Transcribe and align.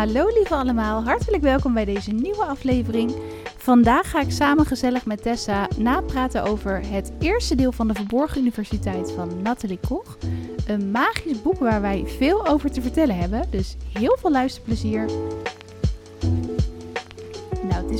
Hallo 0.00 0.26
lieve 0.34 0.54
allemaal, 0.54 1.04
hartelijk 1.04 1.42
welkom 1.42 1.74
bij 1.74 1.84
deze 1.84 2.10
nieuwe 2.10 2.44
aflevering. 2.44 3.14
Vandaag 3.56 4.10
ga 4.10 4.20
ik 4.20 4.30
samen 4.30 4.66
gezellig 4.66 5.06
met 5.06 5.22
Tessa 5.22 5.68
napraten 5.76 6.42
over 6.42 6.80
het 6.86 7.12
eerste 7.18 7.54
deel 7.54 7.72
van 7.72 7.88
de 7.88 7.94
Verborgen 7.94 8.40
Universiteit 8.40 9.12
van 9.12 9.42
Nathalie 9.42 9.78
Koch. 9.88 10.16
Een 10.66 10.90
magisch 10.90 11.42
boek 11.42 11.58
waar 11.58 11.80
wij 11.80 12.04
veel 12.06 12.46
over 12.46 12.70
te 12.70 12.82
vertellen 12.82 13.16
hebben, 13.16 13.50
dus 13.50 13.76
heel 13.92 14.16
veel 14.20 14.30
luisterplezier. 14.30 15.04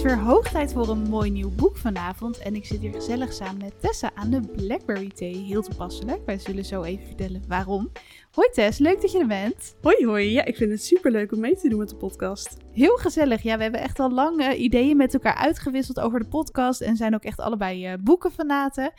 Het 0.00 0.08
is 0.10 0.14
weer 0.16 0.24
hoog 0.24 0.48
tijd 0.48 0.72
voor 0.72 0.88
een 0.88 1.08
mooi 1.08 1.30
nieuw 1.30 1.50
boek 1.50 1.76
vanavond 1.76 2.38
en 2.38 2.54
ik 2.54 2.64
zit 2.64 2.80
hier 2.80 2.92
gezellig 2.92 3.32
samen 3.32 3.58
met 3.58 3.80
Tessa 3.80 4.10
aan 4.14 4.30
de 4.30 4.40
Blackberry 4.40 5.08
Thee. 5.08 5.36
Heel 5.36 5.62
toepasselijk, 5.62 6.26
wij 6.26 6.38
zullen 6.38 6.64
zo 6.64 6.82
even 6.82 7.06
vertellen 7.06 7.42
waarom. 7.48 7.90
Hoi 8.32 8.48
Tess, 8.52 8.78
leuk 8.78 9.00
dat 9.00 9.12
je 9.12 9.18
er 9.18 9.26
bent. 9.26 9.76
Hoi 9.82 10.06
hoi, 10.06 10.32
ja, 10.32 10.44
ik 10.44 10.56
vind 10.56 10.70
het 10.70 10.84
super 10.84 11.10
leuk 11.10 11.32
om 11.32 11.40
mee 11.40 11.56
te 11.56 11.68
doen 11.68 11.78
met 11.78 11.88
de 11.88 11.96
podcast. 11.96 12.56
Heel 12.72 12.96
gezellig. 12.96 13.42
Ja, 13.42 13.56
we 13.56 13.62
hebben 13.62 13.80
echt 13.80 13.98
al 13.98 14.10
lang 14.10 14.40
eh, 14.40 14.60
ideeën 14.60 14.96
met 14.96 15.14
elkaar 15.14 15.34
uitgewisseld 15.34 16.00
over 16.00 16.18
de 16.18 16.28
podcast. 16.28 16.80
En 16.80 16.96
zijn 16.96 17.14
ook 17.14 17.24
echt 17.24 17.40
allebei 17.40 17.92
uh, 17.92 17.98
boekenfanaten. 18.00 18.92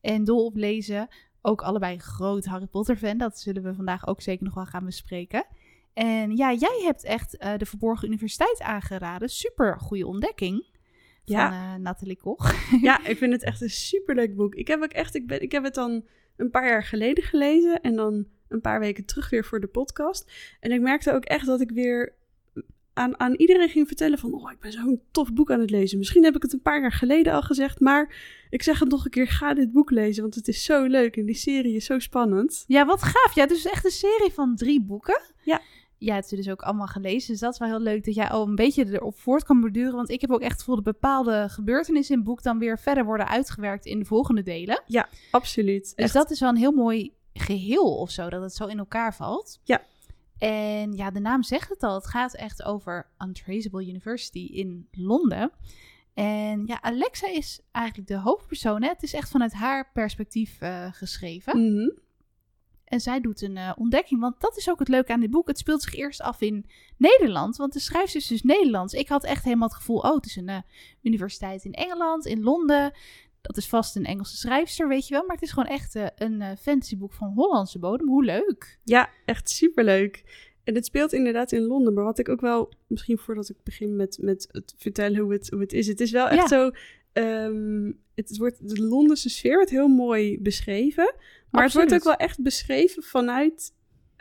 En 0.00 0.24
dol 0.24 0.44
op 0.44 0.56
lezen. 0.56 1.08
Ook 1.42 1.62
allebei 1.62 1.98
groot 1.98 2.44
Harry 2.44 2.66
Potter 2.66 2.96
fan. 2.96 3.18
Dat 3.18 3.38
zullen 3.38 3.62
we 3.62 3.74
vandaag 3.74 4.06
ook 4.06 4.20
zeker 4.20 4.44
nog 4.44 4.54
wel 4.54 4.66
gaan 4.66 4.84
bespreken. 4.84 5.44
En 6.00 6.36
ja, 6.36 6.52
jij 6.52 6.80
hebt 6.84 7.04
echt 7.04 7.36
uh, 7.42 7.56
de 7.56 7.66
Verborgen 7.66 8.08
Universiteit 8.08 8.60
aangeraden. 8.60 9.28
Super 9.28 9.80
goede 9.80 10.06
ontdekking. 10.06 10.64
Van 11.24 11.36
ja. 11.36 11.76
Nathalie 11.76 12.16
Koch. 12.16 12.54
ja, 12.82 13.06
ik 13.06 13.18
vind 13.18 13.32
het 13.32 13.42
echt 13.42 13.60
een 13.60 13.70
super 13.70 14.14
leuk 14.14 14.36
boek. 14.36 14.54
Ik 14.54 14.68
heb 14.68 14.82
ook 14.82 14.92
echt, 14.92 15.14
ik, 15.14 15.26
ben, 15.26 15.42
ik 15.42 15.52
heb 15.52 15.64
het 15.64 15.74
dan 15.74 16.04
een 16.36 16.50
paar 16.50 16.68
jaar 16.68 16.84
geleden 16.84 17.24
gelezen. 17.24 17.80
En 17.80 17.96
dan 17.96 18.26
een 18.48 18.60
paar 18.60 18.80
weken 18.80 19.04
terug 19.04 19.30
weer 19.30 19.44
voor 19.44 19.60
de 19.60 19.66
podcast. 19.66 20.32
En 20.60 20.72
ik 20.72 20.80
merkte 20.80 21.12
ook 21.12 21.24
echt 21.24 21.46
dat 21.46 21.60
ik 21.60 21.70
weer 21.70 22.14
aan, 22.92 23.20
aan 23.20 23.34
iedereen 23.34 23.68
ging 23.68 23.86
vertellen 23.86 24.18
van... 24.18 24.32
oh, 24.32 24.50
ik 24.50 24.60
ben 24.60 24.72
zo'n 24.72 25.02
tof 25.10 25.32
boek 25.32 25.50
aan 25.50 25.60
het 25.60 25.70
lezen. 25.70 25.98
Misschien 25.98 26.24
heb 26.24 26.36
ik 26.36 26.42
het 26.42 26.52
een 26.52 26.62
paar 26.62 26.80
jaar 26.80 26.92
geleden 26.92 27.32
al 27.32 27.42
gezegd... 27.42 27.80
maar 27.80 28.14
ik 28.50 28.62
zeg 28.62 28.78
het 28.78 28.90
nog 28.90 29.04
een 29.04 29.10
keer, 29.10 29.28
ga 29.28 29.54
dit 29.54 29.72
boek 29.72 29.90
lezen... 29.90 30.22
want 30.22 30.34
het 30.34 30.48
is 30.48 30.64
zo 30.64 30.84
leuk 30.84 31.16
en 31.16 31.26
die 31.26 31.34
serie 31.34 31.76
is 31.76 31.84
zo 31.84 31.98
spannend. 31.98 32.64
Ja, 32.66 32.86
wat 32.86 33.02
gaaf. 33.02 33.34
Ja, 33.34 33.46
dus 33.46 33.64
echt 33.64 33.84
een 33.84 33.90
serie 33.90 34.32
van 34.32 34.56
drie 34.56 34.82
boeken. 34.82 35.20
Ja. 35.42 35.60
Ja, 36.00 36.14
het 36.14 36.24
is 36.24 36.30
dus 36.30 36.48
ook 36.50 36.62
allemaal 36.62 36.86
gelezen. 36.86 37.30
Dus 37.30 37.40
dat 37.40 37.52
is 37.52 37.58
wel 37.58 37.68
heel 37.68 37.80
leuk 37.80 38.04
dat 38.04 38.14
jij 38.14 38.28
al 38.28 38.46
een 38.46 38.54
beetje 38.54 38.86
erop 38.92 39.18
voort 39.18 39.44
kan 39.44 39.60
borduren. 39.60 39.94
Want 39.94 40.10
ik 40.10 40.20
heb 40.20 40.30
ook 40.30 40.40
echt 40.40 40.58
gevoel 40.58 40.74
dat 40.74 40.84
bepaalde 40.84 41.48
gebeurtenissen 41.48 42.14
in 42.14 42.20
het 42.20 42.28
boek... 42.28 42.42
dan 42.42 42.58
weer 42.58 42.78
verder 42.78 43.04
worden 43.04 43.28
uitgewerkt 43.28 43.86
in 43.86 43.98
de 43.98 44.04
volgende 44.04 44.42
delen. 44.42 44.82
Ja, 44.86 45.08
absoluut. 45.30 45.96
Dus 45.96 46.12
dat 46.12 46.30
is 46.30 46.40
wel 46.40 46.48
een 46.48 46.56
heel 46.56 46.72
mooi 46.72 47.12
geheel 47.32 47.96
of 47.96 48.10
zo, 48.10 48.28
dat 48.28 48.42
het 48.42 48.54
zo 48.54 48.66
in 48.66 48.78
elkaar 48.78 49.14
valt. 49.14 49.60
Ja. 49.64 49.82
En 50.38 50.92
ja, 50.92 51.10
de 51.10 51.20
naam 51.20 51.42
zegt 51.42 51.68
het 51.68 51.82
al. 51.82 51.94
Het 51.94 52.06
gaat 52.06 52.34
echt 52.34 52.62
over 52.62 53.06
Untraceable 53.18 53.86
University 53.86 54.48
in 54.52 54.88
Londen. 54.90 55.50
En 56.14 56.66
ja, 56.66 56.82
Alexa 56.82 57.28
is 57.28 57.60
eigenlijk 57.72 58.08
de 58.08 58.18
hoofdpersoon. 58.18 58.82
Hè? 58.82 58.88
Het 58.88 59.02
is 59.02 59.14
echt 59.14 59.30
vanuit 59.30 59.52
haar 59.52 59.90
perspectief 59.92 60.60
uh, 60.62 60.86
geschreven. 60.92 61.58
Mm 61.58 62.08
En 62.90 63.00
zij 63.00 63.20
doet 63.20 63.42
een 63.42 63.56
uh, 63.56 63.72
ontdekking, 63.76 64.20
want 64.20 64.40
dat 64.40 64.56
is 64.56 64.70
ook 64.70 64.78
het 64.78 64.88
leuke 64.88 65.12
aan 65.12 65.20
dit 65.20 65.30
boek. 65.30 65.48
Het 65.48 65.58
speelt 65.58 65.82
zich 65.82 65.94
eerst 65.94 66.20
af 66.20 66.40
in 66.40 66.66
Nederland, 66.96 67.56
want 67.56 67.72
de 67.72 67.78
schrijfster 67.78 68.20
is 68.20 68.26
dus 68.26 68.42
Nederlands. 68.42 68.94
Ik 68.94 69.08
had 69.08 69.24
echt 69.24 69.44
helemaal 69.44 69.68
het 69.68 69.76
gevoel, 69.76 69.98
oh, 69.98 70.14
het 70.14 70.26
is 70.26 70.36
een 70.36 70.48
uh, 70.48 70.58
universiteit 71.02 71.64
in 71.64 71.72
Engeland, 71.72 72.26
in 72.26 72.42
Londen. 72.42 72.92
Dat 73.40 73.56
is 73.56 73.68
vast 73.68 73.96
een 73.96 74.04
Engelse 74.04 74.36
schrijfster, 74.36 74.88
weet 74.88 75.08
je 75.08 75.14
wel. 75.14 75.26
Maar 75.26 75.34
het 75.34 75.44
is 75.44 75.52
gewoon 75.52 75.68
echt 75.68 75.94
uh, 75.94 76.06
een 76.16 76.56
fantasyboek 76.56 77.12
van 77.12 77.32
Hollandse 77.34 77.78
bodem. 77.78 78.08
Hoe 78.08 78.24
leuk. 78.24 78.78
Ja, 78.84 79.08
echt 79.24 79.50
superleuk. 79.50 80.24
En 80.64 80.74
het 80.74 80.84
speelt 80.84 81.12
inderdaad 81.12 81.52
in 81.52 81.62
Londen. 81.62 81.94
Maar 81.94 82.04
wat 82.04 82.18
ik 82.18 82.28
ook 82.28 82.40
wel, 82.40 82.72
misschien 82.86 83.18
voordat 83.18 83.48
ik 83.48 83.56
begin 83.62 83.96
met, 83.96 84.18
met 84.20 84.48
het 84.50 84.74
vertellen 84.76 85.18
hoe 85.18 85.32
het, 85.32 85.50
hoe 85.50 85.60
het 85.60 85.72
is. 85.72 85.86
Het 85.86 86.00
is 86.00 86.10
wel 86.10 86.28
echt 86.28 86.40
ja. 86.40 86.46
zo... 86.46 86.70
Um, 87.12 88.00
het 88.14 88.36
wordt, 88.36 88.68
de 88.68 88.82
Londense 88.82 89.28
sfeer 89.28 89.54
wordt 89.54 89.70
heel 89.70 89.88
mooi 89.88 90.40
beschreven. 90.40 91.14
Maar 91.50 91.64
Absoluut. 91.64 91.90
het 91.90 92.02
wordt 92.02 92.12
ook 92.12 92.18
wel 92.18 92.26
echt 92.28 92.42
beschreven 92.42 93.02
vanuit... 93.02 93.74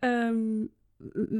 Um, 0.03 0.71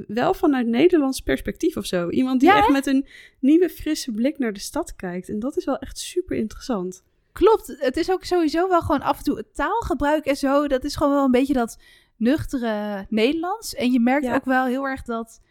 wel 0.07 0.33
vanuit 0.33 0.67
Nederlands 0.67 1.21
perspectief 1.21 1.77
of 1.77 1.85
zo. 1.85 2.09
Iemand 2.09 2.39
die 2.39 2.49
ja, 2.49 2.57
echt 2.57 2.69
met 2.69 2.87
een 2.87 3.07
nieuwe, 3.39 3.69
frisse 3.69 4.11
blik 4.11 4.37
naar 4.37 4.53
de 4.53 4.59
stad 4.59 4.95
kijkt. 4.95 5.29
En 5.29 5.39
dat 5.39 5.57
is 5.57 5.65
wel 5.65 5.77
echt 5.77 5.97
super 5.97 6.37
interessant. 6.37 7.03
Klopt, 7.31 7.75
het 7.79 7.97
is 7.97 8.11
ook 8.11 8.23
sowieso 8.23 8.67
wel 8.69 8.81
gewoon 8.81 9.01
af 9.01 9.17
en 9.17 9.23
toe 9.23 9.37
het 9.37 9.55
taalgebruik 9.55 10.25
en 10.25 10.35
zo. 10.35 10.67
Dat 10.67 10.83
is 10.83 10.95
gewoon 10.95 11.13
wel 11.13 11.25
een 11.25 11.31
beetje 11.31 11.53
dat 11.53 11.77
nuchtere 12.15 13.05
Nederlands. 13.09 13.75
En 13.75 13.91
je 13.91 13.99
merkt 13.99 14.25
ja. 14.25 14.35
ook 14.35 14.45
wel 14.45 14.65
heel 14.65 14.83
erg 14.83 15.01
dat 15.01 15.41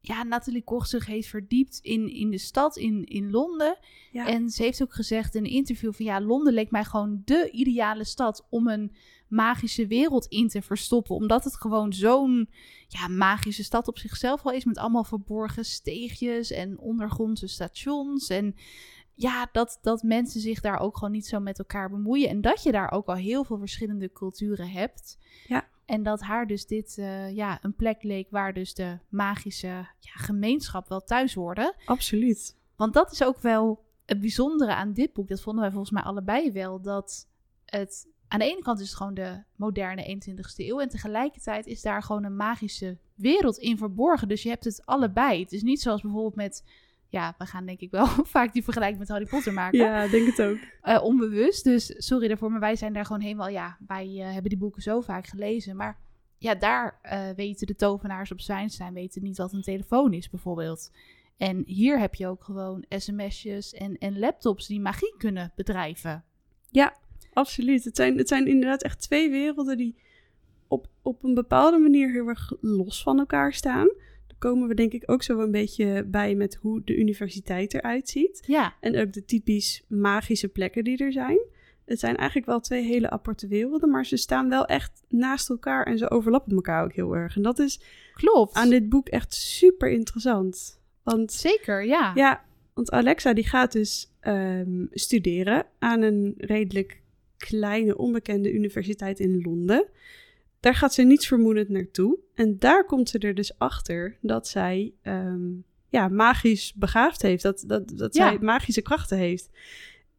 ja, 0.00 0.22
Nathalie 0.22 0.64
Koch 0.64 0.86
zich 0.86 1.06
heeft 1.06 1.28
verdiept 1.28 1.78
in, 1.82 2.08
in 2.08 2.30
de 2.30 2.38
stad, 2.38 2.76
in, 2.76 3.04
in 3.04 3.30
Londen. 3.30 3.78
Ja. 4.12 4.26
En 4.26 4.50
ze 4.50 4.62
heeft 4.62 4.82
ook 4.82 4.94
gezegd 4.94 5.34
in 5.34 5.44
een 5.44 5.50
interview 5.50 5.92
van 5.92 6.04
ja, 6.04 6.20
Londen 6.20 6.52
leek 6.52 6.70
mij 6.70 6.84
gewoon 6.84 7.22
de 7.24 7.50
ideale 7.50 8.04
stad 8.04 8.46
om 8.50 8.68
een 8.68 8.92
magische 9.28 9.86
wereld 9.86 10.26
in 10.26 10.48
te 10.48 10.62
verstoppen. 10.62 11.14
Omdat 11.14 11.44
het 11.44 11.56
gewoon 11.56 11.92
zo'n 11.92 12.48
ja, 12.88 13.08
magische 13.08 13.64
stad 13.64 13.88
op 13.88 13.98
zichzelf 13.98 14.44
al 14.46 14.52
is. 14.52 14.64
Met 14.64 14.78
allemaal 14.78 15.04
verborgen 15.04 15.64
steegjes 15.64 16.50
en 16.50 16.78
ondergrondse 16.78 17.46
stations. 17.46 18.28
En 18.28 18.54
ja, 19.14 19.48
dat, 19.52 19.78
dat 19.82 20.02
mensen 20.02 20.40
zich 20.40 20.60
daar 20.60 20.78
ook 20.78 20.96
gewoon 20.96 21.12
niet 21.12 21.26
zo 21.26 21.40
met 21.40 21.58
elkaar 21.58 21.90
bemoeien. 21.90 22.28
En 22.28 22.40
dat 22.40 22.62
je 22.62 22.72
daar 22.72 22.90
ook 22.90 23.06
al 23.06 23.14
heel 23.14 23.44
veel 23.44 23.58
verschillende 23.58 24.12
culturen 24.12 24.70
hebt. 24.70 25.18
Ja. 25.46 25.68
En 25.84 26.02
dat 26.02 26.20
haar 26.20 26.46
dus 26.46 26.66
dit 26.66 26.96
uh, 26.98 27.34
ja, 27.34 27.58
een 27.62 27.74
plek 27.74 28.02
leek 28.02 28.30
waar 28.30 28.54
dus 28.54 28.74
de 28.74 28.98
magische 29.08 29.66
ja, 29.98 30.12
gemeenschap 30.14 30.88
wel 30.88 31.04
thuis 31.04 31.34
hoorde. 31.34 31.74
Absoluut. 31.84 32.56
Want 32.76 32.94
dat 32.94 33.12
is 33.12 33.24
ook 33.24 33.38
wel 33.38 33.84
het 34.04 34.20
bijzondere 34.20 34.74
aan 34.74 34.92
dit 34.92 35.12
boek. 35.12 35.28
Dat 35.28 35.40
vonden 35.40 35.62
wij 35.62 35.70
volgens 35.70 35.92
mij 35.92 36.02
allebei 36.02 36.52
wel. 36.52 36.80
Dat 36.80 37.28
het 37.64 38.08
aan 38.28 38.38
de 38.38 38.44
ene 38.44 38.62
kant 38.62 38.80
is 38.80 38.88
het 38.88 38.96
gewoon 38.96 39.14
de 39.14 39.42
moderne 39.56 40.18
21ste 40.20 40.56
eeuw. 40.56 40.80
En 40.80 40.88
tegelijkertijd 40.88 41.66
is 41.66 41.82
daar 41.82 42.02
gewoon 42.02 42.24
een 42.24 42.36
magische 42.36 42.98
wereld 43.14 43.58
in 43.58 43.78
verborgen. 43.78 44.28
Dus 44.28 44.42
je 44.42 44.48
hebt 44.48 44.64
het 44.64 44.82
allebei. 44.84 45.42
Het 45.42 45.52
is 45.52 45.62
niet 45.62 45.80
zoals 45.80 46.02
bijvoorbeeld 46.02 46.34
met 46.34 46.64
ja, 47.08 47.34
we 47.38 47.46
gaan 47.46 47.66
denk 47.66 47.80
ik 47.80 47.90
wel 47.90 48.06
vaak 48.36 48.52
die 48.52 48.64
vergelijking 48.64 48.98
met 48.98 49.08
Harry 49.08 49.26
Potter 49.26 49.52
maken. 49.52 49.78
Ja, 49.78 50.08
denk 50.08 50.26
het 50.26 50.42
ook. 50.42 50.58
Uh, 50.82 51.02
onbewust, 51.02 51.64
dus 51.64 51.94
sorry 51.96 52.28
daarvoor, 52.28 52.50
maar 52.50 52.60
wij 52.60 52.76
zijn 52.76 52.92
daar 52.92 53.04
gewoon 53.04 53.20
helemaal, 53.20 53.48
ja, 53.48 53.76
wij 53.86 54.06
uh, 54.06 54.24
hebben 54.24 54.50
die 54.50 54.58
boeken 54.58 54.82
zo 54.82 55.00
vaak 55.00 55.26
gelezen, 55.26 55.76
maar 55.76 55.98
ja, 56.38 56.54
daar 56.54 57.00
uh, 57.02 57.28
weten 57.36 57.66
de 57.66 57.74
tovenaars 57.74 58.32
op 58.32 58.40
Zwijnstein 58.40 58.94
weten 58.94 59.22
niet 59.22 59.36
wat 59.36 59.52
een 59.52 59.62
telefoon 59.62 60.12
is 60.12 60.30
bijvoorbeeld. 60.30 60.90
En 61.36 61.62
hier 61.66 61.98
heb 61.98 62.14
je 62.14 62.26
ook 62.26 62.44
gewoon 62.44 62.84
sms'jes 62.88 63.72
en, 63.72 63.98
en 63.98 64.18
laptops 64.18 64.66
die 64.66 64.80
magie 64.80 65.14
kunnen 65.18 65.52
bedrijven. 65.54 66.24
Ja, 66.70 66.96
absoluut. 67.36 67.84
Het 67.84 67.96
zijn, 67.96 68.18
het 68.18 68.28
zijn 68.28 68.46
inderdaad 68.46 68.82
echt 68.82 69.00
twee 69.00 69.30
werelden 69.30 69.76
die 69.76 69.96
op, 70.68 70.86
op 71.02 71.24
een 71.24 71.34
bepaalde 71.34 71.78
manier 71.78 72.12
heel 72.12 72.28
erg 72.28 72.52
los 72.60 73.02
van 73.02 73.18
elkaar 73.18 73.52
staan 73.52 73.88
komen 74.38 74.68
we 74.68 74.74
denk 74.74 74.92
ik 74.92 75.02
ook 75.06 75.22
zo 75.22 75.40
een 75.40 75.50
beetje 75.50 76.04
bij 76.06 76.34
met 76.34 76.54
hoe 76.54 76.82
de 76.84 76.96
universiteit 76.96 77.74
eruit 77.74 78.08
ziet. 78.08 78.42
Ja. 78.46 78.74
En 78.80 78.98
ook 78.98 79.12
de 79.12 79.24
typisch 79.24 79.84
magische 79.88 80.48
plekken 80.48 80.84
die 80.84 80.98
er 80.98 81.12
zijn. 81.12 81.38
Het 81.84 81.98
zijn 81.98 82.16
eigenlijk 82.16 82.48
wel 82.48 82.60
twee 82.60 82.82
hele 82.82 83.10
aparte 83.10 83.46
werelden, 83.46 83.90
maar 83.90 84.06
ze 84.06 84.16
staan 84.16 84.48
wel 84.48 84.66
echt 84.66 85.02
naast 85.08 85.50
elkaar 85.50 85.86
en 85.86 85.98
ze 85.98 86.10
overlappen 86.10 86.54
elkaar 86.54 86.84
ook 86.84 86.92
heel 86.92 87.16
erg. 87.16 87.36
En 87.36 87.42
dat 87.42 87.58
is 87.58 87.80
Klopt. 88.14 88.54
aan 88.54 88.70
dit 88.70 88.88
boek 88.88 89.08
echt 89.08 89.34
super 89.34 89.90
interessant. 89.90 90.80
Want, 91.02 91.32
Zeker, 91.32 91.84
ja. 91.84 92.12
Ja, 92.14 92.44
want 92.74 92.90
Alexa 92.90 93.32
die 93.32 93.46
gaat 93.46 93.72
dus 93.72 94.12
um, 94.22 94.88
studeren 94.90 95.66
aan 95.78 96.02
een 96.02 96.34
redelijk 96.36 97.02
kleine, 97.36 97.96
onbekende 97.96 98.52
universiteit 98.52 99.20
in 99.20 99.42
Londen. 99.42 99.88
Daar 100.60 100.74
gaat 100.74 100.94
ze 100.94 101.02
niets 101.02 101.26
vermoedend 101.26 101.68
naartoe. 101.68 102.18
En 102.34 102.58
daar 102.58 102.84
komt 102.84 103.08
ze 103.08 103.18
er 103.18 103.34
dus 103.34 103.58
achter 103.58 104.16
dat 104.20 104.48
zij 104.48 104.92
um, 105.02 105.64
ja, 105.88 106.08
magisch 106.08 106.74
begaafd 106.74 107.22
heeft. 107.22 107.42
Dat, 107.42 107.64
dat, 107.66 107.88
dat 107.88 108.14
ja. 108.14 108.28
zij 108.28 108.38
magische 108.38 108.82
krachten 108.82 109.18
heeft. 109.18 109.50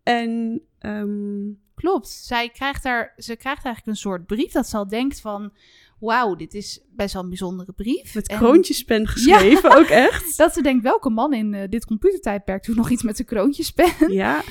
En 0.03 0.61
um, 0.81 1.59
klopt. 1.75 2.07
Zij 2.07 2.49
krijgt 2.49 2.83
daar, 2.83 3.13
ze 3.17 3.35
krijgt 3.35 3.65
eigenlijk 3.65 3.85
een 3.87 4.01
soort 4.01 4.25
brief 4.25 4.51
dat 4.51 4.67
ze 4.67 4.77
al 4.77 4.87
denkt 4.87 5.21
van... 5.21 5.53
Wauw, 5.99 6.35
dit 6.35 6.53
is 6.53 6.81
best 6.89 7.13
wel 7.13 7.23
een 7.23 7.29
bijzondere 7.29 7.71
brief. 7.71 8.15
Met 8.15 8.27
en... 8.27 8.37
kroontjespen 8.37 9.07
geschreven, 9.13 9.69
ja. 9.69 9.77
ook 9.77 9.87
echt. 9.87 10.37
dat 10.37 10.53
ze 10.53 10.61
denkt, 10.61 10.83
welke 10.83 11.09
man 11.09 11.33
in 11.33 11.53
uh, 11.53 11.61
dit 11.69 11.85
computertijdperk 11.85 12.65
doet 12.65 12.75
nog 12.75 12.89
iets 12.89 13.03
met 13.03 13.15
zijn 13.15 13.27
kroontjespen? 13.27 14.11
Ja. 14.11 14.43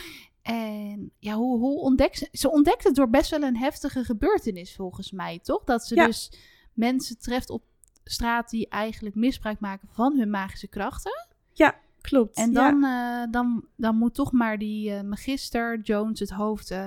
En 0.46 1.10
ja, 1.18 1.34
hoe, 1.34 1.58
hoe 1.58 1.78
ontdekt 1.80 2.18
ze... 2.18 2.28
Ze 2.32 2.50
ontdekt 2.50 2.84
het 2.84 2.94
door 2.94 3.10
best 3.10 3.30
wel 3.30 3.42
een 3.42 3.56
heftige 3.56 4.04
gebeurtenis 4.04 4.74
volgens 4.74 5.12
mij, 5.12 5.38
toch? 5.38 5.64
Dat 5.64 5.86
ze 5.86 5.94
ja. 5.94 6.06
dus 6.06 6.32
mensen 6.72 7.18
treft 7.18 7.50
op 7.50 7.62
straat 8.04 8.50
die 8.50 8.68
eigenlijk 8.68 9.14
misbruik 9.14 9.60
maken 9.60 9.88
van 9.92 10.18
hun 10.18 10.30
magische 10.30 10.68
krachten. 10.68 11.26
Ja, 11.52 11.74
klopt. 12.00 12.36
En 12.36 12.52
dan, 12.52 12.80
ja. 12.80 13.24
uh, 13.24 13.32
dan, 13.32 13.64
dan 13.76 13.96
moet 13.96 14.14
toch 14.14 14.32
maar 14.32 14.58
die 14.58 14.90
uh, 14.90 15.00
magister 15.00 15.80
Jones 15.80 16.20
het 16.20 16.30
hoofd 16.30 16.70
uh, 16.70 16.78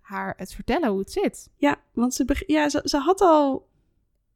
haar 0.00 0.34
het 0.36 0.54
vertellen 0.54 0.88
hoe 0.88 0.98
het 0.98 1.12
zit. 1.12 1.50
Ja, 1.56 1.80
want 1.92 2.14
ze, 2.14 2.44
ja, 2.46 2.68
ze, 2.68 2.80
ze 2.84 2.96
had 2.96 3.20
al 3.20 3.68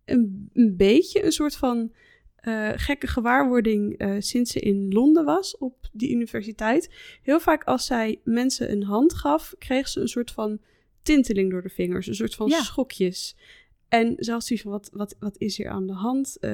een, 0.05 0.51
een 0.53 0.77
beetje 0.77 1.25
een 1.25 1.33
soort 1.33 1.57
van 1.57 1.93
eh, 2.41 2.71
gekke 2.75 3.07
gewaarwording 3.07 3.99
eh, 3.99 4.15
sinds 4.19 4.53
ze 4.53 4.61
in 4.61 4.93
Londen 4.93 5.25
was 5.25 5.59
op 5.59 5.89
die 5.93 6.11
universiteit. 6.11 6.91
Heel 7.23 7.41
vaak 7.41 7.65
als 7.65 7.87
zij 7.87 8.21
mensen 8.25 8.71
een 8.73 8.83
hand 8.83 9.15
gaf, 9.15 9.55
kreeg 9.59 9.89
ze 9.89 10.01
een 10.01 10.09
soort 10.09 10.31
van 10.31 10.59
tinteling 11.03 11.51
door 11.51 11.63
de 11.63 11.69
vingers, 11.69 12.07
een 12.07 12.15
soort 12.15 12.35
van 12.35 12.49
Ja. 12.49 12.63
schokjes. 12.63 13.37
En 13.89 14.15
zelfs 14.17 14.47
zoiets 14.47 14.65
van, 14.65 14.73
wat, 14.75 14.91
wat, 14.93 15.17
wat 15.19 15.35
is 15.39 15.57
hier 15.57 15.69
aan 15.69 15.87
de 15.87 15.93
hand? 15.93 16.37
Eh, 16.41 16.51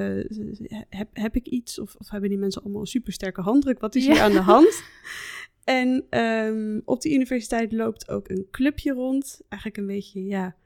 heb, 0.89 1.09
heb 1.13 1.37
ik 1.37 1.47
iets? 1.47 1.79
Of, 1.79 1.95
of 1.99 2.11
hebben 2.11 2.29
die 2.31 2.39
mensen 2.39 2.63
allemaal 2.63 2.81
een 2.81 2.87
supersterke 2.87 3.41
handdruk? 3.41 3.81
Wat 3.81 3.95
is 3.95 4.05
Ja. 4.05 4.13
hier 4.13 4.23
aan 4.23 4.33
de 4.33 4.41
hand? 4.41 4.83
En 5.65 6.07
ehm, 6.11 6.81
op 6.85 7.01
die 7.01 7.15
universiteit 7.15 7.73
loopt 7.73 8.09
ook 8.09 8.29
een 8.29 8.47
clubje 8.51 8.93
rond. 8.93 9.41
Eigenlijk 9.49 9.81
een 9.81 9.87
beetje, 9.87 10.25
ja, 10.25 10.57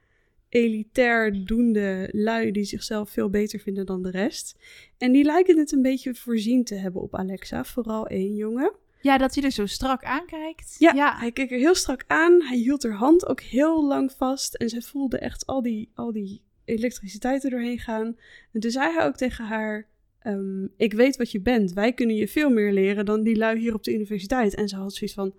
elitair 0.51 1.45
doende 1.45 2.09
lui 2.13 2.51
die 2.53 2.65
zichzelf 2.65 3.11
veel 3.11 3.31
beter 3.31 3.59
vinden 3.61 3.87
dan 3.87 4.03
de 4.03 4.11
rest. 4.11 4.59
En 4.99 5.13
die 5.13 5.25
lijken 5.25 5.59
het 5.59 5.73
een 5.73 5.83
beetje 5.83 6.15
voorzien 6.15 6.65
te 6.65 6.75
hebben 6.75 7.03
op 7.03 7.15
Alexa. 7.15 7.65
Vooral 7.65 8.07
één 8.07 8.35
jongen. 8.35 8.73
Ja, 9.03 9.19
dat 9.19 9.35
hij 9.35 9.45
er 9.45 9.51
zo 9.51 9.67
strak 9.67 10.05
aankijkt. 10.05 10.77
Ja, 10.79 11.17
hij 11.19 11.33
keek 11.33 11.51
er 11.51 11.59
heel 11.59 11.75
strak 11.75 12.05
aan. 12.07 12.43
Hij 12.43 12.57
hield 12.59 12.83
haar 12.83 12.93
hand 12.93 13.27
ook 13.29 13.41
heel 13.41 13.87
lang 13.87 14.13
vast. 14.13 14.55
En 14.55 14.69
zij 14.69 14.81
voelde 14.81 15.19
echt 15.19 15.47
al 15.47 15.63
die, 15.63 15.91
al 15.95 16.13
die 16.13 16.43
elektriciteit 16.65 17.45
er 17.45 17.51
doorheen 17.51 17.79
gaan. 17.79 18.17
En 18.53 18.61
toen 18.61 18.71
zei 18.71 18.93
hij 18.95 19.07
ook 19.07 19.17
tegen 19.17 19.45
haar... 19.45 19.87
ehm, 20.21 20.65
ik 20.77 20.93
weet 20.93 21.17
wat 21.17 21.31
je 21.31 21.41
bent. 21.41 21.73
Wij 21.73 21.93
kunnen 21.93 22.17
je 22.17 22.29
veel 22.29 22.51
meer 22.51 22.73
leren 22.73 23.05
dan 23.05 23.23
die 23.23 23.37
lui 23.37 23.59
hier 23.59 23.75
op 23.75 23.85
de 23.85 23.95
universiteit. 23.95 24.55
En 24.55 24.69
ze 24.69 24.77
had 24.77 24.95
zoiets 24.95 25.17
van... 25.17 25.35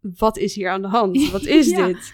Wat 0.00 0.38
is 0.38 0.54
hier 0.54 0.68
aan 0.68 0.82
de 0.82 0.88
hand? 0.88 1.30
Wat 1.30 1.44
is 1.44 1.70
Ja. 1.70 1.86
dit? 1.86 2.12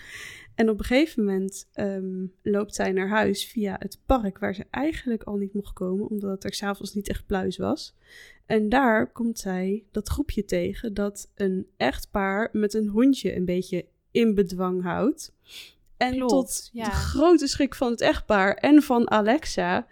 En 0.55 0.69
op 0.69 0.79
een 0.79 0.85
gegeven 0.85 1.25
moment 1.25 1.69
ehm, 1.73 2.27
loopt 2.43 2.75
zij 2.75 2.93
naar 2.93 3.09
huis 3.09 3.47
via 3.47 3.77
het 3.79 3.99
park... 4.07 4.39
waar 4.39 4.55
ze 4.55 4.65
eigenlijk 4.71 5.23
al 5.23 5.37
niet 5.37 5.55
mocht 5.55 5.73
komen... 5.73 6.09
omdat 6.09 6.31
het 6.31 6.45
er 6.45 6.55
s'avonds 6.55 6.95
niet 6.95 7.09
echt 7.09 7.27
pluis 7.27 7.57
was. 7.57 7.95
En 8.47 8.69
daar 8.69 9.13
komt 9.13 9.39
zij 9.39 9.85
dat 9.91 10.09
groepje 10.09 10.45
tegen 10.45 10.95
dat 10.95 11.31
een 11.35 11.67
echtpaar 11.77 12.49
met 12.53 12.75
een 12.75 12.89
hondje 12.89 13.37
een 13.37 13.45
beetje 13.45 13.87
in 14.11 14.35
bedwang 14.35 14.83
houdt. 14.83 15.33
En 15.97 16.13
Klopt, 16.13 16.31
tot 16.31 16.71
ja. 16.73 16.85
de 16.85 16.91
grote 16.91 17.47
schrik 17.47 17.75
van 17.75 17.91
het 17.91 18.01
echtpaar 18.01 18.55
en 18.55 18.83
van 18.83 19.11
Alexa 19.11 19.87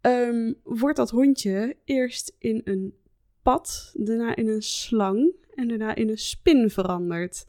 ehm, 0.00 0.52
wordt 0.62 0.96
dat 0.96 1.10
hondje 1.10 1.76
eerst 1.84 2.34
in 2.38 2.60
een 2.64 2.94
pad, 3.42 3.92
daarna 3.96 4.36
in 4.36 4.48
een 4.48 4.62
slang 4.62 5.32
en 5.54 5.68
daarna 5.68 5.94
in 5.94 6.08
een 6.08 6.18
spin 6.18 6.70
veranderd. 6.70 7.46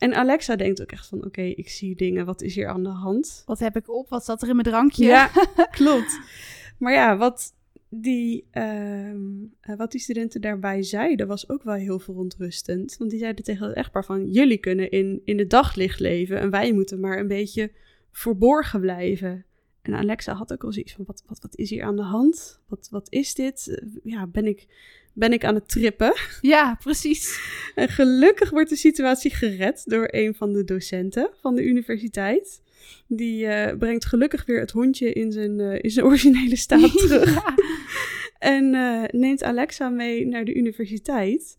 En 0.00 0.14
Alexa 0.14 0.56
denkt 0.56 0.82
ook 0.82 0.92
echt 0.92 1.06
van, 1.06 1.24
oké, 1.24 1.42
ik 1.42 1.68
zie 1.68 1.96
dingen, 1.96 2.26
wat 2.26 2.42
is 2.42 2.54
hier 2.54 2.68
aan 2.68 2.82
de 2.82 2.88
hand? 2.88 3.42
Wat 3.46 3.58
heb 3.58 3.76
ik 3.76 3.90
op? 3.90 4.08
Wat 4.08 4.24
zat 4.24 4.42
er 4.42 4.48
in 4.48 4.56
mijn 4.56 4.68
drankje? 4.68 5.04
Ja, 5.04 5.30
klopt. 5.70 6.20
Maar 6.78 6.92
ja, 6.92 7.16
wat 7.16 7.54
die, 7.88 8.46
ehm, 8.50 9.20
eh, 9.60 9.76
wat 9.76 9.92
die 9.92 10.00
studenten 10.00 10.40
daarbij 10.40 10.82
zeiden, 10.82 11.26
was 11.26 11.48
ook 11.48 11.62
wel 11.62 11.74
heel 11.74 11.98
verontrustend. 11.98 12.96
Want 12.96 13.10
die 13.10 13.18
zeiden 13.18 13.44
tegen 13.44 13.66
het 13.66 13.76
echtpaar 13.76 14.04
van, 14.04 14.30
jullie 14.30 14.58
kunnen 14.58 14.90
in, 14.90 15.20
in 15.24 15.38
het 15.38 15.50
daglicht 15.50 16.00
leven 16.00 16.38
en 16.40 16.50
wij 16.50 16.72
moeten 16.72 17.00
maar 17.00 17.18
een 17.18 17.28
beetje 17.28 17.72
verborgen 18.12 18.80
blijven. 18.80 19.44
En 19.82 19.94
Alexa 19.94 20.34
had 20.34 20.52
ook 20.52 20.64
al 20.64 20.72
zoiets 20.72 20.92
van, 20.92 21.04
wat, 21.04 21.22
wat, 21.26 21.40
wat 21.40 21.56
is 21.56 21.70
hier 21.70 21.82
aan 21.82 21.96
de 21.96 22.02
hand? 22.02 22.60
Wat, 22.68 22.88
wat 22.90 23.06
is 23.10 23.34
dit? 23.34 23.68
Eh, 23.68 23.86
Ja, 24.02 24.26
ben 24.26 24.46
ik, 24.46 24.66
ben 25.20 25.32
ik 25.32 25.44
aan 25.44 25.54
het 25.54 25.68
trippen? 25.68 26.12
Ja, 26.40 26.76
precies. 26.82 27.40
En 27.74 27.88
gelukkig 27.88 28.50
wordt 28.50 28.68
de 28.68 28.76
situatie 28.76 29.30
gered 29.30 29.82
door 29.84 30.08
een 30.10 30.34
van 30.34 30.52
de 30.52 30.64
docenten 30.64 31.30
van 31.40 31.54
de 31.54 31.64
universiteit. 31.64 32.62
Die 33.06 33.46
eh, 33.46 33.76
brengt 33.78 34.04
gelukkig 34.04 34.44
weer 34.44 34.60
het 34.60 34.70
hondje 34.70 35.12
in 35.12 35.32
zijn, 35.32 35.60
eh, 35.60 35.78
in 35.82 35.90
zijn 35.90 36.06
originele 36.06 36.56
staat 36.56 36.98
terug. 37.06 37.34
Ja. 37.34 37.54
En 38.38 38.74
eh, 38.74 39.20
neemt 39.20 39.42
Alexa 39.42 39.88
mee 39.88 40.26
naar 40.26 40.44
de 40.44 40.54
universiteit. 40.54 41.58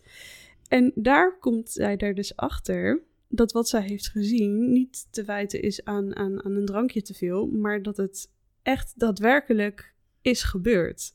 En 0.68 0.92
daar 0.96 1.38
komt 1.40 1.70
zij 1.70 1.98
er 1.98 2.16
dus 2.16 2.36
achter 2.36 3.02
dat 3.28 3.52
wat 3.52 3.70
zij 3.70 3.82
heeft 3.82 4.08
gezien 4.08 4.72
niet 4.72 5.08
te 5.12 5.24
wijten 5.24 5.62
is 5.62 5.86
aan, 5.86 6.16
aan, 6.16 6.44
aan 6.44 6.56
een 6.56 6.66
drankje 6.66 7.02
te 7.02 7.14
veel, 7.14 7.48
maar 7.48 7.82
dat 7.82 7.98
het 7.98 8.30
echt 8.64 8.94
daadwerkelijk 8.96 9.94
is 10.22 10.44
gebeurd. 10.44 11.14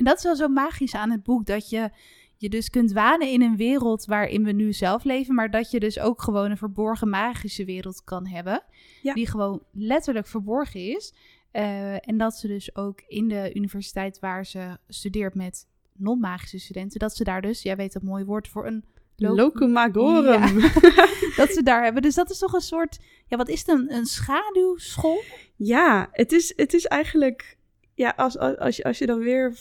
En 0.00 0.06
dat 0.06 0.16
is 0.16 0.22
wel 0.24 0.36
zo 0.36 0.48
magisch 0.48 0.94
aan 0.94 1.10
het 1.10 1.22
boek, 1.22 1.46
dat 1.46 1.70
je 1.70 1.90
je 2.36 2.48
dus 2.48 2.70
kunt 2.70 2.92
wanen 2.92 3.28
in 3.28 3.42
een 3.42 3.56
wereld 3.56 4.04
waarin 4.04 4.44
we 4.44 4.52
nu 4.52 4.72
zelf 4.72 5.04
leven, 5.04 5.34
maar 5.34 5.50
dat 5.50 5.70
je 5.70 5.80
dus 5.80 5.98
ook 5.98 6.22
gewoon 6.22 6.50
een 6.50 6.56
verborgen 6.56 7.08
magische 7.08 7.64
wereld 7.64 8.04
kan 8.04 8.26
hebben, 8.26 8.62
Ja. 9.02 9.14
die 9.14 9.26
gewoon 9.26 9.62
letterlijk 9.72 10.26
verborgen 10.26 10.80
is. 10.96 11.14
Eh, 11.50 12.08
en 12.08 12.18
dat 12.18 12.34
ze 12.34 12.46
dus 12.46 12.76
ook 12.76 13.00
in 13.06 13.28
de 13.28 13.50
universiteit 13.54 14.18
waar 14.18 14.46
ze 14.46 14.78
studeert 14.88 15.34
met 15.34 15.66
non-magische 15.96 16.58
studenten, 16.58 16.98
dat 16.98 17.16
ze 17.16 17.24
daar 17.24 17.42
dus, 17.42 17.62
jij 17.62 17.76
weet 17.76 17.92
dat 17.92 18.02
mooie 18.02 18.24
woord 18.24 18.48
voor 18.48 18.66
een 18.66 18.84
lo- 19.16 19.34
Locumagorum. 19.34 20.60
dat 21.40 21.50
ze 21.52 21.60
daar 21.64 21.82
hebben. 21.84 22.02
Dus 22.02 22.14
dat 22.14 22.30
is 22.30 22.38
toch 22.38 22.52
een 22.52 22.60
soort, 22.60 22.98
ja, 23.26 23.36
wat 23.36 23.48
is 23.48 23.58
het, 23.58 23.68
een, 23.68 23.92
een 23.94 24.06
schaduwschool? 24.06 25.22
Ja, 25.56 26.08
het 26.12 26.32
is, 26.32 26.52
het 26.56 26.72
is 26.74 26.86
eigenlijk, 26.86 27.56
ja, 27.94 28.12
als, 28.16 28.38
als, 28.38 28.56
als, 28.58 28.76
je, 28.76 28.84
als 28.84 28.98
je 28.98 29.06
dan 29.06 29.18
weer 29.18 29.54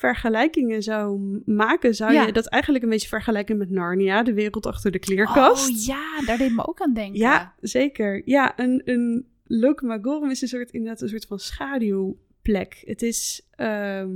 vergelijkingen 0.00 0.82
zou 0.82 1.20
maken, 1.46 1.94
zou 1.94 2.12
Ja. 2.12 2.26
je 2.26 2.32
dat 2.32 2.46
eigenlijk 2.46 2.84
een 2.84 2.90
beetje 2.90 3.08
vergelijken 3.08 3.56
met 3.56 3.70
Narnia, 3.70 4.22
de 4.22 4.34
wereld 4.34 4.66
achter 4.66 4.90
de 4.90 4.98
kleerkast. 4.98 5.70
Oh 5.70 5.84
ja, 5.84 6.20
daar 6.26 6.38
deed 6.38 6.54
me 6.54 6.66
ook 6.66 6.80
aan 6.80 6.92
denken. 6.94 7.18
Ja, 7.18 7.54
zeker. 7.60 8.22
Ja, 8.24 8.58
een, 8.58 8.82
een 8.84 9.26
Locumagorum 9.46 10.30
is 10.30 10.42
een 10.42 10.48
soort, 10.48 10.70
inderdaad 10.70 11.00
een 11.00 11.08
soort 11.08 11.26
van 11.26 11.38
schaduwplek. 11.38 12.82
Het 12.84 13.02
is, 13.02 13.48
ehm, 13.50 14.10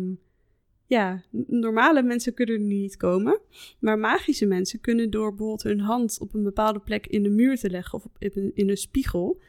ja, 0.86 1.22
normale 1.46 2.02
mensen 2.02 2.34
kunnen 2.34 2.54
er 2.54 2.60
niet 2.60 2.96
komen. 2.96 3.40
Maar 3.78 3.98
magische 3.98 4.46
mensen 4.46 4.80
kunnen 4.80 5.10
door 5.10 5.28
bijvoorbeeld 5.28 5.62
hun 5.62 5.80
hand 5.80 6.18
op 6.20 6.34
een 6.34 6.42
bepaalde 6.42 6.78
plek 6.80 7.06
in 7.06 7.22
de 7.22 7.30
muur 7.30 7.56
te 7.56 7.70
leggen 7.70 7.98
of 7.98 8.04
op, 8.04 8.16
in, 8.18 8.30
een- 8.34 8.50
in 8.54 8.70
een 8.70 8.76
spiegel, 8.76 9.40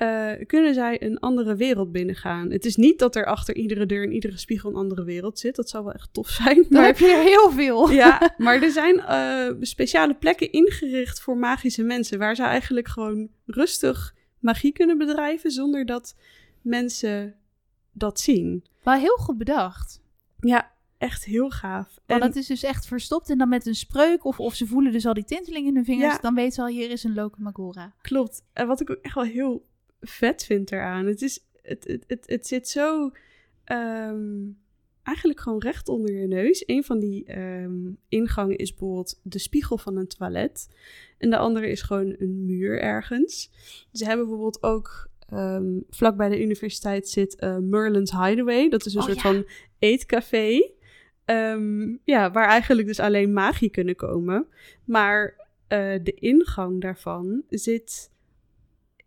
eh, 0.00 0.46
kunnen 0.46 0.74
zij 0.74 1.02
een 1.02 1.18
andere 1.18 1.56
wereld 1.56 1.92
binnengaan. 1.92 2.50
Het 2.50 2.64
is 2.64 2.76
niet 2.76 2.98
dat 2.98 3.16
er 3.16 3.26
achter 3.26 3.54
iedere 3.56 3.86
deur 3.86 4.02
en 4.02 4.12
iedere 4.12 4.38
spiegel 4.38 4.70
een 4.70 4.76
andere 4.76 5.04
wereld 5.04 5.38
zit. 5.38 5.56
Dat 5.56 5.68
zou 5.68 5.84
wel 5.84 5.92
echt 5.92 6.08
tof 6.12 6.28
zijn. 6.28 6.66
Maar 6.68 6.84
heb 6.84 6.98
je 6.98 7.06
er 7.06 7.22
heel 7.22 7.50
veel. 7.50 7.90
ja, 7.90 8.30
maar 8.38 8.62
er 8.62 8.70
zijn 8.70 9.00
eh, 9.00 9.56
speciale 9.60 10.14
plekken 10.14 10.52
ingericht 10.52 11.20
voor 11.20 11.36
magische 11.36 11.82
mensen, 11.82 12.18
waar 12.18 12.34
ze 12.34 12.42
eigenlijk 12.42 12.88
gewoon 12.88 13.28
rustig 13.46 14.14
magie 14.38 14.72
kunnen 14.72 14.98
bedrijven 14.98 15.50
zonder 15.50 15.86
dat 15.86 16.16
mensen 16.62 17.34
dat 17.92 18.20
zien. 18.20 18.64
Wel 18.82 18.94
heel 18.94 19.16
goed 19.16 19.38
bedacht. 19.38 20.00
Ja, 20.40 20.72
echt 20.98 21.24
heel 21.24 21.50
gaaf. 21.50 21.86
Want 22.06 22.20
En 22.22 22.26
dat 22.26 22.36
is 22.36 22.46
dus 22.46 22.62
echt 22.62 22.86
verstopt 22.86 23.30
en 23.30 23.38
dan 23.38 23.48
met 23.48 23.66
een 23.66 23.74
spreuk 23.74 24.24
of, 24.24 24.40
of 24.40 24.54
ze 24.54 24.66
voelen 24.66 24.92
dus 24.92 25.06
al 25.06 25.14
die 25.14 25.24
tinteling 25.24 25.66
in 25.66 25.74
hun 25.74 25.84
vingers, 25.84 26.12
Ja. 26.14 26.20
dan 26.20 26.34
weten 26.34 26.52
ze 26.52 26.60
al, 26.60 26.66
hier 26.66 26.90
is 26.90 27.04
een 27.04 27.14
Locomagora. 27.14 27.92
klopt. 28.02 28.42
En 28.52 28.66
wat 28.66 28.80
ik 28.80 28.90
ook 28.90 28.98
echt 29.02 29.14
wel 29.14 29.24
heel 29.24 29.68
vet 30.00 30.44
vind 30.44 30.72
eraan, 30.72 31.06
het 31.06 31.22
is, 31.22 31.44
het, 31.62 31.84
het, 31.84 32.04
het, 32.06 32.24
het 32.26 32.46
zit 32.46 32.68
zo 32.68 33.10
ehm, 33.64 34.48
eigenlijk 35.02 35.40
gewoon 35.40 35.60
recht 35.60 35.88
onder 35.88 36.12
je 36.12 36.26
neus. 36.26 36.62
Een 36.66 36.84
van 36.84 36.98
die 36.98 37.24
ehm, 37.24 37.90
ingangen 38.08 38.56
is 38.56 38.70
bijvoorbeeld 38.70 39.20
de 39.22 39.38
spiegel 39.38 39.78
van 39.78 39.96
een 39.96 40.06
toilet. 40.06 40.68
En 41.18 41.30
de 41.30 41.36
andere 41.36 41.70
is 41.70 41.82
gewoon 41.82 42.14
een 42.18 42.44
muur 42.44 42.80
ergens. 42.80 43.50
Ze 43.92 44.04
hebben 44.04 44.26
bijvoorbeeld 44.26 44.62
ook 44.62 45.08
ehm 45.26 45.78
vlak 45.88 46.16
bij 46.16 46.28
de 46.28 46.42
universiteit 46.42 47.08
zit 47.08 47.34
eh, 47.34 47.56
Merlin's 47.56 48.10
Hideaway. 48.10 48.68
Dat 48.68 48.86
is 48.86 48.94
een 48.94 49.00
Oh, 49.00 49.06
soort 49.06 49.20
ja. 49.20 49.32
van 49.32 49.46
eetcafé. 49.78 50.70
Ja, 52.04 52.30
waar 52.30 52.48
eigenlijk 52.48 52.86
dus 52.86 53.00
alleen 53.00 53.32
magie 53.32 53.70
kunnen 53.70 53.96
komen. 53.96 54.46
Maar 54.84 55.48
eh, 55.68 55.94
de 56.02 56.14
ingang 56.14 56.80
daarvan 56.80 57.42
zit 57.48 58.09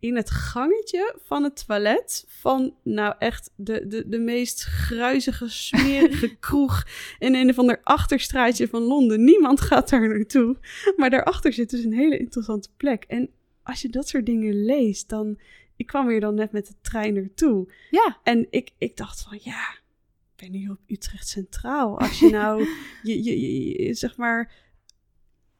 in 0.06 0.16
het 0.16 0.30
gangetje 0.30 1.16
van 1.22 1.42
het 1.42 1.66
toilet 1.66 2.24
van, 2.28 2.74
nou 2.82 3.14
echt, 3.18 3.50
de, 3.56 3.86
de, 3.86 4.08
de 4.08 4.18
meest 4.18 4.62
gruizige, 4.64 5.48
smerige 5.48 6.36
kroeg 6.46 6.84
in 7.18 7.34
een 7.34 7.48
of 7.50 7.58
ander 7.58 7.80
achterstraatje 7.82 8.68
van 8.68 8.82
Londen. 8.82 9.24
Niemand 9.24 9.60
gaat 9.60 9.88
daar 9.90 10.08
naartoe. 10.08 10.56
Maar 10.96 11.10
daarachter 11.10 11.52
zit 11.52 11.70
dus 11.70 11.84
een 11.84 11.92
hele 11.92 12.18
interessante 12.18 12.68
plek. 12.76 13.04
En 13.08 13.30
als 13.62 13.82
je 13.82 13.88
dat 13.88 14.08
soort 14.08 14.26
dingen 14.26 14.64
leest, 14.64 15.08
dan... 15.08 15.38
Ik 15.76 15.86
kwam 15.86 16.08
hier 16.08 16.20
dan 16.20 16.34
net 16.34 16.52
met 16.52 16.66
de 16.66 16.74
trein 16.82 17.14
naartoe. 17.14 17.72
Ja, 17.90 18.18
En 18.22 18.46
ik, 18.50 18.70
ik 18.78 18.96
dacht 18.96 19.22
van, 19.22 19.38
ja, 19.42 19.70
ik 19.70 20.32
ben 20.36 20.52
hier 20.52 20.70
op 20.70 20.78
Utrecht 20.86 21.28
Centraal. 21.28 21.98
Als 21.98 22.18
je 22.18 22.30
nou, 22.30 22.66
je- 23.02 23.22
je- 23.22 23.94
zeg 23.94 24.16
maar, 24.16 24.52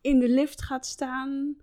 in 0.01 0.19
de 0.19 0.29
lift 0.29 0.63
gaat 0.63 0.87
staan... 0.87 1.57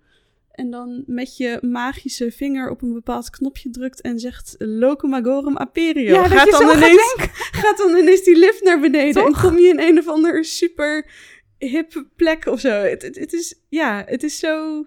en 0.62 0.72
dan 0.72 1.04
met 1.06 1.38
je 1.38 1.58
magische 1.62 2.32
vinger 2.32 2.70
op 2.70 2.82
een 2.82 2.94
bepaald 2.94 3.30
knopje 3.30 3.70
drukt... 3.70 4.02
en 4.02 4.20
zegt 4.20 4.56
Locomagorum 4.58 5.58
Aperio. 5.58 6.14
Ja, 6.14 6.28
gaat, 6.28 6.52
dan 6.52 6.62
gaat 6.62 6.78
ineens, 6.78 7.16
gaat 7.62 7.78
dan 7.78 7.98
ineens 7.98 8.24
die 8.24 8.38
lift 8.38 8.64
naar 8.64 8.80
beneden... 8.80 9.26
en 9.26 9.34
kom 9.34 9.58
je 9.58 9.68
in 9.68 9.80
een 9.80 9.98
of 9.98 10.08
ander 10.08 10.46
super 10.46 11.12
hippe 11.58 12.08
plek 12.16 12.46
of 12.46 12.60
zo. 12.60 12.70
Het, 12.70 13.02
het, 13.02 13.16
het 13.16 13.34
is, 13.34 13.62
ja, 13.70 14.04
het 14.06 14.24
is 14.24 14.40
zo... 14.40 14.78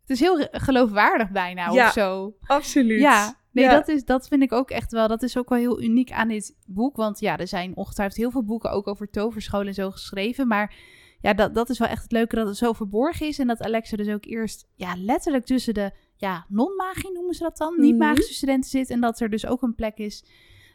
het 0.00 0.10
is 0.10 0.20
heel 0.20 0.48
geloofwaardig 0.50 1.30
bijna 1.30 1.72
Ja. 1.72 1.86
of 1.86 1.92
zo. 1.92 2.34
Absoluut. 2.46 3.00
Ja, 3.00 3.36
Nee, 3.52 3.64
Ja. 3.64 3.70
dat, 3.70 3.88
is, 3.88 4.04
dat 4.04 4.28
vind 4.28 4.42
ik 4.42 4.52
ook 4.52 4.70
echt 4.70 4.92
wel. 4.92 5.08
Dat 5.08 5.22
is 5.22 5.36
ook 5.36 5.48
wel 5.48 5.58
heel 5.58 5.82
uniek 5.82 6.10
aan 6.10 6.28
dit 6.28 6.56
boek. 6.66 6.96
Want 6.96 7.20
ja, 7.20 7.38
er 7.38 7.48
zijn 7.48 7.76
ongetwijfeld 7.76 8.18
heel 8.18 8.30
veel 8.30 8.44
boeken 8.44 8.70
ook 8.70 8.86
over 8.86 9.10
toverscholen 9.10 9.66
en 9.66 9.74
zo 9.74 9.90
geschreven. 9.90 10.46
Maar 10.48 10.74
ja, 11.20 11.34
dat, 11.34 11.54
dat 11.54 11.70
is 11.70 11.78
wel 11.78 11.88
echt 11.88 12.02
het 12.02 12.12
leuke 12.12 12.36
dat 12.36 12.46
het 12.46 12.56
zo 12.56 12.72
verborgen 12.72 13.26
is. 13.26 13.38
En 13.38 13.46
dat 13.46 13.62
Alexa 13.62 13.96
dus 13.96 14.08
ook 14.08 14.24
eerst 14.24 14.68
ja, 14.74 14.94
letterlijk 14.96 15.44
tussen 15.44 15.74
de 15.74 15.92
ja, 16.16 16.46
non-magie 16.48 17.12
noemen 17.12 17.34
ze 17.34 17.42
dat 17.42 17.56
dan. 17.56 17.72
Mhm. 17.72 17.82
Niet-magische 17.82 18.34
studenten 18.34 18.70
zit. 18.70 18.90
En 18.90 19.00
dat 19.00 19.20
er 19.20 19.30
dus 19.30 19.46
ook 19.46 19.62
een 19.62 19.74
plek 19.74 19.98
is 19.98 20.24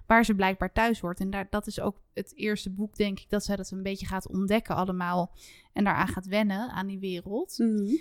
waar 0.08 0.26
ze 0.26 0.36
blijkbaar 0.36 0.72
thuis 0.74 1.00
wordt. 1.00 1.20
En 1.20 1.30
daar, 1.30 1.48
dat 1.50 1.68
is 1.68 1.80
ook 1.80 2.02
het 2.14 2.36
eerste 2.36 2.70
boek, 2.70 2.96
denk 2.96 3.20
ik, 3.20 3.30
dat 3.30 3.44
zij 3.44 3.56
dat 3.56 3.72
een 3.72 3.84
beetje 3.84 4.06
gaat 4.06 4.28
ontdekken 4.28 4.76
allemaal. 4.76 5.36
En 5.74 5.84
daaraan 5.84 6.08
gaat 6.08 6.28
wennen, 6.28 6.70
aan 6.70 6.88
die 6.88 7.00
wereld. 7.00 7.58
Mhm. 7.58 7.96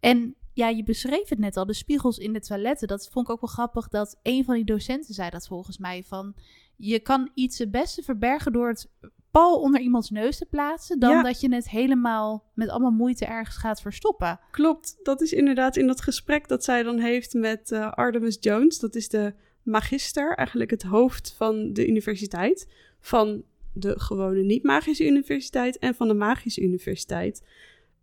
En 0.00 0.34
ja, 0.52 0.68
je 0.68 0.84
beschreef 0.84 1.28
het 1.28 1.38
net 1.38 1.56
al, 1.56 1.66
de 1.66 1.72
spiegels 1.72 2.18
in 2.18 2.32
de 2.32 2.40
toiletten. 2.40 2.88
Dat 2.88 3.08
vond 3.08 3.26
ik 3.26 3.32
ook 3.32 3.40
wel 3.40 3.50
grappig 3.50 3.88
dat 3.88 4.18
een 4.22 4.44
van 4.44 4.54
die 4.54 4.64
docenten 4.64 5.14
zei 5.14 5.30
dat 5.30 5.46
volgens 5.46 5.78
mij. 5.78 6.02
Van, 6.02 6.34
je 6.76 7.00
kan 7.00 7.30
iets 7.34 7.58
het 7.58 7.70
beste 7.70 8.02
verbergen 8.02 8.52
door 8.52 8.68
het 8.68 8.90
pal 9.34 9.60
onder 9.60 9.80
iemands 9.80 10.10
neus 10.10 10.38
te 10.38 10.46
plaatsen... 10.46 10.98
dan 10.98 11.10
Ja. 11.10 11.22
dat 11.22 11.40
je 11.40 11.54
het 11.54 11.70
helemaal 11.70 12.44
met 12.54 12.68
allemaal 12.68 12.90
moeite 12.90 13.24
ergens 13.24 13.56
gaat 13.56 13.80
verstoppen. 13.80 14.40
Klopt, 14.50 14.96
dat 15.02 15.20
is 15.20 15.32
inderdaad 15.32 15.76
in 15.76 15.86
dat 15.86 16.00
gesprek 16.00 16.48
dat 16.48 16.64
zij 16.64 16.82
dan 16.82 16.98
heeft 16.98 17.34
met 17.34 17.70
eh, 17.72 17.92
Artemis 17.92 18.36
Jones. 18.40 18.78
Dat 18.78 18.94
is 18.94 19.08
de 19.08 19.34
magister, 19.62 20.34
eigenlijk 20.34 20.70
het 20.70 20.82
hoofd 20.82 21.34
van 21.36 21.72
de 21.72 21.86
universiteit. 21.88 22.68
Van 23.00 23.42
de 23.72 24.00
gewone 24.00 24.42
niet-magische 24.42 25.06
universiteit 25.06 25.78
en 25.78 25.94
van 25.94 26.08
de 26.08 26.14
magische 26.14 26.62
universiteit. 26.62 27.42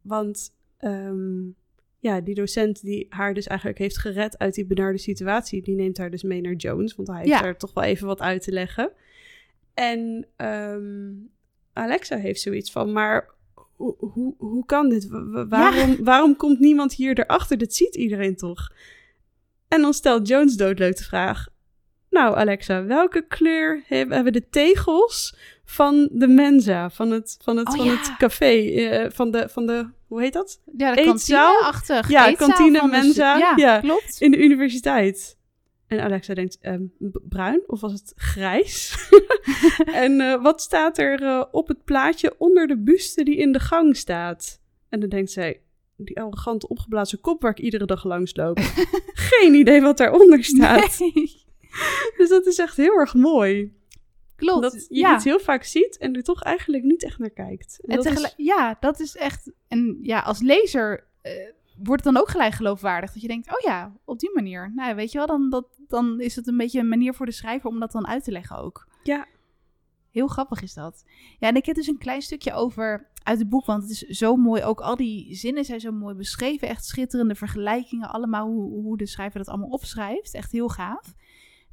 Want 0.02 0.54
ehm, 0.78 1.40
ja, 2.00 2.22
die 2.22 2.36
docent 2.36 2.82
die 2.82 3.06
haar 3.10 3.34
dus 3.34 3.48
eigenlijk 3.48 3.80
heeft 3.80 3.98
gered 3.98 4.38
uit 4.38 4.54
die 4.56 4.66
benarde 4.66 4.98
situatie, 4.98 5.62
die 5.62 5.76
neemt 5.76 5.98
haar 5.98 6.12
dus 6.12 6.24
mee 6.24 6.42
naar 6.42 6.54
Jones. 6.54 6.96
Want 6.96 7.08
hij 7.08 7.18
heeft 7.18 7.30
Ja. 7.30 7.42
daar 7.42 7.58
toch 7.58 7.74
wel 7.74 7.84
even 7.84 8.08
wat 8.08 8.20
uit 8.22 8.42
te 8.42 8.52
leggen. 8.52 8.92
En 9.74 10.28
ehm, 10.36 11.12
Alexa 11.74 12.16
heeft 12.18 12.42
zoiets 12.42 12.72
van, 12.72 12.92
maar 12.92 13.30
hoe, 13.76 13.96
hoe, 14.00 14.36
hoe 14.38 14.66
kan 14.66 14.90
dit? 14.90 15.08
Wa- 15.08 15.26
wa- 15.26 15.48
Waarom, 15.48 15.98
waarom 16.04 16.36
komt 16.36 16.60
niemand 16.60 16.94
hier 16.94 17.20
erachter? 17.20 17.58
Dit 17.58 17.76
ziet 17.76 17.96
iedereen 17.96 18.36
toch? 18.36 18.70
En 19.68 19.82
dan 19.82 19.94
stelt 19.94 20.28
Jones 20.28 20.56
doodleuk 20.56 20.98
de 20.98 21.04
vraag. 21.04 21.48
Nou, 22.10 22.36
Alexa, 22.36 22.86
welke 22.86 23.26
kleur 23.28 23.82
heb- 23.86 24.10
hebben 24.10 24.34
de 24.34 24.50
tegels 24.50 25.36
van 25.66 26.10
de 26.12 26.28
mensa, 26.28 26.90
van 26.90 27.12
het, 27.12 27.38
van 27.44 27.58
het, 27.58 27.68
Oh, 27.68 27.76
van 27.76 27.86
ja. 27.86 27.92
het 27.98 28.16
café, 28.18 28.70
eh, 28.72 29.10
van, 29.12 29.32
de, 29.32 29.50
van 29.50 29.66
de, 29.66 29.88
hoe 30.08 30.22
heet 30.22 30.34
dat? 30.34 30.62
Ja, 30.78 30.96
de 30.96 31.04
kantine-achtig. 31.04 32.10
Ja, 32.10 32.34
kantine, 32.34 32.88
mensa, 32.88 33.38
Ja, 33.38 33.54
ja. 33.56 33.80
klopt. 33.80 34.16
In 34.20 34.32
de 34.32 34.38
universiteit. 34.38 35.38
En 35.92 36.00
Alexa 36.02 36.34
denkt, 36.34 36.58
ehm, 36.62 36.84
bruin 37.30 37.62
of 37.68 37.82
was 37.82 37.92
het 37.92 38.14
grijs? 38.16 38.96
en 40.06 40.22
eh, 40.22 40.42
wat 40.42 40.62
staat 40.62 40.98
er 40.98 41.22
eh, 41.24 41.44
op 41.52 41.68
het 41.68 41.84
plaatje 41.84 42.36
onder 42.38 42.68
de 42.68 42.78
buste 42.78 43.24
die 43.24 43.36
in 43.38 43.52
de 43.52 43.60
gang 43.60 43.98
staat? 43.98 44.60
En 44.90 45.00
dan 45.00 45.10
denkt 45.10 45.32
zij, 45.32 45.62
die 45.98 46.18
arrogante 46.20 46.68
opgeblazen 46.68 47.20
kop 47.22 47.42
waar 47.42 47.52
ik 47.52 47.60
iedere 47.60 47.86
dag 47.86 48.04
langs 48.04 48.36
loop. 48.36 48.60
Geen 49.32 49.54
idee 49.54 49.82
wat 49.82 49.98
daaronder 49.98 50.44
staat. 50.44 51.00
Nee, 51.00 51.44
Dus 52.18 52.30
dat 52.30 52.46
is 52.46 52.58
echt 52.60 52.78
heel 52.78 52.94
erg 53.00 53.14
mooi. 53.14 53.74
klopt. 54.36 54.62
Dat 54.62 54.86
je 54.90 54.96
ja. 55.00 55.16
iets 55.16 55.24
heel 55.24 55.40
vaak 55.40 55.64
ziet 55.64 55.98
en 55.98 56.16
er 56.16 56.24
toch 56.24 56.44
eigenlijk 56.44 56.84
niet 56.84 57.04
echt 57.04 57.20
naar 57.20 57.30
kijkt. 57.30 57.80
En 57.82 57.90
En 57.90 57.96
dat 57.96 58.06
is- 58.06 58.12
tegelijk- 58.12 58.34
Ja, 58.38 58.78
dat 58.80 59.00
is 59.00 59.16
echt. 59.16 59.52
En 59.68 59.98
ja, 60.02 60.20
als 60.20 60.40
lezer 60.42 61.08
eh, 61.22 61.32
wordt 61.84 62.04
het 62.04 62.14
dan 62.14 62.24
ook 62.24 62.30
gelijk 62.30 62.54
geloofwaardig. 62.54 63.14
Dat 63.14 63.22
je 63.22 63.28
denkt, 63.28 63.48
oh 63.48 63.60
ja, 63.60 63.94
op 64.06 64.20
die 64.20 64.32
manier. 64.34 64.72
Nou, 64.76 64.96
weet 64.96 65.12
je 65.12 65.18
wel, 65.18 65.28
dan, 65.28 65.50
dat, 65.50 65.66
dan 65.88 66.20
is 66.20 66.36
het 66.36 66.48
een 66.48 66.58
beetje 66.58 66.80
een 66.80 66.90
manier 66.90 67.14
voor 67.14 67.26
de 67.26 67.32
schrijver 67.32 67.70
om 67.70 67.80
dat 67.80 67.92
dan 67.92 68.08
uit 68.08 68.24
te 68.24 68.32
leggen 68.32 68.58
ook. 68.58 68.88
Ja. 69.04 69.28
Heel 70.10 70.28
grappig 70.28 70.62
is 70.62 70.74
dat. 70.74 71.04
Ja, 71.40 71.48
en 71.48 71.56
ik 71.56 71.66
heb 71.66 71.76
dus 71.76 71.88
een 71.88 71.98
klein 71.98 72.22
stukje 72.22 72.54
over 72.54 73.10
uit 73.24 73.40
het 73.40 73.50
boek, 73.50 73.66
want 73.66 73.82
het 73.82 73.92
is 73.92 74.00
zo 74.00 74.36
mooi. 74.36 74.64
Ook 74.64 74.82
al 74.82 74.96
die 74.96 75.36
zinnen 75.36 75.66
zijn 75.66 75.80
zo 75.80 75.92
mooi 75.92 76.16
beschreven. 76.16 76.68
Echt 76.68 76.86
schitterende 76.86 77.36
vergelijkingen 77.36 78.10
allemaal, 78.10 78.48
hoe, 78.48 78.72
hoe 78.72 78.98
de 78.98 79.06
schrijver 79.06 79.40
dat 79.40 79.48
allemaal 79.48 79.70
opschrijft. 79.70 80.34
Echt 80.34 80.52
heel 80.52 80.70
gaaf. 80.70 81.14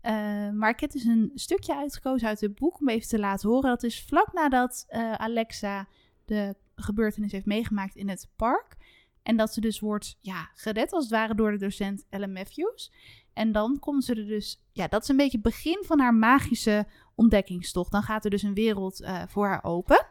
Eh, 0.00 0.50
maar 0.50 0.70
ik 0.70 0.80
heb 0.80 0.90
dus 0.90 1.04
een 1.04 1.30
stukje 1.34 1.76
uitgekozen 1.76 2.28
uit 2.28 2.40
het 2.40 2.54
boek 2.54 2.80
om 2.80 2.88
even 2.88 3.08
te 3.08 3.18
laten 3.18 3.48
horen. 3.48 3.70
Dat 3.70 3.82
is 3.82 4.04
vlak 4.04 4.32
nadat 4.32 4.84
eh, 4.88 5.12
Alexa 5.12 5.88
de 6.24 6.56
gebeurtenis 6.74 7.32
heeft 7.32 7.46
meegemaakt 7.46 7.96
in 7.96 8.08
het 8.08 8.28
park. 8.36 8.76
En 9.22 9.36
dat 9.36 9.52
ze 9.52 9.60
dus 9.60 9.80
wordt 9.80 10.18
ja, 10.20 10.50
gered 10.54 10.92
als 10.92 11.02
het 11.02 11.12
ware 11.12 11.34
door 11.34 11.50
de 11.50 11.58
docent 11.58 12.06
Ellen 12.10 12.32
Matthews. 12.32 12.92
En 13.32 13.52
dan 13.52 13.78
komt 13.78 14.04
ze 14.04 14.14
er 14.14 14.26
dus... 14.26 14.62
Ja, 14.72 14.88
dat 14.88 15.02
is 15.02 15.08
een 15.08 15.16
beetje 15.16 15.38
het 15.42 15.46
begin 15.46 15.82
van 15.86 16.00
haar 16.00 16.14
magische 16.14 16.86
ontdekkingstocht. 17.14 17.92
Dan 17.92 18.02
gaat 18.02 18.24
er 18.24 18.30
dus 18.30 18.42
een 18.42 18.54
wereld 18.54 19.02
eh, 19.02 19.22
voor 19.28 19.46
haar 19.46 19.64
open. 19.64 20.06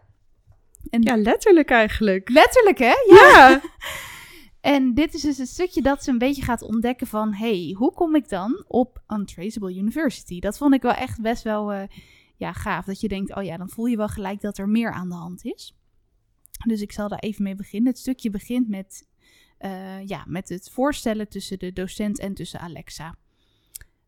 En 0.90 1.02
ja, 1.02 1.18
letterlijk 1.18 1.70
eigenlijk. 1.70 2.30
letterlijk 2.30 2.78
hè? 2.78 2.94
Ja. 3.16 3.62
En 4.62 4.94
dit 4.94 5.14
is 5.14 5.22
dus 5.22 5.38
het 5.38 5.48
stukje 5.48 5.82
dat 5.82 6.04
ze 6.04 6.12
een 6.12 6.18
beetje 6.18 6.42
gaat 6.42 6.62
ontdekken 6.62 7.08
van... 7.08 7.34
hey, 7.34 7.74
hoe 7.78 7.94
kom 7.94 8.16
ik 8.16 8.30
dan 8.30 8.64
op 8.68 9.02
Untraceable 9.08 9.76
University? 9.76 10.40
Dat 10.40 10.58
vond 10.58 10.74
ik 10.74 10.82
wel 10.82 10.94
echt 10.94 11.22
best 11.22 11.44
wel 11.44 11.74
eh, 11.74 11.88
ja, 12.36 12.54
gaaf. 12.54 12.86
Dat 12.86 13.00
je 13.00 13.08
denkt, 13.08 13.36
oh 13.36 13.44
ja, 13.44 13.58
dan 13.58 13.70
voel 13.70 13.86
je 13.86 13.98
wel 13.98 14.08
gelijk 14.08 14.42
dat 14.42 14.58
er 14.58 14.70
meer 14.70 14.92
aan 14.92 15.10
de 15.10 15.16
hand 15.16 15.46
is. 15.46 15.77
Dus 16.66 16.82
ik 16.82 16.92
zal 16.92 17.08
daar 17.08 17.20
even 17.20 17.44
mee 17.44 17.56
beginnen. 17.56 17.90
Het 17.90 18.00
stukje 18.00 18.30
begint 18.30 18.68
met, 18.68 19.08
eh, 19.58 20.08
ja, 20.08 20.24
met 20.28 20.50
het 20.50 20.70
voorstellen 20.70 21.30
tussen 21.30 21.60
de 21.60 21.74
docent 21.74 22.20
en 22.20 22.34
tussen 22.34 22.60
Alexa. 22.60 23.16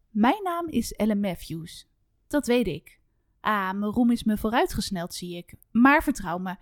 Mijn 0.10 0.44
naam 0.44 0.68
is 0.68 0.92
Ellen 0.92 1.20
Matthews. 1.20 1.88
Dat 2.28 2.48
weet 2.48 2.68
ik. 2.68 3.00
Ah, 3.40 3.74
mijn 3.74 3.92
roem 3.92 4.12
is 4.12 4.24
me 4.24 4.38
vooruitgesneld, 4.38 5.14
zie 5.14 5.38
ik. 5.38 5.54
Maar 5.72 6.04
vertrouw 6.04 6.38
me, 6.38 6.56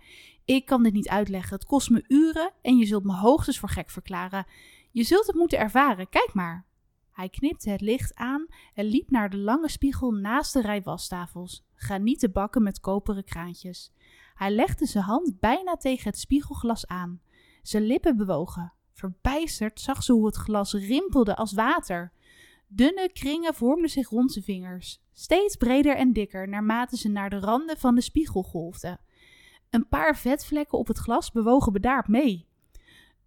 ik 0.44 0.66
kan 0.66 0.82
dit 0.82 0.92
niet 0.92 1.08
uitleggen. 1.08 1.56
Het 1.56 1.64
kost 1.64 1.90
me 1.90 2.04
uren 2.08 2.52
en 2.62 2.76
je 2.76 2.86
zult 2.86 3.04
me 3.04 3.14
hoogstens 3.14 3.58
voor 3.58 3.68
gek 3.68 3.90
verklaren. 3.90 4.46
Je 4.90 5.02
zult 5.02 5.26
het 5.26 5.36
moeten 5.36 5.58
ervaren, 5.58 6.08
kijk 6.08 6.30
maar. 6.34 6.66
Hij 7.12 7.28
knipte 7.28 7.70
het 7.70 7.80
licht 7.80 8.14
aan 8.14 8.46
en 8.74 8.84
liep 8.84 9.10
naar 9.10 9.30
de 9.30 9.36
lange 9.36 9.68
spiegel 9.68 10.10
naast 10.10 10.52
de 10.52 10.60
rij 10.60 10.82
wastafels. 10.82 11.64
Granieten 11.74 12.32
bakken 12.32 12.62
met 12.62 12.80
koperen 12.80 13.24
kraantjes. 13.24 13.92
Hij 14.38 14.50
legde 14.50 14.86
zijn 14.86 15.04
hand 15.04 15.40
bijna 15.40 15.76
tegen 15.76 16.10
het 16.10 16.18
spiegelglas 16.18 16.86
aan. 16.86 17.20
Zijn 17.62 17.82
lippen 17.82 18.16
bewogen. 18.16 18.72
Verbijsterd 18.92 19.80
zag 19.80 20.02
ze 20.02 20.12
hoe 20.12 20.26
het 20.26 20.36
glas 20.36 20.72
rimpelde 20.72 21.36
als 21.36 21.52
water. 21.52 22.12
Dunne 22.66 23.10
kringen 23.12 23.54
vormden 23.54 23.90
zich 23.90 24.08
rond 24.08 24.32
zijn 24.32 24.44
vingers, 24.44 25.00
steeds 25.12 25.56
breder 25.56 25.96
en 25.96 26.12
dikker 26.12 26.48
naarmate 26.48 26.96
ze 26.96 27.08
naar 27.08 27.30
de 27.30 27.38
randen 27.38 27.78
van 27.78 27.94
de 27.94 28.00
spiegel 28.00 28.42
golfden. 28.42 29.00
Een 29.70 29.88
paar 29.88 30.16
vetvlekken 30.16 30.78
op 30.78 30.86
het 30.86 30.98
glas 30.98 31.32
bewogen 31.32 31.72
bedaard 31.72 32.08
mee. 32.08 32.46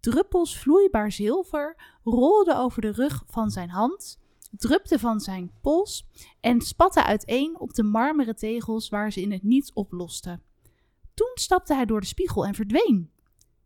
Druppels 0.00 0.58
vloeibaar 0.58 1.12
zilver 1.12 1.76
rolden 2.04 2.58
over 2.58 2.80
de 2.80 2.92
rug 2.92 3.22
van 3.26 3.50
zijn 3.50 3.70
hand, 3.70 4.20
drupten 4.50 5.00
van 5.00 5.20
zijn 5.20 5.52
pols 5.60 6.06
en 6.40 6.60
spatten 6.60 7.04
uiteen 7.04 7.60
op 7.60 7.74
de 7.74 7.82
marmeren 7.82 8.36
tegels 8.36 8.88
waar 8.88 9.12
ze 9.12 9.20
in 9.20 9.32
het 9.32 9.42
niets 9.42 9.72
oplosten. 9.72 10.42
Toen 11.14 11.30
stapte 11.34 11.74
hij 11.74 11.84
door 11.84 12.00
de 12.00 12.06
spiegel 12.06 12.46
en 12.46 12.54
verdween. 12.54 13.10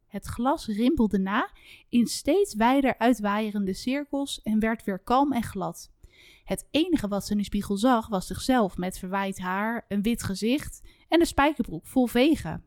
Het 0.07 0.26
glas 0.26 0.67
rimpelde 0.67 1.19
na 1.19 1.50
in 1.88 2.07
steeds 2.07 2.55
wijder 2.55 2.99
uitwaaierende 2.99 3.75
cirkels 3.75 4.43
en 4.43 4.61
werd 4.61 4.85
weer 4.85 4.99
kalm 4.99 5.33
en 5.33 5.43
glad. 5.43 5.91
Het 6.45 6.67
enige 6.71 7.09
wat 7.09 7.25
ze 7.25 7.33
in 7.33 7.38
de 7.38 7.45
spiegel 7.45 7.76
zag 7.76 8.09
was 8.09 8.26
zichzelf 8.26 8.76
met 8.76 8.99
verwaaid 8.99 9.38
haar, 9.38 9.85
een 9.88 10.03
wit 10.03 10.23
gezicht 10.23 10.83
en 11.09 11.21
een 11.21 11.26
spijkerbroek 11.26 11.87
vol 11.87 12.07
vegen. 12.07 12.65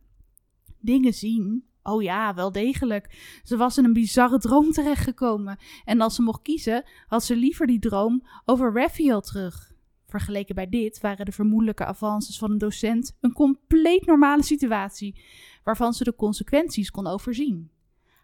Dingen 0.80 1.14
zien? 1.14 1.68
Oh 1.84 2.02
ja, 2.02 2.34
wel 2.34 2.52
degelijk. 2.52 3.40
Ze 3.44 3.58
was 3.58 3.78
in 3.78 3.86
een 3.86 3.94
bizarre 3.94 4.38
droom 4.38 4.72
terechtgekomen. 4.72 5.58
En 5.86 6.02
als 6.02 6.16
ze 6.16 6.22
mocht 6.22 6.42
kiezen, 6.42 6.84
had 7.08 7.24
ze 7.24 7.36
liever 7.36 7.68
die 7.68 7.80
droom 7.80 8.28
over 8.46 8.74
Raphael 8.74 9.22
terug. 9.22 9.74
Vergeleken 10.10 10.56
bij 10.56 10.70
dit 10.70 11.00
waren 11.00 11.26
de 11.26 11.32
vermoedelijke 11.32 11.86
avances 11.86 12.38
van 12.38 12.52
een 12.52 12.58
docent 12.58 13.18
een 13.20 13.34
compleet 13.34 14.06
normale 14.06 14.44
situatie, 14.44 15.22
waarvan 15.64 15.94
ze 15.94 16.04
de 16.04 16.16
consequenties 16.16 16.92
kon 16.92 17.08
overzien. 17.08 17.72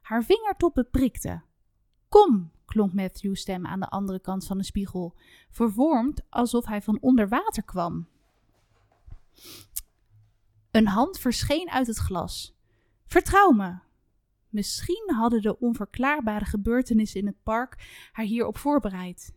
Haar 0.01 0.23
vingertoppen 0.23 0.89
prikten. 0.89 1.43
Kom, 2.09 2.51
klonk 2.65 2.93
Matthew's 2.93 3.39
stem 3.39 3.65
aan 3.65 3.79
de 3.79 3.89
andere 3.89 4.19
kant 4.19 4.45
van 4.45 4.57
de 4.57 4.63
spiegel, 4.63 5.15
vervormd 5.49 6.21
alsof 6.29 6.65
hij 6.65 6.81
van 6.81 6.97
onder 7.01 7.29
water 7.29 7.63
kwam. 7.63 8.07
Een 10.71 10.87
hand 10.87 11.19
verscheen 11.19 11.69
uit 11.69 11.87
het 11.87 11.97
glas. 11.97 12.55
Vertrouw 13.05 13.51
me. 13.51 13.77
Misschien 14.49 15.11
hadden 15.15 15.41
de 15.41 15.59
onverklaarbare 15.59 16.45
gebeurtenissen 16.45 17.19
in 17.19 17.25
het 17.25 17.43
park 17.43 18.09
haar 18.11 18.25
hierop 18.25 18.57
voorbereid. 18.57 19.33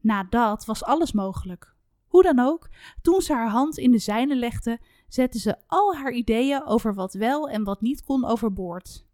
Na 0.00 0.24
dat 0.24 0.64
was 0.64 0.84
alles 0.84 1.12
mogelijk. 1.12 1.78
Hoe 2.10 2.22
dan 2.22 2.38
ook, 2.38 2.68
toen 3.02 3.20
ze 3.20 3.32
haar 3.32 3.48
hand 3.48 3.78
in 3.78 3.90
de 3.90 3.98
zijne 3.98 4.36
legde, 4.36 4.80
zette 5.08 5.38
ze 5.38 5.56
al 5.66 5.94
haar 5.94 6.12
ideeën 6.12 6.64
over 6.64 6.94
wat 6.94 7.14
wel 7.14 7.48
en 7.48 7.64
wat 7.64 7.80
niet 7.80 8.04
kon 8.04 8.24
overboord. 8.24 9.04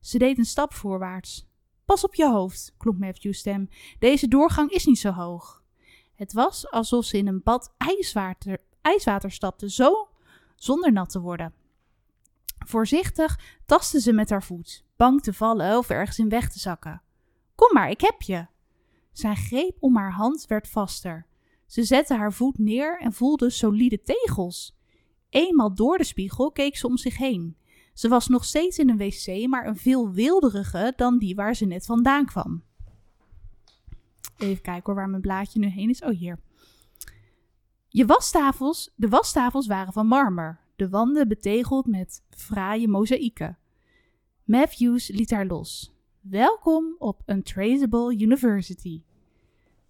Ze 0.00 0.18
deed 0.18 0.38
een 0.38 0.44
stap 0.44 0.74
voorwaarts. 0.74 1.48
Pas 1.84 2.04
op 2.04 2.14
je 2.14 2.30
hoofd, 2.30 2.74
klonk 2.76 2.98
Matthew's 2.98 3.38
stem. 3.38 3.68
Deze 3.98 4.28
doorgang 4.28 4.70
is 4.70 4.84
niet 4.84 4.98
zo 4.98 5.10
hoog. 5.10 5.62
Het 6.14 6.32
was 6.32 6.70
alsof 6.70 7.04
ze 7.04 7.18
in 7.18 7.26
een 7.26 7.42
bad 7.42 7.74
ijswater, 7.76 8.58
ijswater 8.80 9.30
stapte, 9.30 9.70
zo 9.70 10.08
zonder 10.56 10.92
nat 10.92 11.10
te 11.10 11.20
worden. 11.20 11.54
Voorzichtig 12.66 13.40
tastte 13.66 14.00
ze 14.00 14.12
met 14.12 14.30
haar 14.30 14.42
voet, 14.42 14.84
bang 14.96 15.22
te 15.22 15.32
vallen 15.32 15.78
of 15.78 15.90
ergens 15.90 16.18
in 16.18 16.28
weg 16.28 16.50
te 16.50 16.58
zakken. 16.58 17.02
Kom 17.54 17.72
maar, 17.72 17.90
ik 17.90 18.00
heb 18.00 18.22
je. 18.22 18.46
Zijn 19.12 19.36
greep 19.36 19.76
om 19.80 19.96
haar 19.96 20.12
hand 20.12 20.46
werd 20.46 20.68
vaster. 20.68 21.26
Ze 21.66 21.84
zette 21.84 22.14
haar 22.14 22.32
voet 22.32 22.58
neer 22.58 23.00
en 23.00 23.12
voelde 23.12 23.50
solide 23.50 24.02
tegels. 24.02 24.76
Eenmaal 25.28 25.74
door 25.74 25.98
de 25.98 26.04
spiegel 26.04 26.52
keek 26.52 26.76
ze 26.76 26.86
om 26.86 26.96
zich 26.96 27.16
heen. 27.16 27.56
Ze 27.94 28.08
was 28.08 28.28
nog 28.28 28.44
steeds 28.44 28.78
in 28.78 28.88
een 28.88 28.96
wc, 28.96 29.46
maar 29.48 29.66
een 29.66 29.76
veel 29.76 30.10
wilderige 30.10 30.92
dan 30.96 31.18
die 31.18 31.34
waar 31.34 31.54
ze 31.54 31.64
net 31.64 31.86
vandaan 31.86 32.26
kwam. 32.26 32.62
Even 34.36 34.62
kijken 34.62 34.94
waar 34.94 35.08
mijn 35.08 35.22
blaadje 35.22 35.58
nu 35.58 35.66
heen 35.66 35.90
is. 35.90 36.02
Oh, 36.02 36.18
hier. 36.18 36.38
Je 37.88 38.06
wastafels, 38.06 38.92
de 38.96 39.08
wastafels 39.08 39.66
waren 39.66 39.92
van 39.92 40.06
marmer, 40.06 40.60
de 40.76 40.88
wanden 40.88 41.28
betegeld 41.28 41.86
met 41.86 42.22
fraaie 42.30 42.88
mozaïeken. 42.88 43.58
Matthews 44.44 45.08
liet 45.08 45.30
haar 45.30 45.46
los. 45.46 45.92
Welkom 46.20 46.94
op 46.98 47.22
Untraceable 47.26 48.16
University. 48.18 49.02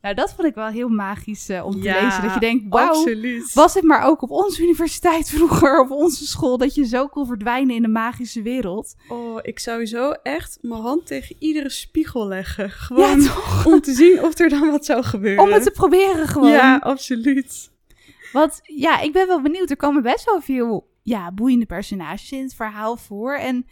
Nou, 0.04 0.16
dat 0.16 0.34
vond 0.34 0.49
ik 0.49 0.54
wel 0.54 0.66
heel 0.66 0.88
magisch 0.88 1.50
uh, 1.50 1.64
om 1.64 1.73
te 1.73 1.78
Ja, 1.78 2.02
lezen. 2.02 2.23
Dat 2.23 2.34
je 2.34 2.40
denkt, 2.40 2.64
wauw, 2.68 2.88
Absoluut. 2.88 3.52
was 3.52 3.75
het 3.75 3.82
maar 3.82 4.02
ook 4.02 4.23
op 4.23 4.30
onze 4.30 4.62
universiteit 4.62 5.30
vroeger, 5.30 5.80
op 5.80 5.90
onze 5.90 6.26
school, 6.26 6.58
dat 6.58 6.75
je 6.75 6.87
zo 6.87 7.06
kon 7.06 7.26
verdwijnen 7.26 7.75
in 7.75 7.82
de 7.82 7.88
magische 7.88 8.42
wereld. 8.42 8.94
Oh, 9.08 9.38
ik 9.42 9.58
zou 9.58 9.87
zo 9.87 10.11
echt 10.11 10.58
mijn 10.61 10.80
hand 10.80 11.06
tegen 11.06 11.37
iedere 11.38 11.70
spiegel 11.70 12.26
leggen. 12.26 12.70
Gewoon 12.70 13.20
Ja, 13.20 13.34
om 13.64 13.80
te 13.80 13.92
zien 13.92 14.23
of 14.23 14.38
er 14.38 14.49
dan 14.49 14.70
wat 14.70 14.84
zou 14.84 15.02
gebeuren. 15.02 15.44
Om 15.44 15.52
het 15.52 15.62
te 15.62 15.70
proberen 15.70 16.28
gewoon. 16.28 16.50
Ja, 16.50 16.76
absoluut. 16.76 17.70
Want 18.32 18.61
ja, 18.62 19.00
ik 19.00 19.12
ben 19.12 19.26
wel 19.26 19.40
benieuwd. 19.42 19.70
Er 19.70 19.76
komen 19.76 20.02
best 20.02 20.25
wel 20.25 20.40
veel 20.40 20.88
ja, 21.02 21.32
boeiende 21.32 21.66
personages 21.66 22.32
in 22.32 22.42
het 22.42 22.54
verhaal 22.54 22.96
voor. 22.96 23.34
En 23.34 23.66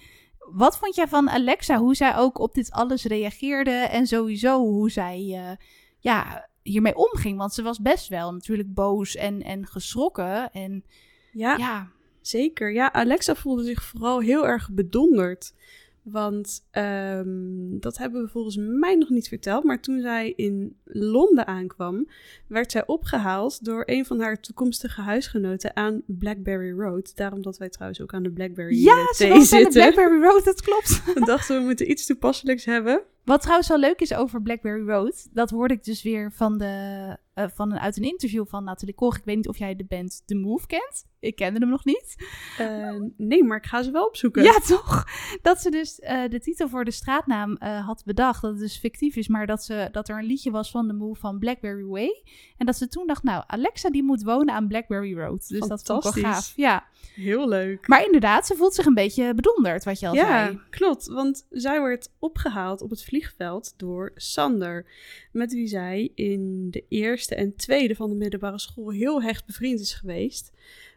wat 0.52 0.78
vond 0.78 0.94
jij 0.94 1.08
van 1.08 1.30
Alexa? 1.30 1.78
Hoe 1.78 1.94
zij 1.94 2.16
ook 2.16 2.38
op 2.38 2.54
dit 2.54 2.70
alles 2.70 3.04
reageerde 3.04 3.70
en 3.70 4.06
sowieso 4.06 4.58
hoe 4.58 4.90
zij 4.90 5.30
eh, 5.34 5.66
ja, 6.02 6.48
hiermee 6.62 6.96
omging. 6.96 7.38
Want 7.38 7.54
ze 7.54 7.62
was 7.62 7.80
best 7.80 8.08
wel 8.08 8.32
natuurlijk 8.32 8.74
boos 8.74 9.16
en, 9.16 9.42
en 9.42 9.66
geschrokken. 9.66 10.52
En 10.52 10.84
Ja, 11.32 11.56
ja, 11.56 11.88
zeker. 12.20 12.72
Ja, 12.72 12.92
Alexa 12.92 13.34
voelde 13.34 13.64
zich 13.64 13.82
vooral 13.82 14.20
heel 14.20 14.46
erg 14.46 14.70
bedonderd. 14.70 15.54
Want 16.02 16.66
ehm, 16.70 17.78
dat 17.78 17.98
hebben 17.98 18.22
we 18.22 18.28
volgens 18.28 18.56
mij 18.56 18.94
nog 18.94 19.08
niet 19.08 19.28
verteld. 19.28 19.64
Maar 19.64 19.80
toen 19.80 20.00
zij 20.00 20.32
in 20.36 20.76
Londen 20.84 21.46
aankwam, 21.46 22.08
werd 22.46 22.72
zij 22.72 22.86
opgehaald 22.86 23.64
door 23.64 23.82
een 23.86 24.04
van 24.04 24.20
haar 24.20 24.40
toekomstige 24.40 25.00
huisgenoten 25.00 25.76
aan 25.76 26.02
Blackberry 26.06 26.78
Road. 26.78 27.16
Daarom 27.16 27.42
dat 27.42 27.58
wij 27.58 27.68
trouwens 27.68 28.00
ook 28.00 28.14
aan 28.14 28.22
de 28.22 28.32
Blackberry 28.32 28.84
ja 28.84 28.92
eh, 28.92 29.06
ze 29.06 29.16
thee 29.16 29.28
was 29.28 29.52
aan 29.52 29.58
de 29.58 29.64
zitten. 29.72 29.92
Blackberry 29.92 30.22
Road, 30.22 30.44
dat 30.44 30.62
klopt. 30.62 31.02
We 31.14 31.24
dachten 31.24 31.56
we 31.56 31.62
moeten 31.62 31.90
iets 31.90 32.06
toepasselijks 32.06 32.64
hebben. 32.64 33.02
Wat 33.24 33.40
trouwens 33.40 33.68
wel 33.68 33.78
leuk 33.78 34.00
is 34.00 34.14
over 34.14 34.42
Blackberry 34.42 34.88
Road, 34.88 35.28
dat 35.32 35.50
hoorde 35.50 35.74
ik 35.74 35.84
dus 35.84 36.02
weer 36.02 36.32
van 36.32 36.58
de, 36.58 37.16
eh, 37.34 37.48
van 37.48 37.72
een, 37.72 37.78
uit 37.78 37.96
een 37.96 38.02
interview 38.02 38.46
van 38.46 38.64
Nathalie 38.64 38.94
Koch. 38.94 39.16
Ik 39.16 39.24
weet 39.24 39.36
niet 39.36 39.48
of 39.48 39.58
jij 39.58 39.76
de 39.76 39.84
band 39.84 40.22
The 40.26 40.34
Move 40.34 40.66
kent. 40.66 41.06
Ik 41.20 41.36
kende 41.36 41.60
hem 41.60 41.68
nog 41.68 41.84
niet. 41.84 42.16
Eh, 42.58 42.94
nee, 43.16 43.44
maar 43.44 43.56
ik 43.56 43.66
ga 43.66 43.82
ze 43.82 43.90
wel 43.90 44.06
opzoeken. 44.06 44.42
Ja, 44.42 44.58
toch? 44.66 45.04
Dat 45.42 45.60
ze 45.60 45.70
dus 45.70 46.00
eh, 46.00 46.28
de 46.28 46.40
titel 46.40 46.68
voor 46.68 46.84
de 46.84 46.90
straatnaam 46.90 47.56
had 47.60 48.02
bedacht. 48.04 48.42
Dat 48.42 48.50
het 48.50 48.60
dus 48.60 48.78
fictief 48.78 49.16
is, 49.16 49.28
maar 49.28 49.46
dat, 49.46 49.64
ze, 49.64 49.88
dat 49.92 50.08
er 50.08 50.18
een 50.18 50.24
liedje 50.24 50.50
was 50.50 50.70
van 50.70 50.86
The 50.86 50.92
Move 50.92 51.20
van 51.20 51.38
Blackberry 51.38 51.84
Way. 51.84 52.24
En 52.56 52.66
dat 52.66 52.76
ze 52.76 52.88
toen 52.88 53.06
dacht, 53.06 53.22
nou, 53.22 53.44
Alexa 53.46 53.90
die 53.90 54.02
moet 54.02 54.22
wonen 54.22 54.54
aan 54.54 54.68
Blackberry 54.68 55.14
Road. 55.14 55.48
Dus 55.48 55.68
dat 55.68 55.82
vond 55.82 56.04
ik 56.04 56.22
wel 56.22 56.32
gaaf. 56.32 56.52
Ja. 56.56 56.86
Heel 57.14 57.48
leuk. 57.48 57.88
Maar 57.88 58.04
inderdaad, 58.04 58.46
ze 58.46 58.56
voelt 58.56 58.74
zich 58.74 58.86
een 58.86 58.94
beetje 58.94 59.34
bedonderd, 59.34 59.84
wat 59.84 60.00
je 60.00 60.08
al 60.08 60.14
ja, 60.14 60.44
zei. 60.46 60.60
klopt. 60.70 61.06
Want 61.06 61.46
zij 61.50 61.82
werd 61.82 62.10
opgehaald 62.18 62.82
op 62.82 62.90
het 62.90 63.04
vliegveld 63.04 63.74
door 63.76 64.12
Sander. 64.14 64.86
Met 65.32 65.52
wie 65.52 65.66
zij 65.66 66.12
in 66.14 66.70
de 66.70 66.84
eerste 66.88 67.21
en 67.30 67.56
tweede 67.56 67.94
van 67.94 68.10
de 68.10 68.16
middelbare 68.16 68.58
school 68.58 68.90
heel 68.90 69.22
hecht 69.22 69.46
bevriend 69.46 69.80
is 69.80 69.94
geweest. 69.94 70.52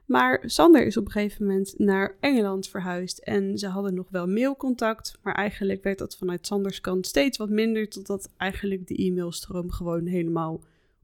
Maar 0.05 0.43
Sander 0.45 0.85
is 0.85 0.97
op 0.97 1.05
een 1.05 1.11
gegeven 1.11 1.45
moment 1.45 1.73
naar 1.77 2.17
Engeland 2.19 2.67
verhuisd. 2.67 3.17
En 3.17 3.57
ze 3.57 3.67
hadden 3.67 3.93
nog 3.93 4.09
wel 4.09 4.27
mailcontact. 4.27 5.17
Maar 5.21 5.33
eigenlijk 5.33 5.83
werd 5.83 5.97
dat 5.97 6.17
vanuit 6.17 6.47
Sanders 6.47 6.81
kant 6.81 7.07
steeds 7.07 7.37
wat 7.37 7.49
minder. 7.49 7.89
Totdat 7.89 8.29
eigenlijk 8.37 8.87
de 8.87 9.03
e-mailstroom 9.03 9.71
gewoon 9.71 10.05
helemaal 10.05 10.61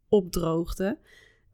opdroogde. 0.10 0.98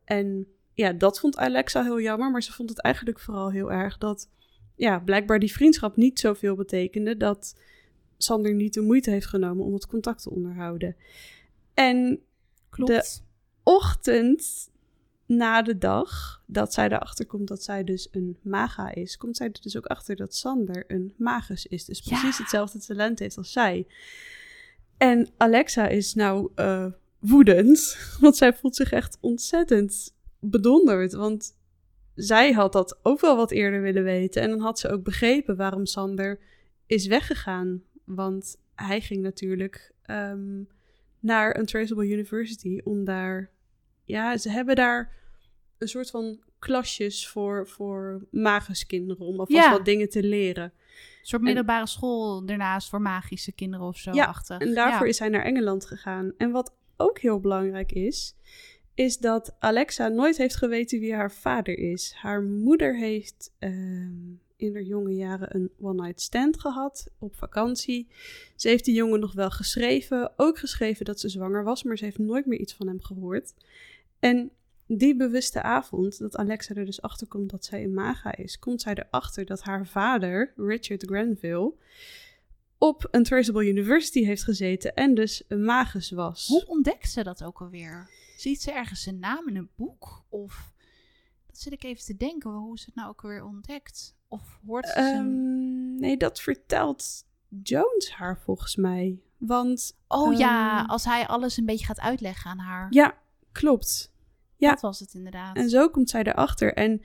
En 0.04 0.48
ja, 0.74 0.94
dat 0.94 1.20
vond 1.20 1.38
Alexa 1.38 1.84
heel 1.84 2.02
jammer. 2.02 2.32
Maar 2.32 2.44
ze 2.44 2.54
vond 2.54 2.70
het 2.70 2.82
eigenlijk 2.82 3.20
vooral 3.20 3.52
heel 3.52 3.72
erg 3.72 3.98
dat 3.98 4.30
ja, 4.76 5.00
blijkbaar 5.00 5.40
die 5.40 5.52
vriendschap 5.52 5.96
niet 5.96 6.20
zoveel 6.20 6.56
betekende 6.56 7.18
dat 7.18 7.56
Sander 8.18 8.54
niet 8.54 8.74
de 8.74 8.82
moeite 8.82 9.10
heeft 9.10 9.26
genomen 9.26 9.66
om 9.66 9.74
het 9.74 9.88
contact 9.88 10.24
te 10.24 10.30
onderhouden. 10.30 10.96
En 11.74 12.20
Klopt. 12.70 13.26
Ochtend 13.68 14.70
na 15.26 15.62
de 15.62 15.78
dag 15.78 16.42
dat 16.46 16.74
zij 16.74 16.86
erachter 16.86 17.26
komt 17.26 17.48
dat 17.48 17.64
zij 17.64 17.84
dus 17.84 18.08
een 18.12 18.38
maga 18.42 18.94
is, 18.94 19.18
komt 19.18 19.38
zij 19.38 19.48
er 19.48 19.62
dus 19.62 19.78
ook 19.78 19.86
achter 19.86 20.16
dat 20.16 20.36
Sander 20.36 20.84
een 20.88 21.14
magus 21.18 21.66
is. 21.66 21.86
Dus 21.86 22.02
Ja. 22.04 22.20
precies 22.20 22.38
hetzelfde 22.38 22.80
talent 22.80 23.20
heeft 23.20 23.38
als 23.38 23.52
zij. 23.52 23.88
En 24.98 25.30
Alexa 25.38 25.88
is 25.88 26.14
nou 26.14 26.52
eh, 26.56 26.86
woedend, 27.20 27.98
want 28.22 28.38
zij 28.38 28.54
voelt 28.54 28.76
zich 28.76 28.92
echt 28.92 29.18
ontzettend 29.22 30.16
bedonderd. 30.40 31.14
Want 31.14 31.58
zij 32.16 32.52
had 32.52 32.74
dat 32.74 33.00
ook 33.04 33.20
wel 33.20 33.36
wat 33.36 33.52
eerder 33.52 33.82
willen 33.82 34.04
weten. 34.04 34.42
En 34.42 34.50
dan 34.50 34.60
had 34.60 34.80
ze 34.80 34.90
ook 34.90 35.04
begrepen 35.04 35.56
waarom 35.56 35.86
Sander 35.86 36.40
is 36.86 37.08
weggegaan. 37.08 37.84
Want 38.04 38.58
hij 38.76 39.02
ging 39.02 39.22
natuurlijk 39.22 39.92
ehm, 40.02 40.64
naar 41.20 41.58
een 41.58 41.66
Traceable 41.66 42.08
University 42.08 42.82
om 42.84 43.04
daar... 43.04 43.56
Ja, 44.08 44.38
ze 44.38 44.50
hebben 44.50 44.76
daar 44.76 45.12
een 45.78 45.88
soort 45.88 46.10
van 46.10 46.40
klasjes 46.60 47.28
voor, 47.28 47.68
voor 47.68 48.28
maguskinderen 48.32 49.26
om 49.26 49.40
alvast 49.40 49.64
Ja. 49.64 49.72
wat 49.72 49.86
dingen 49.86 50.10
te 50.10 50.24
leren. 50.24 50.64
Een 50.64 51.34
soort 51.34 51.42
middelbare 51.42 51.88
school 51.88 52.46
daarnaast 52.46 52.90
voor 52.90 53.02
magische 53.02 53.52
kinderen 53.52 53.86
of 53.86 53.98
zo 53.98 54.12
Ja. 54.14 54.36
En 54.58 54.74
daarvoor 54.74 55.06
ja. 55.06 55.12
is 55.12 55.20
hij 55.20 55.30
naar 55.30 55.44
Engeland 55.44 55.86
gegaan. 55.86 56.34
En 56.38 56.52
wat 56.52 56.76
ook 56.98 57.20
heel 57.20 57.40
belangrijk 57.40 57.92
is, 57.92 58.36
is 58.94 59.18
dat 59.18 59.56
Alexa 59.60 60.08
nooit 60.08 60.38
heeft 60.38 60.56
geweten 60.56 61.00
wie 61.00 61.14
haar 61.14 61.32
vader 61.32 61.78
is. 61.78 62.14
Haar 62.16 62.42
moeder 62.44 62.98
heeft 62.98 63.54
ehm, 63.60 64.36
in 64.56 64.74
haar 64.74 64.84
jonge 64.84 65.16
jaren 65.16 65.56
een 65.56 65.72
one-night 65.80 66.22
stand 66.22 66.60
gehad 66.60 67.12
op 67.20 67.36
vakantie. 67.36 68.08
Ze 68.56 68.68
heeft 68.68 68.86
die 68.86 68.96
jongen 68.96 69.20
nog 69.20 69.34
wel 69.34 69.50
geschreven, 69.50 70.32
ook 70.36 70.58
geschreven 70.58 71.06
dat 71.06 71.20
ze 71.20 71.30
zwanger 71.30 71.64
was, 71.64 71.84
maar 71.84 71.98
ze 71.98 72.04
heeft 72.06 72.18
nooit 72.18 72.46
meer 72.46 72.60
iets 72.60 72.74
van 72.74 72.88
hem 72.88 73.02
gehoord. 73.02 73.54
En 74.20 74.52
die 74.88 75.16
bewuste 75.16 75.62
avond, 75.62 76.20
dat 76.20 76.38
Alexa 76.38 76.76
er 76.76 76.86
dus 76.86 77.02
achter 77.02 77.28
komt 77.28 77.50
dat 77.50 77.66
zij 77.66 77.84
een 77.84 77.94
maga 77.94 78.36
is, 78.36 78.60
komt 78.60 78.82
zij 78.82 78.94
erachter 78.94 79.46
dat 79.46 79.62
haar 79.62 79.88
vader, 79.88 80.54
Richard 80.56 81.04
Grenville, 81.04 81.74
op 82.78 83.08
een 83.12 83.24
Traceable 83.24 83.68
University 83.68 84.24
heeft 84.24 84.44
gezeten 84.44 84.94
en 84.96 85.14
dus 85.16 85.44
een 85.48 85.64
magus 85.64 86.12
was. 86.12 86.48
Hoe 86.48 86.68
ontdekt 86.68 87.10
ze 87.12 87.24
dat 87.24 87.44
ook 87.44 87.62
alweer? 87.62 88.10
Ziet 88.38 88.62
ze 88.62 88.72
ergens 88.72 89.06
een 89.06 89.20
naam 89.20 89.48
in 89.48 89.56
een 89.56 89.70
boek? 89.76 90.24
Of 90.30 90.74
dat 91.48 91.58
zit 91.58 91.74
ik 91.74 91.84
even 91.84 92.04
te 92.04 92.16
denken, 92.16 92.52
hoe 92.52 92.78
ze 92.80 92.86
het 92.86 92.96
nou 92.96 93.10
ook 93.10 93.24
alweer 93.24 93.46
ontdekt? 93.46 94.16
Of 94.28 94.60
hoort 94.66 94.88
ze. 94.88 94.94
Ehm, 94.94 95.96
nee, 95.96 96.18
dat 96.18 96.42
vertelt 96.42 97.26
Jones 97.64 98.12
haar 98.12 98.40
volgens 98.40 98.76
mij. 98.76 99.20
Want, 99.38 99.98
Oh 100.08 100.38
ja, 100.38 100.80
ehm, 100.80 100.90
als 100.90 101.06
hij 101.06 101.28
alles 101.28 101.58
een 101.58 101.66
beetje 101.66 101.86
gaat 101.86 102.00
uitleggen 102.00 102.52
aan 102.52 102.58
haar. 102.60 102.88
ja, 102.90 103.18
klopt. 103.60 104.14
ja. 104.58 104.70
Dat 104.70 104.82
was 104.82 105.00
het 105.00 105.14
inderdaad. 105.14 105.56
En 105.56 105.70
zo 105.70 105.90
komt 105.90 106.10
zij 106.10 106.24
erachter. 106.24 106.74
En 106.74 107.02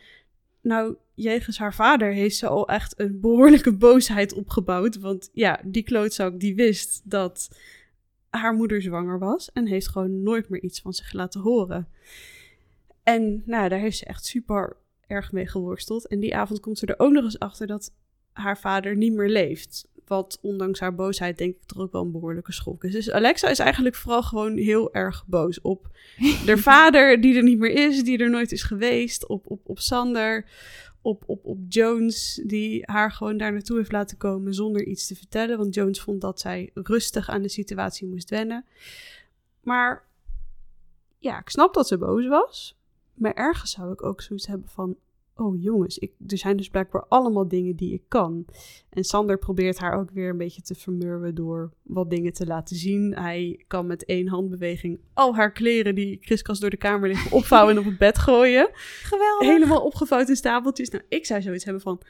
nou, 0.60 0.96
jegens 1.14 1.58
haar 1.58 1.74
vader 1.74 2.12
heeft 2.12 2.36
ze 2.36 2.46
al 2.46 2.68
echt 2.68 3.00
een 3.00 3.20
behoorlijke 3.20 3.72
boosheid 3.76 4.32
opgebouwd. 4.32 4.98
Want 4.98 5.30
ja, 5.32 5.60
die 5.64 5.82
klootzak 5.82 6.40
die 6.40 6.54
wist 6.54 7.10
dat 7.10 7.58
haar 8.30 8.54
moeder 8.54 8.82
zwanger 8.82 9.18
was. 9.18 9.52
En 9.52 9.66
heeft 9.66 9.88
gewoon 9.88 10.22
nooit 10.22 10.48
meer 10.48 10.62
iets 10.62 10.80
van 10.80 10.92
zich 10.92 11.12
laten 11.12 11.40
horen. 11.40 11.88
En 13.02 13.42
nou, 13.46 13.68
daar 13.68 13.78
heeft 13.78 13.98
ze 13.98 14.04
echt 14.04 14.24
super 14.24 14.76
erg 15.06 15.32
mee 15.32 15.46
geworsteld. 15.46 16.06
En 16.06 16.20
die 16.20 16.36
avond 16.36 16.60
komt 16.60 16.78
ze 16.78 16.86
er 16.86 16.98
ook 16.98 17.12
nog 17.12 17.24
eens 17.24 17.38
achter 17.38 17.66
dat 17.66 17.92
haar 18.32 18.58
vader 18.58 18.96
niet 18.96 19.12
meer 19.12 19.28
leeft. 19.28 19.88
Wat 20.06 20.38
ondanks 20.42 20.80
haar 20.80 20.94
boosheid 20.94 21.38
denk 21.38 21.54
ik 21.54 21.66
toch 21.66 21.78
ook 21.78 21.92
wel 21.92 22.02
een 22.02 22.12
behoorlijke 22.12 22.52
schok 22.52 22.84
is. 22.84 22.92
Dus 22.92 23.10
Alexa 23.10 23.48
is 23.48 23.58
eigenlijk 23.58 23.94
vooral 23.94 24.22
gewoon 24.22 24.56
heel 24.56 24.94
erg 24.94 25.24
boos 25.26 25.60
op 25.60 25.88
haar 26.46 26.58
vader 26.58 27.20
die 27.20 27.36
er 27.36 27.42
niet 27.42 27.58
meer 27.58 27.88
is, 27.88 28.04
die 28.04 28.18
er 28.18 28.30
nooit 28.30 28.52
is 28.52 28.62
geweest. 28.62 29.26
Op, 29.26 29.50
op, 29.50 29.60
op 29.68 29.78
Sander, 29.78 30.46
op, 31.02 31.22
op, 31.26 31.44
op 31.44 31.58
Jones, 31.68 32.42
die 32.46 32.82
haar 32.84 33.12
gewoon 33.12 33.36
daar 33.36 33.52
naartoe 33.52 33.76
heeft 33.76 33.92
laten 33.92 34.16
komen 34.16 34.54
zonder 34.54 34.86
iets 34.86 35.06
te 35.06 35.16
vertellen. 35.16 35.58
Want 35.58 35.74
Jones 35.74 36.00
vond 36.00 36.20
dat 36.20 36.40
zij 36.40 36.70
rustig 36.74 37.28
aan 37.28 37.42
de 37.42 37.48
situatie 37.48 38.08
moest 38.08 38.30
wennen. 38.30 38.64
Maar 39.60 40.06
ja, 41.18 41.38
ik 41.38 41.48
snap 41.48 41.74
dat 41.74 41.88
ze 41.88 41.98
boos 41.98 42.26
was. 42.26 42.76
Maar 43.14 43.34
ergens 43.34 43.70
zou 43.70 43.92
ik 43.92 44.04
ook 44.04 44.22
zoiets 44.22 44.46
hebben 44.46 44.68
van, 44.68 44.96
oh 45.42 45.62
jongens, 45.62 45.98
ik, 45.98 46.12
er 46.26 46.38
zijn 46.38 46.56
dus 46.56 46.68
blijkbaar 46.68 47.04
allemaal 47.08 47.48
dingen 47.48 47.76
die 47.76 47.92
ik 47.92 48.02
kan. 48.08 48.44
En 48.90 49.04
Sander 49.04 49.38
probeert 49.38 49.78
haar 49.78 49.98
ook 49.98 50.10
weer 50.10 50.30
een 50.30 50.36
beetje 50.36 50.62
te 50.62 50.74
vermurwen 50.74 51.34
door 51.34 51.72
wat 51.82 52.10
dingen 52.10 52.32
te 52.32 52.46
laten 52.46 52.76
zien. 52.76 53.14
Hij 53.14 53.64
kan 53.66 53.86
met 53.86 54.04
één 54.04 54.28
handbeweging 54.28 55.00
al 55.14 55.34
haar 55.34 55.52
kleren 55.52 55.94
die 55.94 56.16
kriskast 56.16 56.60
door 56.60 56.70
de 56.70 56.76
kamer 56.76 57.08
liggen 57.08 57.32
opvouwen 57.36 57.74
en 57.74 57.80
op 57.80 57.84
het 57.84 57.98
bed 57.98 58.18
gooien. 58.18 58.70
Geweldig. 59.12 59.48
Helemaal 59.48 59.84
opgevouwd 59.84 60.28
in 60.28 60.36
stapeltjes. 60.36 60.90
Nou, 60.90 61.04
ik 61.08 61.26
zou 61.26 61.42
zoiets 61.42 61.64
hebben 61.64 61.82
van, 61.82 62.00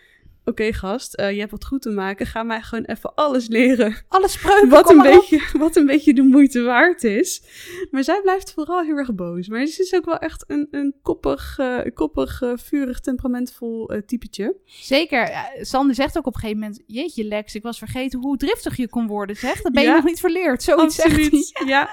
oké 0.44 0.72
gast, 0.72 1.20
uh, 1.20 1.32
je 1.32 1.38
hebt 1.38 1.50
wat 1.50 1.64
goed 1.64 1.82
te 1.82 1.90
maken. 1.90 2.26
Ga 2.26 2.42
mij 2.42 2.62
gewoon 2.62 2.84
even 2.84 3.14
alles 3.14 3.48
leren. 3.48 3.96
Alles 4.08 4.32
spreuken, 4.32 4.68
wat 4.68 4.90
een, 4.90 5.02
beetje, 5.02 5.42
wat 5.58 5.76
een 5.76 5.86
beetje 5.86 6.14
de 6.14 6.22
moeite 6.22 6.62
waard 6.62 7.04
is. 7.04 7.42
Maar 7.90 8.04
zij 8.04 8.20
blijft 8.22 8.52
vooral 8.52 8.82
heel 8.82 8.96
erg 8.96 9.14
boos. 9.14 9.48
Maar 9.48 9.66
ze 9.66 9.82
is 9.82 9.94
ook 9.94 10.04
wel 10.04 10.18
echt 10.18 10.44
een, 10.46 10.68
een 10.70 10.94
koppig, 11.02 11.58
uh, 11.58 11.78
koppig 11.94 12.42
uh, 12.42 12.52
vurig, 12.54 13.00
temperamentvol 13.00 13.90
typetje. 14.06 14.56
Zeker. 14.64 15.30
Sander 15.60 15.94
zegt 15.94 16.18
ook 16.18 16.26
op 16.26 16.34
een 16.34 16.40
gegeven 16.40 16.60
moment... 16.60 16.82
Jeetje 16.86 17.24
Lex, 17.24 17.54
ik 17.54 17.62
was 17.62 17.78
vergeten 17.78 18.20
hoe 18.20 18.36
driftig 18.36 18.76
je 18.76 18.88
kon 18.88 19.06
worden, 19.06 19.36
zeg. 19.36 19.62
Dat 19.62 19.72
ben 19.72 19.82
je 19.82 19.88
ja, 19.88 19.94
nog 19.94 20.04
niet 20.04 20.20
verleerd. 20.20 20.62
Zoiets 20.62 21.00
absoluut. 21.00 21.24
zegt 21.24 21.58
hij. 21.58 21.66
Ja, 21.66 21.88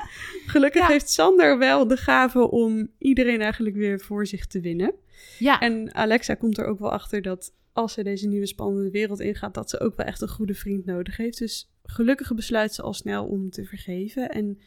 gelukkig 0.45 0.81
ja. 0.81 0.87
heeft 0.87 1.09
Sander 1.09 1.57
wel 1.57 1.87
de 1.87 1.97
gave 1.97 2.51
om 2.51 2.91
iedereen 2.97 3.41
eigenlijk 3.41 3.75
weer 3.75 3.99
voor 3.99 4.27
zich 4.27 4.47
te 4.47 4.59
winnen. 4.59 4.93
Ja. 5.37 5.59
En 5.59 5.93
Alexa 5.93 6.33
komt 6.33 6.57
er 6.57 6.65
ook 6.65 6.79
wel 6.79 6.91
achter 6.91 7.21
dat 7.21 7.53
als 7.73 7.93
ze 7.93 8.03
deze 8.03 8.27
nieuwe 8.27 8.45
spannende 8.45 8.89
wereld 8.89 9.19
ingaat, 9.19 9.53
dat 9.53 9.69
ze 9.69 9.79
ook 9.79 9.95
wel 9.95 10.05
echt 10.05 10.21
een 10.21 10.29
goede 10.29 10.53
vriend 10.53 10.85
nodig 10.85 11.17
heeft. 11.17 11.37
Dus 11.37 11.71
gelukkig 11.83 12.35
besluit 12.35 12.73
ze 12.73 12.81
al 12.81 12.93
snel 12.93 13.25
om 13.25 13.49
te 13.49 13.65
vergeven. 13.65 14.29
En 14.29 14.59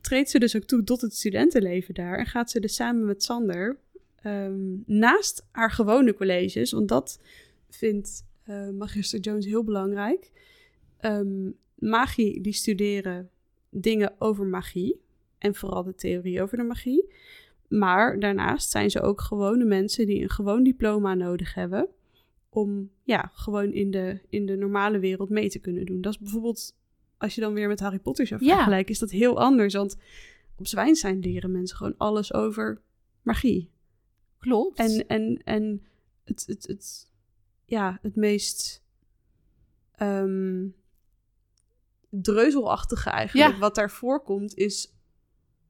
treedt 0.00 0.30
ze 0.30 0.38
dus 0.38 0.56
ook 0.56 0.62
toe 0.62 0.84
tot 0.84 1.00
het 1.00 1.14
studentenleven 1.14 1.94
daar. 1.94 2.18
En 2.18 2.26
gaat 2.26 2.50
ze 2.50 2.60
dus 2.60 2.74
samen 2.74 3.06
met 3.06 3.22
Sander 3.22 3.78
um, 4.26 4.82
naast 4.86 5.46
haar 5.50 5.70
gewone 5.70 6.14
colleges, 6.14 6.72
want 6.72 6.88
dat 6.88 7.20
vindt 7.70 8.26
uh, 8.48 8.70
Magister 8.70 9.20
Jones 9.20 9.46
heel 9.46 9.64
belangrijk. 9.64 10.30
Um, 11.00 11.56
magie, 11.74 12.40
die 12.40 12.52
studeren 12.52 13.30
dingen 13.70 14.14
over 14.18 14.46
magie. 14.46 15.00
En 15.38 15.54
vooral 15.54 15.82
de 15.82 15.94
theorie 15.94 16.42
over 16.42 16.56
de 16.56 16.62
magie. 16.62 17.12
Maar 17.68 18.20
daarnaast 18.20 18.70
zijn 18.70 18.90
ze 18.90 19.00
ook 19.00 19.20
gewone 19.20 19.64
mensen 19.64 20.06
die 20.06 20.22
een 20.22 20.30
gewoon 20.30 20.62
diploma 20.62 21.14
nodig 21.14 21.54
hebben 21.54 21.88
om 22.48 22.90
ja, 23.02 23.30
gewoon 23.34 23.72
in 23.72 23.90
de, 23.90 24.20
in 24.28 24.46
de 24.46 24.56
normale 24.56 24.98
wereld 24.98 25.28
mee 25.28 25.48
te 25.48 25.58
kunnen 25.58 25.86
doen. 25.86 26.00
Dat 26.00 26.12
is 26.12 26.18
bijvoorbeeld, 26.18 26.76
als 27.16 27.34
je 27.34 27.40
dan 27.40 27.52
weer 27.52 27.68
met 27.68 27.80
Harry 27.80 27.98
Potter 27.98 28.26
zou 28.26 28.44
vergelijken, 28.44 28.86
ja. 28.86 28.92
is 28.92 28.98
dat 28.98 29.10
heel 29.10 29.40
anders. 29.40 29.74
Want 29.74 29.96
op 30.56 30.66
Zwijnstein 30.66 31.20
leren 31.20 31.50
mensen 31.50 31.76
gewoon 31.76 31.96
alles 31.96 32.34
over 32.34 32.80
magie. 33.22 33.70
Klopt. 34.38 34.78
En, 34.78 35.06
en, 35.06 35.40
en 35.44 35.82
het, 36.24 36.44
het, 36.46 36.66
het, 36.66 37.10
ja, 37.64 37.98
het 38.02 38.16
meest 38.16 38.82
um, 40.02 40.74
dreuzelachtige 42.10 43.10
eigenlijk, 43.10 43.52
ja. 43.52 43.58
wat 43.58 43.74
daar 43.74 43.90
voorkomt, 43.90 44.54
is 44.54 44.92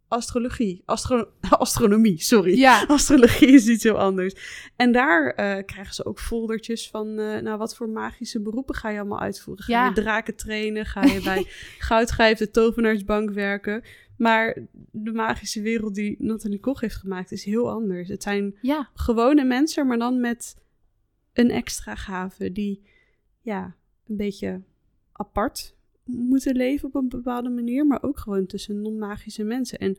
astrologie. 0.08 0.82
Astro 0.84 1.28
astronomie, 1.50 2.22
sorry. 2.22 2.58
Ja. 2.58 2.84
Astrologie 2.88 3.48
is 3.48 3.66
iets 3.66 3.82
heel 3.82 3.98
anders. 3.98 4.34
En 4.76 4.92
daar 4.92 5.26
uh, 5.26 5.64
krijgen 5.64 5.94
ze 5.94 6.04
ook 6.04 6.20
foldertjes 6.20 6.88
van, 6.90 7.06
uh, 7.06 7.38
nou, 7.38 7.58
wat 7.58 7.76
voor 7.76 7.88
magische 7.88 8.40
beroepen 8.40 8.74
ga 8.74 8.90
je 8.90 8.98
allemaal 8.98 9.20
uitvoeren? 9.20 9.64
Ga 9.64 9.72
ja. 9.72 9.88
je 9.88 9.94
draken 9.94 10.36
trainen? 10.36 10.86
Ga 10.86 11.04
je 11.04 11.22
bij 11.22 11.46
Goudgrijf, 11.88 12.38
de 12.38 12.50
tovenaarsbank 12.50 13.30
werken? 13.30 13.82
Maar 14.16 14.56
de 14.90 15.12
magische 15.12 15.60
wereld 15.60 15.94
die 15.94 16.16
Nathalie 16.18 16.60
Koch 16.60 16.80
heeft 16.80 16.96
gemaakt 16.96 17.32
is 17.32 17.44
heel 17.44 17.70
anders. 17.70 18.08
Het 18.08 18.22
zijn 18.22 18.54
ja. 18.60 18.90
gewone 18.94 19.44
mensen, 19.44 19.86
maar 19.86 19.98
dan 19.98 20.20
met 20.20 20.56
een 21.32 21.50
extra 21.50 21.94
gave 21.94 22.52
die, 22.52 22.86
ja, 23.40 23.74
een 24.06 24.16
beetje 24.16 24.62
apart 25.12 25.76
moeten 26.08 26.56
leven 26.56 26.88
op 26.88 26.94
een 26.94 27.08
bepaalde 27.08 27.48
manier, 27.48 27.86
maar 27.86 28.02
ook 28.02 28.18
gewoon 28.18 28.46
tussen 28.46 28.82
non-magische 28.82 29.44
mensen. 29.44 29.78
En 29.78 29.96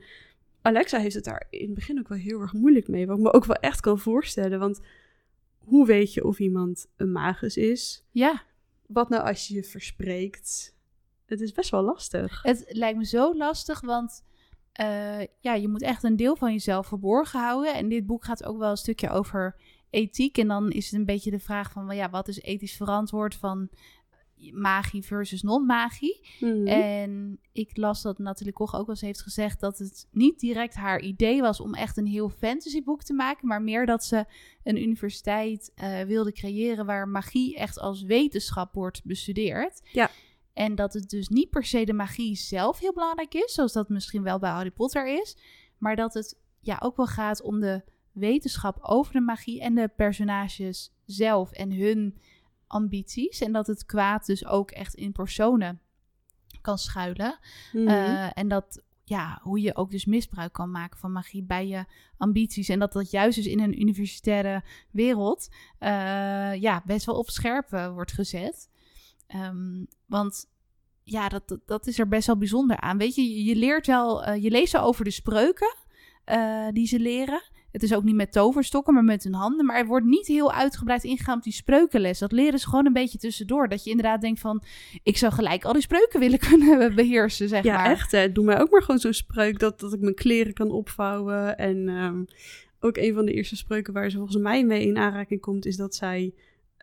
Alexa 0.62 1.00
heeft 1.00 1.16
het 1.16 1.24
daar 1.24 1.48
in 1.50 1.66
het 1.66 1.74
begin 1.74 2.00
ook 2.00 2.08
wel 2.08 2.18
heel 2.18 2.40
erg 2.40 2.54
moeilijk 2.54 2.88
mee, 2.88 3.08
wat 3.08 3.18
ik 3.18 3.24
me 3.24 3.34
ook 3.34 3.46
wel 3.46 3.56
echt 3.56 3.80
kan 3.80 4.00
voorstellen. 4.00 4.60
Want 4.60 4.80
hoe 5.58 5.86
weet 5.86 6.14
je 6.14 6.26
of 6.26 6.40
iemand 6.40 6.88
een 6.98 7.12
magus 7.12 7.58
is? 7.58 8.06
Ja. 8.12 8.44
Wat 8.88 9.10
nou 9.10 9.24
als 9.24 9.48
je 9.48 9.54
je 9.54 9.64
verspreekt? 9.64 10.76
Het 11.26 11.42
is 11.42 11.52
best 11.52 11.70
wel 11.70 11.84
lastig. 11.84 12.42
Het 12.44 12.66
lijkt 12.68 12.98
me 12.98 13.06
zo 13.06 13.38
lastig, 13.38 13.82
want 13.82 14.24
uh, 14.82 15.20
ja, 15.40 15.54
je 15.54 15.68
moet 15.68 15.82
echt 15.82 16.04
een 16.04 16.16
deel 16.16 16.36
van 16.36 16.52
jezelf 16.52 16.88
verborgen 16.88 17.40
houden. 17.40 17.74
En 17.74 17.90
dit 17.90 18.06
boek 18.06 18.26
gaat 18.26 18.44
ook 18.44 18.58
wel 18.58 18.70
een 18.70 18.78
stukje 18.78 19.10
over 19.10 19.56
ethiek. 19.90 20.38
En 20.38 20.48
dan 20.48 20.72
is 20.72 20.86
het 20.86 21.00
een 21.00 21.06
beetje 21.06 21.32
de 21.32 21.40
vraag 21.40 21.72
van, 21.72 21.96
ja, 21.96 22.10
wat 22.10 22.28
is 22.28 22.42
ethisch 22.42 22.76
verantwoord 22.76 23.36
van 23.36 23.70
magie 24.54 25.06
versus 25.06 25.42
non-magie. 25.42 26.28
Mhm. 26.40 26.68
En 26.68 27.40
ik 27.52 27.78
las 27.78 28.02
dat 28.02 28.18
Nathalie 28.18 28.54
Koch 28.54 28.76
ook 28.76 28.86
wel 28.86 28.96
eens 28.96 29.02
heeft 29.02 29.22
gezegd 29.22 29.60
dat 29.60 29.78
het 29.78 30.08
niet 30.12 30.40
direct 30.40 30.76
haar 30.76 31.02
idee 31.02 31.42
was 31.42 31.60
om 31.60 31.74
echt 31.74 31.98
een 31.98 32.08
heel 32.08 32.30
fantasyboek 32.30 33.04
te 33.04 33.14
maken, 33.14 33.48
maar 33.48 33.62
meer 33.62 33.86
dat 33.86 34.04
ze 34.04 34.26
een 34.64 34.82
universiteit 34.82 35.72
uh, 35.76 36.02
wilde 36.02 36.32
creëren 36.32 36.86
waar 36.86 37.08
magie 37.08 37.56
echt 37.56 37.80
als 37.80 38.02
wetenschap 38.04 38.74
wordt 38.74 39.04
bestudeerd. 39.04 39.82
Ja. 39.92 40.10
En 40.54 40.76
dat 40.76 40.94
het 40.94 41.10
dus 41.10 41.28
niet 41.28 41.50
per 41.50 41.66
se 41.66 41.86
de 41.86 41.94
magie 41.94 42.36
zelf 42.36 42.80
heel 42.80 42.94
belangrijk 42.94 43.34
is, 43.34 43.54
zoals 43.54 43.74
dat 43.74 43.90
misschien 43.90 44.24
wel 44.24 44.40
bij 44.40 44.50
Harry 44.50 44.72
Potter 44.72 45.22
is, 45.22 45.38
maar 45.78 45.96
dat 45.96 46.14
het 46.14 46.38
ja 46.60 46.80
ook 46.84 46.98
wel 46.98 47.08
gaat 47.08 47.42
om 47.42 47.60
de 47.60 47.84
wetenschap 48.12 48.78
over 48.82 49.14
de 49.14 49.20
magie 49.20 49.62
en 49.62 49.76
de 49.76 49.88
personages 49.88 50.94
zelf 51.06 51.52
en 51.52 51.72
hun 51.72 52.18
ambities. 52.70 53.42
En 53.42 53.52
dat 53.52 53.68
het 53.68 53.86
kwaad 53.86 54.26
dus 54.26 54.46
ook 54.46 54.72
echt 54.72 54.94
in 54.94 55.12
personen 55.12 55.82
kan 56.62 56.78
schuilen. 56.78 57.40
Mhm. 57.72 57.88
Uh, 57.88 58.38
en 58.38 58.48
dat, 58.48 58.84
ja, 59.04 59.40
hoe 59.42 59.62
je 59.62 59.76
ook 59.76 59.92
dus 59.92 60.06
misbruik 60.06 60.54
kan 60.54 60.72
maken 60.72 61.00
van 61.00 61.12
magie 61.12 61.44
bij 61.44 61.68
je 61.68 61.86
ambities. 62.18 62.70
En 62.70 62.80
dat 62.80 62.94
dat 62.94 63.12
juist 63.12 63.36
dus 63.36 63.48
in 63.48 63.60
een 63.60 63.82
universitaire 63.82 64.64
wereld, 64.92 65.50
uh, 65.80 66.56
ja, 66.56 66.84
best 66.86 67.06
wel 67.06 67.16
op 67.16 67.30
scherp 67.30 67.74
uh, 67.74 67.94
wordt 67.94 68.12
gezet. 68.12 68.70
Um, 69.36 69.88
want 70.06 70.46
ja, 71.04 71.30
dat, 71.30 71.48
dat, 71.48 71.60
dat, 71.66 71.88
is 71.88 72.00
er 72.00 72.08
best 72.08 72.28
wel 72.28 72.38
bijzonder 72.38 72.80
aan. 72.80 72.98
Weet 72.98 73.16
je, 73.16 73.44
je 73.44 73.56
leert 73.56 73.88
wel, 73.88 74.34
je 74.34 74.50
leest 74.50 74.74
wel 74.74 74.84
over 74.84 75.04
de 75.04 75.12
spreuken 75.12 75.76
die 76.74 76.88
ze 76.88 77.00
leren. 77.00 77.42
Het 77.72 77.84
is 77.84 77.94
ook 77.94 78.04
niet 78.04 78.16
met 78.16 78.32
toverstokken, 78.32 78.94
maar 78.94 79.04
met 79.04 79.24
hun 79.24 79.34
handen. 79.34 79.66
Maar 79.66 79.78
er 79.78 79.86
wordt 79.86 80.06
niet 80.06 80.28
heel 80.28 80.54
uitgebreid 80.54 81.04
ingegaan 81.04 81.38
op 81.38 81.44
die 81.44 81.54
spreukenles. 81.54 82.20
Dat 82.20 82.32
leren 82.32 82.60
ze 82.60 82.70
gewoon 82.70 82.86
een 82.86 82.94
beetje 82.94 83.18
tussendoor. 83.18 83.68
Dat 83.68 83.84
je 83.84 83.90
inderdaad 83.90 84.22
denkt 84.22 84.40
van, 84.40 84.64
ik 85.04 85.18
zou 85.18 85.34
gelijk 85.34 85.66
al 85.66 85.74
die 85.74 85.82
spreuken 85.82 86.20
willen 86.20 86.40
kunnen 86.50 86.96
beheersen, 86.96 87.48
zeg 87.48 87.64
ja, 87.64 87.74
maar. 87.74 87.86
Ja, 87.86 87.92
echt 87.92 88.12
hè. 88.12 88.32
Doe 88.32 88.46
mij 88.46 88.62
ook 88.62 88.70
maar 88.70 88.82
gewoon 88.82 89.00
zo'n 89.00 89.14
spreuk 89.14 89.60
dat, 89.60 89.80
dat 89.80 89.94
ik 89.94 90.00
mijn 90.00 90.16
kleren 90.16 90.54
kan 90.54 90.72
opvouwen. 90.72 91.58
En 91.58 91.90
um, 91.90 92.26
ook 92.80 92.98
een 92.98 93.14
van 93.14 93.26
de 93.26 93.34
eerste 93.34 93.56
spreuken 93.56 93.94
waar 93.94 94.10
ze 94.10 94.18
volgens 94.18 94.38
mij 94.38 94.66
mee 94.66 94.86
in 94.86 94.98
aanraking 94.98 95.42
komt, 95.42 95.66
is 95.66 95.76
dat 95.76 95.96
zij 95.96 96.34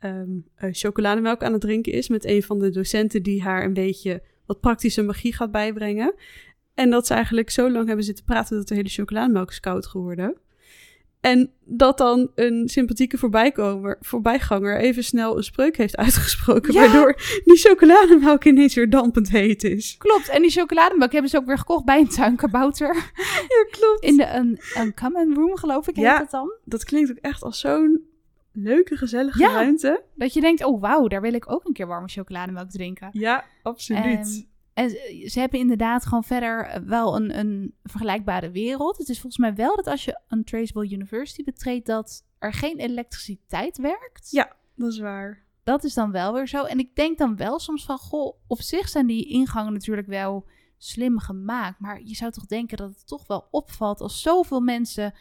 um, 0.05 0.45
chocolademelk 0.57 1.43
aan 1.43 1.53
het 1.53 1.61
drinken 1.61 1.93
is 1.93 2.09
met 2.09 2.25
een 2.25 2.43
van 2.43 2.59
de 2.59 2.71
docenten 2.71 3.23
die 3.23 3.43
haar 3.43 3.65
een 3.65 3.75
beetje 3.75 4.23
wat 4.47 4.61
praktische 4.61 5.03
magie 5.03 5.35
gaat 5.35 5.51
bijbrengen. 5.51 6.15
En 6.75 6.91
dat 6.91 7.07
ze 7.07 7.15
eigenlijk 7.15 7.51
zo 7.51 7.71
lang 7.71 7.87
hebben 7.87 8.05
zitten 8.05 8.25
praten 8.25 8.57
dat 8.57 8.69
de 8.69 8.75
hele 8.75 8.89
chocolademelk 8.89 9.51
is 9.51 9.61
koud 9.61 9.87
geworden. 9.87 10.37
En 11.21 11.51
dat 11.65 11.99
dan 11.99 12.31
een 12.35 12.69
sympathieke 12.69 13.19
voorbijkomer, 13.19 13.97
voorbijganger 14.01 14.79
even 14.81 15.05
snel 15.05 15.37
een 15.37 15.43
spreuk 15.43 15.77
heeft 15.77 15.97
uitgesproken. 15.97 16.73
Ja. 16.73 16.81
Waardoor 16.81 17.15
die 17.45 17.57
chocolademelk 17.57 18.45
ineens 18.45 18.75
weer 18.75 18.91
dampend 18.91 19.31
heet 19.31 19.65
is. 19.65 19.97
Klopt, 19.99 20.29
en 20.29 20.43
die 20.43 20.51
chocolademelk 20.51 21.13
hebben 21.13 21.31
ze 21.31 21.37
ook 21.37 21.47
weer 21.47 21.59
gekocht 21.59 21.85
bij 21.85 21.99
een 22.01 22.09
tuinkabouter. 22.09 22.95
Ja, 23.49 23.67
klopt. 23.71 24.05
In 24.05 24.17
de 24.17 24.27
een, 24.33 24.59
een 24.75 24.95
common 24.95 25.35
room, 25.35 25.57
geloof 25.57 25.89
ik, 25.89 25.95
heet 25.97 26.05
Ja. 26.05 26.19
dat 26.19 26.31
dan. 26.31 26.53
Dat 26.65 26.85
klinkt 26.85 27.11
ook 27.11 27.17
echt 27.21 27.43
als 27.43 27.61
zo'n 27.61 28.07
leuke, 28.53 28.97
gezellige 28.97 29.39
Ja. 29.39 29.53
ruimte. 29.53 30.03
Dat 30.15 30.33
je 30.35 30.41
denkt, 30.41 30.65
oh 30.65 30.81
wauw, 30.81 31.09
daar 31.09 31.21
wil 31.21 31.35
ik 31.35 31.51
ook 31.53 31.65
een 31.67 31.73
keer 31.73 31.87
warme 31.87 32.09
chocolademelk 32.09 32.71
drinken. 32.71 33.09
Ja, 33.13 33.45
absoluut. 33.63 34.05
Ehm, 34.05 34.43
En 34.77 34.91
ze 34.91 35.27
ze 35.29 35.41
hebben 35.41 35.59
inderdaad 35.59 36.07
gewoon 36.07 36.25
verder 36.25 36.65
eh, 36.65 36.83
wel 36.83 37.17
een, 37.17 37.39
een 37.39 37.75
vergelijkbare 37.83 38.51
wereld. 38.51 38.99
Het 38.99 39.09
is 39.09 39.21
volgens 39.21 39.43
mij 39.43 39.55
wel 39.55 39.77
dat 39.77 39.87
als 39.87 40.05
je 40.05 40.21
een 40.29 40.45
Traceable 40.45 40.91
University 40.91 41.45
betreedt, 41.45 41.87
dat 41.87 42.25
er 42.39 42.53
geen 42.53 42.79
elektriciteit 42.79 43.79
werkt. 43.79 44.31
Ja. 44.31 44.57
dat 44.75 44.93
is 44.93 44.99
waar. 44.99 45.45
Dat 45.65 45.85
is 45.85 45.95
dan 45.95 46.11
wel 46.11 46.33
weer 46.33 46.49
zo. 46.49 46.65
En 46.65 46.79
ik 46.79 46.95
denk 46.95 47.19
dan 47.19 47.37
wel 47.37 47.59
soms 47.59 47.85
van, 47.85 47.99
goh, 47.99 48.37
op 48.47 48.61
zich 48.61 48.89
zijn 48.89 49.07
die 49.07 49.29
ingangen 49.29 49.73
natuurlijk 49.73 50.07
wel 50.07 50.47
slim 50.79 51.19
gemaakt. 51.19 51.81
Maar 51.81 52.01
je 52.05 52.15
zou 52.15 52.31
toch 52.31 52.47
denken 52.47 52.77
dat 52.77 52.89
het 52.89 53.07
toch 53.07 53.27
wel 53.27 53.49
opvalt 53.51 54.01
als 54.01 54.23
zoveel 54.23 54.61
mensen 54.61 55.15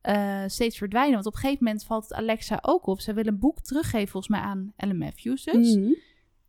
eh, 0.00 0.44
steeds 0.46 0.78
verdwijnen. 0.78 1.14
Want 1.14 1.26
op 1.26 1.32
een 1.32 1.38
gegeven 1.38 1.64
moment 1.64 1.84
valt 1.84 2.02
het 2.02 2.12
Alexa 2.12 2.58
ook 2.62 2.86
op. 2.86 3.00
Zij 3.00 3.14
wil 3.14 3.26
een 3.26 3.38
boek 3.38 3.60
teruggeven 3.60 4.08
volgens 4.08 4.32
mij 4.32 4.40
aan 4.40 4.72
Ellen 4.76 4.98
Matthews 4.98 5.44
dus. 5.44 5.76
Mhm. 5.76 5.92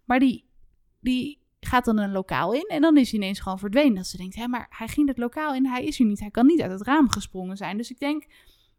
Maar 0.05 0.19
die, 0.19 0.49
die 0.99 1.44
gaat 1.65 1.85
dan 1.85 1.97
een 1.97 2.11
lokaal 2.11 2.53
in 2.53 2.67
en 2.67 2.81
dan 2.81 2.97
is 2.97 3.11
hij 3.11 3.19
ineens 3.19 3.39
gewoon 3.39 3.59
verdwenen. 3.59 3.95
Dat 3.95 4.07
ze 4.07 4.17
denkt, 4.17 4.35
hé, 4.35 4.47
maar 4.47 4.67
hij 4.69 4.87
ging 4.87 5.07
het 5.07 5.17
lokaal 5.17 5.53
in, 5.53 5.65
hij 5.65 5.85
is 5.85 5.97
hier 5.97 6.07
niet. 6.07 6.19
Hij 6.19 6.31
kan 6.31 6.45
niet 6.45 6.61
uit 6.61 6.71
het 6.71 6.81
raam 6.81 7.09
gesprongen 7.09 7.57
zijn. 7.57 7.77
Dus 7.77 7.91
ik 7.91 7.99
denk 7.99 8.25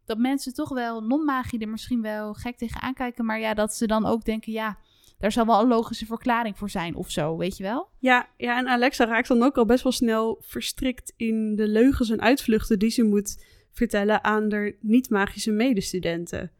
dat 0.05 0.18
mensen 0.18 0.55
toch 0.55 0.68
wel 0.68 1.01
non-magie 1.01 1.61
er 1.61 1.68
misschien 1.68 2.03
wel 2.03 2.35
gek 2.35 2.57
tegen 2.57 2.81
aankijken. 2.81 3.25
Maar 3.25 3.40
ja, 3.40 3.55
dat 3.55 3.75
ze 3.75 3.87
dan 3.87 4.07
ook 4.07 4.25
denken, 4.25 4.53
ja, 4.53 4.79
daar 5.18 5.33
zal 5.33 5.46
wel 5.46 5.61
een 5.61 5.68
logische 5.68 6.07
verklaring 6.07 6.59
voor 6.59 6.70
zijn 6.70 6.94
of 6.94 7.11
zo, 7.11 7.37
weet 7.37 7.57
je 7.57 7.62
wel? 7.62 7.88
Ja, 7.99 8.29
ja, 8.37 8.59
en 8.59 8.68
Alexa 8.68 9.05
raakt 9.05 9.29
dan 9.29 9.42
ook 9.42 9.57
al 9.57 9.66
best 9.66 9.83
wel 9.83 9.92
snel 9.92 10.38
verstrikt 10.40 11.12
in 11.16 11.57
de 11.57 11.68
leugens 11.68 12.11
en 12.11 12.20
uitvluchten 12.20 12.79
die 12.79 12.90
ze 12.90 13.03
moet 13.03 13.44
vertellen 13.72 14.25
aan 14.25 14.49
de 14.49 14.77
niet-magische 14.81 15.51
medestudenten. 15.51 16.51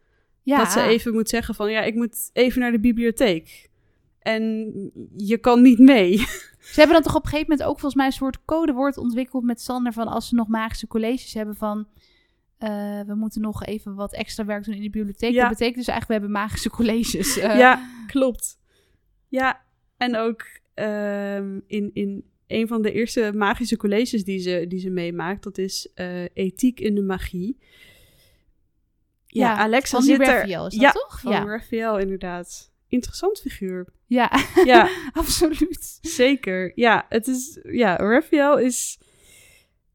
Ja, 0.43 0.57
Dat 0.57 0.71
ze 0.71 0.81
even 0.81 1.13
moet 1.13 1.29
zeggen 1.29 1.55
van, 1.55 1.71
ja, 1.71 1.81
ik 1.81 1.95
moet 1.95 2.29
even 2.33 2.59
naar 2.59 2.71
de 2.71 2.79
bibliotheek. 2.79 3.66
En 4.27 4.71
je 5.15 5.37
kan 5.37 5.61
niet 5.61 5.79
mee. 5.79 6.17
Ze 6.73 6.79
hebben 6.79 6.93
dan 6.93 7.03
toch 7.03 7.15
op 7.15 7.23
een 7.23 7.29
gegeven 7.29 7.49
moment 7.49 7.69
ook 7.69 7.79
volgens 7.79 7.95
mij 7.95 8.05
een 8.05 8.11
soort 8.11 8.45
codewoord 8.45 8.97
ontwikkeld 8.97 9.43
met 9.43 9.61
Sander 9.61 9.93
van 9.93 10.07
als 10.07 10.27
ze 10.27 10.35
nog 10.35 10.47
magische 10.47 10.87
colleges 10.87 11.33
hebben 11.33 11.55
van 11.55 11.87
eh, 12.57 13.01
we 13.01 13.15
moeten 13.15 13.41
nog 13.41 13.63
even 13.63 13.95
wat 13.95 14.13
extra 14.13 14.45
werk 14.45 14.63
doen 14.63 14.73
in 14.73 14.81
de 14.81 14.89
bibliotheek. 14.89 15.33
Ja. 15.33 15.41
Dat 15.41 15.49
betekent 15.49 15.77
dus 15.77 15.87
eigenlijk 15.87 16.07
we 16.07 16.13
hebben 16.13 16.41
magische 16.41 16.69
colleges. 16.69 17.37
Eh, 17.47 17.57
ja, 17.57 17.89
klopt. 18.07 18.59
Ja, 19.27 19.61
en 19.97 20.17
ook 20.17 20.45
ehm, 20.73 21.59
in, 21.67 21.89
in 21.93 22.23
een 22.47 22.67
van 22.67 22.81
de 22.81 22.91
eerste 22.91 23.31
magische 23.35 23.77
colleges 23.77 24.23
die 24.23 24.39
ze, 24.39 24.65
die 24.67 24.79
ze 24.79 24.89
meemaakt, 24.89 25.43
dat 25.43 25.57
is 25.57 25.91
eh, 25.93 26.23
ethiek 26.33 26.79
in 26.79 26.95
de 26.95 27.01
magie. 27.01 27.57
Ja, 29.25 29.51
Ja, 29.51 29.57
Alexa 29.57 30.01
zit 30.01 30.27
er. 30.27 30.43
Is 30.43 30.51
dat 30.51 30.73
ja, 30.73 30.91
toch? 30.91 31.19
Van 31.19 31.31
Ja. 31.31 31.43
Raphael, 31.43 31.99
inderdaad. 31.99 32.71
Interessant 32.87 33.39
figuur. 33.39 33.95
Ja, 34.07 34.31
Ja, 34.65 34.89
absoluut. 35.13 35.97
zeker. 36.01 36.71
Ja, 36.75 37.05
het 37.09 37.27
is. 37.27 37.59
Ja, 37.63 37.95
Raphael 37.95 38.57
is. 38.59 38.99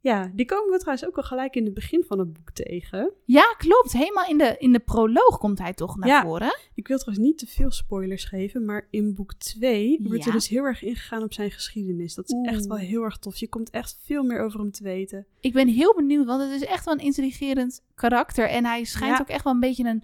Ja, 0.00 0.30
die 0.34 0.46
komen 0.46 0.70
we 0.72 0.78
trouwens 0.78 1.06
ook 1.06 1.16
al 1.16 1.22
gelijk 1.22 1.54
in 1.56 1.64
het 1.64 1.74
begin 1.74 2.04
van 2.06 2.18
het 2.18 2.32
boek 2.32 2.50
tegen. 2.50 3.12
Ja, 3.24 3.54
klopt. 3.58 3.92
Helemaal 3.92 4.26
in 4.28 4.38
de, 4.38 4.54
in 4.58 4.72
de 4.72 4.78
proloog 4.78 5.38
komt 5.38 5.58
hij 5.58 5.72
toch 5.72 5.96
naar 5.96 6.08
Ja. 6.08 6.22
voren. 6.22 6.56
Ik 6.74 6.88
wil 6.88 6.98
trouwens 6.98 7.26
niet 7.26 7.38
te 7.38 7.46
veel 7.46 7.70
spoilers 7.70 8.24
geven, 8.24 8.64
maar 8.64 8.86
in 8.90 9.14
boek 9.14 9.34
2 9.34 9.98
wordt 10.02 10.26
er 10.26 10.32
dus 10.32 10.48
heel 10.48 10.64
erg 10.64 10.82
ingegaan 10.82 11.22
op 11.22 11.32
zijn 11.32 11.50
geschiedenis. 11.50 12.14
Dat 12.14 12.30
is 12.30 12.36
echt 12.52 12.66
wel 12.66 12.76
heel 12.76 13.02
erg 13.02 13.16
tof. 13.18 13.36
Je 13.36 13.48
komt 13.48 13.70
echt 13.70 13.98
veel 14.04 14.22
meer 14.22 14.40
over 14.40 14.60
hem 14.60 14.70
te 14.72 14.82
weten. 14.82 15.26
Ik 15.40 15.52
ben 15.52 15.68
heel 15.68 15.94
benieuwd, 15.94 16.26
want 16.26 16.42
het 16.42 16.50
is 16.62 16.64
echt 16.68 16.84
wel 16.84 16.94
een 16.94 17.00
intrigerend 17.04 17.82
karakter. 17.94 18.48
En 18.48 18.64
hij 18.64 18.84
schijnt 18.84 19.16
Ja. 19.16 19.20
ook 19.22 19.28
echt 19.28 19.44
wel 19.44 19.52
een 19.52 19.60
beetje 19.60 19.84
een 19.84 20.02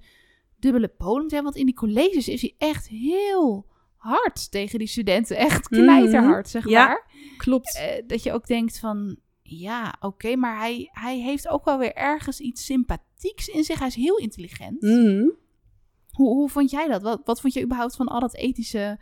dubbele 0.59 0.91
bodem 0.99 1.29
te 1.29 1.35
hebben. 1.35 1.53
Want 1.53 1.57
in 1.57 1.67
die 1.67 1.75
colleges 1.75 2.29
is 2.29 2.41
hij 2.41 2.55
echt 2.59 2.89
heel 2.89 3.67
hard 3.99 4.51
tegen 4.51 4.79
die 4.79 4.89
studenten. 4.89 5.37
Echt 5.37 5.71
Mhm. 5.71 5.81
knijterhard, 5.83 6.49
zeg 6.49 6.69
Ja. 6.69 6.87
maar. 6.87 7.07
Klopt. 7.37 7.77
Eh, 7.77 8.03
dat 8.07 8.23
je 8.23 8.33
ook 8.33 8.47
denkt 8.47 8.79
van, 8.79 9.17
ja, 9.43 9.95
oké, 10.01 10.37
maar 10.37 10.59
hij, 10.59 10.89
hij 10.93 11.19
heeft 11.19 11.49
ook 11.49 11.65
wel 11.65 11.79
weer 11.79 11.95
ergens 11.95 12.41
iets 12.41 12.65
sympathieks 12.65 13.49
in 13.49 13.65
zich. 13.65 13.79
Hij 13.79 13.89
is 13.89 13.95
heel 13.95 14.17
intelligent. 14.19 14.81
Mhm. 14.83 15.29
Hoe, 16.11 16.29
hoe 16.35 16.49
vond 16.49 16.71
jij 16.71 16.89
dat? 16.89 17.03
Wat, 17.03 17.21
wat 17.25 17.41
vond 17.41 17.53
je 17.53 17.63
überhaupt 17.63 17.97
van 17.97 18.07
al 18.09 18.21
dat 18.21 18.35
ethische 18.35 18.99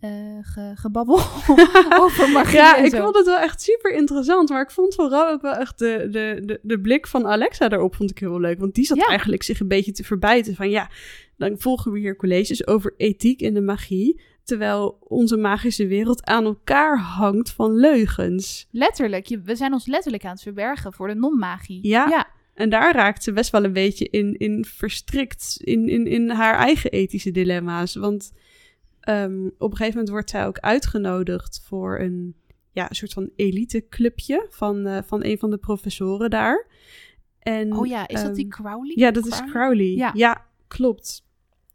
eh, 0.00 0.10
ge- 0.42 0.72
gebabbel 0.74 1.16
over 2.02 2.30
magie 2.32 2.56
Ja, 2.56 2.76
ik 2.76 2.94
vond 2.96 3.16
het 3.16 3.26
wel 3.26 3.38
echt 3.38 3.62
super 3.62 3.92
interessant. 3.94 4.48
Maar 4.48 4.62
ik 4.62 4.70
vond 4.70 4.94
vooral 4.94 5.28
ook 5.28 5.42
wel 5.42 5.54
echt 5.54 5.78
de, 5.78 6.08
de, 6.10 6.42
de, 6.44 6.58
de 6.62 6.80
blik 6.80 7.06
van 7.06 7.26
Alexa 7.26 7.68
daarop 7.68 7.94
vond 7.94 8.10
ik 8.10 8.18
heel 8.18 8.40
leuk. 8.40 8.58
Want 8.58 8.74
die 8.74 8.84
zat 8.84 8.96
Ja. 8.96 9.06
eigenlijk 9.06 9.42
zich 9.42 9.60
een 9.60 9.68
beetje 9.68 9.92
te 9.92 10.04
verbijten 10.04 10.54
van 10.54 10.70
ja, 10.70 10.90
dan 11.36 11.54
volgen 11.58 11.92
we 11.92 11.98
hier 11.98 12.16
colleges 12.16 12.66
over 12.66 12.94
ethiek 12.96 13.40
in 13.40 13.54
de 13.54 13.60
magie. 13.60 14.20
Terwijl 14.44 14.98
onze 15.00 15.36
magische 15.36 15.86
wereld 15.86 16.24
aan 16.26 16.44
elkaar 16.44 16.98
hangt 16.98 17.50
van 17.50 17.72
leugens. 17.76 18.66
Letterlijk, 18.70 19.26
je, 19.26 19.40
we 19.40 19.56
zijn 19.56 19.72
ons 19.72 19.86
letterlijk 19.86 20.24
aan 20.24 20.32
het 20.32 20.42
verbergen 20.42 20.92
voor 20.92 21.08
de 21.08 21.14
non-magie. 21.14 21.86
Ja. 21.88 22.06
ja. 22.08 22.26
En 22.54 22.68
daar 22.70 22.94
raakt 22.94 23.22
ze 23.22 23.32
best 23.32 23.50
wel 23.50 23.64
een 23.64 23.72
beetje 23.72 24.08
in, 24.08 24.34
in 24.38 24.64
verstrikt 24.64 25.56
in, 25.60 25.88
in, 25.88 26.06
in 26.06 26.30
haar 26.30 26.54
eigen 26.54 26.90
ethische 26.90 27.30
dilemma's. 27.30 27.94
Want 27.94 28.32
ehm, 29.08 29.46
op 29.58 29.70
een 29.70 29.76
gegeven 29.76 29.92
moment 29.92 30.08
wordt 30.08 30.30
zij 30.30 30.46
ook 30.46 30.58
uitgenodigd 30.58 31.62
voor 31.64 31.98
een, 31.98 32.34
ja, 32.72 32.88
een 32.88 32.96
soort 32.96 33.12
van 33.12 33.30
eliteclubje 33.36 34.46
van, 34.48 34.86
eh, 34.86 34.98
van 35.04 35.24
een 35.24 35.38
van 35.38 35.50
de 35.50 35.58
professoren 35.58 36.30
daar. 36.30 36.66
En, 37.38 37.76
Oh 37.76 37.86
ja, 37.86 38.08
is 38.08 38.22
dat 38.22 38.34
die 38.34 38.48
ehm, 38.50 38.62
Crowley? 38.62 38.92
Ja, 38.94 39.10
dat 39.10 39.26
is 39.26 39.42
Crowley. 39.44 40.12
Ja. 40.14 40.46
klopt. 40.68 41.26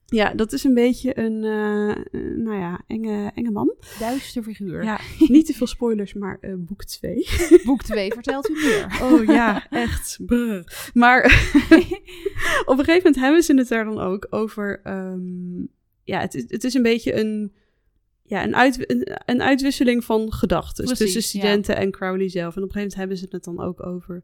Ja, 0.05 0.33
dat 0.33 0.53
is 0.53 0.63
een 0.63 0.73
beetje 0.73 1.19
een, 1.19 1.43
eh, 1.43 1.89
eh, 1.91 2.37
nou 2.37 2.57
ja, 2.57 2.81
enge, 2.87 3.31
enge 3.35 3.51
man. 3.51 3.73
Duister 3.99 4.43
figuur. 4.43 4.83
Ja, 4.83 4.99
niet 5.27 5.45
te 5.45 5.53
veel 5.53 5.67
spoilers, 5.67 6.13
maar 6.13 6.37
eh, 6.41 6.53
boek 6.57 6.83
2. 6.83 7.27
Boek 7.65 7.81
2 7.83 8.11
vertelt 8.13 8.49
u 8.49 8.53
meer. 8.53 8.99
Oh 9.01 9.23
ja, 9.25 9.69
echt. 9.69 10.19
Brr. 10.25 10.89
Maar 10.93 11.23
op 12.71 12.77
een 12.77 12.85
gegeven 12.85 12.95
moment 12.95 13.15
hebben 13.15 13.43
ze 13.43 13.55
het 13.55 13.67
daar 13.67 13.85
dan 13.85 13.99
ook 13.99 14.27
over. 14.29 14.79
ehm, 14.83 15.65
ja, 16.03 16.19
het, 16.19 16.33
is- 16.35 16.45
het 16.47 16.63
is 16.63 16.73
een 16.73 16.81
beetje 16.83 17.15
een, 17.19 17.53
ja, 18.23 18.43
een, 18.43 18.55
uit, 18.55 18.91
een, 18.91 19.07
een 19.25 19.41
uitwisseling 19.41 20.03
van 20.03 20.33
gedachten 20.33 20.85
Precies, 20.85 21.13
tussen 21.13 21.39
ja. 21.39 21.45
studenten 21.45 21.75
en 21.75 21.91
Crowley 21.91 22.29
zelf. 22.29 22.55
En 22.55 22.63
op 22.63 22.67
een 22.67 22.73
gegeven 22.73 22.79
moment 22.79 22.95
hebben 22.95 23.17
ze 23.17 23.27
het 23.29 23.43
dan 23.43 23.59
ook 23.59 23.85
over 23.85 24.23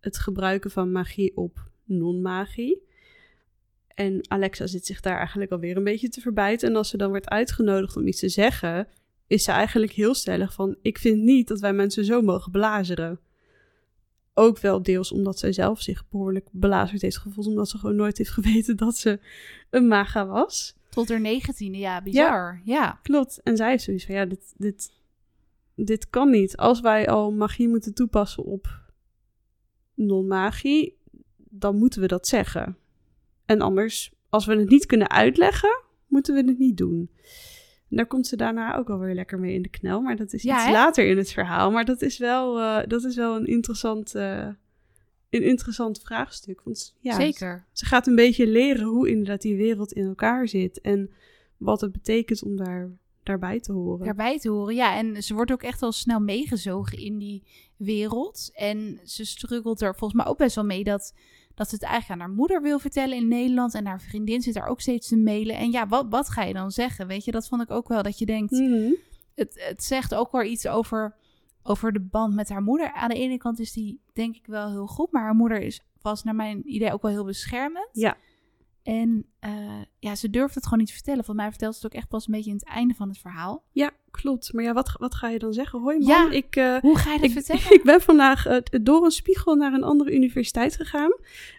het 0.00 0.18
gebruiken 0.18 0.70
van 0.70 0.92
magie 0.92 1.36
op 1.36 1.70
non-magie. 1.84 2.82
En 3.88 4.20
Alexa 4.30 4.66
zit 4.66 4.86
zich 4.86 5.00
daar 5.00 5.18
eigenlijk 5.18 5.50
alweer 5.50 5.76
een 5.76 5.84
beetje 5.84 6.08
te 6.08 6.20
verbijten. 6.20 6.68
En 6.68 6.76
als 6.76 6.88
ze 6.88 6.96
dan 6.96 7.08
wordt 7.08 7.28
uitgenodigd 7.28 7.96
om 7.96 8.06
iets 8.06 8.20
te 8.20 8.28
zeggen, 8.28 8.88
is 9.26 9.44
ze 9.44 9.50
eigenlijk 9.52 9.92
heel 9.92 10.14
stellig 10.14 10.52
van: 10.52 10.76
Ik 10.82 10.98
vind 10.98 11.22
niet 11.22 11.48
dat 11.48 11.60
wij 11.60 11.72
mensen 11.72 12.04
zo 12.04 12.22
mogen 12.22 12.52
belazeren. 12.52 13.20
Ook 14.34 14.58
wel 14.58 14.82
deels 14.82 15.12
omdat 15.12 15.38
zij 15.38 15.52
zelf 15.52 15.80
zich 15.82 16.08
behoorlijk 16.08 16.48
belazerd 16.52 17.02
heeft 17.02 17.18
gevoeld, 17.18 17.46
omdat 17.46 17.68
ze 17.68 17.78
gewoon 17.78 17.96
nooit 17.96 18.18
heeft 18.18 18.30
geweten 18.30 18.76
dat 18.76 18.96
ze 18.96 19.18
een 19.70 19.88
maga 19.88 20.26
was. 20.26 20.74
Tot 20.94 21.08
haar 21.08 21.20
negentiende, 21.20 21.78
ja, 21.78 22.02
bizar. 22.02 22.60
Ja. 22.64 22.98
Klopt. 23.02 23.40
En 23.42 23.56
zij 23.56 23.70
heeft 23.70 23.84
zoiets 23.84 24.04
van: 24.04 24.14
Ja, 24.14 24.24
dit, 24.24 24.54
dit, 24.56 24.92
dit 25.74 26.10
kan 26.10 26.30
niet. 26.30 26.56
Als 26.56 26.80
wij 26.80 27.08
al 27.08 27.32
magie 27.32 27.68
moeten 27.68 27.94
toepassen 27.94 28.44
op 28.44 28.82
non-magie, 29.94 30.98
dan 31.36 31.76
moeten 31.76 32.00
we 32.00 32.06
dat 32.06 32.26
zeggen. 32.26 32.76
En 33.46 33.60
anders, 33.60 34.12
als 34.28 34.46
we 34.46 34.56
het 34.56 34.68
niet 34.68 34.86
kunnen 34.86 35.10
uitleggen, 35.10 35.82
moeten 36.06 36.34
we 36.34 36.44
het 36.44 36.58
niet 36.58 36.76
doen. 36.76 37.10
En 37.90 37.96
daar 37.96 38.06
komt 38.06 38.26
ze 38.26 38.36
daarna 38.36 38.76
ook 38.76 38.90
alweer 38.90 39.14
lekker 39.14 39.38
mee 39.38 39.54
in 39.54 39.62
de 39.62 39.68
knel. 39.68 40.00
Maar 40.00 40.16
dat 40.16 40.32
is 40.32 40.42
Ja, 40.42 40.56
iets 40.56 40.64
hè? 40.64 40.72
later 40.72 41.06
in 41.06 41.16
het 41.16 41.32
verhaal. 41.32 41.70
Maar 41.70 41.84
dat 41.84 42.02
is 42.02 42.18
wel, 42.18 42.60
eh, 42.60 42.86
dat 42.86 43.04
is 43.04 43.16
wel 43.16 43.36
een, 43.36 43.46
interessant, 43.46 44.14
eh, 44.14 44.48
een 45.34 45.42
interessant 45.42 46.00
vraagstuk. 46.00 46.60
Want 46.64 46.94
ja, 47.00 47.14
Zeker. 47.14 47.64
ze 47.72 47.84
gaat 47.84 48.06
een 48.06 48.14
beetje 48.14 48.46
leren 48.46 48.86
hoe 48.86 49.08
inderdaad 49.08 49.42
die 49.42 49.56
wereld 49.56 49.92
in 49.92 50.06
elkaar 50.06 50.48
zit. 50.48 50.80
En 50.80 51.10
wat 51.56 51.80
het 51.80 51.92
betekent 51.92 52.42
om 52.42 52.56
daar, 52.56 52.90
daarbij 53.22 53.60
te 53.60 53.72
horen. 53.72 54.04
Daarbij 54.04 54.38
te 54.38 54.48
horen. 54.48 54.74
Ja, 54.74 54.96
en 54.96 55.22
ze 55.22 55.34
wordt 55.34 55.52
ook 55.52 55.62
echt 55.62 55.80
wel 55.80 55.92
snel 55.92 56.20
meegezogen 56.20 56.98
in 56.98 57.18
die 57.18 57.42
wereld. 57.76 58.50
En 58.52 59.00
ze 59.04 59.24
struggelt 59.24 59.80
er 59.80 59.96
volgens 59.96 60.22
mij 60.22 60.30
ook 60.30 60.38
best 60.38 60.54
wel 60.54 60.64
mee 60.64 60.84
dat, 60.84 61.14
dat 61.54 61.68
ze 61.68 61.74
het 61.74 61.84
eigenlijk 61.84 62.20
aan 62.20 62.26
haar 62.26 62.36
moeder 62.36 62.62
wil 62.62 62.78
vertellen 62.78 63.16
in 63.16 63.28
Nederland. 63.28 63.74
En 63.74 63.86
haar 63.86 64.00
vriendin 64.00 64.42
zit 64.42 64.54
daar 64.54 64.68
ook 64.68 64.80
steeds 64.80 65.08
te 65.08 65.16
mailen. 65.16 65.56
En 65.56 65.70
ja, 65.70 65.88
wat, 65.88 66.06
wat 66.08 66.28
ga 66.28 66.42
je 66.42 66.54
dan 66.54 66.70
zeggen? 66.70 67.06
Weet 67.06 67.24
je, 67.24 67.30
dat 67.30 67.48
vond 67.48 67.62
ik 67.62 67.70
ook 67.70 67.88
wel 67.88 68.02
dat 68.02 68.18
je 68.18 68.26
denkt. 68.26 68.52
Mhm. 68.52 68.92
het, 69.34 69.64
het 69.68 69.84
zegt 69.84 70.14
ook 70.14 70.32
wel 70.32 70.42
iets 70.42 70.66
over, 70.66 71.16
over 71.64 71.92
de 71.92 72.00
band 72.00 72.34
met 72.34 72.48
haar 72.48 72.62
moeder. 72.62 72.92
Aan 72.92 73.08
de 73.08 73.14
ene 73.14 73.36
kant 73.36 73.58
is 73.58 73.72
die 73.72 74.00
denk 74.12 74.36
ik 74.36 74.46
wel 74.46 74.70
heel 74.70 74.86
goed, 74.86 75.12
maar 75.12 75.22
haar 75.22 75.34
moeder 75.34 75.60
is, 75.60 75.80
was 76.00 76.24
naar 76.24 76.34
mijn 76.34 76.74
idee 76.74 76.92
ook 76.92 77.02
wel 77.02 77.10
heel 77.10 77.24
beschermend. 77.24 77.88
Ja. 77.92 78.16
En 78.84 79.26
eh, 79.40 79.50
ja, 79.98 80.14
ze 80.14 80.30
durft 80.30 80.54
het 80.54 80.64
gewoon 80.64 80.78
niet 80.78 80.88
te 80.88 80.94
vertellen. 80.94 81.24
Volgens 81.24 81.44
mij 81.46 81.50
vertelt 81.54 81.74
ze 81.76 81.80
het 81.84 81.92
ook 81.94 81.98
echt 82.00 82.08
pas 82.08 82.26
een 82.26 82.32
beetje 82.32 82.50
in 82.50 82.56
het 82.56 82.66
einde 82.68 82.94
van 82.94 83.08
het 83.08 83.18
verhaal. 83.18 83.64
Ja, 83.72 83.90
klopt. 84.10 84.52
Maar 84.52 84.64
ja, 84.64 84.72
wat, 84.72 84.92
wat 84.98 85.14
ga 85.14 85.28
je 85.28 85.38
dan 85.38 85.52
zeggen? 85.52 85.80
Hoi 85.80 85.98
man, 85.98 86.06
Ja. 86.08 86.30
ik, 86.30 86.56
eh, 86.56 86.76
Hoe 86.80 86.98
ga 86.98 87.12
je 87.12 87.18
dat 87.18 87.26
ik, 87.28 87.32
vertellen? 87.32 87.72
ik 87.78 87.82
ben 87.82 88.00
vandaag 88.00 88.46
eh, 88.46 88.58
door 88.82 89.04
een 89.04 89.10
spiegel 89.10 89.54
naar 89.54 89.72
een 89.72 89.82
andere 89.82 90.14
universiteit 90.14 90.76
gegaan. 90.76 91.10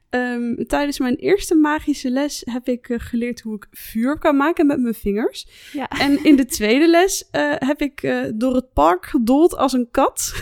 Ehm, 0.09 0.63
tijdens 0.67 0.99
mijn 0.99 1.15
eerste 1.15 1.55
magische 1.55 2.09
les 2.09 2.41
heb 2.45 2.67
ik 2.67 2.93
geleerd 2.97 3.41
hoe 3.41 3.55
ik 3.55 3.67
vuur 3.71 4.17
kan 4.19 4.37
maken 4.37 4.65
met 4.65 4.79
mijn 4.79 4.93
vingers. 4.93 5.47
Ja. 5.73 5.87
En 5.87 6.23
in 6.23 6.35
de 6.35 6.45
tweede 6.45 6.87
les 6.89 7.27
heb 7.57 7.81
ik 7.81 8.25
door 8.35 8.55
het 8.55 8.73
park 8.73 9.05
gedold 9.05 9.55
als 9.57 9.73
een 9.73 9.87
kat. 9.91 10.33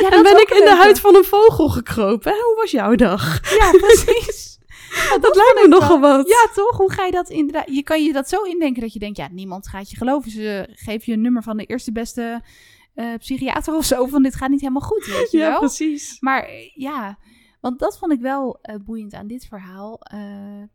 Ja, 0.00 0.10
en 0.16 0.22
ben 0.22 0.40
ik 0.40 0.50
in 0.50 0.64
de 0.64 0.76
huid 0.78 1.00
van 1.00 1.16
een 1.16 1.24
vogel 1.24 1.68
gekropen. 1.68 2.32
Hè, 2.32 2.38
Hoe 2.38 2.56
was 2.56 2.70
jouw 2.70 2.94
dag? 2.94 3.50
Ja, 3.58 3.70
precies. 3.70 4.54
Ja, 5.10 5.18
Dat, 5.18 5.36
lijkt 5.36 5.60
me 5.62 5.68
nogal 5.68 6.00
wat. 6.00 6.28
Ja, 6.28 6.48
toch? 6.54 6.76
Hoe 6.76 6.92
ga 6.92 7.04
je 7.04 7.10
dat 7.10 7.30
inderdaad? 7.30 7.68
Je 7.74 7.82
kan 7.82 8.04
je 8.04 8.12
dat 8.12 8.28
zo 8.28 8.42
indenken 8.42 8.82
dat 8.82 8.92
je 8.92 8.98
denkt, 8.98 9.16
ja, 9.16 9.28
niemand 9.32 9.68
gaat 9.68 9.90
je 9.90 9.96
geloven. 9.96 10.30
Ze 10.30 10.68
geven 10.72 11.02
je 11.06 11.12
een 11.12 11.20
nummer 11.20 11.42
van 11.42 11.56
de 11.56 11.64
eerste 11.64 11.92
beste 11.92 12.42
eh, 12.94 13.14
psychiater 13.18 13.74
of 13.74 13.84
zo. 13.84 14.06
Van 14.06 14.22
dit 14.22 14.34
gaat 14.34 14.50
niet 14.50 14.60
helemaal 14.60 14.82
goed, 14.88 15.06
weet 15.06 15.30
je 15.30 15.38
Ja, 15.38 15.48
wel? 15.50 15.58
precies. 15.58 16.20
Maar 16.20 16.42
eh, 16.42 16.70
ja, 16.74 17.18
want 17.60 17.78
dat 17.78 17.98
vond 17.98 18.12
ik 18.12 18.20
wel 18.20 18.58
eh, 18.62 18.76
boeiend 18.84 19.14
aan 19.14 19.26
dit 19.26 19.46
verhaal. 19.46 20.00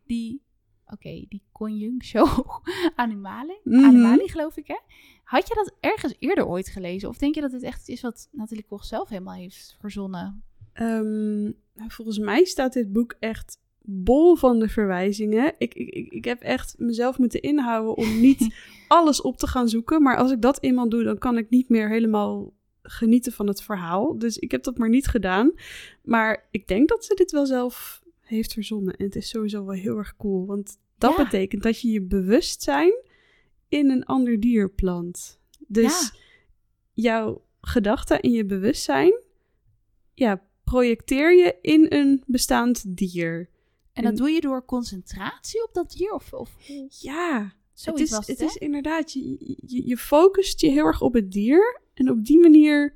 Die 0.06 0.44
oké, 0.86 1.26
die 1.30 1.44
conjunctio 1.52 2.26
animali, 2.96 3.60
Mhm. 3.64 3.84
animali 3.86 4.28
geloof 4.30 4.58
ik 4.58 4.68
hè. 4.68 4.78
Had 5.24 5.48
je 5.48 5.54
dat 5.56 5.74
ergens 5.80 6.16
eerder 6.20 6.48
ooit 6.48 6.70
gelezen? 6.70 7.10
Of 7.10 7.18
denk 7.18 7.36
je 7.36 7.42
dat 7.42 7.52
het 7.52 7.64
echt 7.64 7.90
is 7.90 8.02
wat 8.02 8.28
Nathalie 8.32 8.66
Koch 8.66 8.86
zelf 8.86 9.10
helemaal 9.10 9.34
heeft 9.34 9.76
verzonnen? 9.80 10.44
Ehm, 10.74 11.42
nou, 11.74 11.88
volgens 11.88 12.18
mij 12.20 12.44
staat 12.46 12.74
dit 12.74 12.92
boek 12.94 13.16
echt 13.20 13.58
bol 13.84 14.36
van 14.36 14.60
de 14.60 14.68
verwijzingen. 14.70 15.54
Ik, 15.58 15.74
ik, 15.74 15.90
ik, 15.90 16.12
ik 16.12 16.26
heb 16.26 16.42
echt 16.42 16.76
mezelf 16.78 17.18
moeten 17.18 17.42
inhouden 17.42 17.98
om 17.98 18.20
niet 18.20 18.56
alles 18.88 19.22
op 19.22 19.38
te 19.38 19.48
gaan 19.48 19.70
zoeken. 19.70 20.02
Maar 20.02 20.18
als 20.18 20.32
ik 20.32 20.42
dat 20.42 20.62
eenmaal 20.64 20.90
doe, 20.90 21.04
dan 21.04 21.18
kan 21.18 21.38
ik 21.38 21.50
niet 21.50 21.70
meer 21.70 21.90
helemaal 21.90 22.54
genieten 22.84 23.32
van 23.32 23.48
het 23.48 23.62
verhaal. 23.64 24.18
Dus 24.18 24.38
ik 24.38 24.52
heb 24.52 24.64
dat 24.64 24.78
maar 24.78 24.90
niet 24.90 25.08
gedaan. 25.08 25.52
Maar 26.04 26.48
ik 26.52 26.68
denk 26.68 26.90
dat 26.90 27.06
ze 27.06 27.14
dit 27.16 27.32
wel 27.32 27.46
zelf 27.46 28.04
heeft 28.22 28.54
verzonnen. 28.54 28.96
En 28.98 29.06
het 29.06 29.16
is 29.16 29.30
sowieso 29.30 29.66
wel 29.66 29.76
heel 29.76 29.98
erg 29.98 30.16
cool. 30.18 30.46
Want 30.46 30.78
dat 30.98 31.18
Ja. 31.18 31.24
betekent 31.24 31.64
dat 31.64 31.82
je 31.82 31.92
je 31.92 32.02
bewustzijn 32.02 32.94
in 33.70 33.90
een 33.90 34.06
ander 34.06 34.40
dier 34.40 34.70
plant. 34.70 35.40
Dus 35.68 36.14
jouw 36.94 37.42
gedachten 37.62 38.20
en 38.20 38.32
je 38.32 38.46
bewustzijn, 38.46 39.14
ja, 40.14 40.42
projecteer 40.64 41.36
je 41.38 41.56
in 41.62 41.86
een 41.90 42.24
bestaand 42.28 42.98
dier. 42.98 43.50
En 43.94 44.04
dat 44.04 44.18
doe 44.18 44.30
je 44.30 44.42
door 44.42 44.66
concentratie 44.66 45.64
op 45.64 45.74
dat 45.74 45.92
dier? 45.92 46.12
Of, 46.12 46.34
of 46.34 46.56
Ja, 46.90 47.42
het 47.44 47.54
zoiets 47.74 48.02
is, 48.02 48.10
was 48.10 48.28
het 48.28 48.40
het, 48.40 48.50
is 48.50 48.56
inderdaad, 48.56 49.12
je, 49.14 49.56
je, 49.66 49.88
je 49.88 49.98
focust 49.98 50.62
je 50.62 50.70
heel 50.70 50.86
erg 50.86 51.02
op 51.02 51.14
het 51.14 51.32
dier. 51.32 51.82
En 51.94 52.10
op 52.10 52.26
die 52.26 52.40
manier 52.40 52.96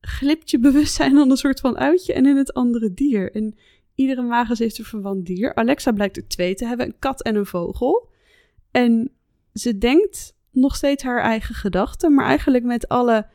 glipt 0.00 0.50
je 0.50 0.58
bewustzijn 0.58 1.14
dan 1.14 1.30
een 1.30 1.36
soort 1.36 1.60
van 1.60 1.78
uit 1.78 2.06
je 2.06 2.12
en 2.12 2.26
in 2.26 2.36
het 2.36 2.54
andere 2.54 2.94
dier. 2.94 3.34
En 3.34 3.56
iedere 3.94 4.22
magus 4.22 4.58
heeft 4.58 4.78
een 4.78 4.84
verwant 4.84 5.26
dier. 5.26 5.54
Alexa 5.54 5.92
blijkt 5.92 6.16
er 6.16 6.28
twee 6.28 6.54
te 6.54 6.66
hebben, 6.66 6.86
een 6.86 6.98
kat 6.98 7.22
en 7.22 7.34
een 7.34 7.46
vogel. 7.46 8.08
En 8.70 9.10
ze 9.54 9.78
denkt 9.78 10.34
nog 10.50 10.76
steeds 10.76 11.02
haar 11.02 11.20
eigen 11.20 11.54
gedachten, 11.54 12.14
maar 12.14 12.24
eigenlijk 12.24 12.64
met 12.64 12.88
alle, 12.88 13.26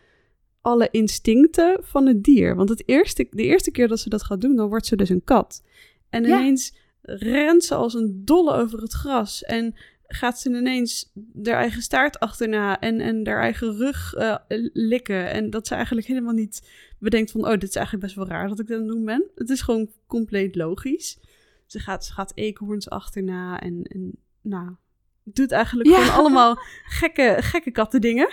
alle 0.62 0.88
instincten 0.92 1.78
van 1.82 2.06
het 2.06 2.24
dier. 2.24 2.56
Want 2.56 2.70
het 2.70 2.84
eerste, 2.86 3.28
de 3.30 3.44
eerste 3.44 3.72
keer 3.72 3.88
dat 3.88 4.00
ze 4.00 4.10
dat 4.10 4.24
gaat 4.24 4.42
doen, 4.42 4.56
dan 4.56 4.70
wordt 4.70 4.86
ze 4.86 4.96
dus 4.96 5.10
een 5.10 5.24
kat. 5.24 5.64
En 6.10 6.24
Ja. 6.24 6.40
ineens 6.40 6.76
rent 7.02 7.64
ze 7.64 7.76
als 7.76 7.94
een 7.94 8.22
dolle 8.26 8.54
over 8.54 8.82
het 8.82 8.94
gras. 8.94 9.44
En 9.44 9.76
gaat 10.08 10.40
ze 10.40 10.50
ineens 10.50 11.12
haar 11.44 11.54
eigen 11.56 11.82
staart 11.82 12.20
achterna 12.20 12.80
en, 12.80 13.00
en 13.00 13.28
haar 13.28 13.42
eigen 13.42 13.78
rug 13.78 14.14
eh, 14.14 14.36
likken. 14.74 15.30
En 15.32 15.50
dat 15.50 15.68
ze 15.68 15.76
eigenlijk 15.76 16.08
helemaal 16.08 16.34
niet 16.34 16.70
bedenkt 17.00 17.32
van... 17.32 17.46
oh, 17.46 17.52
dit 17.52 17.64
is 17.70 17.76
eigenlijk 17.76 18.06
best 18.06 18.16
wel 18.18 18.28
raar 18.28 18.48
dat 18.48 18.60
ik 18.60 18.68
dat 18.68 18.78
aan 18.78 18.84
het 18.84 18.94
doen 18.96 19.06
ben. 19.06 19.24
Het 19.36 19.50
is 19.50 19.62
gewoon 19.62 19.90
compleet 20.08 20.56
logisch. 20.56 21.20
Ze 21.66 21.80
gaat, 21.80 22.06
ze 22.06 22.14
gaat 22.14 22.32
eekhoorns 22.36 22.90
achterna 22.90 23.60
en, 23.60 23.84
en 23.84 24.12
nou... 24.42 24.76
Doet 25.24 25.52
eigenlijk 25.52 25.90
Ja. 25.90 25.96
gewoon 26.02 26.20
allemaal 26.20 26.56
gekke, 27.00 27.36
gekke 27.40 27.72
kattendingen. 27.72 28.30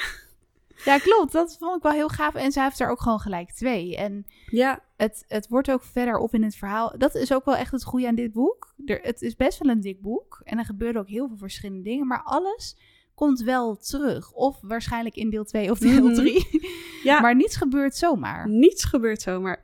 Ja, 0.85 0.99
klopt. 0.99 1.33
Dat 1.33 1.57
vond 1.59 1.77
ik 1.77 1.83
wel 1.83 1.93
heel 1.93 2.09
gaaf. 2.09 2.35
En 2.35 2.53
zij 2.53 2.65
heeft 2.65 2.81
er 2.81 2.89
ook 2.91 3.01
gewoon 3.01 3.21
gelijk 3.21 3.51
twee. 3.53 3.97
En 3.97 4.25
Ja, 4.47 4.81
het, 4.97 5.25
het 5.29 5.49
wordt 5.49 5.71
ook 5.71 5.83
verderop 5.83 6.35
in 6.35 6.43
het 6.43 6.57
verhaal. 6.57 6.95
Dat 6.99 7.15
is 7.15 7.33
ook 7.33 7.45
wel 7.45 7.57
echt 7.57 7.73
het 7.73 7.85
goede 7.85 8.07
aan 8.07 8.15
dit 8.15 8.33
boek. 8.33 8.75
Er, 8.85 8.99
het 9.03 9.23
is 9.23 9.37
best 9.37 9.59
wel 9.59 9.73
een 9.73 9.81
dik 9.81 10.01
boek. 10.01 10.41
En 10.45 10.59
er 10.59 10.65
gebeuren 10.65 11.01
ook 11.01 11.09
heel 11.09 11.29
veel 11.29 11.37
verschillende 11.37 11.83
dingen. 11.83 12.07
Maar 12.07 12.23
alles 12.23 12.77
komt 13.15 13.41
wel 13.41 13.77
terug. 13.77 14.33
Of 14.33 14.59
waarschijnlijk 14.61 15.17
in 15.17 15.31
deel 15.31 15.45
2 15.45 15.71
of 15.71 15.79
deel 15.79 16.05
Mhm. 16.05 16.15
3. 16.15 16.47
ja. 17.03 17.21
Maar 17.23 17.37
niets 17.37 17.57
gebeurt 17.57 17.97
zomaar. 17.97 18.49
Niets 18.49 18.85
gebeurt 18.85 19.23
zomaar. 19.23 19.63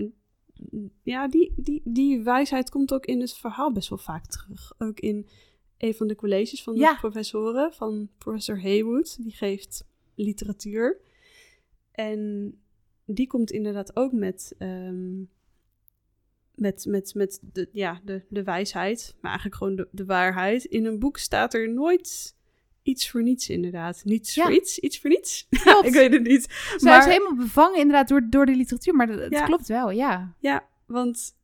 Ja, 1.03 1.29
die, 1.29 1.53
die, 1.57 1.81
die 1.85 2.21
wijsheid 2.23 2.71
komt 2.71 2.93
ook 2.93 3.05
in 3.07 3.21
het 3.21 3.35
verhaal 3.37 3.73
best 3.73 3.89
wel 3.89 3.99
vaak 3.99 4.27
terug. 4.27 4.73
Ook 4.79 5.01
in 5.01 5.29
een 5.79 5.95
van 5.95 6.07
de 6.07 6.15
colleges 6.15 6.63
van 6.63 6.75
de 6.75 6.81
Ja. 6.81 6.95
professoren, 6.95 7.73
van 7.73 8.09
professor 8.19 8.63
Haywood. 8.63 9.23
Die 9.23 9.33
geeft 9.33 9.85
literatuur. 10.15 11.01
En 12.01 12.53
die 13.05 13.27
komt 13.27 13.51
inderdaad 13.51 13.97
ook 13.97 14.13
met, 14.13 14.55
ehm, 14.59 15.19
met, 16.55 16.85
met, 16.89 17.15
met 17.15 17.39
de, 17.53 17.69
ja, 17.73 18.01
de, 18.05 18.23
de 18.29 18.43
wijsheid, 18.43 19.15
maar 19.21 19.31
eigenlijk 19.31 19.57
gewoon 19.61 19.77
de, 19.77 19.89
de 19.93 20.05
waarheid. 20.05 20.65
In 20.65 20.85
een 20.85 20.99
boek 20.99 21.19
staat 21.19 21.55
er 21.55 21.73
nooit 21.73 22.37
iets 22.83 23.11
voor 23.11 23.23
niets, 23.23 23.49
inderdaad. 23.49 24.05
Niets 24.05 24.35
Ja. 24.35 24.43
voor 24.45 24.53
iets, 24.53 24.79
iets 24.79 24.99
voor 25.01 25.11
niets. 25.11 25.47
Klopt. 25.63 25.87
Ik 25.87 25.93
weet 25.93 26.13
het 26.13 26.23
niet. 26.23 26.47
Zij 26.77 26.99
is 26.99 27.05
helemaal 27.05 27.35
bevangen 27.37 27.79
inderdaad 27.79 28.09
door, 28.09 28.27
door 28.31 28.47
de 28.47 28.57
literatuur. 28.57 28.95
Maar 28.95 29.07
dat, 29.07 29.19
het 29.21 29.33
Ja. 29.33 29.45
klopt 29.45 29.69
wel, 29.69 29.91
ja. 29.91 30.35
Ja, 30.39 30.69
want 30.87 31.37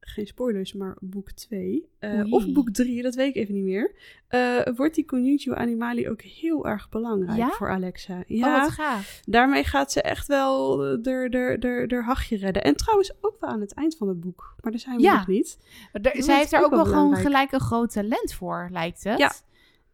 geen 0.00 0.26
spoilers, 0.26 0.72
maar 0.72 0.96
boek 1.00 1.30
2 1.30 1.88
eh, 1.98 2.32
of 2.32 2.52
boek 2.52 2.70
3, 2.70 3.02
dat 3.02 3.14
weet 3.14 3.28
ik 3.28 3.34
even 3.42 3.54
niet 3.54 3.64
meer. 3.64 3.92
eh, 4.28 4.60
wordt 4.76 4.94
die 4.94 5.04
conjunctio 5.04 5.54
animali 5.54 6.08
ook 6.08 6.22
heel 6.22 6.66
erg 6.66 6.88
belangrijk 6.88 7.38
Ja? 7.38 7.50
voor 7.50 7.70
Alexa. 7.70 8.16
Oh, 8.18 8.22
Ja, 8.26 8.60
wat 8.60 8.70
gaaf. 8.70 9.20
daarmee 9.24 9.64
gaat 9.64 9.92
ze 9.92 10.02
echt 10.02 10.26
wel 10.26 10.84
eh, 10.84 10.90
de, 11.02 11.26
de, 11.58 11.84
de 11.86 12.02
hachje 12.02 12.36
redden. 12.36 12.62
En 12.64 12.76
trouwens 12.76 13.12
ook 13.20 13.36
wel 13.40 13.50
aan 13.50 13.60
het 13.60 13.74
eind 13.74 13.96
van 13.96 14.08
het 14.08 14.20
boek, 14.20 14.54
maar 14.60 14.72
daar 14.72 14.80
zijn 14.80 14.96
we 14.96 15.02
Ja. 15.02 15.14
nog 15.16 15.26
niet. 15.26 15.58
Er- 15.92 16.22
zij 16.22 16.36
heeft 16.36 16.50
daar 16.50 16.64
ook 16.64 16.70
wel 16.70 16.84
wel 16.84 16.92
gewoon 16.92 17.16
gelijk 17.16 17.52
een 17.52 17.60
groot 17.60 17.92
talent 17.92 18.32
voor, 18.34 18.68
lijkt 18.72 19.04
het. 19.04 19.18
Ja. 19.18 19.32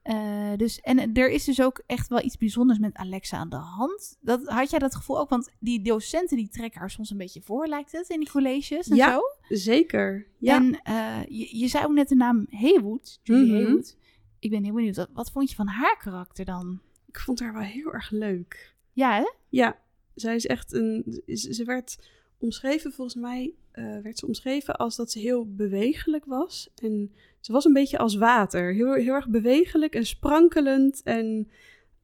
Eh, 0.07 0.53
dus, 0.57 0.81
en 0.81 1.13
er 1.15 1.31
is 1.31 1.45
dus 1.45 1.63
ook 1.63 1.83
echt 1.87 2.09
wel 2.09 2.25
iets 2.25 2.37
bijzonders 2.37 2.79
met 2.79 2.95
Alexa 2.97 3.37
aan 3.37 3.49
de 3.49 3.57
hand. 3.57 4.17
Dat, 4.21 4.45
had 4.45 4.71
jij 4.71 4.79
dat 4.79 4.95
gevoel 4.95 5.19
ook? 5.19 5.29
Want 5.29 5.51
die 5.59 5.83
docenten 5.83 6.37
die 6.37 6.49
trekken 6.49 6.81
haar 6.81 6.91
soms 6.91 7.11
een 7.11 7.17
beetje 7.17 7.43
voor, 7.43 7.67
lijkt 7.67 7.93
het, 7.93 8.09
in 8.09 8.19
die 8.21 8.31
colleges 8.31 8.89
en 8.89 8.97
Ja. 8.97 9.13
zo. 9.13 9.21
Zeker, 9.49 10.27
ja. 10.39 10.57
En 10.57 10.81
eh, 10.83 11.23
je, 11.29 11.59
je 11.59 11.69
zei 11.69 11.85
ook 11.85 11.93
net 11.93 12.09
de 12.09 12.15
naam 12.15 12.47
Haywood, 12.51 13.21
Julie. 13.23 13.53
Haywood. 13.53 13.97
Ik 14.39 14.51
ben 14.51 14.65
heel 14.65 14.75
benieuwd, 14.75 14.97
wat, 14.97 15.11
wat 15.13 15.31
vond 15.31 15.51
je 15.51 15.57
van 15.57 15.67
haar 15.67 15.97
karakter 15.99 16.45
dan? 16.45 16.81
Ik 17.09 17.19
vond 17.19 17.41
haar 17.41 17.53
wel 17.53 17.63
heel 17.63 17.93
erg 17.93 18.11
leuk. 18.11 18.75
Ja, 18.93 19.17
hè? 19.17 19.31
Ja, 19.49 19.79
zij 20.15 20.35
is 20.35 20.47
echt 20.47 20.73
een. 20.73 21.23
Ze 21.27 21.55
ze 21.55 21.65
werd 21.65 21.99
omschreven, 22.39 22.93
volgens 22.93 23.17
mij, 23.17 23.55
eh, 23.73 23.99
werd 24.03 24.19
ze 24.19 24.27
omschreven 24.27 24.77
als 24.77 24.97
dat 24.97 25.11
ze 25.11 25.19
heel 25.19 25.55
bewegelijk 25.55 26.25
was. 26.25 26.71
En 26.75 27.13
ze 27.47 27.53
was 27.53 27.65
een 27.65 27.73
beetje 27.73 27.99
als 27.99 28.15
water. 28.17 28.75
Heel, 28.75 28.93
heel 28.93 29.15
erg 29.15 29.29
bewegelijk 29.29 29.95
en 29.95 30.07
sprankelend. 30.07 31.03
En. 31.03 31.51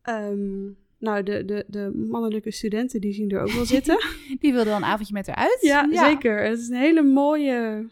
ehm, 0.02 0.62
nou, 0.98 1.22
de, 1.22 1.44
de, 1.44 1.64
de 1.66 1.90
mannelijke 2.08 2.50
studenten 2.50 3.00
die 3.00 3.12
zien 3.12 3.30
er 3.30 3.40
ook 3.40 3.50
wel 3.50 3.64
zitten. 3.64 3.98
Die 4.40 4.52
wilde 4.52 4.70
dan 4.70 4.82
een 4.82 4.88
avondje 4.88 5.14
met 5.14 5.26
haar 5.26 5.36
uit. 5.36 5.58
ja, 5.60 5.88
zeker. 5.92 6.42
Het 6.44 6.58
is 6.58 6.68
een 6.68 6.76
hele 6.76 7.02
mooie, 7.02 7.88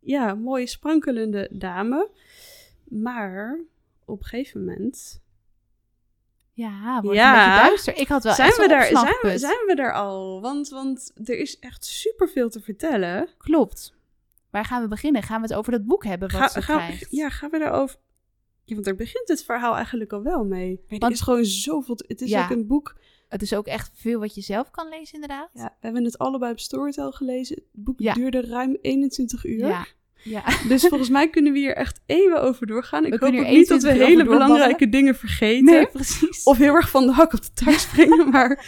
ja, 0.00 0.34
mooie 0.34 0.66
sprankelende 0.66 1.48
dame. 1.50 2.08
Maar 2.84 3.58
op 4.04 4.18
een 4.18 4.24
gegeven 4.26 4.64
moment 4.64 5.20
Ja, 6.52 7.00
wordt 7.02 7.18
Ja. 7.18 7.32
een 7.32 7.52
beetje 7.52 7.68
duister. 7.68 7.96
Ik 7.96 8.08
had 8.08 8.22
wel 8.24 8.34
zijn 8.34 8.48
echt 8.48 8.56
we, 8.58 8.68
daar, 8.68 8.84
zijn, 8.84 9.16
we, 9.22 9.38
zijn 9.38 9.66
we 9.66 9.74
daar 9.74 9.92
al. 9.94 10.40
Want, 10.40 10.68
want 10.68 11.12
er 11.24 11.38
is 11.38 11.58
echt 11.58 11.84
superveel 11.84 12.50
te 12.50 12.60
vertellen. 12.60 13.28
Klopt. 13.38 13.98
Waar 14.50 14.64
gaan 14.64 14.82
we 14.82 14.88
beginnen? 14.88 15.22
Gaan 15.22 15.40
we 15.40 15.46
het 15.46 15.56
over 15.56 15.72
dat 15.72 15.84
boek 15.86 16.04
hebben 16.04 16.30
wat 16.38 16.52
ze 16.52 16.62
ga, 16.62 16.76
krijgt? 16.76 17.06
ja, 17.10 17.28
gaan 17.28 17.50
we 17.50 17.58
daarover... 17.58 17.96
Ja, 18.64 18.74
want 18.74 18.86
daar 18.86 18.94
begint 18.96 19.28
het 19.28 19.44
verhaal 19.44 19.74
eigenlijk 19.74 20.12
al 20.12 20.22
wel 20.22 20.44
mee. 20.44 20.80
Maar 20.88 20.98
Want- 20.98 21.12
is 21.12 21.20
gewoon 21.20 21.44
zoveel... 21.44 21.98
Het 22.06 22.20
is 22.20 22.30
Ja. 22.30 22.44
ook 22.44 22.50
een 22.50 22.66
boek... 22.66 22.96
Het 23.28 23.42
is 23.42 23.54
ook 23.54 23.66
echt 23.66 23.90
veel 23.94 24.20
wat 24.20 24.34
je 24.34 24.40
zelf 24.40 24.70
kan 24.70 24.88
lezen, 24.88 25.14
inderdaad. 25.14 25.50
Ja, 25.52 25.64
we 25.64 25.86
hebben 25.86 26.04
het 26.04 26.18
allebei 26.18 26.52
op 26.52 26.58
Storytel 26.60 27.12
gelezen. 27.12 27.56
Het 27.56 27.84
boek 27.84 28.00
Ja. 28.00 28.14
duurde 28.14 28.40
ruim 28.40 28.78
21 28.80 29.44
uur. 29.44 29.66
Ja. 29.66 29.86
ja. 30.22 30.42
Dus 30.68 30.86
volgens 30.86 31.10
mij 31.10 31.30
kunnen 31.30 31.52
we 31.52 31.58
hier 31.58 31.74
echt 31.76 32.00
even 32.06 32.42
over 32.42 32.66
doorgaan. 32.66 33.04
Ik 33.04 33.10
We 33.18 33.24
hoop 33.26 33.34
ook 33.34 33.46
niet 33.48 33.68
dat 33.68 33.82
we 33.82 33.88
21 33.88 33.94
uur 34.00 34.06
hele 34.06 34.24
belangrijke 34.24 34.88
dingen 34.88 35.14
vergeten. 35.14 35.64
Nee, 35.64 35.86
precies. 35.86 36.42
Of 36.44 36.56
heel 36.58 36.74
erg 36.74 36.90
van 36.90 37.06
de 37.06 37.12
hak 37.12 37.32
op 37.32 37.42
de 37.42 37.52
tak 37.64 37.74
springen. 37.74 38.30
maar 38.36 38.66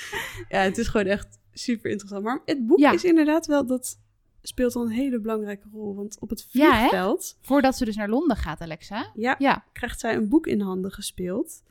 ja, 0.48 0.58
het 0.60 0.78
is 0.78 0.88
gewoon 0.88 1.06
echt 1.06 1.38
super 1.52 1.90
interessant. 1.90 2.24
Maar 2.24 2.42
het 2.44 2.66
boek 2.66 2.78
Ja. 2.78 2.92
is 2.92 3.04
inderdaad 3.04 3.46
wel... 3.46 3.66
Dat 3.66 3.98
speelt 4.42 4.76
al 4.76 4.82
een 4.82 4.90
hele 4.90 5.20
belangrijke 5.20 5.68
rol. 5.72 5.94
Want 5.94 6.16
op 6.20 6.30
het 6.30 6.46
Ja, 6.50 6.78
vliegveld... 6.78 7.36
Voordat 7.40 7.76
ze 7.76 7.84
dus 7.84 7.96
naar 7.96 8.08
Londen 8.08 8.36
gaat, 8.36 8.60
Alexa. 8.60 9.10
Ja, 9.14 9.34
Ja. 9.38 9.64
krijgt 9.72 10.00
zij 10.00 10.14
een 10.14 10.28
boek 10.28 10.46
in 10.46 10.60
handen 10.60 10.90
gespeeld. 10.92 11.62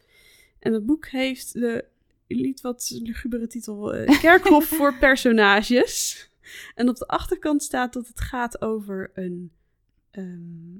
En 0.59 0.73
het 0.73 0.85
boek 0.85 1.07
heeft 1.07 1.53
de 1.53 1.85
niet 2.27 2.61
wat 2.61 2.89
lugubere 3.03 3.47
titel 3.47 3.93
eh, 3.93 4.19
Kerkhof 4.21 4.65
voor 4.65 4.97
personages. 4.97 6.29
En 6.75 6.89
op 6.89 6.95
de 6.95 7.07
achterkant 7.07 7.63
staat 7.63 7.93
dat 7.93 8.07
het 8.07 8.21
gaat 8.21 8.61
over 8.61 9.11
een. 9.13 9.51
ehm, 10.11 10.79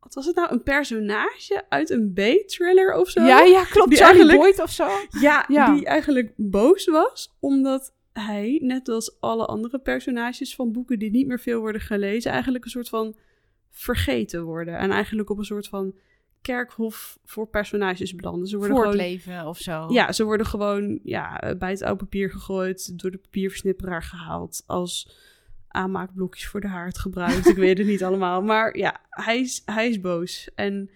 wat 0.00 0.14
was 0.14 0.26
het 0.26 0.36
nou? 0.36 0.52
Een 0.52 0.62
personage 0.62 1.64
uit 1.68 1.90
een 1.90 2.12
B-thriller 2.12 2.94
of 2.94 3.08
zo? 3.08 3.22
Ja, 3.22 3.40
ja, 3.42 3.64
klopt. 3.64 3.88
Die 3.88 3.98
Charlie 3.98 4.18
eigenlijk- 4.22 4.38
Boyd 4.38 4.60
of 4.62 4.70
zo. 4.70 4.88
Ja, 5.20 5.44
Ja. 5.48 5.74
die 5.74 5.84
eigenlijk 5.86 6.32
boos 6.36 6.84
was 6.86 7.32
omdat 7.40 7.92
hij, 8.12 8.58
net 8.62 8.88
als 8.88 9.20
alle 9.20 9.46
andere 9.46 9.78
personages 9.78 10.54
van 10.54 10.72
boeken 10.72 10.98
die 10.98 11.10
niet 11.10 11.26
meer 11.26 11.40
veel 11.40 11.60
worden 11.60 11.80
gelezen, 11.80 12.32
eigenlijk 12.32 12.64
een 12.64 12.70
soort 12.70 12.88
van 12.88 13.16
vergeten 13.70 14.44
worden. 14.44 14.78
En 14.78 14.90
eigenlijk 14.90 15.30
op 15.30 15.38
een 15.38 15.44
soort 15.44 15.68
van 15.68 15.94
kerkhof 16.42 17.18
voor 17.24 17.48
personages 17.48 18.14
belanden. 18.14 18.48
Ze 18.48 18.56
worden 18.56 18.76
Voor 18.76 18.84
het 18.86 18.94
gewoon, 18.94 19.10
leven 19.10 19.46
of 19.46 19.58
zo. 19.58 19.86
ja, 19.88 20.12
ze 20.12 20.24
worden 20.24 20.46
gewoon 20.46 21.00
ja, 21.02 21.54
bij 21.58 21.70
het 21.70 21.82
oude 21.82 22.04
papier 22.04 22.30
gegooid, 22.30 22.98
door 22.98 23.10
de 23.10 23.18
papierversnipperaar 23.18 24.02
gehaald, 24.02 24.62
als 24.66 25.16
aanmaakblokjes 25.68 26.46
voor 26.46 26.60
de 26.60 26.68
haard 26.68 26.98
gebruikt. 26.98 27.46
Ik 27.48 27.56
weet 27.56 27.78
het 27.78 27.86
niet 27.86 28.04
allemaal. 28.04 28.42
Maar 28.42 28.76
ja, 28.76 29.00
hij 29.10 29.40
is, 29.40 29.62
hij 29.64 29.88
is 29.88 30.00
boos. 30.00 30.50
En 30.54 30.90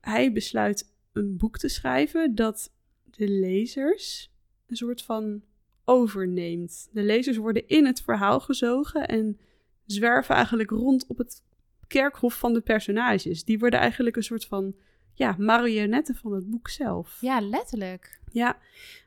hij 0.00 0.32
besluit 0.32 0.92
een 1.12 1.36
boek 1.36 1.58
te 1.58 1.68
schrijven 1.68 2.34
dat 2.34 2.72
de 3.04 3.28
lezers 3.28 4.32
een 4.66 4.76
soort 4.76 5.02
van 5.02 5.42
overneemt. 5.90 6.88
De 6.92 7.02
lezers 7.02 7.36
worden 7.36 7.68
in 7.68 7.86
het 7.86 8.02
verhaal 8.02 8.40
gezogen 8.40 9.08
en 9.08 9.38
zwerven 9.86 10.34
eigenlijk 10.34 10.70
rond 10.70 11.06
op 11.06 11.18
het 11.18 11.42
kerkhof 11.86 12.38
van 12.38 12.52
de 12.52 12.60
personages. 12.60 13.44
Die 13.44 13.58
worden 13.58 13.80
eigenlijk 13.80 14.16
een 14.16 14.22
soort 14.22 14.44
van 14.44 14.74
ja, 15.14 15.34
marionetten 15.38 16.14
van 16.14 16.32
het 16.32 16.50
boek 16.50 16.68
zelf. 16.68 17.18
Ja, 17.20 17.40
letterlijk. 17.40 18.20
Ja, 18.32 18.58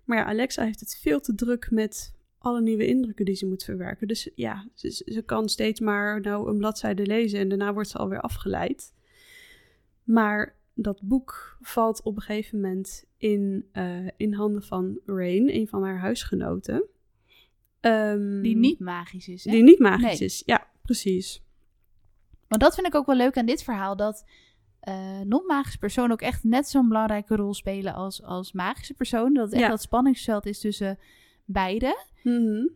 maar 0.06 0.18
ja, 0.18 0.26
Alexa 0.26 0.64
heeft 0.64 0.80
het 0.80 0.98
veel 1.02 1.20
te 1.20 1.36
druk 1.36 1.72
met 1.72 2.14
alle 2.38 2.62
nieuwe 2.62 2.88
indrukken 2.88 3.26
die 3.26 3.36
ze 3.36 3.46
moet 3.46 3.64
verwerken. 3.64 4.08
Dus 4.08 4.30
ja, 4.36 4.68
ze, 4.74 4.90
ze 5.06 5.22
kan 5.26 5.50
steeds 5.50 5.80
maar 5.80 6.22
nou 6.22 6.50
een 6.50 6.58
bladzijde 6.58 7.06
lezen 7.06 7.40
en 7.40 7.50
daarna 7.50 7.74
wordt 7.74 7.90
ze 7.90 7.98
alweer 7.98 8.22
afgeleid. 8.22 8.94
Maar 10.04 10.56
dat 10.74 11.02
boek 11.02 11.58
valt 11.62 12.02
op 12.02 12.16
een 12.16 12.22
gegeven 12.22 12.62
moment 12.62 13.06
in, 13.18 13.70
uh, 13.74 14.08
in 14.18 14.34
handen 14.34 14.64
van 14.64 15.00
Rain, 15.06 15.50
een 15.50 15.68
van 15.68 15.84
haar 15.84 16.00
huisgenoten. 16.00 16.84
Um, 17.82 18.42
die 18.42 18.56
niet 18.56 18.80
magisch 18.80 19.28
is. 19.28 19.46
Hè? 19.46 19.52
Die 19.52 19.64
niet 19.64 19.80
magisch 19.80 20.20
nee. 20.20 20.28
is, 20.28 20.44
ja, 20.46 20.68
precies. 20.82 21.44
Want 22.48 22.62
dat 22.62 22.76
vind 22.76 22.88
ik 22.88 22.96
ook 22.96 23.06
wel 23.06 23.16
leuk 23.16 23.38
aan 23.38 23.46
dit 23.46 23.64
verhaal, 23.64 23.96
dat 23.96 24.26
uh, 24.88 25.20
non-magische 25.20 25.78
personen 25.78 26.12
ook 26.12 26.22
echt 26.22 26.44
net 26.44 26.68
zo'n 26.68 26.88
belangrijke 26.88 27.36
rol 27.36 27.54
spelen 27.54 27.94
als, 27.94 28.24
als 28.24 28.52
magische 28.52 28.94
personen. 28.94 29.34
Dat 29.34 29.46
het 29.46 29.54
echt 29.54 29.64
Ja. 29.64 29.70
dat 29.70 29.82
spanningsveld 29.82 30.46
is 30.46 30.60
tussen 30.60 31.00
beide. 31.46 32.06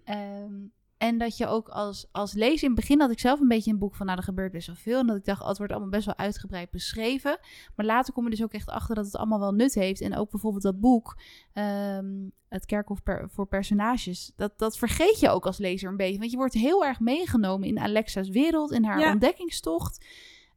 Ehm, 0.03 0.65
en 0.97 1.17
dat 1.17 1.37
je 1.37 1.47
ook 1.47 1.69
als, 1.69 2.07
als 2.11 2.33
lezer... 2.33 2.63
In 2.63 2.71
het 2.71 2.79
begin 2.79 2.99
had 2.99 3.11
ik 3.11 3.19
zelf 3.19 3.39
een 3.39 3.47
beetje 3.47 3.69
het 3.69 3.79
boek 3.79 3.95
van... 3.95 4.05
Nou, 4.05 4.17
er 4.17 4.23
gebeurt 4.23 4.51
best 4.51 4.67
wel 4.67 4.75
veel. 4.75 4.99
En 4.99 5.07
dat 5.07 5.15
ik 5.17 5.25
dacht, 5.25 5.41
oh, 5.41 5.47
het 5.47 5.57
wordt 5.57 5.71
allemaal 5.73 5.91
best 5.91 6.05
wel 6.05 6.17
uitgebreid 6.17 6.69
beschreven. 6.69 7.39
Maar 7.75 7.85
later 7.85 8.13
kom 8.13 8.23
je 8.23 8.29
dus 8.29 8.43
ook 8.43 8.53
echt 8.53 8.69
achter 8.69 8.95
dat 8.95 9.05
het 9.05 9.15
allemaal 9.15 9.39
wel 9.39 9.51
nut 9.53 9.73
heeft. 9.73 10.01
En 10.01 10.15
ook 10.15 10.31
bijvoorbeeld 10.31 10.63
dat 10.63 10.79
boek... 10.79 11.17
ehm, 11.53 12.29
het 12.49 12.65
kerkhof 12.65 13.03
per, 13.03 13.29
voor 13.29 13.47
personages. 13.47 14.31
Dat, 14.35 14.59
dat 14.59 14.77
vergeet 14.77 15.19
je 15.19 15.29
ook 15.29 15.45
als 15.45 15.57
lezer 15.57 15.89
een 15.89 15.97
beetje. 15.97 16.19
Want 16.19 16.31
je 16.31 16.37
wordt 16.37 16.53
heel 16.53 16.85
erg 16.85 16.99
meegenomen 16.99 17.67
in 17.67 17.79
Alexa's 17.79 18.29
wereld. 18.29 18.71
In 18.71 18.83
haar 18.83 18.99
Ja. 18.99 19.11
ontdekkingstocht. 19.11 20.05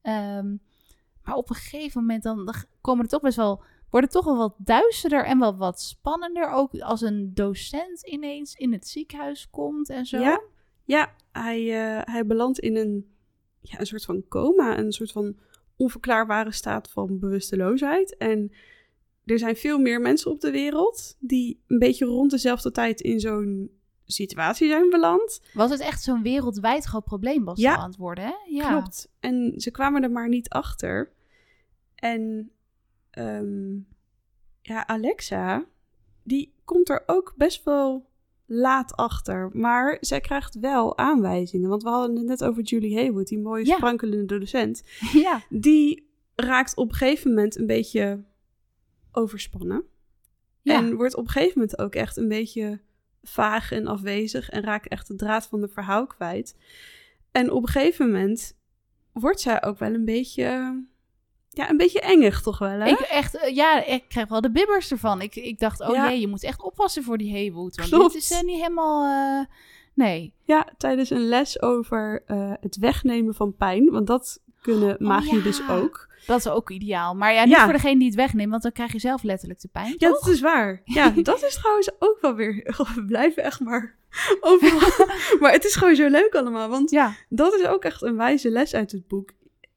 Ehm, 0.03 0.57
maar 1.23 1.35
op 1.35 1.51
een 1.51 1.57
gegeven 1.57 2.01
moment 2.01 2.23
dan, 2.23 2.45
dan 2.45 2.55
komen 2.81 3.05
er 3.05 3.11
toch 3.11 3.21
best 3.21 3.37
wel... 3.37 3.63
Worden 3.91 4.11
toch 4.11 4.25
wel 4.25 4.37
wat 4.37 4.55
duisterder 4.59 5.25
en 5.25 5.39
wel 5.39 5.57
wat 5.57 5.81
spannender. 5.81 6.51
Ook 6.51 6.81
als 6.81 7.01
een 7.01 7.35
docent 7.35 8.07
ineens 8.07 8.55
in 8.55 8.73
het 8.73 8.89
ziekenhuis 8.89 9.51
komt 9.51 9.89
en 9.89 10.07
zo. 10.07 10.19
Ja, 10.19 10.41
ja 10.85 11.15
hij, 11.33 11.61
eh, 11.61 12.03
hij 12.05 12.27
belandt 12.27 12.59
in 12.59 12.77
een, 12.77 13.15
ja, 13.61 13.81
een 13.81 13.87
soort 13.87 14.05
van 14.05 14.25
coma, 14.29 14.79
een 14.79 14.93
soort 14.93 15.13
van 15.13 15.37
onverklaarbare 15.77 16.53
staat 16.53 16.91
van 16.91 17.19
bewusteloosheid. 17.19 18.17
En 18.17 18.53
er 19.25 19.39
zijn 19.39 19.57
veel 19.57 19.79
meer 19.79 20.01
mensen 20.01 20.31
op 20.31 20.41
de 20.41 20.51
wereld 20.51 21.17
die 21.19 21.63
een 21.67 21.79
beetje 21.79 22.05
rond 22.05 22.31
dezelfde 22.31 22.71
tijd 22.71 23.01
in 23.01 23.21
zo'n 23.21 23.71
situatie 24.05 24.69
zijn 24.69 24.91
beland. 24.91 25.41
Was 25.55 25.71
het 25.71 25.81
echt 25.81 26.03
zo'n 26.03 26.23
wereldwijd 26.23 26.85
groot 26.85 27.05
probleem 27.05 27.45
was 27.45 27.61
Ja. 27.61 27.71
het 27.71 27.81
aan 27.81 27.89
het 27.89 27.97
worden, 27.97 28.25
hè? 28.25 28.35
Ja. 28.47 28.69
Klopt. 28.69 29.09
En 29.21 29.53
ze 29.57 29.71
kwamen 29.71 30.03
er 30.03 30.11
maar 30.11 30.29
niet 30.29 30.49
achter. 30.49 31.13
En 31.95 32.51
ehm, 33.27 33.79
ja, 34.63 34.87
Alexa, 34.87 35.65
die 36.23 36.55
komt 36.65 36.89
er 36.89 37.03
ook 37.07 37.35
best 37.37 37.65
wel 37.65 38.09
laat 38.47 38.97
achter. 38.97 39.51
Maar 39.53 39.97
zij 40.01 40.21
krijgt 40.21 40.55
wel 40.61 40.99
aanwijzingen. 40.99 41.69
Want 41.69 41.83
we 41.83 41.89
hadden 41.89 42.17
het 42.17 42.27
net 42.27 42.45
over 42.45 42.63
Julie 42.63 42.95
Haywood, 42.95 43.27
die 43.27 43.39
mooie 43.39 43.67
Ja. 43.67 43.77
sprankelende 43.77 44.39
docent. 44.39 44.83
Ja. 45.13 45.43
Die 45.49 46.11
raakt 46.35 46.77
op 46.77 46.89
een 46.89 46.95
gegeven 46.95 47.29
moment 47.29 47.57
een 47.59 47.67
beetje 47.67 48.25
overspannen. 49.13 49.85
Ja. 50.63 50.75
En 50.77 50.95
wordt 50.97 51.15
op 51.15 51.25
een 51.25 51.31
gegeven 51.31 51.59
moment 51.61 51.79
ook 51.79 51.95
echt 51.95 52.17
een 52.17 52.29
beetje 52.29 52.81
vaag 53.23 53.73
en 53.73 53.87
afwezig. 53.87 54.49
En 54.51 54.63
raakt 54.63 54.89
echt 54.89 55.07
de 55.09 55.15
draad 55.17 55.47
van 55.47 55.63
het 55.63 55.73
verhaal 55.73 56.07
kwijt. 56.07 56.57
En 57.33 57.51
op 57.51 57.63
een 57.63 57.69
gegeven 57.69 58.07
moment 58.07 58.59
wordt 59.13 59.41
zij 59.41 59.63
ook 59.63 59.79
wel 59.79 59.95
een 59.95 60.05
beetje... 60.05 60.79
Ja, 61.53 61.71
een 61.71 61.77
beetje 61.77 62.01
engig 62.01 62.43
toch 62.43 62.59
wel, 62.59 62.69
hè? 62.69 62.87
Ik 62.89 62.99
echt, 63.01 63.35
eh, 63.37 63.55
ja, 63.55 63.85
ik 63.85 64.05
kreeg 64.09 64.29
wel 64.29 64.41
de 64.41 64.51
bibbers 64.51 64.91
ervan. 64.91 65.21
Ik, 65.21 65.35
ik 65.37 65.59
dacht, 65.59 65.81
oh 65.81 65.95
Ja. 65.95 66.11
jee, 66.11 66.21
je 66.21 66.29
moet 66.29 66.45
echt 66.45 66.63
oppassen 66.63 67.03
voor 67.03 67.19
die 67.19 67.33
Haywood. 67.33 67.77
Want 67.77 67.89
Klopt. 67.89 68.13
dit 68.13 68.23
is 68.23 68.31
eh, 68.31 68.41
niet 68.41 68.57
helemaal, 68.61 69.05
eh, 69.41 69.47
nee. 69.95 70.33
Ja, 70.45 70.67
tijdens 70.79 71.11
een 71.11 71.29
les 71.29 71.63
over 71.63 72.23
het 72.61 72.77
wegnemen 72.77 73.35
van 73.35 73.57
pijn. 73.57 73.91
Want 73.91 74.07
dat 74.07 74.41
kunnen 74.63 74.97
magie 74.99 75.31
Oh, 75.31 75.37
ja. 75.37 75.43
dus 75.43 75.69
ook. 75.69 76.09
Dat 76.27 76.39
is 76.39 76.49
ook 76.49 76.71
ideaal. 76.71 77.15
Maar 77.15 77.33
ja, 77.33 77.45
niet 77.45 77.55
Ja. 77.55 77.65
voor 77.65 77.73
degene 77.73 77.99
die 77.99 78.07
het 78.07 78.17
wegneemt, 78.17 78.51
want 78.51 78.63
dan 78.63 78.73
krijg 78.73 78.93
je 78.93 78.99
zelf 78.99 79.23
letterlijk 79.23 79.61
de 79.61 79.69
pijn, 79.69 79.95
Ja, 79.99 80.11
toch? 80.11 80.21
dat 80.21 80.35
is 80.35 80.41
waar. 80.41 80.81
Ja, 80.85 81.11
dat 81.23 81.43
is 81.43 81.55
trouwens 81.55 81.91
ook 81.99 82.19
wel 82.21 82.35
weer... 82.35 82.75
We 82.95 83.05
blijven 83.05 83.43
echt 83.43 83.61
maar 83.61 83.95
overal. 84.41 85.07
maar 85.41 85.53
het 85.53 85.65
is 85.65 85.75
gewoon 85.77 85.95
zo 85.95 86.09
leuk 86.09 86.35
allemaal. 86.35 86.69
Want 86.69 86.91
Ja, 86.91 87.15
dat 87.29 87.55
is 87.55 87.67
ook 87.67 87.85
echt 87.85 88.03
een 88.03 88.17
wijze 88.17 88.51
les 88.51 88.75
uit 88.75 88.93
het 88.93 89.09
boek. 89.09 89.31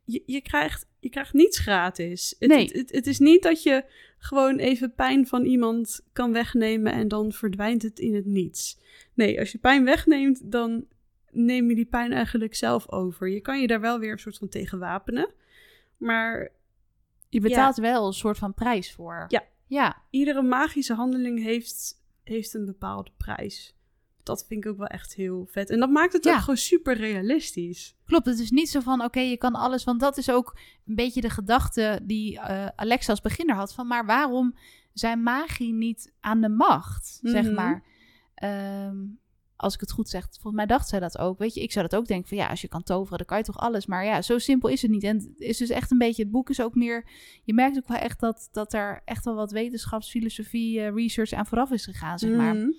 Je, 0.05 0.23
je, 0.25 0.41
krijgt, 0.41 0.85
je 1.03 1.09
krijgt 1.09 1.33
niets 1.33 1.59
gratis. 1.59 2.35
Het, 2.39 2.49
Nee. 2.49 2.63
het, 2.65 2.73
het, 2.73 2.91
het 2.91 3.07
is 3.07 3.19
niet 3.19 3.43
dat 3.43 3.63
je 3.63 3.85
gewoon 4.17 4.57
even 4.57 4.93
pijn 4.93 5.27
van 5.27 5.45
iemand 5.45 6.05
kan 6.13 6.31
wegnemen 6.31 6.93
en 6.93 7.07
dan 7.07 7.31
verdwijnt 7.31 7.81
het 7.81 7.99
in 7.99 8.15
het 8.15 8.25
niets. 8.25 8.79
Nee, 9.13 9.39
als 9.39 9.51
je 9.51 9.57
pijn 9.57 9.83
wegneemt, 9.83 10.51
dan 10.51 10.85
neem 11.31 11.69
je 11.69 11.75
die 11.75 11.85
pijn 11.85 12.11
eigenlijk 12.11 12.55
zelf 12.55 12.91
over. 12.91 13.29
Je 13.29 13.41
kan 13.41 13.61
je 13.61 13.67
daar 13.67 13.81
wel 13.81 13.99
weer 13.99 14.11
een 14.11 14.19
soort 14.19 14.37
van 14.37 14.49
tegen 14.49 14.79
wapenen. 14.79 15.29
Maar 15.97 16.51
je 17.29 17.39
betaalt 17.39 17.77
wel 17.77 18.07
een 18.07 18.13
soort 18.13 18.37
van 18.37 18.53
prijs 18.53 18.91
voor. 18.91 19.25
Ja. 19.27 19.43
Ja, 19.67 20.01
iedere 20.09 20.41
magische 20.41 20.93
handeling 20.93 21.43
heeft, 21.43 22.01
heeft 22.23 22.53
een 22.53 22.65
bepaalde 22.65 23.11
prijs. 23.17 23.75
Dat 24.23 24.45
vind 24.47 24.65
ik 24.65 24.71
ook 24.71 24.77
wel 24.77 24.87
echt 24.87 25.13
heel 25.15 25.47
vet. 25.51 25.69
En 25.69 25.79
dat 25.79 25.89
maakt 25.89 26.13
het 26.13 26.23
Ja. 26.23 26.33
ook 26.33 26.39
gewoon 26.39 26.57
super 26.57 26.95
realistisch. 26.97 27.95
klopt. 28.05 28.25
Het 28.25 28.39
is 28.39 28.51
niet 28.51 28.69
zo 28.69 28.79
van, 28.79 29.03
oké, 29.03 29.19
je 29.19 29.37
kan 29.37 29.53
alles. 29.55 29.83
Want 29.83 29.99
dat 29.99 30.17
is 30.17 30.29
ook 30.31 30.57
een 30.85 30.95
beetje 30.95 31.21
de 31.21 31.29
gedachte 31.29 31.99
die 32.03 32.39
eh, 32.39 32.65
Alexa 32.75 33.11
als 33.11 33.21
beginner 33.21 33.55
had. 33.55 33.73
Van, 33.73 33.87
maar 33.87 34.05
waarom 34.05 34.55
zijn 34.93 35.23
magie 35.23 35.73
niet 35.73 36.13
aan 36.19 36.41
de 36.41 36.49
macht? 36.49 37.19
Zeg 37.21 37.43
Mhm. 37.45 37.53
maar. 37.53 37.83
Ehm, 38.35 38.95
als 39.55 39.73
ik 39.73 39.79
het 39.79 39.91
goed 39.91 40.09
zeg, 40.09 40.23
volgens 40.31 40.53
mij 40.55 40.65
dacht 40.65 40.87
zij 40.87 40.99
dat 40.99 41.17
ook. 41.17 41.37
Weet 41.39 41.53
je, 41.53 41.61
ik 41.61 41.71
zou 41.71 41.87
dat 41.89 41.99
ook 41.99 42.07
denken 42.07 42.27
van, 42.27 42.37
ja, 42.37 42.47
als 42.47 42.61
je 42.61 42.67
kan 42.67 42.83
toveren, 42.83 43.17
dan 43.17 43.27
kan 43.27 43.37
je 43.37 43.43
toch 43.43 43.57
alles. 43.59 43.85
Maar 43.85 44.05
ja, 44.05 44.21
zo 44.21 44.37
simpel 44.37 44.69
is 44.69 44.81
het 44.81 44.91
niet. 44.91 45.03
En 45.03 45.15
het 45.17 45.29
is 45.39 45.57
dus 45.57 45.69
echt 45.69 45.91
een 45.91 45.97
beetje, 45.97 46.23
het 46.23 46.31
boek 46.31 46.49
is 46.49 46.61
ook 46.61 46.75
meer... 46.75 47.05
Je 47.43 47.53
merkt 47.53 47.77
ook 47.77 47.87
wel 47.87 47.97
echt 47.97 48.19
dat, 48.19 48.49
dat 48.51 48.73
er 48.73 49.01
echt 49.05 49.25
wel 49.25 49.35
wat 49.35 49.51
wetenschapsfilosofie, 49.51 50.79
eh, 50.81 50.93
research 50.93 51.31
aan 51.33 51.45
vooraf 51.45 51.71
is 51.71 51.85
gegaan, 51.85 52.19
zeg 52.19 52.31
maar. 52.31 52.55
Mhm. 52.55 52.69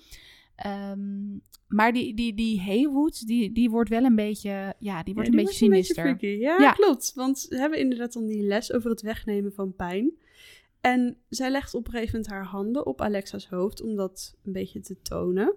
Ehm, 0.55 1.37
maar 1.67 1.93
die, 1.93 2.13
die, 2.13 2.33
die 2.33 2.61
Haywood, 2.61 3.27
die, 3.27 3.51
die 3.51 3.69
wordt 3.69 3.89
wel 3.89 4.03
een 4.03 4.15
beetje, 4.15 4.73
ja, 4.79 5.03
die 5.03 5.13
wordt 5.13 5.29
Ja, 5.29 5.33
een 5.35 5.39
die 5.39 5.45
beetje 5.45 5.65
sinister. 5.65 6.25
Ja, 6.39 6.57
Ja. 6.59 6.71
klopt. 6.71 7.11
Want 7.15 7.39
ze 7.39 7.55
hebben 7.55 7.79
inderdaad 7.79 8.13
dan 8.13 8.25
die 8.25 8.43
les 8.43 8.73
over 8.73 8.89
het 8.89 9.01
wegnemen 9.01 9.53
van 9.53 9.75
pijn. 9.75 10.11
En 10.81 11.17
zij 11.29 11.49
legt 11.51 11.73
op 11.73 11.85
een 11.85 11.91
gegeven 11.91 12.13
moment 12.15 12.33
haar 12.33 12.45
handen 12.45 12.85
op 12.85 13.01
Alexa's 13.01 13.47
hoofd 13.47 13.81
om 13.81 13.95
dat 13.95 14.35
een 14.43 14.51
beetje 14.51 14.79
te 14.79 15.01
tonen. 15.01 15.53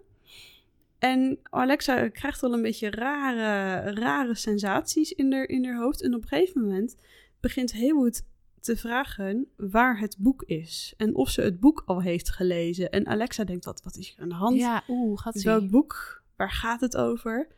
En 0.98 1.38
Alexa 1.42 2.08
krijgt 2.08 2.42
al 2.42 2.52
een 2.52 2.62
beetje 2.62 2.90
rare, 2.90 3.90
rare 3.90 4.34
sensaties 4.34 5.12
in 5.12 5.32
haar, 5.32 5.48
in 5.48 5.64
haar 5.64 5.76
hoofd. 5.82 6.02
En 6.02 6.14
op 6.14 6.22
een 6.22 6.28
gegeven 6.28 6.60
moment 6.60 6.96
begint 7.40 7.72
Haywood 7.72 8.22
te 8.68 8.76
vragen 8.76 9.46
waar 9.56 9.98
het 10.00 10.16
boek 10.18 10.42
is. 10.42 10.94
En 10.96 11.14
of 11.14 11.30
ze 11.30 11.40
het 11.42 11.60
boek 11.60 11.82
al 11.86 12.02
heeft 12.02 12.30
gelezen. 12.30 12.90
En 12.90 13.06
Alexa 13.06 13.44
denkt, 13.44 13.64
wat, 13.64 13.82
wat 13.82 13.96
is 13.96 14.08
hier 14.08 14.20
aan 14.22 14.28
de 14.28 14.34
hand? 14.34 14.56
ja, 14.56 14.82
oeh, 14.88 15.18
gaat 15.20 15.42
Welk 15.42 15.60
ze. 15.62 15.68
boek? 15.68 16.22
Waar 16.36 16.50
gaat 16.52 16.80
het 16.80 16.96
over? 16.96 17.48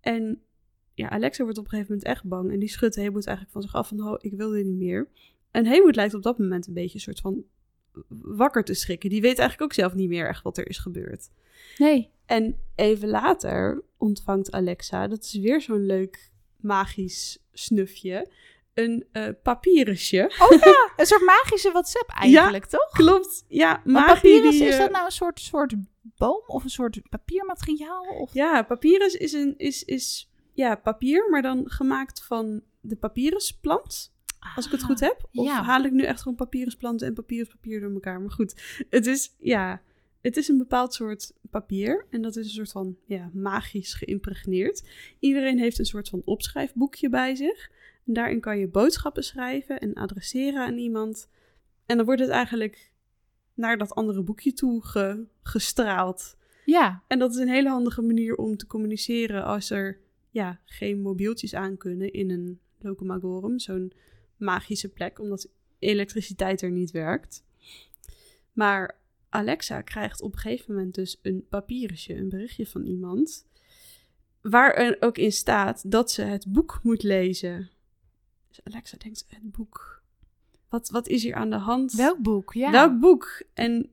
En 0.00 0.42
ja, 0.94 1.08
Alexa 1.08 1.42
wordt 1.42 1.58
op 1.58 1.64
een 1.64 1.70
gegeven 1.70 1.92
moment 1.92 2.10
echt 2.10 2.24
bang. 2.24 2.52
En 2.52 2.58
die 2.58 2.68
schudt 2.68 2.96
Haywood 2.96 3.26
eigenlijk 3.26 3.52
van 3.56 3.62
zich 3.62 3.74
af 3.74 3.88
van, 3.88 4.00
oh, 4.08 4.14
ik 4.18 4.32
wil 4.32 4.50
dit 4.50 4.64
niet 4.66 4.78
meer. 4.78 5.08
En 5.50 5.66
Haywood 5.66 5.96
lijkt 5.96 6.14
op 6.14 6.22
dat 6.22 6.38
moment 6.38 6.66
een 6.66 6.74
beetje 6.74 6.94
een 6.94 7.00
soort 7.00 7.20
van 7.20 7.44
wakker 8.22 8.64
te 8.64 8.74
schrikken. 8.74 9.10
Die 9.10 9.20
weet 9.20 9.38
eigenlijk 9.38 9.62
ook 9.62 9.78
zelf 9.78 9.94
niet 9.94 10.08
meer 10.08 10.28
echt 10.28 10.42
wat 10.42 10.58
er 10.58 10.68
is 10.68 10.78
gebeurd. 10.78 11.30
Nee, 11.78 12.10
En 12.26 12.56
even 12.74 13.08
later 13.08 13.82
ontvangt 13.96 14.52
Alexa, 14.52 15.08
dat 15.08 15.24
is 15.24 15.34
weer 15.34 15.60
zo'n 15.60 15.86
leuk 15.86 16.30
magisch 16.56 17.38
snufje, 17.52 18.30
een 18.74 19.04
eh 19.12 19.28
papierusje. 19.42 20.32
oh 20.38 20.58
ja, 20.60 20.92
een 20.96 21.06
soort 21.06 21.22
magische 21.22 21.70
WhatsApp 21.70 22.10
eigenlijk, 22.20 22.66
toch? 22.66 22.90
Klopt, 22.90 23.44
ja, 23.48 23.82
Maar 23.84 24.14
papyrus, 24.14 24.58
die, 24.58 24.66
is 24.66 24.74
eh, 24.74 24.80
dat 24.80 24.90
nou 24.90 25.04
een 25.04 25.10
soort, 25.10 25.40
soort 25.40 25.74
boom 26.02 26.42
of 26.46 26.64
een 26.64 26.70
soort 26.70 27.00
papiermateriaal? 27.08 28.04
Of... 28.04 28.34
Ja, 28.34 28.62
papyrus 28.62 29.14
is, 29.14 29.32
een, 29.32 29.54
is, 29.56 29.84
is 29.84 30.30
ja, 30.52 30.74
papier, 30.74 31.30
maar 31.30 31.42
dan 31.42 31.70
gemaakt 31.70 32.24
van 32.24 32.62
de 32.80 32.96
papyrusplant. 32.96 34.12
Als 34.54 34.66
ik 34.66 34.72
het 34.72 34.82
goed 34.82 35.00
heb. 35.00 35.28
Of 35.32 35.44
ja. 35.44 35.62
haal 35.62 35.84
ik 35.84 35.92
nu 35.92 36.02
echt 36.02 36.22
gewoon 36.22 36.36
papyrusplanten 36.36 37.06
en 37.06 37.14
papyruspapier 37.14 37.80
door 37.80 37.92
elkaar. 37.92 38.20
Maar 38.20 38.30
goed, 38.30 38.84
het 38.90 39.06
is, 39.06 39.34
ja, 39.38 39.82
het 40.20 40.36
is 40.36 40.48
een 40.48 40.58
bepaald 40.58 40.94
soort 40.94 41.32
papier. 41.50 42.06
En 42.10 42.22
dat 42.22 42.36
is 42.36 42.44
een 42.46 42.52
soort 42.52 42.70
van 42.70 42.96
ja, 43.06 43.30
magisch 43.32 43.94
geïmpregneerd. 43.94 44.88
Iedereen 45.18 45.58
heeft 45.58 45.78
een 45.78 45.84
soort 45.84 46.08
van 46.08 46.22
opschrijfboekje 46.24 47.08
bij 47.08 47.34
zich. 47.34 47.70
En 48.06 48.12
daarin 48.12 48.40
kan 48.40 48.58
je 48.58 48.68
boodschappen 48.68 49.24
schrijven 49.24 49.78
en 49.78 49.94
adresseren 49.94 50.60
aan 50.64 50.78
iemand. 50.78 51.28
En 51.86 51.96
dan 51.96 52.06
wordt 52.06 52.20
het 52.20 52.30
eigenlijk 52.30 52.92
naar 53.54 53.78
dat 53.78 53.94
andere 53.94 54.22
boekje 54.22 54.52
toe 54.52 54.84
ge- 54.84 55.26
gestraald. 55.42 56.36
Ja, 56.64 57.02
En 57.06 57.18
dat 57.18 57.30
is 57.30 57.36
een 57.36 57.48
hele 57.48 57.68
handige 57.68 58.02
manier 58.02 58.36
om 58.36 58.56
te 58.56 58.66
communiceren 58.66 59.44
als 59.44 59.70
er 59.70 59.98
ja, 60.30 60.60
geen 60.64 61.00
mobieltjes 61.00 61.54
aan 61.54 61.76
kunnen 61.76 62.12
in 62.12 62.30
een 62.30 62.60
locomagorum, 62.78 63.58
zo'n 63.58 63.92
magische 64.36 64.88
plek, 64.88 65.18
omdat 65.18 65.48
elektriciteit 65.78 66.62
er 66.62 66.70
niet 66.70 66.90
werkt. 66.90 67.44
Maar 68.52 68.98
Alexa 69.28 69.80
krijgt 69.80 70.22
op 70.22 70.32
een 70.32 70.38
gegeven 70.38 70.74
moment 70.74 70.94
dus 70.94 71.18
een 71.22 71.46
papiertje, 71.48 72.14
een 72.14 72.28
berichtje 72.28 72.66
van 72.66 72.84
iemand, 72.86 73.46
waar 74.40 74.74
er 74.74 74.96
ook 75.00 75.18
in 75.18 75.32
staat 75.32 75.90
dat 75.90 76.10
ze 76.10 76.22
het 76.22 76.52
boek 76.52 76.80
moet 76.82 77.02
lezen. 77.02 77.70
Dus 78.50 78.60
Alexa 78.64 78.96
denkt, 78.98 79.24
het 79.28 79.52
boek, 79.52 80.02
wat, 80.68 80.88
wat 80.88 81.08
is 81.08 81.22
hier 81.22 81.34
aan 81.34 81.50
de 81.50 81.56
hand? 81.56 81.92
welk 81.92 82.18
boek? 82.18 82.52
Ja. 82.52 82.70
Welk 82.70 83.00
boek? 83.00 83.42
En 83.54 83.90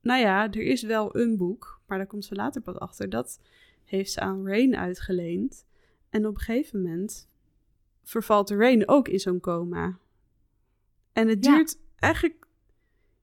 nou 0.00 0.20
ja, 0.20 0.50
er 0.50 0.62
is 0.62 0.82
wel 0.82 1.16
een 1.16 1.36
boek, 1.36 1.80
maar 1.86 1.98
daar 1.98 2.06
komt 2.06 2.24
ze 2.24 2.34
later 2.34 2.60
pas 2.60 2.78
achter. 2.78 3.08
Dat 3.10 3.40
heeft 3.84 4.12
ze 4.12 4.20
aan 4.20 4.46
Rain 4.46 4.76
uitgeleend. 4.76 5.64
En 6.10 6.26
op 6.26 6.34
een 6.34 6.40
gegeven 6.40 6.82
moment 6.82 7.28
vervalt 8.02 8.50
Rain 8.50 8.88
ook 8.88 9.08
in 9.08 9.20
zo'n 9.20 9.40
coma. 9.40 9.98
En 11.12 11.28
het 11.28 11.44
Ja. 11.44 11.54
duurt 11.54 11.78
eigenlijk... 11.98 12.46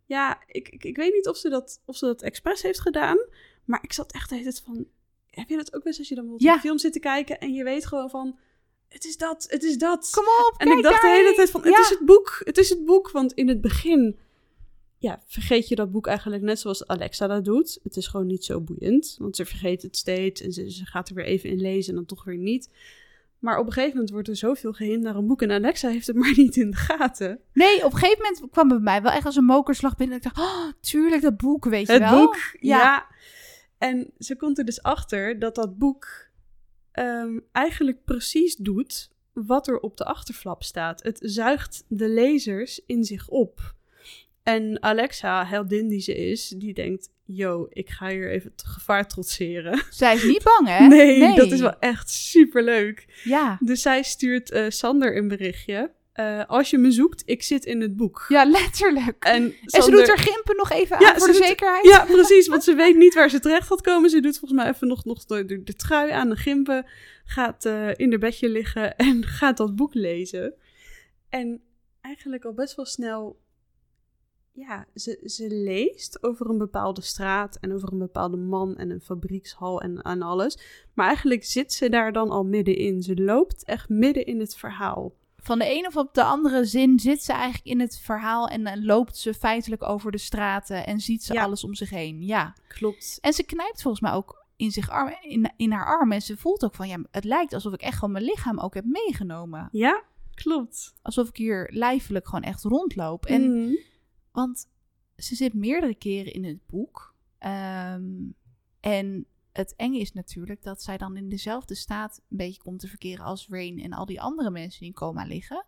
Ja, 0.05 0.41
ik, 0.47 0.69
ik, 0.69 0.83
ik 0.83 0.95
weet 0.95 1.13
niet 1.13 1.27
of 1.27 1.37
ze, 1.37 1.49
dat, 1.49 1.81
of 1.85 1.97
ze 1.97 2.05
dat 2.05 2.21
expres 2.21 2.61
heeft 2.61 2.79
gedaan. 2.79 3.17
Maar 3.65 3.83
ik 3.83 3.93
zat 3.93 4.11
echt 4.11 4.29
de 4.29 4.35
hele 4.35 4.51
tijd 4.51 4.63
van... 4.65 4.87
Heb 5.29 5.49
je 5.49 5.55
dat 5.55 5.67
ook 5.75 5.83
wel 5.83 5.91
eens 5.91 5.97
als 5.99 6.07
je 6.09 6.15
dan 6.15 6.23
bijvoorbeeld 6.23 6.49
Ja. 6.51 6.55
een 6.55 6.67
film 6.67 6.77
zit 6.77 6.93
te 6.93 6.99
kijken... 6.99 7.39
en 7.39 7.53
je 7.53 7.63
weet 7.63 7.85
gewoon 7.85 8.09
van... 8.09 8.39
Het 8.89 9.05
is 9.05 9.17
dat, 9.17 9.45
het 9.49 9.63
is 9.63 9.77
dat. 9.77 10.09
Kom 10.11 10.23
op, 10.23 10.53
En 10.57 10.77
ik 10.77 10.83
dacht 10.83 11.01
de 11.01 11.07
hele 11.07 11.33
tijd 11.35 11.49
van, 11.49 11.61
het 11.63 11.73
Ja. 11.73 11.79
is 11.81 11.89
het 11.89 12.05
boek, 12.05 12.41
het 12.43 12.57
is 12.57 12.69
het 12.69 12.85
boek. 12.85 13.11
Want 13.11 13.33
in 13.33 13.47
het 13.47 13.61
begin, 13.61 14.19
ja, 14.97 15.21
vergeet 15.27 15.67
je 15.67 15.75
dat 15.75 15.91
boek 15.91 16.07
eigenlijk 16.07 16.43
net 16.43 16.59
zoals 16.59 16.87
Alexa 16.87 17.27
dat 17.27 17.45
doet. 17.45 17.79
Het 17.83 17.95
is 17.95 18.07
gewoon 18.07 18.27
niet 18.27 18.45
zo 18.45 18.61
boeiend, 18.61 19.15
want 19.19 19.35
ze 19.35 19.45
vergeet 19.45 19.81
het 19.81 19.97
steeds 19.97 20.41
en 20.41 20.51
ze, 20.51 20.71
ze 20.71 20.85
gaat 20.85 21.09
er 21.09 21.15
weer 21.15 21.25
even 21.25 21.49
in 21.49 21.61
lezen 21.61 21.89
en 21.89 21.95
dan 21.95 22.05
toch 22.05 22.23
weer 22.23 22.37
niet. 22.37 22.69
Maar 23.39 23.57
op 23.59 23.65
een 23.65 23.71
gegeven 23.71 23.93
moment 23.93 24.11
wordt 24.13 24.27
er 24.27 24.35
zoveel 24.35 24.73
gehind 24.73 25.03
naar 25.03 25.15
een 25.15 25.27
boek 25.27 25.41
en 25.41 25.51
Alexa 25.51 25.89
heeft 25.89 26.07
het 26.07 26.15
maar 26.21 26.33
niet 26.35 26.55
in 26.55 26.71
de 26.71 26.77
gaten. 26.77 27.39
Nee, 27.53 27.85
op 27.85 27.91
een 27.93 27.97
gegeven 27.97 28.23
moment 28.23 28.51
kwam 28.51 28.69
het 28.69 28.83
bij 28.83 28.93
mij 28.93 29.01
wel 29.01 29.11
echt 29.11 29.25
als 29.25 29.35
een 29.35 29.43
mokerslag 29.43 29.95
binnen. 29.95 30.17
Ik 30.17 30.23
dacht, 30.23 30.37
oh, 30.37 30.71
tuurlijk, 30.81 31.21
dat 31.21 31.37
boek, 31.37 31.65
weet 31.65 31.87
je 31.87 31.93
Het 31.93 32.01
wel. 32.09 32.19
boek, 32.25 32.35
ja. 32.59 32.77
Ja. 32.77 33.07
En 33.77 34.11
ze 34.17 34.35
komt 34.35 34.57
er 34.57 34.65
dus 34.65 34.83
achter 34.83 35.39
dat 35.39 35.55
dat 35.55 35.77
boek 35.77 36.27
ehm, 36.99 37.39
eigenlijk 37.51 38.03
precies 38.05 38.55
doet 38.55 39.09
wat 39.33 39.67
er 39.67 39.79
op 39.79 39.97
de 39.97 40.05
achterflap 40.05 40.63
staat. 40.63 41.03
Het 41.03 41.19
zuigt 41.21 41.83
de 41.87 42.09
lezers 42.09 42.81
in 42.85 43.03
zich 43.03 43.27
op. 43.27 43.75
En 44.43 44.83
Alexa, 44.83 45.45
heldin 45.45 45.87
die 45.87 45.99
ze 45.99 46.29
is, 46.29 46.47
die 46.47 46.73
denkt... 46.73 47.09
Yo, 47.31 47.67
ik 47.69 47.89
ga 47.89 48.09
hier 48.09 48.31
even 48.31 48.51
het 48.51 48.65
gevaar 48.65 49.07
trotseren. 49.07 49.83
Zij 49.89 50.15
is 50.15 50.23
niet 50.23 50.43
bang, 50.43 50.67
hè? 50.67 50.87
Nee, 50.87 51.35
dat 51.35 51.51
is 51.51 51.59
wel 51.59 51.79
echt 51.79 52.09
superleuk. 52.09 53.21
Ja. 53.23 53.57
Dus 53.59 53.81
zij 53.81 54.03
stuurt 54.03 54.51
eh, 54.51 54.65
Sander 54.69 55.17
een 55.17 55.27
berichtje. 55.27 55.91
Eh, 56.19 56.45
als 56.47 56.69
je 56.69 56.77
me 56.77 56.91
zoekt, 56.91 57.21
ik 57.25 57.43
zit 57.43 57.65
in 57.65 57.81
het 57.81 57.95
boek. 57.95 58.25
ja, 58.27 58.45
letterlijk. 58.45 59.23
En, 59.23 59.43
En 59.65 59.81
ze 59.83 59.91
doet 59.91 60.07
haar 60.07 60.17
gimpen 60.17 60.55
nog 60.55 60.71
even 60.71 60.99
Ja, 60.99 61.09
aan 61.13 61.17
voor 61.19 61.27
de 61.27 61.33
doet- 61.33 61.45
zekerheid. 61.45 61.85
Ja, 61.85 62.05
precies, 62.15 62.47
want 62.47 62.63
ze 62.63 62.75
weet 62.75 62.97
niet 62.97 63.13
waar 63.13 63.29
ze 63.29 63.39
terecht 63.39 63.67
gaat 63.67 63.81
komen. 63.81 64.09
Ze 64.09 64.19
doet 64.19 64.37
volgens 64.39 64.61
mij 64.61 64.69
even 64.69 64.87
nog, 64.87 65.05
nog 65.05 65.25
de, 65.25 65.63
de, 65.63 65.73
trui 65.73 66.11
aan 66.11 66.29
de 66.29 66.35
gimpen. 66.35 66.85
Gaat 67.25 67.65
eh, 67.65 67.89
in 67.95 68.09
haar 68.09 68.19
bedje 68.19 68.49
liggen 68.49 68.95
en 69.07 69.25
gaat 69.25 69.57
dat 69.57 69.75
boek 69.75 69.93
lezen. 69.93 70.53
En 71.29 71.61
eigenlijk 72.01 72.45
al 72.45 72.53
best 72.53 72.75
wel 72.75 72.85
snel... 72.85 73.39
Ja, 74.51 74.87
ze, 74.95 75.21
ze 75.25 75.47
leest 75.49 76.23
over 76.23 76.49
een 76.49 76.57
bepaalde 76.57 77.01
straat 77.01 77.57
en 77.61 77.73
over 77.73 77.91
een 77.91 77.97
bepaalde 77.99 78.37
man 78.37 78.77
en 78.77 78.89
een 78.89 79.01
fabriekshal 79.01 79.81
en, 79.81 80.01
en 80.01 80.21
alles. 80.21 80.59
Maar 80.93 81.07
eigenlijk 81.07 81.43
zit 81.43 81.73
ze 81.73 81.89
daar 81.89 82.11
dan 82.13 82.29
al 82.29 82.43
middenin. 82.43 83.01
Ze 83.01 83.15
loopt 83.21 83.63
echt 83.65 83.89
midden 83.89 84.25
in 84.25 84.39
het 84.39 84.55
verhaal. 84.55 85.17
Van 85.41 85.59
de 85.59 85.71
een 85.77 85.87
of 85.87 85.95
op 85.95 86.13
de 86.13 86.23
andere 86.23 86.65
zin 86.65 86.99
zit 86.99 87.23
ze 87.23 87.33
eigenlijk 87.33 87.65
in 87.65 87.79
het 87.79 87.99
verhaal 87.99 88.47
en 88.47 88.63
dan 88.63 88.85
loopt 88.85 89.17
ze 89.17 89.33
feitelijk 89.33 89.83
over 89.83 90.11
de 90.11 90.17
straten 90.17 90.85
en 90.85 90.99
ziet 90.99 91.23
ze 91.23 91.33
Ja. 91.33 91.43
alles 91.43 91.63
om 91.63 91.73
zich 91.75 91.89
heen. 91.89 92.25
Ja. 92.25 92.53
Klopt. 92.67 93.17
En 93.21 93.33
ze 93.33 93.43
knijpt 93.43 93.81
volgens 93.81 94.01
mij 94.03 94.11
ook 94.11 94.45
in, 94.55 94.71
zich 94.71 94.89
arm, 94.89 95.15
in, 95.21 95.51
in 95.57 95.71
haar 95.71 95.85
arm 95.85 96.11
en 96.11 96.21
ze 96.21 96.37
voelt 96.37 96.63
ook 96.63 96.75
van, 96.75 96.87
ja, 96.87 96.97
het 97.11 97.23
lijkt 97.23 97.53
alsof 97.53 97.73
ik 97.73 97.81
echt 97.81 97.93
gewoon 97.97 98.11
mijn 98.13 98.23
lichaam 98.25 98.59
ook 98.59 98.73
heb 98.73 98.85
meegenomen. 98.85 99.69
Ja, 99.71 100.03
klopt. 100.33 100.93
Alsof 101.01 101.29
ik 101.29 101.37
hier 101.37 101.69
lijfelijk 101.73 102.25
gewoon 102.25 102.43
echt 102.43 102.63
rondloop. 102.63 103.25
En 103.25 103.63
Mhm. 103.63 103.75
Want 104.31 104.67
ze 105.17 105.35
zit 105.35 105.53
meerdere 105.53 105.95
keren 105.95 106.33
in 106.33 106.43
het 106.43 106.65
boek. 106.67 107.15
Ehm, 107.39 108.03
en 108.79 109.25
het 109.59 109.75
enge 109.75 109.99
is 109.99 110.13
natuurlijk 110.13 110.63
dat 110.63 110.81
zij 110.81 110.97
dan 110.97 111.17
in 111.17 111.29
dezelfde 111.29 111.75
staat 111.75 112.21
een 112.29 112.37
beetje 112.37 112.61
komt 112.61 112.79
te 112.79 112.87
verkeren 112.87 113.25
als 113.25 113.47
Rain 113.49 113.79
en 113.79 113.93
al 113.93 114.05
die 114.05 114.21
andere 114.21 114.49
mensen 114.49 114.79
die 114.79 114.89
in 114.89 114.95
coma 114.95 115.23
liggen. 115.25 115.65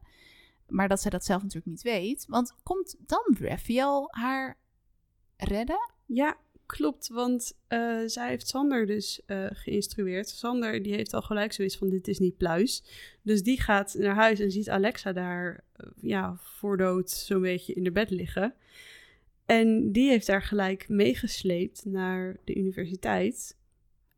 Maar 0.67 0.87
dat 0.87 1.01
zij 1.01 1.11
dat 1.11 1.25
zelf 1.25 1.41
natuurlijk 1.41 1.71
niet 1.71 1.81
weet. 1.81 2.25
Want 2.27 2.55
komt 2.63 2.95
dan 2.99 3.35
Raphael 3.39 4.07
haar 4.11 4.57
redden? 5.37 5.91
Ja, 6.05 6.37
klopt. 6.65 7.07
Want 7.07 7.57
eh, 7.67 7.99
zij 8.05 8.29
heeft 8.29 8.47
Sander 8.47 8.85
dus 8.85 9.21
eh, 9.25 9.45
geïnstrueerd. 9.49 10.29
Sander 10.29 10.83
die 10.83 10.93
heeft 10.93 11.13
al 11.13 11.21
gelijk 11.21 11.53
zoiets 11.53 11.77
van 11.77 11.89
dit 11.89 12.07
is 12.07 12.19
niet 12.19 12.37
pluis. 12.37 12.83
Dus 13.21 13.43
die 13.43 13.61
gaat 13.61 13.93
naar 13.93 14.15
huis 14.15 14.39
en 14.39 14.51
ziet 14.51 14.69
Alexa 14.69 15.13
daar 15.13 15.63
eh, 15.73 15.87
ja, 16.01 16.35
voor 16.37 16.77
dood 16.77 17.09
zo'n 17.09 17.41
beetje 17.41 17.73
in 17.73 17.83
de 17.83 17.91
bed 17.91 18.09
liggen. 18.09 18.53
En 19.45 19.91
die 19.91 20.09
heeft 20.09 20.27
daar 20.27 20.43
gelijk 20.43 20.89
meegesleept 20.89 21.85
naar 21.85 22.37
de 22.43 22.55
universiteit. 22.55 23.59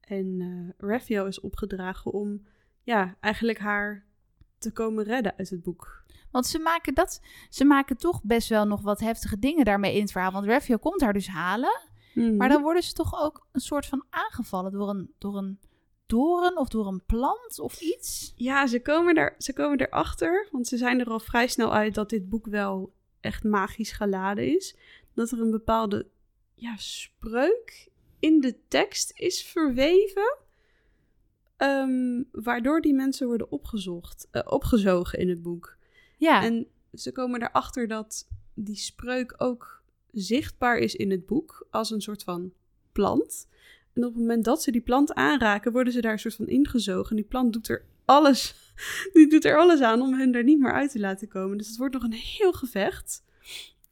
En 0.03 0.73
Raphael 0.77 1.25
is 1.25 1.39
opgedragen 1.39 2.11
om 2.11 2.45
ja, 2.83 3.15
eigenlijk 3.19 3.59
haar 3.59 4.05
te 4.57 4.71
komen 4.71 5.03
redden 5.03 5.37
uit 5.37 5.49
het 5.49 5.63
boek. 5.63 6.03
Want 6.31 6.47
ze 6.47 6.59
maken, 6.59 6.93
dat, 6.93 7.21
ze 7.49 7.65
maken 7.65 7.97
toch 7.97 8.23
best 8.23 8.49
wel 8.49 8.65
nog 8.65 8.81
wat 8.81 8.99
heftige 8.99 9.39
dingen 9.39 9.65
daarmee 9.65 9.95
in 9.95 10.01
het 10.01 10.11
verhaal. 10.11 10.31
Want 10.31 10.45
Raphael 10.45 10.79
komt 10.79 11.01
haar 11.01 11.13
dus 11.13 11.27
halen. 11.27 11.81
Mhm. 12.13 12.35
Maar 12.35 12.49
dan 12.49 12.61
worden 12.61 12.83
ze 12.83 12.93
toch 12.93 13.21
ook 13.21 13.47
een 13.51 13.61
soort 13.61 13.85
van 13.85 14.05
aangevallen 14.09 14.71
door 14.71 14.89
een, 14.89 15.13
door 15.17 15.37
een 15.37 15.59
doren 16.05 16.57
of 16.57 16.67
door 16.67 16.87
een 16.87 17.05
plant 17.05 17.59
of 17.59 17.81
iets. 17.81 18.33
Ja, 18.35 18.67
ze 18.67 18.81
komen, 18.81 19.15
er, 19.15 19.35
ze 19.37 19.53
komen 19.53 19.79
erachter, 19.79 20.47
want 20.51 20.67
ze 20.67 20.77
zijn 20.77 20.99
er 20.99 21.09
al 21.09 21.19
vrij 21.19 21.47
snel 21.47 21.73
uit 21.73 21.93
dat 21.93 22.09
dit 22.09 22.29
boek 22.29 22.45
wel 22.45 22.93
echt 23.19 23.43
magisch 23.43 23.91
geladen 23.91 24.55
is. 24.55 24.77
Dat 25.13 25.31
er 25.31 25.41
een 25.41 25.51
bepaalde 25.51 26.07
ja, 26.53 26.77
spreuk 26.77 27.91
in 28.23 28.39
de 28.39 28.55
tekst 28.67 29.11
is 29.15 29.43
verweven, 29.43 30.37
ehm, 31.57 32.23
waardoor 32.31 32.81
die 32.81 32.93
mensen 32.93 33.27
worden 33.27 33.51
opgezocht, 33.51 34.27
eh, 34.31 34.41
opgezogen 34.45 35.19
in 35.19 35.29
het 35.29 35.41
boek. 35.41 35.77
Ja, 36.17 36.43
En 36.43 36.67
ze 36.93 37.11
komen 37.11 37.41
erachter 37.41 37.87
dat 37.87 38.27
die 38.53 38.75
spreuk 38.75 39.33
ook 39.37 39.83
zichtbaar 40.11 40.77
is 40.77 40.95
in 40.95 41.11
het 41.11 41.25
boek 41.25 41.67
als 41.69 41.91
een 41.91 42.01
soort 42.01 42.23
van 42.23 42.53
plant. 42.91 43.47
En 43.93 44.03
op 44.03 44.11
het 44.11 44.21
moment 44.21 44.45
dat 44.45 44.63
ze 44.63 44.71
die 44.71 44.81
plant 44.81 45.13
aanraken, 45.13 45.71
worden 45.71 45.93
ze 45.93 46.01
daar 46.01 46.11
een 46.11 46.19
soort 46.19 46.35
van 46.35 46.47
ingezogen. 46.47 47.09
En 47.09 47.15
die 47.15 47.25
plant 47.25 47.53
doet 47.53 47.67
er 47.67 47.85
alles, 48.05 48.55
die 49.13 49.29
doet 49.29 49.45
er 49.45 49.57
alles 49.57 49.81
aan 49.81 50.01
om 50.01 50.13
hen 50.13 50.35
er 50.35 50.43
niet 50.43 50.59
meer 50.59 50.73
uit 50.73 50.91
te 50.91 50.99
laten 50.99 51.27
komen. 51.27 51.57
Dus 51.57 51.67
het 51.67 51.77
wordt 51.77 51.93
nog 51.93 52.03
een 52.03 52.13
heel 52.13 52.53
gevecht. 52.53 53.23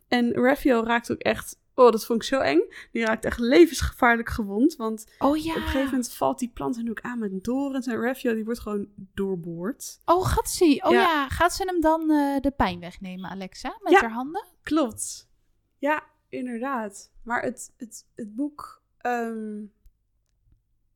En 0.08 0.34
Raphael 0.34 0.86
raakt 0.86 1.12
ook 1.12 1.20
echt, 1.20 1.61
oh 1.76 1.92
dat 1.92 2.06
vond 2.06 2.22
ik 2.22 2.28
zo 2.28 2.40
eng. 2.40 2.62
Die 2.92 3.06
raakt 3.06 3.26
echt 3.26 3.40
levensgevaarlijk 3.40 4.30
gewond. 4.30 4.76
Want 4.76 5.06
oh 5.20 5.38
ja. 5.38 5.50
op 5.50 5.56
een 5.56 5.62
gegeven 5.62 5.86
moment 5.86 6.14
valt 6.14 6.40
die 6.40 6.52
plant 6.54 6.84
ook 6.90 7.02
aan 7.02 7.20
met 7.20 7.44
dorens. 7.44 7.88
En 7.88 8.02
Raphael 8.02 8.36
die 8.36 8.46
wordt 8.46 8.60
gewoon 8.60 8.88
doorboord. 9.14 10.00
Oh, 10.06 10.26
gaat 10.26 10.50
ze? 10.50 10.82
Oh 10.84 10.92
Ja. 10.92 11.02
ja. 11.02 11.30
gaat 11.30 11.54
ze 11.54 11.64
hem 11.64 11.82
dan 11.82 12.02
eh, 12.12 12.40
de 12.40 12.52
pijn 12.52 12.80
wegnemen, 12.80 13.30
Alexa? 13.30 13.78
Met 13.82 13.94
Ja. 13.94 14.00
haar 14.00 14.12
handen? 14.12 14.46
Klopt. 14.64 15.30
Ja, 15.78 16.04
inderdaad. 16.30 17.12
Maar 17.24 17.42
het, 17.42 17.74
het, 17.78 18.06
het 18.16 18.36
boek 18.36 18.82
ehm, 18.98 19.62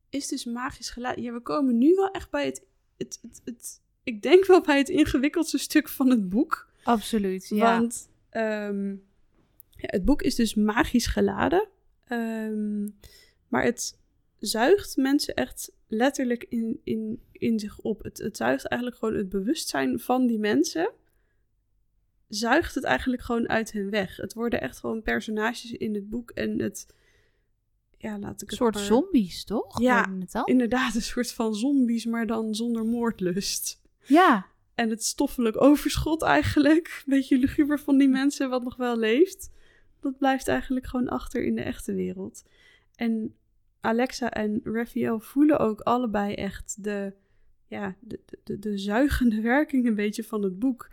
is 0.10 0.28
dus 0.28 0.46
magisch 0.46 0.90
geladen. 0.90 1.24
Ja, 1.24 1.34
we 1.34 1.42
komen 1.42 1.78
nu 1.78 1.96
wel 1.96 2.12
echt 2.12 2.30
bij 2.30 2.46
het, 2.46 2.66
het, 2.98 3.20
het, 3.22 3.42
het... 3.46 3.82
Ik 4.04 4.22
denk 4.22 4.46
wel 4.46 4.62
bij 4.62 4.78
het 4.78 4.90
ingewikkeldste 4.90 5.58
stuk 5.58 5.90
van 5.90 6.10
het 6.10 6.30
boek. 6.30 6.70
Absoluut, 6.84 7.48
ja. 7.50 7.80
Want 7.80 8.10
ehm, 8.30 8.96
ja, 9.76 9.88
het 9.88 10.06
boek 10.06 10.22
is 10.22 10.36
dus 10.36 10.54
magisch 10.56 11.06
geladen. 11.08 11.68
Ehm, 12.06 12.84
maar 13.48 13.64
het 13.64 14.00
zuigt 14.40 14.98
mensen 14.98 15.34
echt 15.36 15.72
letterlijk 15.88 16.46
in, 16.50 16.80
in, 16.84 17.22
in 17.32 17.60
zich 17.60 17.80
op. 17.80 18.04
Het, 18.04 18.18
het 18.18 18.38
zuigt 18.38 18.68
eigenlijk 18.68 19.02
gewoon 19.02 19.16
het 19.16 19.30
bewustzijn 19.30 20.00
van 20.00 20.28
die 20.28 20.40
mensen. 20.40 20.92
Zuigt 22.28 22.76
het 22.76 22.84
eigenlijk 22.84 23.22
gewoon 23.22 23.50
uit 23.50 23.72
hen 23.72 23.90
weg. 23.90 24.18
Het 24.18 24.34
worden 24.34 24.62
echt 24.62 24.78
gewoon 24.78 25.02
personages 25.02 25.72
in 25.72 25.94
het 25.94 26.10
boek. 26.10 26.32
En 26.32 26.60
het. 26.60 26.94
Ja, 27.98 28.20
laat 28.20 28.42
ik 28.42 28.52
Een 28.52 28.58
soort 28.58 28.74
maar- 28.74 28.84
zombies, 28.84 29.44
toch? 29.44 29.82
Ja? 29.82 30.10
Inderdaad, 30.44 30.96
een 30.96 31.02
soort 31.02 31.32
van 31.32 31.56
zombies, 31.56 32.06
maar 32.06 32.28
dan 32.28 32.56
zonder 32.56 32.86
moordlust. 32.86 33.82
Ja. 34.08 34.46
en 34.76 34.90
het 34.90 35.04
stoffelijk 35.04 35.62
overschot 35.62 36.22
eigenlijk, 36.22 36.88
een 36.88 37.04
beetje 37.14 37.38
luguber 37.38 37.80
van 37.80 37.98
die 37.98 38.08
mensen 38.08 38.50
wat 38.50 38.64
nog 38.64 38.76
wel 38.76 38.98
leeft, 38.98 39.50
dat 40.06 40.18
blijft 40.18 40.48
eigenlijk 40.48 40.86
gewoon 40.86 41.08
achter 41.08 41.44
in 41.44 41.56
de 41.56 41.62
echte 41.62 41.94
wereld. 41.94 42.46
En 42.96 43.36
Alexa 43.80 44.32
en 44.32 44.62
Raphael 44.64 45.20
voelen 45.20 45.60
ook 45.60 45.82
allebei 45.82 46.34
echt 46.34 46.84
de, 46.84 47.14
ja, 47.68 47.96
de, 48.00 48.20
de, 48.44 48.60
de 48.60 48.78
zuigende 48.78 49.42
werking 49.56 49.86
een 49.86 49.96
beetje 49.96 50.24
van 50.24 50.44
het 50.44 50.60
boek. 50.60 50.92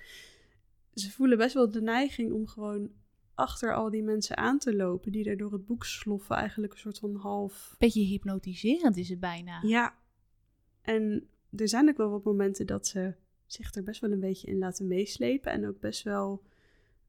Ze 0.94 1.10
voelen 1.10 1.38
best 1.38 1.54
wel 1.54 1.70
de 1.70 1.82
neiging 1.82 2.32
om 2.32 2.46
gewoon 2.46 2.90
achter 3.34 3.74
al 3.74 3.90
die 3.90 4.02
mensen 4.02 4.36
aan 4.36 4.58
te 4.58 4.76
lopen, 4.76 5.12
die 5.12 5.24
daar 5.24 5.36
door 5.36 5.52
het 5.52 5.66
boek 5.66 5.84
sloffen, 5.84 6.36
eigenlijk 6.36 6.72
een 6.72 6.78
soort 6.78 6.98
van 6.98 7.16
half... 7.16 7.74
Beetje 7.78 8.04
hypnotiserend 8.04 8.96
is 8.96 9.08
het 9.08 9.20
bijna. 9.20 9.58
Ja. 9.62 9.98
En 10.82 11.28
er 11.56 11.68
zijn 11.68 11.88
ook 11.88 11.96
wel 11.96 12.10
wat 12.10 12.24
momenten 12.24 12.66
dat 12.66 12.86
ze 12.86 13.14
zich 13.46 13.74
er 13.74 13.82
best 13.82 14.00
wel 14.00 14.10
een 14.10 14.20
beetje 14.20 14.46
in 14.46 14.58
laten 14.58 14.86
meeslepen 14.86 15.52
en 15.52 15.66
ook 15.66 15.80
best 15.80 16.02
wel 16.02 16.42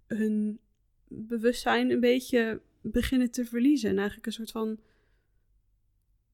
hun 0.08 0.60
bewustzijn 1.16 1.92
een 1.92 2.00
beetje 2.00 2.62
beginnen 2.82 3.32
te 3.32 3.46
verliezen. 3.46 3.90
En 3.90 3.98
eigenlijk 3.98 4.26
een 4.26 4.34
soort 4.34 4.52
van 4.52 4.80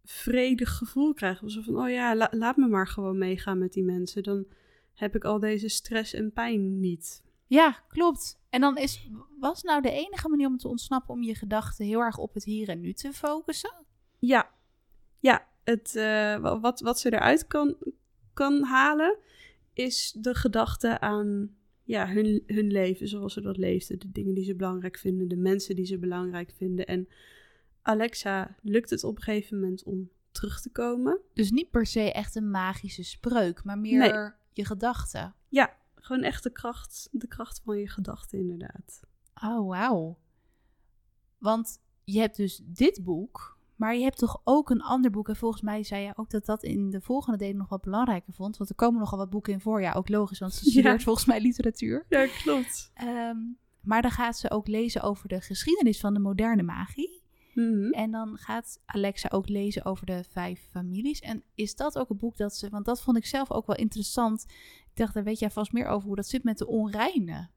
vredig 0.03 0.77
gevoel 0.77 1.13
krijgen. 1.13 1.49
Zo 1.49 1.61
van, 1.61 1.79
oh 1.79 1.89
ja, 1.89 2.29
laat 2.31 2.57
me 2.57 2.67
maar 2.67 2.87
gewoon 2.87 3.17
meegaan 3.17 3.57
met 3.57 3.73
die 3.73 3.83
mensen. 3.83 4.23
Dan 4.23 4.45
heb 4.93 5.15
ik 5.15 5.23
al 5.23 5.39
deze 5.39 5.67
stress 5.67 6.13
en 6.13 6.33
pijn 6.33 6.79
niet. 6.79 7.23
Ja, 7.45 7.83
klopt. 7.87 8.39
En 8.49 8.61
dan 8.61 8.77
is, 8.77 9.09
was 9.39 9.63
nou 9.63 9.81
de 9.81 9.91
enige 9.91 10.29
manier 10.29 10.47
om 10.47 10.57
te 10.57 10.67
ontsnappen 10.67 11.13
om 11.13 11.23
je 11.23 11.35
gedachten 11.35 11.85
heel 11.85 11.99
erg 11.99 12.17
op 12.17 12.33
het 12.33 12.43
hier 12.43 12.69
en 12.69 12.79
nu 12.79 12.93
te 12.93 13.13
focussen? 13.13 13.73
Ja, 14.19 14.49
ja. 15.19 15.47
Het, 15.63 15.95
uh, 15.95 16.59
wat, 16.61 16.79
wat 16.79 16.99
ze 16.99 17.13
eruit 17.13 17.47
kan, 17.47 17.75
kan 18.33 18.63
halen, 18.63 19.17
is 19.73 20.15
de 20.17 20.35
gedachte 20.35 20.99
aan 20.99 21.57
ja, 21.89 22.07
hun, 22.07 22.43
hun 22.45 22.71
leven 22.71 23.07
zoals 23.07 23.33
ze 23.33 23.41
dat 23.41 23.57
leefden. 23.57 23.99
De 23.99 24.11
dingen 24.11 24.33
die 24.33 24.43
ze 24.43 24.55
belangrijk 24.55 24.97
vinden, 24.97 25.27
de 25.27 25.37
mensen 25.37 25.75
die 25.75 25.85
ze 25.85 25.97
belangrijk 25.97 26.51
vinden. 26.51 26.85
En 26.85 27.07
Alexa 27.81 28.55
lukt 28.61 28.89
het 28.89 29.03
op 29.03 29.15
een 29.15 29.21
gegeven 29.21 29.59
moment 29.59 29.83
om 29.83 30.09
terug 30.31 30.61
te 30.61 30.69
komen. 30.69 31.19
Dus 31.33 31.51
niet 31.51 31.69
per 31.69 31.85
se 31.85 32.11
echt 32.11 32.35
een 32.35 32.51
magische 32.51 33.03
spreuk, 33.03 33.63
maar 33.63 33.79
meer 33.79 34.37
je 34.53 34.65
gedachten. 34.65 35.35
Ja, 35.47 35.77
gewoon 35.95 36.23
echt 36.23 36.43
de 36.43 36.51
kracht, 36.51 37.09
de 37.11 37.27
kracht 37.27 37.61
van 37.63 37.77
je 37.77 37.87
gedachten 37.87 38.39
inderdaad. 38.39 38.99
Oh, 39.43 39.67
wauw. 39.67 40.19
Want 41.37 41.81
je 42.03 42.19
hebt 42.19 42.35
dus 42.35 42.61
dit 42.63 43.03
boek, 43.03 43.58
maar 43.79 43.95
je 43.95 44.03
hebt 44.03 44.17
toch 44.17 44.41
ook 44.43 44.69
een 44.69 44.81
ander 44.81 45.11
boek. 45.11 45.29
En 45.29 45.35
volgens 45.35 45.61
mij 45.61 45.83
zei 45.83 46.03
je 46.03 46.13
ook 46.15 46.29
dat 46.29 46.45
dat 46.45 46.63
in 46.63 46.89
de 46.89 47.01
volgende 47.01 47.37
delen 47.37 47.57
nog 47.57 47.69
wat 47.69 47.81
belangrijker 47.81 48.33
vond. 48.33 48.57
Want 48.57 48.69
er 48.69 48.75
komen 48.75 48.99
nogal 48.99 49.17
wat 49.17 49.29
boeken 49.29 49.53
in 49.53 49.59
voor. 49.59 49.81
Ja, 49.81 49.93
ook 49.93 50.09
logisch, 50.09 50.39
want 50.39 50.53
ze 50.53 50.65
studeert 50.69 51.03
volgens 51.03 51.25
mij 51.25 51.41
literatuur. 51.41 52.05
Ja, 52.09 52.27
klopt. 52.27 52.91
Ehm, 52.93 53.37
maar 53.81 54.01
dan 54.01 54.11
gaat 54.11 54.37
ze 54.37 54.51
ook 54.51 54.67
lezen 54.67 55.01
over 55.01 55.27
de 55.27 55.41
geschiedenis 55.41 55.99
van 55.99 56.13
de 56.13 56.19
moderne 56.19 56.63
magie. 56.63 57.23
Mhm. 57.53 57.91
En 57.91 58.11
dan 58.11 58.37
gaat 58.37 58.81
Alexa 58.85 59.29
ook 59.31 59.49
lezen 59.49 59.85
over 59.85 60.05
de 60.05 60.23
vijf 60.29 60.67
families. 60.71 61.19
En 61.19 61.43
is 61.55 61.75
dat 61.75 61.97
ook 61.97 62.09
een 62.09 62.17
boek 62.17 62.37
dat 62.37 62.55
ze... 62.55 62.69
Want 62.69 62.85
dat 62.85 63.01
vond 63.01 63.17
ik 63.17 63.25
zelf 63.25 63.51
ook 63.51 63.67
wel 63.67 63.75
interessant. 63.75 64.45
Ik 64.89 64.95
dacht, 64.95 65.13
daar 65.13 65.23
weet 65.23 65.39
jij 65.39 65.51
vast 65.51 65.71
meer 65.71 65.87
over 65.87 66.07
hoe 66.07 66.15
dat 66.15 66.27
zit 66.27 66.43
met 66.43 66.57
de 66.57 66.67
onreine. 66.67 67.49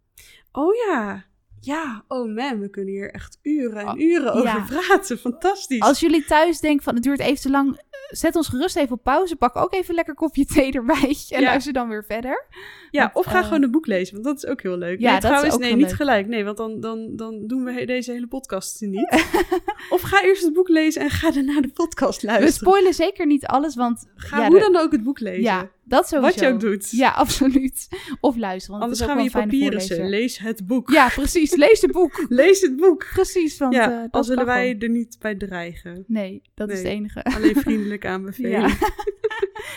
Oh 0.53 0.75
ja, 0.75 1.25
ja, 1.65 2.05
oh 2.09 2.35
man, 2.35 2.61
we 2.61 2.71
kunnen 2.71 2.95
hier 2.95 3.11
echt 3.11 3.39
uren 3.43 3.81
en 3.81 3.89
oh, 3.89 4.01
uren 4.01 4.33
over 4.33 4.63
praten. 4.63 5.19
Fantastisch. 5.19 5.81
Als 5.81 6.01
jullie 6.01 6.25
thuis 6.25 6.61
denken 6.61 6.83
van 6.83 6.95
het 6.95 7.03
duurt 7.03 7.21
even 7.21 7.41
te 7.41 7.51
lang, 7.51 7.81
zet 8.09 8.37
ons 8.37 8.49
gerust 8.49 8.77
even 8.77 8.93
op 8.93 9.03
pauze. 9.03 9.37
Pak 9.37 9.57
ook 9.57 9.73
even 9.73 9.95
lekker 9.95 10.15
kopje 10.15 10.45
thee 10.45 10.73
erbij 10.73 11.17
en 11.29 11.43
luister 11.43 11.73
dan 11.73 11.89
weer 11.89 12.05
verder. 12.05 12.47
Ja, 12.91 13.11
of 13.15 13.27
ga 13.27 13.39
uh, 13.39 13.45
gewoon 13.45 13.63
een 13.63 13.71
boek 13.71 13.87
lezen, 13.87 14.13
want 14.13 14.25
dat 14.25 14.37
is 14.37 14.47
ook 14.47 14.63
heel 14.63 14.77
leuk. 14.77 15.01
Ja, 15.01 15.11
nee, 15.11 15.21
dat 15.21 15.31
trouwens, 15.31 15.49
is 15.49 15.55
ook 15.55 15.61
nee, 15.61 15.77
niet 15.77 15.95
gelijk. 15.95 16.27
Nee, 16.27 16.45
want 16.45 16.57
dan, 16.57 16.81
dan, 16.81 17.17
dan 17.17 17.47
doen 17.47 17.65
we 17.65 17.85
deze 17.85 18.13
hele 18.13 18.27
podcast 18.27 18.81
niet. 18.81 19.25
of 19.91 20.01
ga 20.01 20.23
eerst 20.23 20.45
het 20.45 20.53
boek 20.53 20.69
lezen 20.69 21.03
en 21.03 21.11
ga 21.11 21.31
daarna 21.31 21.61
de 21.61 21.69
podcast 21.69 22.23
luisteren. 22.23 22.53
We 22.53 22.59
spoilen 22.59 22.95
zeker 22.95 23.27
niet 23.27 23.47
alles, 23.47 23.75
want... 23.75 24.11
Ga 24.15 24.47
hoe 24.49 24.59
dan 24.59 24.77
ook 24.77 24.93
het 24.93 25.03
boek 25.03 25.21
lezen. 25.21 25.43
Ja, 25.43 25.71
dat 25.93 26.09
sowieso. 26.09 26.35
Wat 26.35 26.45
je 26.45 26.53
ook 26.53 26.61
doet. 26.61 26.91
Ja, 26.91 27.11
absoluut. 27.25 27.89
Of 28.21 28.37
luisteren. 28.37 28.79
Want 28.79 28.83
Anders 28.83 29.01
gaan 29.01 29.17
we 29.17 29.23
je 29.23 29.31
papieren 29.31 30.09
Lees 30.09 30.39
het 30.39 30.67
boek. 30.67 30.91
Ja, 30.91 31.09
precies. 31.09 31.55
Lees 31.55 31.81
het 31.81 31.93
boek. 31.93 32.25
lees 32.43 32.61
het 32.61 32.77
boek. 32.77 33.07
Precies. 33.13 33.59
Want, 33.59 33.75
ja, 33.75 34.03
uh, 34.03 34.09
al 34.11 34.25
zullen 34.25 34.47
wij 34.47 34.79
er 34.79 34.89
niet 34.89 35.17
bij 35.19 35.35
dreigen. 35.35 36.05
Nee, 36.07 36.43
dat 36.55 36.71
is 36.71 36.79
het 36.79 36.87
enige. 36.87 37.25
Alleen 37.25 37.57
vriendelijk 37.67 38.07
aanbevelen. 38.07 38.51
Ja. 38.51 38.77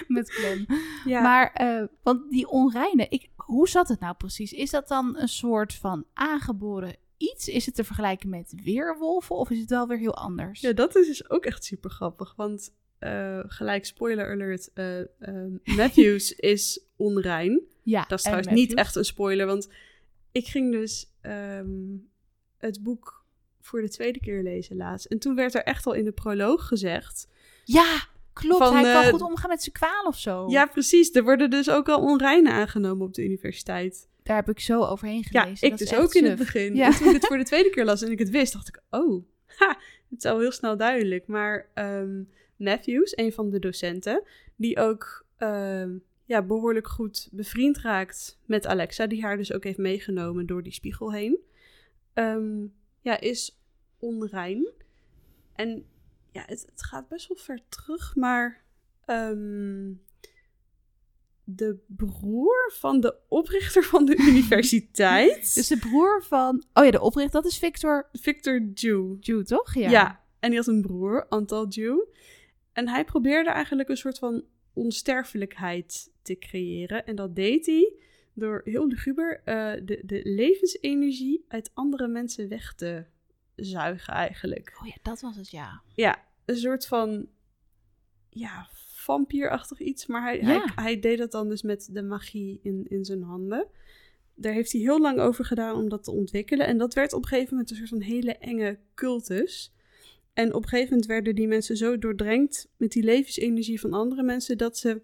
Met 0.07 0.29
klem. 0.29 0.65
Ja. 1.05 1.21
Maar, 1.21 1.61
uh, 1.61 1.87
want 2.03 2.31
die 2.31 2.47
onreine, 2.49 3.05
ik, 3.09 3.29
hoe 3.35 3.69
zat 3.69 3.87
het 3.87 3.99
nou 3.99 4.15
precies? 4.15 4.53
Is 4.53 4.69
dat 4.69 4.87
dan 4.87 5.17
een 5.17 5.27
soort 5.27 5.73
van 5.73 6.05
aangeboren 6.13 6.95
iets? 7.17 7.47
Is 7.47 7.65
het 7.65 7.75
te 7.75 7.83
vergelijken 7.83 8.29
met 8.29 8.53
weerwolven 8.63 9.35
of 9.35 9.49
is 9.49 9.59
het 9.59 9.69
wel 9.69 9.87
weer 9.87 9.97
heel 9.97 10.15
anders? 10.15 10.61
Ja, 10.61 10.73
dat 10.73 10.95
is 10.95 11.07
dus 11.07 11.29
ook 11.29 11.45
echt 11.45 11.63
super 11.63 11.89
grappig. 11.89 12.33
Want 12.35 12.73
uh, 12.99 13.39
gelijk 13.47 13.85
spoiler 13.85 14.31
alert, 14.31 14.69
uh, 14.73 14.99
uh, 14.99 15.05
Matthews 15.77 16.31
is 16.53 16.85
onrein. 16.95 17.61
Ja, 17.83 18.05
dat 18.07 18.17
is 18.17 18.23
trouwens 18.23 18.51
niet 18.51 18.73
echt 18.73 18.95
een 18.95 19.05
spoiler, 19.05 19.45
want 19.45 19.69
ik 20.31 20.47
ging 20.47 20.71
dus 20.71 21.11
um, 21.21 22.09
het 22.57 22.83
boek 22.83 23.25
voor 23.61 23.81
de 23.81 23.89
tweede 23.89 24.19
keer 24.19 24.43
lezen 24.43 24.75
laatst. 24.75 25.05
En 25.05 25.19
toen 25.19 25.35
werd 25.35 25.53
er 25.53 25.63
echt 25.63 25.85
al 25.85 25.93
in 25.93 26.05
de 26.05 26.11
proloog 26.11 26.67
gezegd... 26.67 27.27
Ja, 27.63 28.07
klopt. 28.33 28.63
Van, 28.63 28.73
hij 28.75 29.01
kan 29.01 29.11
goed 29.11 29.21
omgaan 29.21 29.49
met 29.49 29.63
zijn 29.63 29.75
kwaal 29.75 30.05
of 30.05 30.19
zo. 30.19 30.49
Ja, 30.49 30.65
precies. 30.65 31.15
Er 31.15 31.23
worden 31.23 31.49
dus 31.49 31.69
ook 31.69 31.89
al 31.89 32.01
onreinen 32.01 32.51
aangenomen 32.51 33.05
op 33.05 33.13
de 33.13 33.23
universiteit. 33.23 34.07
Daar 34.23 34.35
heb 34.35 34.49
ik 34.49 34.59
zo 34.59 34.83
overheen 34.83 35.23
gelezen. 35.23 35.67
Ja, 35.67 35.73
ik 35.73 35.77
dus 35.77 35.95
ook 35.95 36.13
in 36.13 36.25
het 36.25 36.37
begin. 36.37 36.75
Ja. 36.75 36.85
En 36.85 36.93
toen 36.93 37.07
ik 37.07 37.13
het 37.13 37.25
voor 37.25 37.37
de 37.37 37.43
tweede 37.43 37.69
keer 37.69 37.85
las 37.85 38.01
en 38.01 38.11
ik 38.11 38.19
het 38.19 38.29
wist, 38.29 38.53
dacht 38.53 38.67
ik... 38.67 38.81
Oh, 38.89 39.23
ha, 39.59 39.77
het 40.09 40.23
is 40.23 40.25
al 40.25 40.39
heel 40.39 40.51
snel 40.51 40.77
duidelijk. 40.77 41.27
Maar... 41.27 41.69
Um, 41.75 42.29
Matthews, 42.55 43.17
een 43.17 43.33
van 43.33 43.49
de 43.49 43.59
docenten, 43.59 44.23
die 44.55 44.79
ook 44.79 45.25
ehm, 45.37 45.97
ja, 46.25 46.41
behoorlijk 46.41 46.87
goed 46.87 47.29
bevriend 47.31 47.77
raakt 47.77 48.39
met 48.45 48.67
Alexa, 48.67 49.07
die 49.07 49.21
haar 49.21 49.37
dus 49.37 49.53
ook 49.53 49.63
heeft 49.63 49.77
meegenomen 49.77 50.45
door 50.45 50.63
die 50.63 50.73
spiegel 50.73 51.13
heen, 51.13 51.39
um, 52.13 52.73
ja, 53.01 53.19
is 53.19 53.59
onrein. 53.99 54.71
En 55.55 55.85
ja, 56.31 56.43
het, 56.45 56.65
het, 56.71 56.83
gaat 56.83 57.07
best 57.07 57.27
wel 57.27 57.37
ver 57.37 57.59
terug, 57.69 58.15
maar 58.15 58.63
ehm, 59.05 59.93
de 61.43 61.77
broer 61.87 62.71
van 62.73 62.99
de 62.99 63.15
oprichter 63.27 63.83
van 63.83 64.05
de 64.05 64.15
universiteit. 64.29 65.55
dus 65.55 65.67
de 65.67 65.77
broer 65.77 66.23
van. 66.23 66.63
Oh 66.73 66.85
ja, 66.85 66.91
de 66.91 67.01
oprichter, 67.01 67.41
dat 67.41 67.51
is 67.51 67.57
Victor. 67.57 68.09
Victor 68.11 68.61
Jew. 68.73 69.15
Jew, 69.19 69.43
toch? 69.45 69.73
Ja. 69.73 69.89
Ja, 69.89 70.23
en 70.39 70.49
die 70.49 70.59
had 70.59 70.67
een 70.67 70.81
broer, 70.81 71.27
Antal 71.27 71.67
Jew. 71.67 71.99
En 72.75 72.87
hij 72.87 73.03
probeerde 73.03 73.49
eigenlijk 73.49 73.89
een 73.89 73.97
soort 73.97 74.19
van 74.19 74.43
onsterfelijkheid 74.73 76.11
te 76.21 76.37
creëren. 76.37 77.05
En 77.05 77.15
dat 77.15 77.35
deed 77.35 77.65
hij 77.65 77.93
door 78.33 78.61
heel 78.63 78.87
luguber 78.87 79.41
uh, 79.45 79.73
de, 79.85 80.01
de 80.05 80.21
levensenergie 80.23 81.45
uit 81.47 81.71
andere 81.73 82.07
mensen 82.07 82.49
weg 82.49 82.73
te 82.73 83.05
zuigen 83.55 84.13
eigenlijk. 84.13 84.77
Oh 84.81 84.87
ja, 84.87 84.95
dat 85.01 85.21
was 85.21 85.35
het, 85.35 85.51
ja. 85.51 85.81
Ja, 85.93 86.23
een 86.45 86.57
soort 86.57 86.87
van, 86.87 87.27
ja, 88.29 88.67
vampierachtig 88.87 89.79
iets. 89.79 90.05
Maar 90.05 90.21
hij, 90.21 90.39
hij, 90.39 90.71
hij, 90.75 90.99
deed 90.99 91.17
dat 91.17 91.31
dan 91.31 91.49
dus 91.49 91.61
met 91.61 91.89
de 91.91 92.03
magie 92.03 92.59
in, 92.63 92.85
in 92.89 93.05
zijn 93.05 93.23
handen. 93.23 93.67
Daar 94.33 94.53
heeft 94.53 94.71
hij 94.71 94.81
heel 94.81 94.99
lang 94.99 95.19
over 95.19 95.45
gedaan 95.45 95.75
om 95.75 95.89
dat 95.89 96.03
te 96.03 96.11
ontwikkelen. 96.11 96.67
En 96.67 96.77
dat 96.77 96.93
werd 96.93 97.13
op 97.13 97.21
een 97.21 97.27
gegeven 97.27 97.51
moment 97.51 97.71
een 97.71 97.77
soort 97.77 97.89
van 97.89 98.01
hele 98.01 98.37
enge 98.37 98.79
cultus. 98.95 99.74
En 100.35 100.53
op 100.53 100.63
een 100.63 100.69
gegeven 100.69 100.89
moment 100.89 101.07
werden 101.07 101.35
die 101.35 101.47
mensen 101.47 101.77
zo 101.77 101.97
doordrenkt 101.97 102.69
met 102.77 102.91
die 102.91 103.03
levensenergie 103.03 103.79
van 103.79 103.93
andere 103.93 104.23
mensen 104.23 104.57
dat 104.57 104.77
ze 104.77 105.01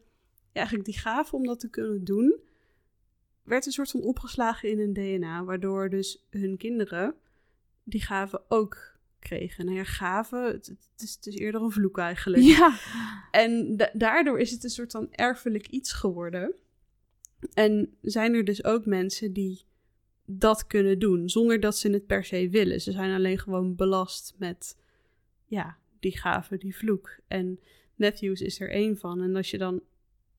eigenlijk 0.52 0.86
die 0.86 0.98
gave 0.98 1.36
om 1.36 1.46
dat 1.46 1.60
te 1.60 1.70
kunnen 1.70 2.04
doen, 2.04 2.40
werd 3.44 3.66
een 3.66 3.72
soort 3.72 3.92
van 3.92 4.02
opgeslagen 4.02 4.70
in 4.70 4.78
hun 4.78 4.94
DNA, 4.94 5.44
waardoor 5.44 5.90
dus 5.90 6.28
hun 6.30 6.58
kinderen 6.58 7.16
die 7.84 8.02
gave 8.02 8.44
ook 8.48 9.00
kregen. 9.20 9.66
Nou 9.66 9.78
ja, 9.78 9.84
gave, 9.84 10.36
het, 10.36 10.76
is, 10.98 11.16
het 11.16 11.26
is 11.26 11.36
eerder 11.36 11.62
een 11.62 11.72
vloek 11.72 11.98
eigenlijk. 11.98 12.44
Ja. 12.44 12.80
En 13.32 13.78
daardoor 13.94 14.40
is 14.40 14.52
het 14.52 14.64
een 14.64 14.70
soort 14.70 14.92
van 14.92 15.08
erfelijk 15.12 15.68
iets 15.68 15.94
geworden. 15.94 16.54
En 17.54 17.98
zijn 18.02 18.34
er 18.34 18.44
dus 18.44 18.64
ook 18.64 18.86
mensen 18.86 19.34
die 19.34 19.62
dat 20.26 20.68
kunnen 20.68 21.00
doen, 21.00 21.30
zonder 21.30 21.60
dat 21.60 21.78
ze 21.78 21.90
het 21.90 22.06
per 22.06 22.24
se 22.24 22.50
willen. 22.50 22.82
Ze 22.82 22.92
zijn 22.92 23.16
alleen 23.16 23.40
gewoon 23.40 23.76
belast 23.76 24.36
met 24.38 24.80
ja, 25.52 25.78
die 26.00 26.18
gaven 26.18 26.60
die 26.60 26.76
vloek. 26.76 27.20
En 27.28 27.60
Matthews 27.96 28.42
is 28.42 28.60
er 28.60 28.70
één 28.70 28.98
van. 28.98 29.22
En 29.22 29.36
als 29.36 29.52
je 29.52 29.58
dan 29.58 29.82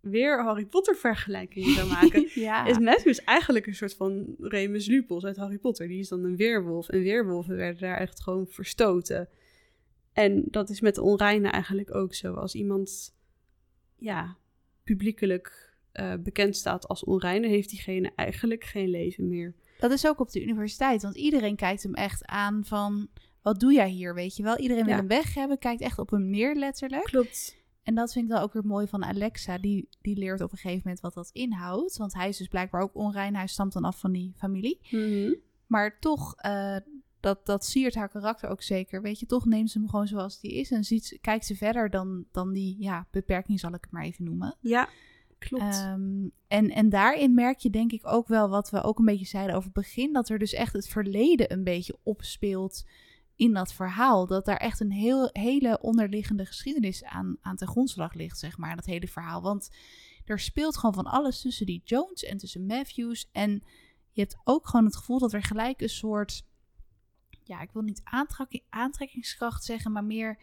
weer 0.01 0.43
Harry 0.45 0.67
Potter 0.67 0.97
vergelijkingen 0.97 1.75
zou 1.75 1.89
maken, 1.89 2.25
is 2.71 2.79
Matthews 2.79 3.25
eigenlijk 3.25 3.67
een 3.67 3.75
soort 3.75 3.95
van 3.95 4.35
Remus 4.39 4.87
Lupus 4.87 5.25
uit 5.25 5.37
Harry 5.37 5.59
Potter. 5.59 5.89
Die 5.89 5.99
is 5.99 6.09
dan 6.09 6.25
een 6.25 6.37
weerwolf. 6.37 6.89
En 6.89 7.01
weerwolven 7.01 7.57
werden 7.57 7.81
daar 7.81 7.99
echt 7.99 8.23
gewoon 8.23 8.47
verstoten. 8.47 9.29
En 10.13 10.45
dat 10.51 10.71
is 10.71 10.81
met 10.81 10.95
de 10.95 11.03
onreine 11.03 11.49
eigenlijk 11.49 11.95
ook 11.95 12.15
zo. 12.15 12.35
Als 12.35 12.55
iemand, 12.55 13.15
ja, 13.97 14.37
publiekelijk 14.85 15.75
eh, 15.93 16.15
bekend 16.21 16.57
staat 16.57 16.89
als 16.89 17.05
onrein, 17.05 17.43
dan 17.43 17.51
heeft 17.51 17.71
diegene 17.71 18.13
eigenlijk 18.17 18.65
geen 18.65 18.89
leven 18.89 19.29
meer. 19.29 19.55
Dat 19.79 19.91
is 19.91 20.07
ook 20.07 20.21
op 20.21 20.31
de 20.31 20.43
universiteit, 20.43 21.03
want 21.03 21.17
iedereen 21.17 21.57
kijkt 21.57 21.83
hem 21.83 21.95
echt 21.95 22.27
aan 22.27 22.65
van... 22.65 23.09
Wat 23.43 23.61
doe 23.61 23.72
jij 23.72 23.88
hier, 23.88 24.14
weet 24.14 24.36
je 24.36 24.43
wel? 24.43 24.59
Iedereen 24.59 24.84
wil 24.84 24.93
Ja. 24.93 24.99
hem 24.99 25.09
weg 25.09 25.34
hebben, 25.34 25.59
kijkt 25.59 25.80
echt 25.80 25.99
op 25.99 26.11
hem 26.11 26.30
neer 26.30 26.55
letterlijk. 26.55 27.05
Klopt. 27.05 27.57
En 27.82 27.95
dat 27.95 28.12
vind 28.12 28.24
ik 28.24 28.30
dan 28.30 28.43
ook 28.43 28.53
weer 28.53 28.66
mooi 28.66 28.86
van 28.86 29.05
Alexa. 29.05 29.59
Die, 29.59 29.88
die 30.01 30.16
leert 30.16 30.40
op 30.40 30.53
een 30.53 30.59
gegeven 30.59 30.80
moment 30.84 31.01
wat 31.01 31.14
dat 31.14 31.30
inhoudt. 31.32 31.97
Want 31.97 32.14
hij 32.14 32.28
is 32.28 32.36
dus 32.36 32.49
blijkbaar 32.49 32.82
ook 32.82 32.95
onrein. 32.95 33.36
Hij 33.36 33.47
stamt 33.47 33.72
dan 33.72 33.84
af 33.84 33.99
van 33.99 34.12
die 34.12 34.32
familie. 34.36 34.78
Mhm. 34.90 35.34
Maar 35.66 35.99
toch, 35.99 36.34
eh, 36.36 36.76
dat, 37.20 37.47
dat 37.47 37.64
siert 37.64 37.95
haar 37.95 38.09
karakter 38.09 38.49
ook 38.49 38.62
zeker. 38.62 39.03
Weet 39.03 39.20
je, 39.20 39.26
toch 39.26 39.47
neemt 39.47 39.70
ze 39.70 39.78
hem 39.78 39.88
gewoon 39.88 40.07
zoals 40.07 40.40
die 40.40 40.53
is. 40.53 40.70
En 40.70 40.84
ziet, 40.84 41.18
kijkt 41.20 41.47
ze 41.47 41.57
verder 41.57 41.90
dan, 41.90 42.24
dan 42.32 42.53
die 42.53 42.76
ja, 42.78 43.07
beperking, 43.11 43.61
zal 43.61 43.74
ik 43.74 43.80
het 43.82 43.90
maar 43.90 44.05
even 44.05 44.24
noemen. 44.24 44.57
Ja, 44.61 44.88
klopt. 45.38 45.64
Ehm, 45.64 46.28
en, 46.49 46.70
en 46.70 46.88
daarin 46.88 47.34
merk 47.34 47.59
je 47.59 47.70
denk 47.70 47.93
ik 47.93 48.07
ook 48.07 48.28
wel 48.28 48.49
wat 48.49 48.70
we 48.70 48.82
ook 48.82 48.99
een 48.99 49.05
beetje 49.05 49.26
zeiden 49.26 49.55
over 49.55 49.70
het 49.74 49.82
begin. 49.82 50.12
Dat 50.12 50.28
er 50.28 50.38
dus 50.38 50.53
echt 50.53 50.72
het 50.72 50.88
verleden 50.88 51.53
een 51.53 51.64
beetje 51.64 51.97
opspeelt 52.03 52.84
in 53.37 53.53
dat 53.53 53.72
verhaal. 53.72 54.26
Dat 54.26 54.45
daar 54.45 54.57
echt 54.57 54.80
een 54.80 54.93
heel, 54.93 55.28
hele 55.33 55.80
onderliggende 55.80 56.47
geschiedenis 56.47 57.05
aan, 57.05 57.37
aan 57.41 57.57
ten 57.57 57.68
grondslag 57.68 58.14
ligt, 58.14 58.39
zeg 58.39 58.59
maar, 58.59 58.76
dat 58.76 58.85
hele 58.85 59.09
verhaal. 59.09 59.43
Want 59.43 59.70
er 60.24 60.39
speelt 60.41 60.76
gewoon 60.76 60.95
van 60.95 61.07
alles 61.07 61.41
tussen 61.41 61.66
die 61.66 61.80
Jones 61.85 62.24
en 62.24 62.37
tussen 62.37 62.66
Matthews. 62.66 63.28
En 63.33 63.51
je 64.11 64.20
hebt 64.20 64.37
ook 64.45 64.66
gewoon 64.68 64.85
het 64.85 64.97
gevoel 64.97 65.18
dat 65.18 65.33
er 65.33 65.43
gelijk 65.43 65.80
een 65.80 65.89
soort, 65.89 66.45
ja, 67.45 67.61
ik 67.61 67.72
wil 67.72 67.83
niet 67.83 68.01
aantrekking, 68.05 68.62
aantrekkingskracht 68.68 69.64
zeggen, 69.64 69.93
maar 69.93 70.05
meer, 70.05 70.39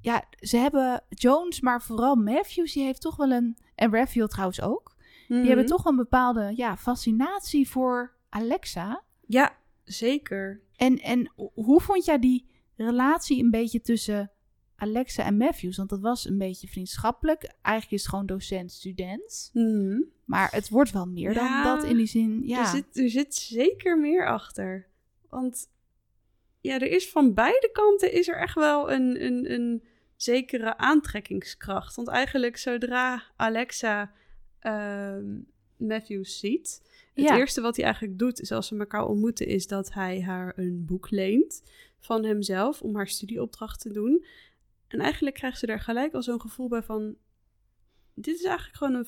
ja, 0.00 0.24
ze 0.38 0.56
hebben 0.56 1.02
Jones, 1.08 1.60
maar 1.60 1.82
vooral 1.82 2.14
Matthews, 2.14 2.72
die 2.72 2.84
heeft 2.84 3.00
toch 3.00 3.16
wel 3.16 3.30
een, 3.30 3.56
en 3.74 3.90
Redfield 3.90 4.30
trouwens 4.30 4.60
ook, 4.60 4.96
die 5.28 5.38
Mhm. 5.38 5.46
hebben 5.46 5.66
toch 5.66 5.82
wel 5.82 5.92
een 5.92 5.98
bepaalde, 5.98 6.52
ja, 6.56 6.76
fascinatie 6.76 7.68
voor 7.68 8.14
Alexa. 8.28 9.02
Ja, 9.26 9.56
zeker. 9.84 10.60
En, 10.80 10.98
en 10.98 11.32
hoe 11.54 11.80
vond 11.80 12.04
jij 12.04 12.18
die 12.18 12.46
relatie 12.76 13.42
een 13.42 13.50
beetje 13.50 13.80
tussen 13.80 14.30
Alexa 14.76 15.24
en 15.24 15.36
Matthews? 15.36 15.76
Want 15.76 15.88
dat 15.88 16.00
was 16.00 16.24
een 16.24 16.38
beetje 16.38 16.68
vriendschappelijk. 16.68 17.42
Eigenlijk 17.62 17.90
is 17.90 18.00
het 18.00 18.10
gewoon 18.10 18.26
docent-student. 18.26 19.50
Mhm. 19.52 20.00
Maar 20.24 20.50
het 20.50 20.68
wordt 20.68 20.90
wel 20.90 21.06
meer 21.06 21.32
Ja, 21.32 21.62
dan 21.62 21.76
dat 21.76 21.90
in 21.90 21.96
die 21.96 22.06
zin. 22.06 22.42
Ja, 22.44 22.60
Er, 22.60 22.66
zit, 22.66 22.98
er 22.98 23.10
zit 23.10 23.34
zeker 23.34 23.98
meer 23.98 24.26
achter. 24.26 24.86
Want 25.28 25.68
ja, 26.60 26.74
er 26.74 26.90
is 26.90 27.10
van 27.10 27.34
beide 27.34 27.70
kanten 27.72 28.12
is 28.12 28.28
er 28.28 28.36
echt 28.36 28.54
wel 28.54 28.92
een, 28.92 29.24
een, 29.24 29.52
een 29.52 29.84
zekere 30.16 30.76
aantrekkingskracht. 30.76 31.96
Want 31.96 32.08
eigenlijk 32.08 32.56
zodra 32.56 33.22
Alexa 33.36 34.12
ehm, 34.58 35.38
Matthews 35.76 36.38
ziet... 36.38 36.88
Het 37.28 37.38
eerste 37.38 37.60
wat 37.60 37.76
hij 37.76 37.84
eigenlijk 37.84 38.18
doet, 38.18 38.40
is 38.40 38.52
als 38.52 38.66
ze 38.66 38.76
elkaar 38.76 39.06
ontmoeten, 39.06 39.46
is 39.46 39.66
dat 39.66 39.92
hij 39.92 40.22
haar 40.22 40.52
een 40.56 40.84
boek 40.86 41.10
leent 41.10 41.62
van 41.98 42.24
hemzelf 42.24 42.82
om 42.82 42.96
haar 42.96 43.08
studieopdracht 43.08 43.80
te 43.80 43.92
doen. 43.92 44.24
En 44.88 45.00
eigenlijk 45.00 45.36
krijgt 45.36 45.58
ze 45.58 45.66
daar 45.66 45.80
gelijk 45.80 46.14
al 46.14 46.22
zo'n 46.22 46.40
gevoel 46.40 46.68
bij 46.68 46.82
van, 46.82 47.16
dit 48.14 48.34
is 48.34 48.44
eigenlijk 48.44 48.76
gewoon 48.76 48.94
een, 48.94 49.06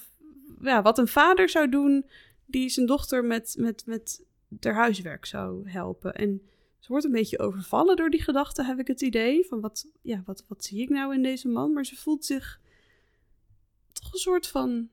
ja, 0.60 0.82
wat 0.82 0.98
een 0.98 1.08
vader 1.08 1.48
zou 1.48 1.68
doen 1.68 2.06
die 2.46 2.68
zijn 2.68 2.86
dochter 2.86 3.24
met, 3.24 3.54
met, 3.58 3.86
met 3.86 4.24
haar 4.60 4.74
huiswerk 4.74 5.26
zou 5.26 5.70
helpen. 5.70 6.14
En 6.14 6.42
ze 6.78 6.88
wordt 6.88 7.04
een 7.04 7.12
beetje 7.12 7.38
overvallen 7.38 7.96
door 7.96 8.10
die 8.10 8.22
gedachte, 8.22 8.64
heb 8.64 8.78
ik 8.78 8.86
het 8.86 9.00
idee. 9.00 9.46
Van 9.46 9.60
wat, 9.60 9.86
ja, 10.00 10.22
wat, 10.24 10.44
wat 10.48 10.64
zie 10.64 10.82
ik 10.82 10.88
nou 10.88 11.14
in 11.14 11.22
deze 11.22 11.48
man? 11.48 11.72
Maar 11.72 11.86
ze 11.86 11.96
voelt 11.96 12.24
zich 12.24 12.60
toch 13.92 14.12
een 14.12 14.18
soort 14.18 14.46
van, 14.46 14.88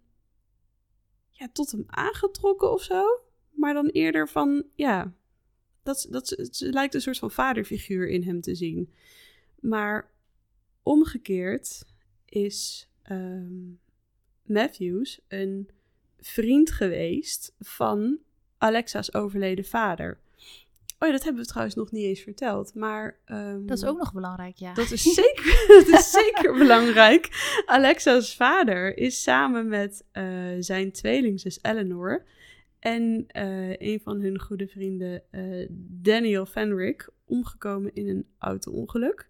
ja, 1.40 1.50
tot 1.54 1.72
hem 1.72 1.84
aangetrokken 1.88 2.72
of 2.72 2.82
zo. 2.82 3.04
Maar 3.50 3.74
dan 3.74 3.88
eerder 3.88 4.30
van, 4.30 4.66
ja, 4.76 5.14
dat, 5.84 6.08
dat, 6.10 6.28
ze 6.52 6.72
lijkt 6.72 6.94
een 6.94 7.02
soort 7.02 7.18
van 7.18 7.32
vaderfiguur 7.32 8.10
in 8.10 8.24
hem 8.24 8.42
te 8.42 8.56
zien. 8.56 8.94
Maar 9.60 10.12
omgekeerd 10.84 11.86
is 12.26 12.90
ehm, 13.02 13.72
Matthews 14.44 15.20
een 15.28 15.70
vriend 16.18 16.72
geweest 16.72 17.56
van 17.60 18.20
Alexa's 18.58 19.14
overleden 19.14 19.66
vader. 19.66 20.20
Oh 21.00 21.08
ja, 21.08 21.14
dat 21.14 21.24
hebben 21.24 21.42
we 21.42 21.48
trouwens 21.48 21.76
nog 21.76 21.92
niet 21.92 22.06
eens 22.06 22.20
verteld. 22.20 22.74
Maar 22.74 23.20
ehm, 23.26 23.66
dat 23.66 23.78
is 23.78 23.86
ook 23.86 23.98
nog 23.98 24.14
belangrijk, 24.14 24.56
ja. 24.56 24.74
dat 24.74 24.92
is 24.92 25.02
zeker, 25.02 25.66
dat 25.92 26.00
is 26.00 26.12
zeker 26.12 26.58
belangrijk. 26.58 27.30
Alexa's 27.66 28.36
vader 28.36 28.98
is 28.98 29.24
samen 29.24 29.68
met 29.68 30.06
eh, 30.12 30.26
zijn 30.60 30.92
tweelingzus 30.92 31.60
Eleanor 31.62 32.26
en 32.80 33.26
eh, 33.28 33.78
een 33.78 34.00
van 34.04 34.22
hun 34.22 34.40
goede 34.40 34.68
vrienden, 34.68 35.24
eh, 35.32 35.68
Daniel 36.02 36.46
Fenrick, 36.46 37.10
omgekomen 37.26 37.94
in 37.94 38.08
een 38.10 38.26
auto-ongeluk. 38.38 39.30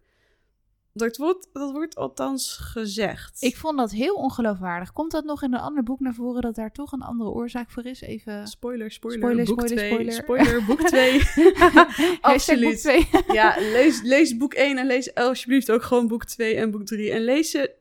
Dat 1.00 1.18
wordt, 1.18 1.50
dat 1.54 1.72
wordt 1.72 1.96
althans 1.96 2.58
gezegd. 2.62 3.42
Ik 3.42 3.58
vond 3.58 3.78
dat 3.78 3.92
heel 3.92 4.16
ongeloofwaardig. 4.16 4.94
Komt 4.94 5.12
dat 5.12 5.24
nog 5.24 5.44
in 5.44 5.54
een 5.54 5.60
ander 5.60 5.84
boek 5.84 6.00
naar 6.00 6.14
voren 6.14 6.42
dat 6.42 6.56
daar 6.56 6.72
toch 6.72 6.92
een 6.92 7.02
andere 7.02 7.30
oorzaak 7.30 7.70
voor 7.72 7.86
is? 7.86 8.02
Even. 8.02 8.48
Spoiler, 8.48 8.92
spoiler, 8.92 9.20
Spoiler, 9.22 9.46
boek 9.46 9.60
spoiler, 9.68 9.78
2. 9.78 9.90
spoiler. 10.12 10.14
Spoiler, 10.14 10.66
boek 10.66 10.82
2. 10.82 11.20
Hashtag 11.54 12.22
Absoluut. 12.34 12.84
boek 13.12 13.36
ja, 13.40 13.56
lees, 13.60 14.02
lees 14.02 14.38
boek 14.38 14.54
1 14.54 14.78
en 14.78 14.86
lees 14.88 15.14
alsjeblieft 15.16 15.72
ook 15.72 15.84
gewoon 15.84 16.08
boek 16.08 16.26
2 16.26 16.56
en 16.56 16.72
boek 16.72 16.86
3. 16.86 17.12
En 17.12 17.22
lees 17.24 17.52
ze 17.52 17.78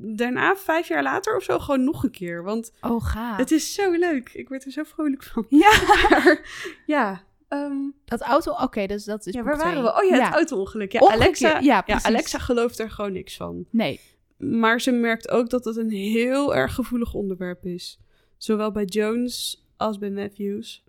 daarna, 0.00 0.56
vijf 0.56 0.88
jaar 0.88 1.02
later 1.02 1.36
of 1.36 1.42
zo, 1.42 1.58
gewoon 1.58 1.84
nog 1.84 2.04
een 2.04 2.10
keer. 2.10 2.42
Want 2.42 2.72
Oh, 2.80 3.04
gaaf. 3.04 3.36
het 3.36 3.50
is 3.50 3.74
zo 3.74 3.90
leuk. 3.92 4.30
Ik 4.34 4.48
word 4.48 4.64
er 4.64 4.70
zo 4.72 4.82
vrolijk 4.82 5.22
van. 5.22 5.46
Ja, 5.48 5.70
Maar, 6.10 6.40
ja, 6.86 7.22
ehm, 7.64 7.76
dat 8.04 8.20
auto. 8.20 8.52
Oké, 8.52 8.86
dus 8.86 9.04
dat 9.04 9.26
is. 9.26 9.34
ja 9.34 9.42
waar 9.42 9.56
waren 9.56 9.82
we? 9.82 9.94
Oh 9.94 10.04
ja, 10.04 10.24
het 10.24 10.34
auto-ongeluk. 10.34 10.92
Ja, 10.92 11.00
Alexa, 11.00 11.58
ja. 11.60 11.84
Alexa 11.86 12.38
gelooft 12.38 12.78
er 12.78 12.90
gewoon 12.90 13.12
niks 13.12 13.36
van. 13.36 13.66
Nee. 13.70 14.00
Maar 14.36 14.80
ze 14.80 14.90
merkt 14.90 15.28
ook 15.30 15.50
dat 15.50 15.64
het 15.64 15.76
een 15.76 15.90
heel 15.90 16.54
erg 16.54 16.74
gevoelig 16.74 17.14
onderwerp 17.14 17.64
is. 17.64 17.98
Zowel 18.36 18.72
bij 18.72 18.84
Jones 18.84 19.66
als 19.76 19.98
bij 19.98 20.10
Matthews. 20.10 20.84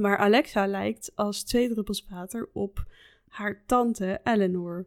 Maar 0.00 0.16
Alexa 0.18 0.66
lijkt 0.66 1.12
als 1.14 1.42
twee 1.42 1.68
druppels 1.68 2.06
water 2.10 2.48
op 2.52 2.84
haar 3.28 3.62
tante 3.66 4.20
Eleanor. 4.24 4.86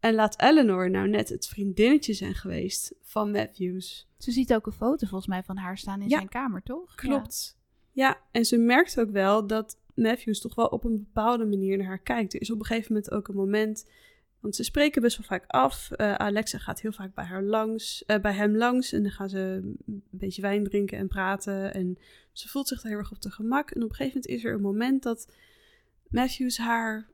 En 0.00 0.14
laat 0.14 0.40
Eleanor 0.42 0.90
nou 0.90 1.08
net 1.08 1.28
het 1.28 1.46
vriendinnetje 1.46 2.12
zijn 2.12 2.34
geweest 2.34 2.94
van 3.02 3.30
Matthews. 3.30 4.08
Ze 4.18 4.30
ziet 4.30 4.54
ook 4.54 4.66
een 4.66 4.72
foto 4.72 5.06
volgens 5.06 5.26
mij 5.26 5.42
van 5.42 5.56
haar 5.56 5.78
staan 5.78 6.00
in 6.02 6.08
Ja. 6.08 6.16
zijn 6.16 6.28
kamer, 6.28 6.62
toch? 6.62 6.94
Klopt. 6.94 7.56
Ja. 7.92 8.20
en 8.32 8.44
ze 8.44 8.56
merkt 8.56 9.00
ook 9.00 9.10
wel 9.10 9.46
dat 9.46 9.76
Matthews 9.98 10.40
toch 10.40 10.54
wel 10.54 10.66
op 10.66 10.84
een 10.84 10.96
bepaalde 10.96 11.44
manier 11.44 11.76
naar 11.76 11.86
haar 11.86 12.02
kijkt. 12.02 12.34
Er 12.34 12.40
is 12.40 12.50
op 12.50 12.58
een 12.58 12.66
gegeven 12.66 12.92
moment 12.92 13.10
ook 13.10 13.28
een 13.28 13.34
moment, 13.34 13.86
want 14.40 14.56
ze 14.56 14.64
spreken 14.64 15.02
best 15.02 15.16
wel 15.16 15.26
vaak 15.26 15.44
af. 15.46 15.90
Eh, 15.90 16.14
Alexa 16.14 16.58
gaat 16.58 16.80
heel 16.80 16.92
vaak 16.92 17.14
bij, 17.14 17.24
haar 17.24 17.42
langs, 17.42 18.04
eh, 18.04 18.20
bij 18.20 18.32
hem 18.32 18.56
langs 18.56 18.92
en 18.92 19.02
dan 19.02 19.10
gaan 19.10 19.28
ze 19.28 19.38
een 19.86 20.02
beetje 20.10 20.42
wijn 20.42 20.64
drinken 20.64 20.98
en 20.98 21.08
praten. 21.08 21.74
En 21.74 21.98
ze 22.32 22.48
voelt 22.48 22.68
zich 22.68 22.80
daar 22.80 22.90
heel 22.90 23.00
erg 23.00 23.12
op 23.12 23.22
de 23.22 23.30
gemak. 23.30 23.70
En 23.70 23.82
op 23.82 23.88
een 23.88 23.94
gegeven 23.94 24.20
moment 24.20 24.38
is 24.38 24.44
er 24.44 24.54
een 24.54 24.60
moment 24.60 25.02
dat 25.02 25.32
Matthews 26.08 26.58
haar 26.58 27.08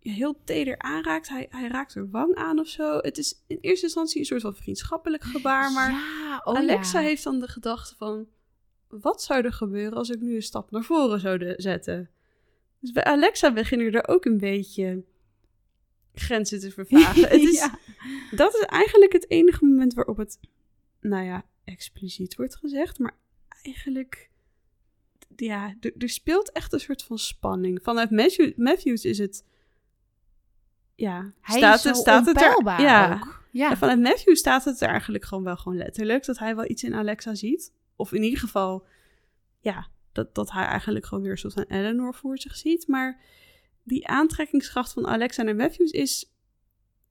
heel 0.00 0.40
teder 0.44 0.78
aanraakt. 0.78 1.28
Hij, 1.28 1.46
hij 1.50 1.68
raakt 1.68 1.94
haar 1.94 2.10
wang 2.10 2.34
aan 2.34 2.58
of 2.58 2.68
zo. 2.68 2.98
Het 2.98 3.18
is 3.18 3.42
in 3.46 3.58
eerste 3.60 3.86
instantie 3.86 4.20
een 4.20 4.26
soort 4.26 4.42
van 4.42 4.56
vriendschappelijk 4.56 5.24
gebaar, 5.24 5.72
maar... 5.72 5.90
ja, 5.90 6.40
oh 6.44 6.56
Alexa 6.56 7.00
ja. 7.00 7.06
heeft 7.06 7.24
dan 7.24 7.40
de 7.40 7.48
gedachte 7.48 7.94
van... 7.96 8.26
wat 8.88 9.22
zou 9.22 9.44
er 9.44 9.52
gebeuren 9.52 9.98
als 9.98 10.10
ik 10.10 10.20
nu 10.20 10.34
een 10.34 10.42
stap 10.42 10.70
naar 10.70 10.82
voren 10.82 11.20
zou 11.20 11.54
zetten? 11.56 12.10
Dus 12.84 12.92
bij 12.92 13.04
Alexa 13.04 13.52
beginnen 13.52 13.92
er 13.92 14.08
ook 14.08 14.24
een 14.24 14.38
beetje 14.38 15.04
grenzen 16.14 16.60
te 16.60 16.70
vervagen. 16.70 17.22
Het 17.22 17.40
is. 17.50 17.68
Dat 18.30 18.54
is 18.54 18.60
eigenlijk 18.60 19.12
het 19.12 19.30
enige 19.30 19.64
moment 19.64 19.94
waarop 19.94 20.16
het, 20.16 20.38
nou 21.00 21.24
ja, 21.24 21.44
expliciet 21.64 22.36
wordt 22.36 22.56
gezegd. 22.56 22.98
Maar 22.98 23.16
eigenlijk, 23.62 24.30
ja, 25.36 25.76
er, 25.80 25.92
er 25.98 26.08
speelt 26.08 26.52
echt 26.52 26.72
een 26.72 26.80
soort 26.80 27.02
van 27.02 27.18
spanning. 27.18 27.82
Vanuit 27.82 28.10
Matthew, 28.10 28.56
Matthews 28.56 29.04
is 29.04 29.18
het, 29.18 29.44
ja, 30.94 31.32
Hij 31.40 31.56
staat, 31.56 31.78
is 31.78 31.84
het, 31.84 31.96
staat 31.96 32.26
het 32.26 32.40
er... 32.40 32.80
Ja, 32.80 33.14
ook. 33.14 33.46
Ja. 33.50 33.70
en 33.70 33.76
vanuit 33.76 34.00
Matthew 34.00 34.36
staat 34.36 34.64
het 34.64 34.80
er 34.80 34.88
eigenlijk 34.88 35.24
gewoon 35.24 35.44
wel 35.44 35.56
gewoon 35.56 35.78
letterlijk. 35.78 36.24
Dat 36.24 36.38
hij 36.38 36.56
wel 36.56 36.70
iets 36.70 36.84
in 36.84 36.94
Alexa 36.94 37.34
ziet. 37.34 37.72
Of 37.96 38.12
in 38.12 38.22
ieder 38.22 38.38
geval, 38.38 38.86
ja, 39.60 39.88
dat, 40.14 40.34
dat 40.34 40.50
hij 40.50 40.64
eigenlijk 40.64 41.06
gewoon 41.06 41.22
weer 41.22 41.32
een 41.32 41.38
soort 41.38 41.52
van 41.52 41.64
Eleanor 41.68 42.14
voor 42.14 42.38
zich 42.38 42.56
ziet. 42.56 42.88
Maar 42.88 43.20
die 43.82 44.06
aantrekkingskracht 44.06 44.92
van 44.92 45.06
Alexa 45.06 45.42
naar 45.42 45.56
Matthews 45.56 45.90
is 45.90 46.32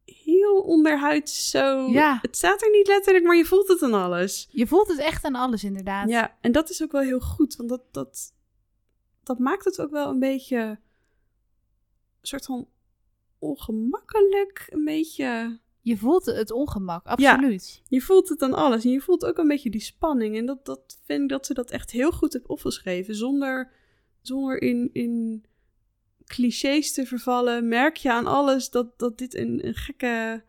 heel 0.05 0.61
onderhuids 0.61 1.49
zo... 1.49 1.89
Ja. 1.89 2.19
Het 2.21 2.37
staat 2.37 2.61
er 2.61 2.71
niet 2.71 2.87
letterlijk, 2.87 3.25
maar 3.25 3.35
je 3.35 3.45
voelt 3.45 3.67
het 3.67 3.81
aan 3.81 3.93
alles. 3.93 4.47
Je 4.51 4.67
voelt 4.67 4.87
het 4.87 4.99
echt 4.99 5.25
aan 5.25 5.35
alles, 5.35 5.63
inderdaad. 5.63 6.09
Ja, 6.09 6.37
en 6.41 6.51
dat 6.51 6.69
is 6.69 6.83
ook 6.83 6.91
wel 6.91 7.01
heel 7.01 7.19
goed. 7.19 7.55
Want 7.55 7.69
dat, 7.69 7.93
dat, 7.93 8.33
dat 9.23 9.39
maakt 9.39 9.65
het 9.65 9.81
ook 9.81 9.91
wel 9.91 10.09
een 10.09 10.19
beetje... 10.19 10.57
Een 12.21 12.29
soort 12.29 12.45
van 12.45 12.67
ongemakkelijk. 13.39 14.67
Een 14.69 14.85
beetje 14.85 15.59
Je 15.83 15.97
voelt 15.97 16.25
het 16.25 16.51
ongemak, 16.51 17.05
absoluut. 17.05 17.81
je 17.87 18.01
voelt 18.01 18.29
het 18.29 18.41
aan 18.41 18.53
alles. 18.53 18.83
En 18.83 18.91
je 18.91 19.01
voelt 19.01 19.25
ook 19.25 19.37
een 19.37 19.47
beetje 19.47 19.69
die 19.69 19.81
spanning. 19.81 20.37
En 20.37 20.45
dat, 20.45 20.65
dat 20.65 20.99
vind 21.05 21.21
ik 21.21 21.29
dat 21.29 21.45
ze 21.45 21.53
dat 21.53 21.71
echt 21.71 21.91
heel 21.91 22.11
goed 22.11 22.33
heeft 22.33 22.47
opgeschreven. 22.47 23.15
Zonder, 23.15 23.71
zonder 24.21 24.61
in, 24.61 24.89
in 24.93 25.45
clichés 26.25 26.93
te 26.93 27.05
vervallen. 27.05 27.67
Merk 27.67 27.97
je 27.97 28.11
aan 28.11 28.25
alles 28.25 28.69
dat, 28.69 28.99
dat 28.99 29.17
dit 29.17 29.35
een, 29.35 29.67
een 29.67 29.75
gekke... 29.75 30.43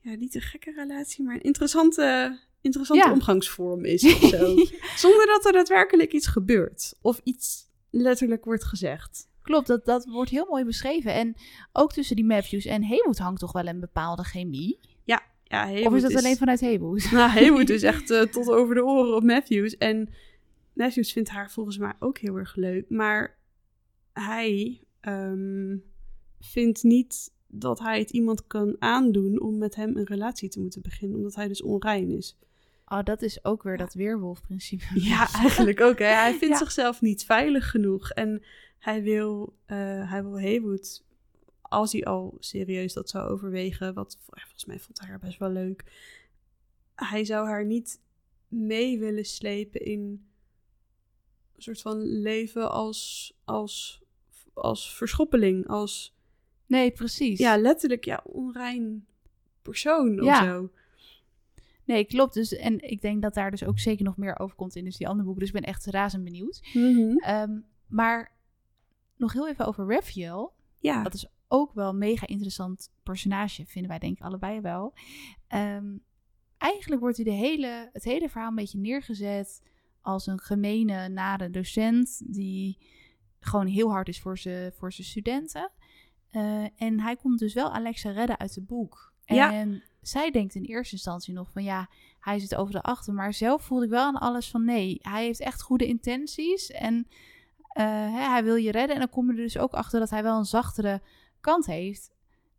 Ja, 0.00 0.14
niet 0.14 0.34
een 0.34 0.40
gekke 0.40 0.72
relatie, 0.72 1.24
maar 1.24 1.34
een 1.34 1.42
interessante, 1.42 2.38
interessante 2.60 3.10
omgangsvorm 3.10 3.84
is 3.84 4.04
of 4.04 4.28
zo. 4.28 4.56
Zonder 4.96 5.26
dat 5.26 5.46
er 5.46 5.52
daadwerkelijk 5.52 6.12
iets 6.12 6.26
gebeurt. 6.26 6.94
Of 7.00 7.20
iets 7.24 7.68
letterlijk 7.90 8.44
wordt 8.44 8.64
gezegd. 8.64 9.28
Klopt, 9.42 9.66
dat, 9.66 9.84
dat 9.84 10.04
wordt 10.04 10.30
heel 10.30 10.46
mooi 10.48 10.64
beschreven. 10.64 11.14
En 11.14 11.34
ook 11.72 11.92
tussen 11.92 12.16
die 12.16 12.24
Matthews 12.24 12.64
en 12.64 12.84
Haywood 12.84 13.18
hangt 13.18 13.40
toch 13.40 13.52
wel 13.52 13.66
een 13.66 13.80
bepaalde 13.80 14.22
chemie. 14.24 14.78
Ja, 15.04 15.22
ja 15.44 15.82
Of 15.86 15.94
is 15.94 16.02
dat 16.02 16.16
alleen 16.16 16.36
vanuit 16.36 16.60
Haywood? 16.60 17.10
Nou, 17.12 17.30
Haywood 17.30 17.68
is 17.68 17.82
echt 17.92 18.10
uh, 18.10 18.22
tot 18.22 18.48
over 18.48 18.74
de 18.74 18.84
oren 18.84 19.16
op 19.16 19.22
Matthews. 19.22 19.76
En 19.76 20.08
Matthews 20.72 21.12
vindt 21.12 21.28
haar 21.28 21.50
volgens 21.50 21.78
mij 21.78 21.92
ook 21.98 22.18
heel 22.18 22.36
erg 22.36 22.56
leuk. 22.56 22.84
Maar 22.88 23.38
hij 24.12 24.80
um, 25.00 25.82
vindt 26.40 26.82
niet 26.82 27.32
dat 27.46 27.78
hij 27.78 27.98
het 27.98 28.10
iemand 28.10 28.46
kan 28.46 28.76
aandoen 28.78 29.40
om 29.40 29.58
met 29.58 29.74
hem 29.74 29.96
een 29.96 30.06
relatie 30.06 30.48
te 30.48 30.60
moeten 30.60 30.82
beginnen. 30.82 31.16
Omdat 31.16 31.34
hij 31.34 31.48
dus 31.48 31.62
onrein 31.62 32.10
is. 32.10 32.38
Oh, 32.86 33.02
dat 33.02 33.22
is 33.22 33.44
ook 33.44 33.62
weer 33.62 33.76
dat 33.76 33.94
weerwolfprincipe. 33.94 34.84
Ja, 34.94 35.32
eigenlijk 35.32 35.80
ook. 35.80 35.98
Hè. 35.98 36.04
Hij 36.04 36.34
vindt 36.40 36.58
zichzelf 36.58 37.00
niet 37.00 37.24
veilig 37.24 37.70
genoeg. 37.70 38.10
En 38.10 38.42
hij 38.80 39.02
wil, 39.02 39.56
uh, 39.66 40.10
hij 40.10 40.22
wil 40.22 40.40
Haywood, 40.40 41.02
als 41.60 41.92
hij 41.92 42.04
al 42.04 42.36
serieus 42.38 42.92
dat 42.92 43.08
zou 43.08 43.30
overwegen, 43.30 43.94
wat 43.94 44.18
volgens 44.26 44.64
mij 44.64 44.78
vond 44.78 44.98
hij 45.00 45.08
haar 45.08 45.18
best 45.18 45.38
wel 45.38 45.50
leuk. 45.50 45.84
Hij 46.94 47.24
zou 47.24 47.46
haar 47.46 47.64
niet 47.64 48.00
mee 48.48 48.98
willen 48.98 49.24
slepen 49.24 49.80
in 49.80 50.00
een 51.56 51.62
soort 51.62 51.80
van 51.80 52.02
leven 52.02 52.70
als, 52.70 53.32
als, 53.44 54.02
als 54.52 54.96
verschoppeling, 54.96 55.66
als... 55.66 56.14
Nee, 56.66 56.90
precies. 56.90 57.38
Ja, 57.38 57.56
letterlijk, 57.56 58.04
ja, 58.04 58.20
onrein 58.24 59.06
persoon 59.62 60.20
of 60.20 60.36
zo. 60.36 60.70
Nee, 61.84 62.04
klopt. 62.04 62.34
Dus, 62.34 62.52
en 62.52 62.90
ik 62.90 63.00
denk 63.00 63.22
dat 63.22 63.34
daar 63.34 63.50
dus 63.50 63.64
ook 63.64 63.78
zeker 63.78 64.04
nog 64.04 64.16
meer 64.16 64.38
over 64.38 64.56
komt 64.56 64.76
in 64.76 64.84
dus 64.84 64.96
die 64.96 65.08
andere 65.08 65.24
boeken. 65.24 65.44
Dus 65.44 65.54
ik 65.54 65.60
ben 65.60 65.72
echt 65.72 65.86
razend 65.86 66.24
benieuwd. 66.24 66.60
Mhm. 66.72 67.16
Ehm, 67.16 67.58
maar 67.86 68.32
nog 69.20 69.32
heel 69.32 69.48
even 69.48 69.66
over 69.66 69.94
Raphael. 69.94 70.54
Ja. 70.78 71.02
Dat 71.02 71.14
is 71.14 71.26
ook 71.48 71.72
wel 71.72 71.88
een 71.88 71.98
mega 71.98 72.26
interessant 72.26 72.90
personage, 73.02 73.66
vinden 73.66 73.90
wij 73.90 73.98
denk 73.98 74.16
ik 74.16 74.24
allebei 74.24 74.60
wel. 74.60 74.94
Ehm, 75.46 75.96
eigenlijk 76.56 77.00
wordt 77.00 77.16
hij 77.16 77.24
de 77.24 77.30
hele, 77.30 77.90
het 77.92 78.04
hele 78.04 78.28
verhaal 78.28 78.48
een 78.48 78.54
beetje 78.54 78.78
neergezet 78.78 79.62
als 80.00 80.26
een 80.26 80.40
gemene, 80.40 81.08
nare 81.08 81.50
docent 81.50 82.34
die 82.34 82.78
gewoon 83.40 83.66
heel 83.66 83.90
hard 83.90 84.08
is 84.08 84.20
voor 84.20 84.38
zijn 84.38 84.72
voor 84.72 84.92
studenten. 84.92 85.70
Uh, 86.32 86.64
en 86.76 87.00
hij 87.00 87.16
komt 87.16 87.38
dus 87.38 87.54
wel 87.54 87.72
Alexa 87.72 88.10
redden 88.10 88.38
uit 88.38 88.54
het 88.54 88.66
boek. 88.66 89.12
Ja. 89.24 89.52
En 89.52 89.82
zij 90.00 90.30
denkt 90.30 90.54
in 90.54 90.64
eerste 90.64 90.94
instantie 90.94 91.34
nog 91.34 91.50
van 91.50 91.62
ja, 91.62 91.90
hij 92.18 92.38
zit 92.38 92.54
over 92.54 92.72
de 92.72 92.82
achter. 92.82 93.14
Maar 93.14 93.32
zelf 93.32 93.62
voelde 93.62 93.84
ik 93.84 93.90
wel 93.90 94.04
aan 94.04 94.20
alles 94.20 94.50
van 94.50 94.64
nee, 94.64 94.98
hij 95.00 95.24
heeft 95.24 95.40
echt 95.40 95.62
goede 95.62 95.86
intenties. 95.86 96.70
En 96.70 97.06
hè, 97.72 98.28
hij 98.28 98.44
wil 98.44 98.54
je 98.54 98.70
redden. 98.70 98.94
En 98.94 99.00
dan 99.00 99.10
kom 99.10 99.26
je 99.26 99.36
er 99.36 99.42
dus 99.42 99.58
ook 99.58 99.72
achter 99.72 100.00
dat 100.00 100.10
hij 100.10 100.22
wel 100.22 100.38
een 100.38 100.44
zachtere 100.44 101.00
kant 101.40 101.66
heeft. 101.66 102.10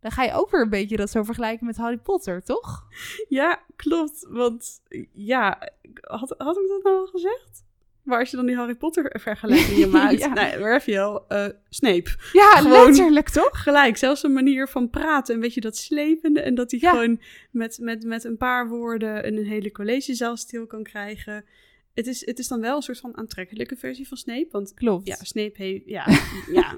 Dan 0.02 0.12
ga 0.12 0.24
je 0.24 0.34
ook 0.34 0.50
weer 0.50 0.62
een 0.62 0.70
beetje 0.70 0.98
dat 0.98 1.10
zo 1.10 1.24
vergelijken 1.24 1.66
met 1.66 1.78
Harry 1.78 1.98
Potter, 1.98 2.44
toch? 2.44 2.88
Ja, 3.30 3.60
klopt. 3.76 4.26
Want 4.30 4.82
ja, 5.14 5.70
had, 6.02 6.36
had 6.38 6.58
ik 6.58 6.68
dat 6.68 6.84
nou 6.84 6.98
al 6.98 7.08
gezegd? 7.08 7.64
Waar 8.04 8.20
als 8.20 8.30
je 8.30 8.36
dan 8.36 8.46
die 8.46 8.56
Harry 8.56 8.76
Potter 8.76 9.20
vergelijkingen 9.20 9.90
maakt. 10.00 10.20
ja. 10.20 10.34
Nee, 10.34 10.58
Raphael, 10.58 11.26
uh, 11.30 11.46
Snape. 11.70 12.10
Ja, 12.34 12.52
gewoon 12.56 12.86
letterlijk 12.86 13.30
toch? 13.30 13.64
Gelijk, 13.64 13.98
zelfs 13.98 14.24
een 14.24 14.34
manier 14.34 14.68
van 14.68 14.90
praten. 14.90 15.36
Een 15.36 15.42
beetje 15.42 15.62
dat 15.62 15.78
slepende. 15.78 16.42
En 16.42 16.56
dat 16.56 16.72
hij 16.72 16.80
ja. 16.80 16.90
gewoon 16.90 17.22
met, 17.52 17.78
met, 17.82 18.04
met 18.04 18.24
een 18.24 18.38
paar 18.38 18.68
woorden 18.68 19.28
een 19.28 19.46
hele 19.46 19.72
collegezaal 19.72 20.38
stil 20.38 20.68
kan 20.68 20.84
krijgen. 20.84 21.46
Het 21.94 22.08
is, 22.08 22.26
het 22.26 22.40
is 22.40 22.48
dan 22.48 22.62
wel 22.62 22.76
een 22.76 22.82
soort 22.82 23.00
van 23.00 23.18
aantrekkelijke 23.18 23.76
versie 23.76 24.08
van 24.08 24.18
Snape. 24.18 24.48
Want 24.52 24.74
Klopt. 24.74 25.08
ja, 25.08 25.16
Snape 25.22 25.64
heeft... 25.64 25.82
Ja, 25.86 26.06
ja. 26.60 26.78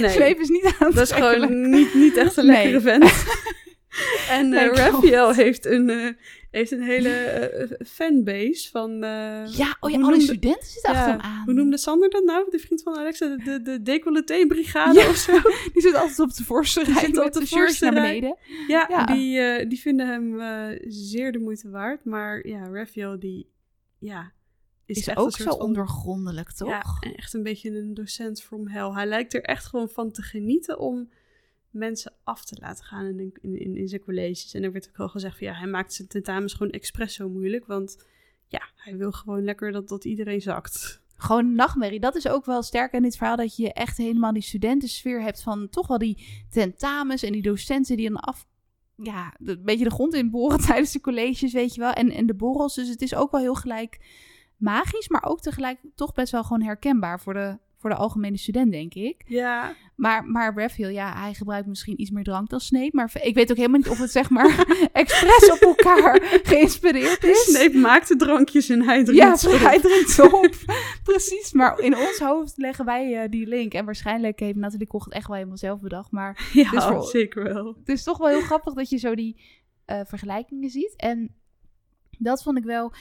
Nee. 0.00 0.10
Snape 0.10 0.40
is 0.40 0.48
niet 0.48 0.64
aantrekkelijk. 0.64 0.94
Dat 0.94 1.10
is 1.10 1.12
gewoon 1.12 1.70
niet, 1.70 1.94
niet 1.94 2.16
echt 2.16 2.36
een 2.36 2.44
lekkere 2.44 2.80
vent. 2.80 3.04
en 4.28 4.46
uh, 4.46 4.60
nee, 4.60 4.68
Raphael 4.68 5.32
heeft 5.32 5.66
een, 5.66 5.88
uh, 5.88 6.12
heeft 6.50 6.70
een 6.70 6.82
hele 6.82 7.08
uh, 7.70 7.86
fanbase 7.86 8.70
van... 8.70 8.98
ja, 9.50 9.76
oh 9.80 9.90
ja, 9.90 10.00
alle 10.00 10.20
studenten 10.20 10.66
zitten 10.66 10.90
achter 10.90 11.10
hem 11.10 11.20
aan. 11.20 11.42
Hoe 11.44 11.54
noemde 11.54 11.78
Sander 11.78 12.10
dat 12.10 12.24
nou? 12.24 12.50
De 12.50 12.58
vriend 12.58 12.82
van 12.82 12.96
Alexa, 12.96 13.28
de, 13.28 13.42
de, 13.44 13.62
de 13.62 13.82
decolleté-brigade 13.82 15.00
ja, 15.00 15.08
of 15.08 15.16
zo? 15.16 15.32
Die 15.72 15.82
zit 15.82 15.94
altijd 15.94 16.18
op 16.18 16.34
de 16.34 16.44
voorste 16.44 16.84
rij 16.84 17.04
zit 17.04 17.18
op 17.18 17.32
de, 17.32 17.46
voorste 17.46 17.84
naar 17.84 17.94
beneden. 17.94 18.36
Ja, 18.68 18.86
ja. 18.88 19.04
Die, 19.04 19.66
die 19.66 19.80
vinden 19.80 20.06
hem 20.06 20.40
zeer 20.88 21.32
de 21.32 21.38
moeite 21.38 21.70
waard. 21.70 22.04
Maar 22.04 22.46
ja, 22.46 22.68
Raphael 22.72 23.18
die... 23.18 23.54
Ja, 24.06 24.32
is, 24.84 24.98
is 24.98 25.16
ook 25.16 25.36
zo 25.36 25.50
ondoorgrondelijk, 25.50 26.52
toch? 26.52 26.68
Ja, 26.68 26.82
echt 27.16 27.34
een 27.34 27.42
beetje 27.42 27.78
een 27.78 27.94
docent 27.94 28.42
from 28.42 28.68
hell. 28.68 28.90
Hij 28.90 29.06
lijkt 29.06 29.34
er 29.34 29.42
echt 29.42 29.66
gewoon 29.66 29.88
van 29.88 30.10
te 30.10 30.22
genieten 30.22 30.78
om 30.78 31.08
mensen 31.70 32.12
af 32.24 32.44
te 32.44 32.56
laten 32.60 32.84
gaan 32.84 33.06
in, 33.06 33.32
in, 33.40 33.60
in, 33.60 33.76
in 33.76 33.88
zijn 33.88 34.00
colleges. 34.00 34.54
En 34.54 34.62
er 34.62 34.72
werd 34.72 34.88
ook 34.88 34.98
al 34.98 35.08
gezegd 35.08 35.38
van 35.38 35.46
ja, 35.46 35.54
hij 35.54 35.68
maakt 35.68 35.94
zijn 35.94 36.08
tentamens 36.08 36.52
gewoon 36.54 36.72
expres 36.72 37.14
zo 37.14 37.28
moeilijk. 37.28 37.66
Want 37.66 38.06
ja, 38.46 38.62
hij 38.76 38.96
wil 38.96 39.12
gewoon 39.12 39.44
lekker 39.44 39.72
dat, 39.72 39.88
dat 39.88 40.04
iedereen 40.04 40.40
zakt. 40.40 41.02
Gewoon 41.16 41.54
nachtmerrie. 41.54 42.00
Dat 42.00 42.14
is 42.14 42.28
ook 42.28 42.44
wel 42.44 42.62
sterk 42.62 42.92
in 42.92 43.02
dit 43.02 43.16
verhaal. 43.16 43.36
Dat 43.36 43.56
je 43.56 43.72
echt 43.72 43.96
helemaal 43.96 44.32
die 44.32 44.42
studentensfeer 44.42 45.22
hebt 45.22 45.42
van 45.42 45.68
toch 45.68 45.86
wel 45.86 45.98
die 45.98 46.44
tentamens 46.50 47.22
en 47.22 47.32
die 47.32 47.42
docenten 47.42 47.96
die 47.96 48.08
dan 48.10 48.20
af 48.20 48.46
ja, 48.96 49.34
een 49.44 49.62
beetje 49.64 49.84
de 49.84 49.90
grond 49.90 50.14
in 50.14 50.30
boren 50.30 50.60
tijdens 50.66 50.92
de 50.92 51.00
colleges, 51.00 51.52
weet 51.52 51.74
je 51.74 51.80
wel. 51.80 51.92
En, 51.92 52.10
en 52.10 52.26
de 52.26 52.34
borrels. 52.34 52.74
Dus 52.74 52.88
het 52.88 53.02
is 53.02 53.14
ook 53.14 53.30
wel 53.30 53.40
heel 53.40 53.54
gelijk 53.54 53.98
magisch, 54.56 55.08
maar 55.08 55.24
ook 55.24 55.40
tegelijk 55.40 55.78
toch 55.94 56.12
best 56.12 56.32
wel 56.32 56.42
gewoon 56.42 56.62
herkenbaar 56.62 57.20
voor 57.20 57.34
de, 57.34 57.58
voor 57.76 57.90
de 57.90 57.96
algemene 57.96 58.36
student, 58.38 58.72
denk 58.72 58.94
ik. 58.94 59.22
Ja. 59.26 59.74
Maar, 59.96 60.24
maar 60.24 60.54
Raphael, 60.54 60.88
ja, 60.88 61.20
hij 61.20 61.34
gebruikt 61.34 61.66
misschien 61.66 62.00
iets 62.00 62.10
meer 62.10 62.24
drank 62.24 62.48
dan 62.48 62.60
Snape. 62.60 62.90
Maar 62.92 63.10
ik 63.22 63.34
weet 63.34 63.50
ook 63.50 63.56
helemaal 63.56 63.78
niet 63.78 63.88
of 63.88 63.98
het 63.98 64.10
zeg 64.10 64.30
maar 64.30 64.64
expres 64.92 65.50
op 65.52 65.58
elkaar 65.58 66.20
geïnspireerd 66.42 67.24
is. 67.24 67.44
Snape 67.44 67.76
maakt 67.76 68.08
de 68.08 68.16
drankjes 68.16 68.68
en 68.68 68.82
hij 68.82 69.04
drinkt 69.04 69.40
Ja, 69.40 69.50
hij 69.50 69.80
drinkt 69.80 70.20
op. 70.20 70.54
Precies, 71.12 71.52
maar 71.52 71.78
in 71.78 71.96
ons 71.96 72.18
hoofd 72.18 72.56
leggen 72.56 72.84
wij 72.84 73.24
uh, 73.24 73.30
die 73.30 73.46
link. 73.46 73.74
En 73.74 73.84
waarschijnlijk 73.84 74.40
heeft 74.40 74.56
Nathalie 74.56 74.86
Koch 74.86 75.04
het 75.04 75.14
echt 75.14 75.26
wel 75.26 75.36
helemaal 75.36 75.58
zelf 75.58 75.80
bedacht. 75.80 76.10
Maar 76.10 76.48
ja, 76.52 76.70
dus 76.70 76.84
voor, 76.84 77.04
zeker 77.04 77.42
wel. 77.42 77.66
Het 77.78 77.88
is 77.88 78.02
toch 78.02 78.18
wel 78.18 78.28
heel 78.28 78.40
grappig 78.40 78.74
dat 78.74 78.90
je 78.90 78.96
zo 78.96 79.14
die 79.14 79.40
uh, 79.86 80.00
vergelijkingen 80.04 80.70
ziet. 80.70 80.94
En 80.96 81.34
dat 82.18 82.42
vond 82.42 82.58
ik 82.58 82.64
wel 82.64 82.92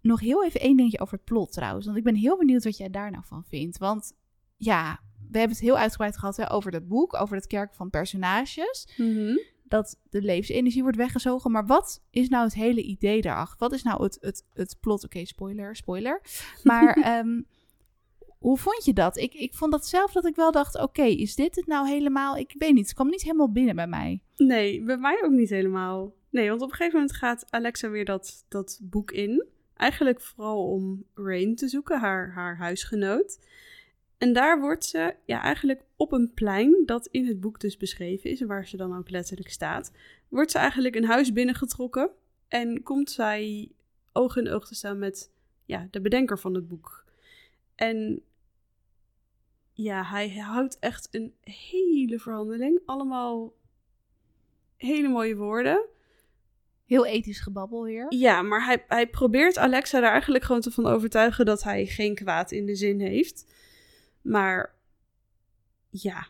nog 0.00 0.20
heel 0.20 0.44
even 0.44 0.60
één 0.60 0.76
dingetje 0.76 1.00
over 1.00 1.14
het 1.14 1.24
plot 1.24 1.52
trouwens. 1.52 1.86
Want 1.86 1.98
ik 1.98 2.04
ben 2.04 2.14
heel 2.14 2.38
benieuwd 2.38 2.64
wat 2.64 2.76
jij 2.76 2.90
daar 2.90 3.10
nou 3.10 3.24
van 3.26 3.44
vindt. 3.44 3.78
Want 3.78 4.12
ja, 4.56 5.00
we 5.30 5.38
hebben 5.38 5.56
het 5.56 5.66
heel 5.66 5.78
uitgebreid 5.78 6.18
gehad 6.18 6.36
hè, 6.36 6.52
over 6.52 6.72
het 6.72 6.88
boek, 6.88 7.14
over 7.20 7.36
het 7.36 7.46
kerken 7.46 7.76
van 7.76 7.90
personages. 7.90 8.88
Mm-hmm. 8.96 9.40
Dat 9.64 9.98
de 10.10 10.22
levensenergie 10.22 10.82
wordt 10.82 10.96
weggezogen. 10.96 11.50
Maar 11.50 11.66
wat 11.66 12.02
is 12.10 12.28
nou 12.28 12.44
het 12.44 12.54
hele 12.54 12.82
idee 12.82 13.20
daarachter? 13.20 13.58
Wat 13.58 13.72
is 13.72 13.82
nou 13.82 14.02
het, 14.02 14.18
het, 14.20 14.44
het 14.52 14.76
plot? 14.80 15.04
Oké, 15.04 15.24
spoiler, 15.24 15.76
spoiler. 15.76 16.20
Maar 16.62 17.18
um, 17.18 17.46
hoe 18.46 18.58
vond 18.58 18.84
je 18.84 18.92
dat? 18.92 19.16
Ik, 19.16 19.34
ik 19.34 19.54
vond 19.54 19.72
dat 19.72 19.86
zelf 19.86 20.12
dat 20.12 20.24
ik 20.24 20.36
wel 20.36 20.52
dacht: 20.52 20.80
oké, 20.80 21.02
is 21.02 21.34
dit 21.34 21.56
het 21.56 21.66
nou 21.66 21.88
helemaal? 21.88 22.36
Ik 22.36 22.54
weet 22.58 22.74
niet, 22.74 22.84
het 22.84 22.94
kwam 22.94 23.08
niet 23.08 23.22
helemaal 23.22 23.52
binnen 23.52 23.74
bij 23.76 23.86
mij. 23.86 24.20
Nee, 24.36 24.82
bij 24.82 24.96
mij 24.96 25.22
ook 25.24 25.32
niet 25.32 25.50
helemaal. 25.50 26.14
Nee, 26.30 26.48
want 26.48 26.62
op 26.62 26.70
een 26.70 26.74
gegeven 26.74 26.98
moment 26.98 27.16
gaat 27.16 27.46
Alexa 27.50 27.88
weer 27.88 28.04
dat, 28.04 28.44
dat 28.48 28.78
boek 28.82 29.10
in. 29.10 29.46
Eigenlijk 29.76 30.20
vooral 30.20 30.70
om 30.70 31.04
Rain 31.14 31.54
te 31.54 31.68
zoeken, 31.68 32.00
haar, 32.00 32.32
haar 32.32 32.56
huisgenoot. 32.56 33.38
En 34.18 34.32
daar 34.32 34.60
wordt 34.60 34.84
ze 34.84 35.14
ja, 35.24 35.42
eigenlijk 35.42 35.82
op 35.96 36.12
een 36.12 36.32
plein, 36.34 36.82
dat 36.86 37.06
in 37.06 37.26
het 37.26 37.40
boek 37.40 37.60
dus 37.60 37.76
beschreven 37.76 38.30
is, 38.30 38.40
waar 38.40 38.66
ze 38.66 38.76
dan 38.76 38.96
ook 38.96 39.10
letterlijk 39.10 39.50
staat, 39.50 39.92
wordt 40.28 40.50
ze 40.50 40.58
eigenlijk 40.58 40.94
een 40.94 41.04
huis 41.04 41.32
binnengetrokken 41.32 42.10
en 42.48 42.82
komt 42.82 43.10
zij 43.10 43.72
oog 44.12 44.36
in 44.36 44.48
oog 44.48 44.66
te 44.66 44.74
staan 44.74 44.98
met 44.98 45.30
ja, 45.64 45.88
de 45.90 46.00
bedenker 46.00 46.38
van 46.38 46.54
het 46.54 46.68
boek. 46.68 47.04
En 47.74 48.22
ja, 49.72 50.04
hij 50.04 50.28
houdt 50.28 50.78
echt 50.78 51.08
een 51.10 51.34
hele 51.40 52.18
verhandeling. 52.18 52.80
Allemaal 52.86 53.54
hele 54.76 55.08
mooie 55.08 55.36
woorden. 55.36 55.86
Heel 56.84 57.06
ethisch 57.06 57.40
gebabbel 57.40 57.82
weer. 57.84 58.06
Ja, 58.08 58.42
maar 58.42 58.64
hij, 58.64 58.84
hij 58.88 59.06
probeert 59.06 59.58
Alexa 59.58 59.98
er 59.98 60.10
eigenlijk 60.10 60.44
gewoon 60.44 60.60
te 60.60 60.70
van 60.70 60.86
overtuigen 60.86 61.46
dat 61.46 61.62
hij 61.62 61.86
geen 61.86 62.14
kwaad 62.14 62.52
in 62.52 62.66
de 62.66 62.74
zin 62.74 63.00
heeft. 63.00 63.54
Maar 64.26 64.74
ja, 65.88 66.26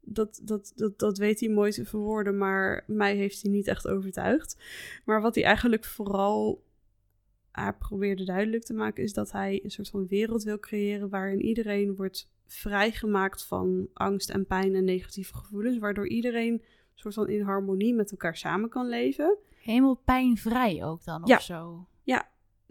dat, 0.00 0.40
dat, 0.42 0.72
dat, 0.76 0.98
dat 0.98 1.18
weet 1.18 1.40
hij 1.40 1.48
mooi 1.48 1.70
te 1.70 1.84
verwoorden, 1.84 2.38
maar 2.38 2.84
mij 2.86 3.16
heeft 3.16 3.42
hij 3.42 3.50
niet 3.50 3.66
echt 3.66 3.88
overtuigd. 3.88 4.56
Maar 5.04 5.20
wat 5.20 5.34
hij 5.34 5.44
eigenlijk 5.44 5.84
vooral 5.84 6.64
haar 7.50 7.76
probeerde 7.76 8.24
duidelijk 8.24 8.64
te 8.64 8.74
maken, 8.74 9.02
is 9.02 9.12
dat 9.12 9.32
hij 9.32 9.60
een 9.64 9.70
soort 9.70 9.88
van 9.88 10.06
wereld 10.06 10.42
wil 10.42 10.58
creëren 10.58 11.08
waarin 11.08 11.42
iedereen 11.42 11.96
wordt 11.96 12.30
vrijgemaakt 12.46 13.44
van 13.44 13.88
angst 13.92 14.30
en 14.30 14.46
pijn 14.46 14.74
en 14.74 14.84
negatieve 14.84 15.34
gevoelens, 15.34 15.78
waardoor 15.78 16.08
iedereen 16.08 16.62
soort 16.94 17.14
van 17.14 17.28
in 17.28 17.42
harmonie 17.42 17.94
met 17.94 18.10
elkaar 18.10 18.36
samen 18.36 18.68
kan 18.68 18.88
leven. 18.88 19.36
Helemaal 19.62 20.00
pijnvrij 20.04 20.84
ook 20.84 21.04
dan, 21.04 21.22
Ja. 21.24 21.36
of 21.36 21.42
zo. 21.42 21.84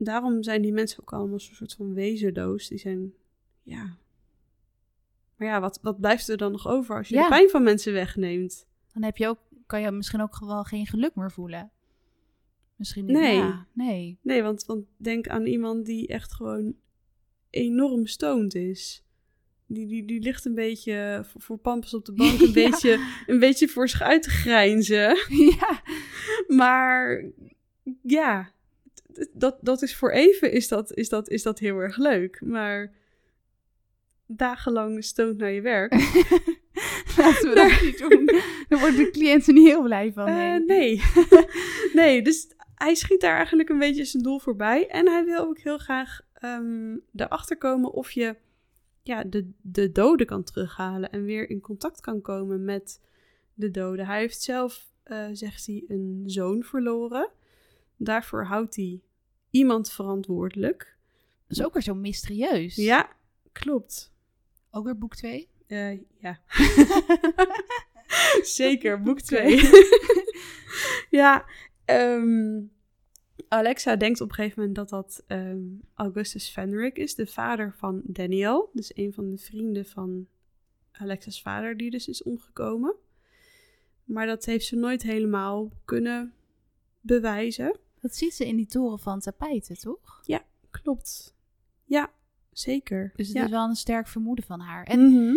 Daarom 0.02 0.44
zijn 0.44 0.62
die 0.62 0.74
mensen 0.74 1.02
ook 1.02 1.14
allemaal 1.14 1.40
zo'n 1.40 1.56
soort 1.56 1.74
van 1.74 1.94
wezenloos. 1.94 2.68
Die 2.68 2.78
zijn, 2.78 3.14
ja... 3.64 3.98
Maar 5.40 5.48
ja, 5.48 5.60
wat, 5.62 5.80
wat 5.82 6.00
blijft 6.00 6.28
er 6.28 6.38
dan 6.38 6.52
nog 6.52 6.68
over 6.68 6.98
als 6.98 7.08
je 7.10 7.16
Ja. 7.16 7.24
de 7.24 7.30
pijn 7.30 7.50
van 7.50 7.64
mensen 7.64 7.94
wegneemt? 7.94 8.68
Dan 8.94 9.04
heb 9.04 9.18
je 9.18 9.28
ook, 9.28 9.40
kan 9.66 9.82
je 9.82 9.92
misschien 9.92 10.22
ook 10.22 10.36
gewoon 10.36 10.66
geen 10.66 10.88
geluk 10.88 11.16
meer 11.16 11.32
voelen. 11.32 11.72
Misschien 12.76 13.06
niet. 13.06 13.16
Nee. 13.16 13.36
Ja, 13.38 13.66
nee. 13.74 14.18
Nee, 14.22 14.44
want, 14.44 14.66
want 14.66 14.86
denk 14.98 15.28
aan 15.28 15.46
iemand 15.46 15.86
die 15.86 16.08
echt 16.08 16.34
gewoon 16.34 16.76
enorm 17.50 18.06
stoned 18.08 18.56
is. 18.56 19.04
Die, 19.66 19.88
die, 19.88 20.06
die 20.06 20.22
ligt 20.22 20.46
een 20.46 20.56
beetje 20.56 21.22
voor, 21.26 21.42
voor 21.42 21.58
pampers 21.58 21.94
op 21.94 22.06
de 22.06 22.14
bank, 22.14 22.40
een, 22.42 22.48
Ja. 22.48 22.54
beetje, 22.54 23.08
een 23.28 23.40
beetje 23.40 23.68
voor 23.68 23.90
zich 23.90 24.02
uit 24.02 24.24
te 24.24 24.30
grijnzen. 24.30 25.18
ja. 25.60 25.82
Maar 26.48 27.26
ja, 28.02 28.52
dat, 29.34 29.58
dat 29.62 29.82
is 29.82 29.96
voor 29.96 30.12
even 30.12 30.52
is 30.52 30.68
dat, 30.68 30.94
is, 30.94 31.10
dat, 31.10 31.30
is 31.30 31.44
dat 31.44 31.60
heel 31.60 31.78
erg 31.78 31.98
leuk. 31.98 32.42
Maar 32.46 32.94
dagenlang 34.32 35.04
stoned 35.04 35.38
naar 35.38 35.52
je 35.52 35.62
werk. 35.62 35.94
Laten 37.18 37.50
we 37.50 37.56
dat 37.56 37.82
niet 37.82 37.98
doen. 37.98 38.26
Daar 38.68 38.80
worden 38.80 38.98
de 38.98 39.10
cliënten 39.12 39.54
niet 39.54 39.68
heel 39.68 39.84
blij 39.84 40.14
van. 40.14 40.28
Eh, 40.28 40.36
Nee. 40.36 40.66
nee. 40.66 41.02
nee, 41.94 42.22
dus 42.22 42.48
hij 42.76 42.96
schiet 42.96 43.22
daar 43.22 43.36
eigenlijk 43.36 43.70
een 43.70 43.80
beetje 43.80 44.06
zijn 44.06 44.24
doel 44.24 44.40
voorbij. 44.40 44.88
En 44.88 45.08
hij 45.08 45.26
wil 45.26 45.40
ook 45.40 45.60
heel 45.60 45.78
graag 45.78 46.22
ehm, 46.34 46.98
erachter 47.16 47.58
komen 47.58 47.92
of 47.92 48.12
je 48.12 48.36
ja, 49.04 49.24
de, 49.24 49.52
de 49.62 49.92
doden 49.92 50.26
kan 50.26 50.44
terughalen 50.44 51.12
en 51.12 51.24
weer 51.24 51.50
in 51.50 51.62
contact 51.62 52.02
kan 52.02 52.22
komen 52.22 52.66
met 52.66 53.02
de 53.54 53.72
doden. 53.72 54.06
Hij 54.06 54.20
heeft 54.20 54.42
zelf, 54.42 54.92
eh, 55.04 55.28
zegt 55.32 55.66
hij, 55.66 55.84
een 55.88 56.24
zoon 56.26 56.64
verloren. 56.64 57.30
Daarvoor 57.98 58.46
houdt 58.46 58.76
hij 58.76 59.02
iemand 59.50 59.92
verantwoordelijk. 59.92 60.98
Dat 61.48 61.58
is 61.58 61.66
ook 61.66 61.74
weer 61.74 61.84
zo 61.84 61.96
mysterieus. 61.96 62.76
Ja, 62.76 63.10
klopt. 63.52 64.14
Ook 64.72 64.86
weer 64.86 64.98
boek 64.98 65.16
2. 65.16 65.50
Eh, 65.68 66.00
ja. 66.20 66.40
Zeker, 68.42 69.02
boek 69.02 69.22
2. 69.22 69.70
ja, 71.20 71.46
ehm, 71.86 72.62
Alexa 73.48 73.96
denkt 73.96 74.22
op 74.22 74.30
een 74.30 74.36
gegeven 74.36 74.60
moment 74.60 74.76
dat 74.78 74.90
dat 74.90 75.24
ehm, 75.28 75.62
Augustus 75.94 76.50
Fenric 76.50 76.98
is, 76.98 77.16
de 77.16 77.28
vader 77.28 77.74
van 77.78 78.02
Daniel. 78.04 78.70
Dus 78.74 78.92
een 78.96 79.14
van 79.14 79.30
de 79.30 79.38
vrienden 79.38 79.86
van 79.86 80.28
Alexa's 80.92 81.42
vader, 81.42 81.78
die 81.78 81.90
dus 81.90 82.08
is 82.08 82.24
omgekomen. 82.24 82.96
Maar 84.04 84.26
dat 84.26 84.46
heeft 84.46 84.66
ze 84.66 84.76
nooit 84.76 85.02
helemaal 85.02 85.72
kunnen 85.86 86.34
bewijzen. 87.02 87.80
Dat 88.02 88.16
ziet 88.16 88.34
ze 88.34 88.48
in 88.48 88.56
die 88.56 88.66
toren 88.66 89.00
van 89.00 89.20
tapijten, 89.20 89.80
toch? 89.80 90.22
Klopt. 90.72 91.36
Ja, 91.86 92.12
zeker. 92.60 93.12
Dus 93.16 93.28
het 93.28 93.38
ja. 93.38 93.44
is 93.44 93.50
wel 93.50 93.68
een 93.70 93.76
sterk 93.76 94.08
vermoeden 94.08 94.46
van 94.46 94.60
haar. 94.60 94.84
En 94.84 95.00
Mhm. 95.14 95.36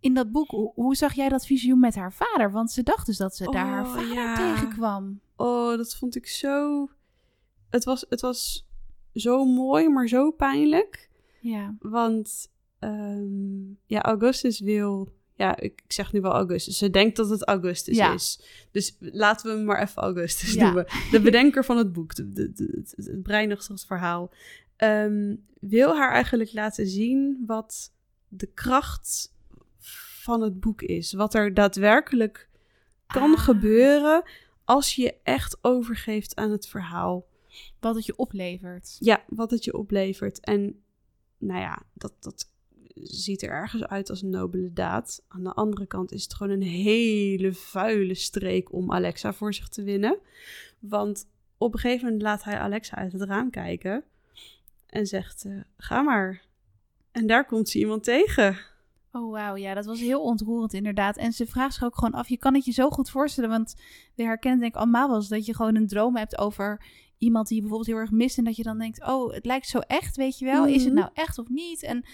in 0.00 0.14
dat 0.14 0.32
boek, 0.32 0.50
hoe, 0.50 0.72
hoe 0.74 0.94
zag 0.96 1.12
jij 1.12 1.28
dat 1.28 1.46
visioen 1.46 1.80
met 1.80 1.94
haar 1.94 2.12
vader? 2.12 2.50
Want 2.50 2.70
ze 2.70 2.82
dacht 2.82 3.06
dus 3.06 3.16
dat 3.16 3.36
ze 3.36 3.50
daar 3.50 3.66
haar 3.66 3.84
Oh, 3.84 3.92
vader 3.94 4.12
ja. 4.14 4.36
tegenkwam. 4.36 5.20
Oh, 5.36 5.76
dat 5.76 5.94
vond 5.96 6.16
ik 6.16 6.26
zo. 6.26 6.88
Het 7.70 7.84
was, 7.84 8.06
het 8.08 8.20
was 8.20 8.66
zo 9.14 9.44
mooi, 9.44 9.88
maar 9.88 10.08
zo 10.08 10.30
pijnlijk. 10.30 11.10
Ja. 11.40 11.74
Want 11.80 12.48
ehm, 12.78 13.62
ja, 13.86 14.02
Augustus 14.02 14.60
wil. 14.60 15.12
Ja, 15.36 15.56
ik, 15.56 15.80
ik 15.84 15.92
zeg 15.92 16.12
nu 16.12 16.20
wel 16.20 16.32
Augustus. 16.32 16.78
Ze 16.78 16.90
denkt 16.90 17.16
dat 17.16 17.28
het 17.30 17.46
Augustus 17.46 17.96
Ja. 17.96 18.12
is. 18.12 18.40
Dus 18.70 18.96
laten 19.00 19.46
we 19.50 19.56
hem 19.56 19.64
maar 19.64 19.82
even 19.82 20.02
Augustus 20.02 20.52
Ja. 20.52 20.64
noemen. 20.64 20.86
De 21.10 21.20
bedenker 21.30 21.64
van 21.64 21.76
het 21.76 21.92
boek, 21.92 22.14
de, 22.14 22.32
de, 22.32 22.52
de- 22.52 22.76
het, 22.80 23.06
het 23.06 23.22
brein 23.22 23.52
achter 23.52 23.72
het 23.74 23.84
verhaal. 23.84 24.30
Ehm, 24.76 25.36
wil 25.60 25.96
haar 25.96 26.12
eigenlijk 26.12 26.52
laten 26.52 26.86
zien 26.86 27.42
wat 27.46 27.92
de 28.28 28.46
kracht 28.46 29.32
van 30.24 30.40
het 30.40 30.60
boek 30.60 30.82
is. 30.82 31.12
Wat 31.12 31.34
er 31.34 31.54
daadwerkelijk 31.54 32.48
kan 33.06 33.32
Ah, 33.32 33.38
gebeuren 33.38 34.22
als 34.64 34.94
je 34.94 35.14
echt 35.22 35.58
overgeeft 35.60 36.36
aan 36.36 36.50
het 36.50 36.68
verhaal. 36.68 37.26
Wat 37.80 37.94
het 37.94 38.06
je 38.06 38.16
oplevert. 38.16 38.96
Ja, 38.98 39.24
wat 39.28 39.50
het 39.50 39.64
je 39.64 39.74
oplevert. 39.74 40.40
En 40.40 40.82
nou 41.38 41.60
ja, 41.60 41.82
dat, 41.92 42.12
dat 42.20 42.52
ziet 42.94 43.42
er 43.42 43.50
ergens 43.50 43.84
uit 43.84 44.10
als 44.10 44.22
een 44.22 44.30
nobele 44.30 44.72
daad. 44.72 45.24
Aan 45.28 45.44
de 45.44 45.54
andere 45.54 45.86
kant 45.86 46.12
is 46.12 46.22
het 46.22 46.34
gewoon 46.34 46.52
een 46.52 46.62
hele 46.62 47.52
vuile 47.52 48.14
streek 48.14 48.72
om 48.72 48.92
Alexa 48.92 49.32
voor 49.32 49.54
zich 49.54 49.68
te 49.68 49.82
winnen. 49.82 50.18
Want 50.78 51.28
op 51.58 51.72
een 51.72 51.80
gegeven 51.80 52.04
moment 52.04 52.22
laat 52.22 52.44
hij 52.44 52.58
Alexa 52.58 52.96
uit 52.96 53.12
het 53.12 53.22
raam 53.22 53.50
kijken 53.50 54.04
en 54.94 55.06
zegt: 55.06 55.44
eh, 55.44 55.52
Ga 55.76 56.02
maar. 56.02 56.42
En 57.12 57.26
daar 57.26 57.46
komt 57.46 57.68
ze 57.68 57.78
iemand 57.78 58.04
tegen. 58.04 58.58
Oh, 59.12 59.30
wauw. 59.30 59.56
Ja, 59.56 59.74
dat 59.74 59.84
was 59.84 60.00
heel 60.00 60.22
ontroerend 60.22 60.72
inderdaad. 60.72 61.16
En 61.16 61.32
ze 61.32 61.46
vraagt 61.46 61.74
zich 61.74 61.84
ook 61.84 61.94
gewoon 61.94 62.12
af, 62.14 62.28
je 62.28 62.36
kan 62.38 62.54
het 62.54 62.64
je 62.64 62.72
zo 62.72 62.90
goed 62.90 63.10
voorstellen, 63.10 63.50
want 63.50 63.74
we 64.14 64.22
herkennen 64.22 64.60
denk 64.60 64.72
ik 64.74 64.78
allemaal 64.80 65.06
wel 65.08 65.16
eens 65.16 65.28
dat 65.28 65.46
je 65.46 65.54
gewoon 65.54 65.74
een 65.74 65.86
droom 65.86 66.16
hebt 66.16 66.38
over 66.38 66.84
iemand 67.18 67.46
die 67.46 67.54
je 67.56 67.62
bijvoorbeeld 67.62 67.90
heel 67.90 68.00
erg 68.00 68.10
mist 68.10 68.38
en 68.38 68.44
dat 68.44 68.56
je 68.56 68.62
dan 68.62 68.78
denkt, 68.78 69.06
oh, 69.06 69.32
het 69.32 69.44
lijkt 69.44 69.66
zo 69.66 69.78
echt, 69.78 70.16
weet 70.16 70.38
je 70.38 70.44
wel. 70.44 70.66
Is 70.66 70.84
het 70.84 70.92
Mhm. 70.92 71.02
nou 71.02 71.10
echt 71.14 71.38
of 71.38 71.48
niet? 71.48 71.82
En 71.82 72.04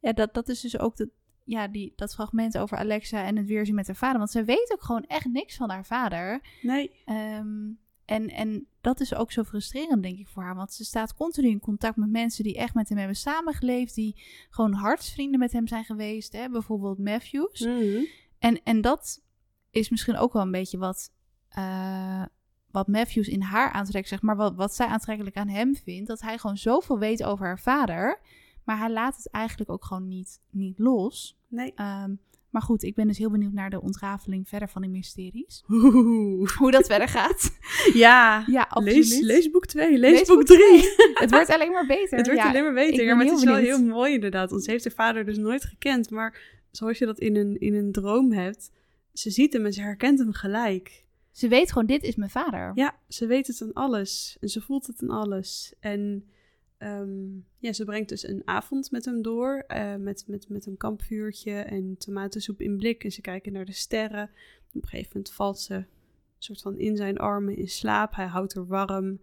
ja, 0.00 0.12
dat, 0.12 0.34
dat 0.34 0.48
is 0.48 0.60
dus 0.60 0.78
ook 0.78 0.96
de, 0.96 1.08
ja, 1.44 1.68
die, 1.68 1.92
dat 1.96 2.14
fragment 2.14 2.58
over 2.58 2.76
Alexa 2.78 3.24
en 3.24 3.36
het 3.36 3.46
weerzien 3.46 3.74
met 3.74 3.86
haar 3.86 3.96
vader, 3.96 4.18
want 4.18 4.30
zij 4.30 4.44
weet 4.44 4.72
ook 4.72 4.82
gewoon 4.82 5.04
echt 5.04 5.26
niks 5.26 5.56
van 5.56 5.70
haar 5.70 5.84
vader. 5.86 6.40
Nee. 6.62 6.90
Ehm, 7.04 7.68
en, 8.10 8.28
en 8.28 8.66
dat 8.80 9.00
is 9.00 9.14
ook 9.14 9.32
zo 9.32 9.42
frustrerend, 9.42 10.02
denk 10.02 10.18
ik, 10.18 10.28
voor 10.28 10.42
haar. 10.42 10.54
Want 10.54 10.72
ze 10.72 10.84
staat 10.84 11.14
continu 11.14 11.48
in 11.48 11.60
contact 11.60 11.96
met 11.96 12.10
mensen 12.10 12.44
die 12.44 12.56
echt 12.56 12.74
met 12.74 12.88
hem 12.88 12.98
hebben 12.98 13.16
samengeleefd. 13.16 13.94
Die 13.94 14.22
gewoon 14.50 14.72
hartsvrienden 14.72 15.40
met 15.40 15.52
hem 15.52 15.66
zijn 15.66 15.84
geweest. 15.84 16.32
Hè? 16.32 16.48
Bijvoorbeeld 16.48 16.98
Matthews. 16.98 17.60
Mhm. 17.60 18.04
En, 18.38 18.62
en 18.62 18.80
dat 18.80 19.22
is 19.70 19.88
misschien 19.88 20.16
ook 20.16 20.32
wel 20.32 20.42
een 20.42 20.50
beetje 20.50 20.78
wat, 20.78 21.12
eh, 21.48 22.24
wat 22.70 22.88
Matthews 22.88 23.28
in 23.28 23.42
haar 23.42 23.72
aantrekt, 23.72 24.08
zeg 24.08 24.22
maar. 24.22 24.36
Wat, 24.36 24.54
wat 24.54 24.74
zij 24.74 24.86
aantrekkelijk 24.86 25.36
aan 25.36 25.48
hem 25.48 25.76
vindt. 25.76 26.08
Dat 26.08 26.20
hij 26.20 26.38
gewoon 26.38 26.58
zoveel 26.58 26.98
weet 26.98 27.24
over 27.24 27.46
haar 27.46 27.60
vader. 27.60 28.20
Maar 28.64 28.78
hij 28.78 28.90
laat 28.90 29.16
het 29.16 29.30
eigenlijk 29.30 29.70
ook 29.70 29.84
gewoon 29.84 30.08
niet, 30.08 30.40
niet 30.50 30.78
los. 30.78 31.38
Nee. 31.48 31.72
Ehm, 31.74 32.14
maar 32.50 32.62
goed, 32.62 32.82
ik 32.82 32.94
ben 32.94 33.06
dus 33.06 33.18
heel 33.18 33.30
benieuwd 33.30 33.52
naar 33.52 33.70
de 33.70 33.80
ontrafeling 33.80 34.48
verder 34.48 34.68
van 34.68 34.82
die 34.82 34.90
mysteries. 34.90 35.64
Oeh. 35.68 36.50
Hoe 36.50 36.70
dat 36.70 36.86
verder 36.86 37.08
gaat. 37.08 37.50
Ja, 37.94 38.44
Ja, 38.46 38.66
absoluut. 38.68 39.08
lees, 39.08 39.20
lees 39.20 39.50
boek 39.50 39.66
2, 39.66 39.98
lees, 39.98 40.18
Lees 40.18 40.28
boek 40.28 40.36
boek 40.36 40.46
3. 40.46 40.58
Het 41.22 41.30
wordt 41.30 41.50
alleen 41.50 41.70
maar 41.70 41.86
beter. 41.86 42.18
Het 42.18 42.26
wordt 42.26 42.42
ja. 42.42 42.48
alleen 42.48 42.62
maar 42.62 42.74
beter. 42.74 43.04
Ja, 43.04 43.14
maar 43.14 43.24
het 43.24 43.38
is 43.38 43.44
wel 43.44 43.54
heel 43.54 43.82
mooi 43.82 44.14
inderdaad. 44.14 44.50
Want 44.50 44.64
ze 44.64 44.70
heeft 44.70 44.84
haar 44.84 44.92
vader 44.92 45.24
dus 45.24 45.38
nooit 45.38 45.64
gekend. 45.64 46.10
Maar 46.10 46.40
zoals 46.70 46.98
je 46.98 47.06
dat 47.06 47.18
in 47.18 47.36
een, 47.36 47.60
in 47.60 47.74
een 47.74 47.92
droom 47.92 48.32
hebt, 48.32 48.70
ze 49.12 49.30
ziet 49.30 49.52
hem 49.52 49.66
en 49.66 49.72
ze 49.72 49.80
herkent 49.80 50.18
hem 50.18 50.32
gelijk. 50.32 51.04
Ze 51.30 51.48
weet 51.48 51.68
gewoon, 51.68 51.86
dit 51.86 52.02
is 52.02 52.14
mijn 52.14 52.30
vader. 52.30 52.72
Ja, 52.74 52.96
ze 53.08 53.26
weet 53.26 53.46
het 53.46 53.62
aan 53.62 53.72
alles. 53.72 54.36
En 54.40 54.48
ze 54.48 54.60
voelt 54.60 54.86
het 54.86 55.02
aan 55.02 55.10
alles. 55.10 55.74
En 55.80 56.30
ehm, 56.80 57.28
ja, 57.58 57.72
ze 57.72 57.84
brengt 57.84 58.08
dus 58.08 58.28
een 58.28 58.42
avond 58.44 58.90
met 58.90 59.04
hem 59.04 59.22
door. 59.22 59.64
eh, 59.66 59.94
met, 59.96 60.24
met, 60.26 60.48
met 60.48 60.66
een 60.66 60.76
kampvuurtje 60.76 61.52
en 61.52 61.96
tomatensoep 61.98 62.60
in 62.60 62.76
blik. 62.76 63.04
En 63.04 63.12
ze 63.12 63.20
kijken 63.20 63.52
naar 63.52 63.64
de 63.64 63.72
sterren. 63.72 64.30
Op 64.74 64.82
een 64.82 64.88
gegeven 64.88 65.10
moment 65.12 65.32
valt 65.32 65.58
ze 65.60 65.84
soort 66.38 66.60
van 66.62 66.78
in 66.78 66.96
zijn 66.96 67.18
armen 67.18 67.56
in 67.56 67.68
slaap. 67.68 68.14
Hij 68.14 68.26
houdt 68.26 68.54
haar 68.54 68.66
warm. 68.66 69.20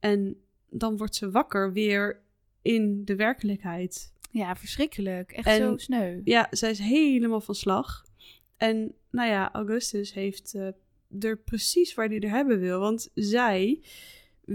En 0.00 0.36
dan 0.70 0.96
wordt 0.96 1.14
ze 1.14 1.30
wakker 1.30 1.72
weer 1.72 2.20
in 2.62 3.04
de 3.04 3.16
werkelijkheid. 3.16 4.12
Ja, 4.30 4.56
verschrikkelijk. 4.56 5.32
Echt 5.32 5.46
En- 5.46 5.56
zo 5.56 5.76
sneu. 5.76 6.20
Ja, 6.24 6.46
zij 6.50 6.70
is 6.70 6.78
helemaal 6.78 7.40
van 7.40 7.54
slag. 7.54 8.04
En 8.56 8.94
nou 9.10 9.28
ja, 9.28 9.52
Augustus 9.52 10.12
heeft 10.14 10.54
eh, 10.54 10.68
er 11.20 11.38
precies 11.38 11.94
waar 11.94 12.08
hij 12.08 12.20
er 12.20 12.30
hebben 12.30 12.58
wil. 12.60 12.80
Want 12.80 13.10
zij 13.14 13.80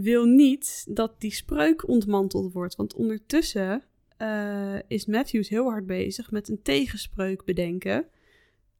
wil 0.02 0.26
niet 0.26 0.86
dat 0.90 1.22
die 1.22 1.34
spreuk 1.34 1.88
ontmanteld 1.88 2.54
wordt. 2.54 2.76
Want 2.76 2.94
ondertussen 2.94 3.84
eh, 4.18 4.76
is 4.88 5.06
Matthews 5.06 5.50
heel 5.50 5.70
hard 5.70 5.86
bezig 5.86 6.32
met 6.32 6.50
een 6.50 6.62
tegenspreuk 6.62 7.44
bedenken. 7.44 8.06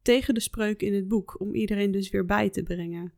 Tegen 0.02 0.34
de 0.34 0.40
spreuk 0.40 0.82
in 0.82 0.94
het 0.94 1.08
boek. 1.08 1.40
Om 1.40 1.54
iedereen 1.54 1.90
dus 1.90 2.10
weer 2.10 2.24
bij 2.24 2.50
te 2.50 2.62
brengen. 2.62 3.12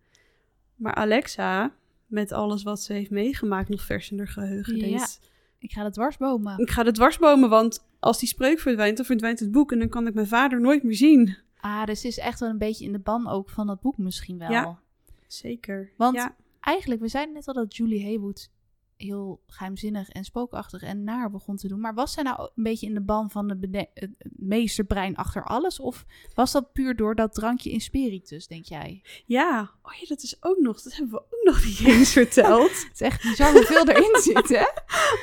Maar 0.75 0.95
Alexa, 0.95 1.75
met 2.07 2.33
alles 2.33 2.63
wat 2.63 2.81
ze 2.81 2.93
heeft 2.93 3.11
meegemaakt, 3.11 3.69
nog 3.69 3.83
vers 3.85 4.11
in 4.11 4.19
haar 4.19 4.29
geheugen, 4.29 4.77
Ja. 4.77 4.87
denkt... 4.87 5.21
Ik 5.61 5.73
ga 5.73 5.85
het 5.85 5.93
dwarsbomen. 5.93 6.59
Ik 6.59 6.71
ga 6.71 6.83
de 6.83 6.93
dwarsbomen, 6.93 7.49
want 7.49 7.87
als 7.99 8.19
die 8.19 8.29
spreuk 8.29 8.59
verdwijnt, 8.59 8.97
dan 8.97 9.07
verdwijnt 9.07 9.41
het 9.41 9.53
boek 9.53 9.73
en 9.73 9.79
dan 9.79 9.89
kan 9.89 10.07
ik 10.07 10.15
mijn 10.15 10.27
vader 10.27 10.61
nooit 10.61 10.83
meer 10.83 10.95
zien. 10.95 11.37
Ah, 11.61 11.85
dus 11.85 12.03
het 12.03 12.13
is 12.13 12.19
echt 12.19 12.41
wel 12.41 12.49
een 12.49 12.59
beetje 12.59 12.85
in 12.85 12.93
de 12.93 12.99
ban 12.99 13.29
ook 13.29 13.51
van 13.51 13.67
dat 13.67 13.81
boek 13.81 13.99
misschien 13.99 14.39
wel. 14.39 14.51
Ja. 14.51 14.79
Zeker. 15.27 15.91
Want 15.97 16.15
ja. 16.15 16.37
Eigenlijk, 16.61 17.01
we 17.01 17.09
zeiden 17.09 17.35
net 17.35 17.49
al 17.49 17.55
dat 17.55 17.77
Julie 17.77 18.05
Haywood 18.05 18.51
heel 18.99 19.43
geheimzinnig 19.47 20.09
en 20.09 20.25
spookachtig 20.25 20.83
en 20.83 21.05
naar 21.05 21.31
begon 21.31 21.57
te 21.57 21.69
doen. 21.69 21.81
Maar 21.81 21.95
was 21.95 22.13
zij 22.13 22.23
nou 22.23 22.41
een 22.41 22.63
beetje 22.63 22.87
in 22.87 22.95
de 22.95 23.01
ban 23.01 23.31
van 23.31 23.49
de 23.49 23.89
het 23.95 24.11
meesterbrein 24.37 25.17
achter 25.17 25.45
alles? 25.45 25.81
Of 25.81 26.05
was 26.35 26.53
dat 26.53 26.73
puur 26.73 26.97
door 26.97 27.15
dat 27.15 27.35
drankje 27.35 27.71
in 27.71 27.81
spiritus, 27.81 28.47
denk 28.47 28.65
jij? 28.65 29.03
ja, 29.27 29.71
oh 29.83 29.93
ja, 29.93 30.07
dat 30.09 30.23
is 30.23 30.37
ook 30.41 30.59
nog, 30.59 30.83
dat 30.83 30.95
hebben 30.97 31.15
we 31.15 31.21
ook 31.21 31.45
nog 31.45 31.65
niet 31.65 31.81
eens 31.85 32.13
verteld. 32.13 32.71
Het 32.89 32.91
is 32.93 33.01
echt 33.01 33.23
bizar 33.23 33.53
hoeveel 33.53 33.89
erin 33.89 34.21
zit, 34.21 34.49
hè? 34.49 34.67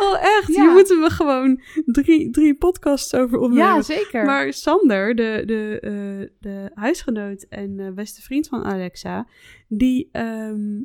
Oh, 0.05 0.23
echt? 0.23 0.47
Ja. 0.47 0.61
Hier 0.61 0.71
moeten 0.71 1.01
we 1.01 1.09
gewoon 1.09 1.61
drie, 1.85 2.29
drie 2.29 2.55
podcasts 2.55 3.13
over 3.13 3.39
opnemen. 3.39 3.65
Ja, 3.65 3.81
zeker. 3.81 4.25
Maar 4.25 4.53
Sander, 4.53 5.15
de, 5.15 5.43
de, 5.45 5.79
eh, 5.79 6.29
de 6.39 6.71
huisgenoot 6.73 7.43
en 7.43 7.79
eh, 7.79 7.91
beste 7.91 8.21
vriend 8.21 8.47
van 8.47 8.63
Alexa, 8.63 9.27
die 9.67 10.09
ehm, 10.11 10.81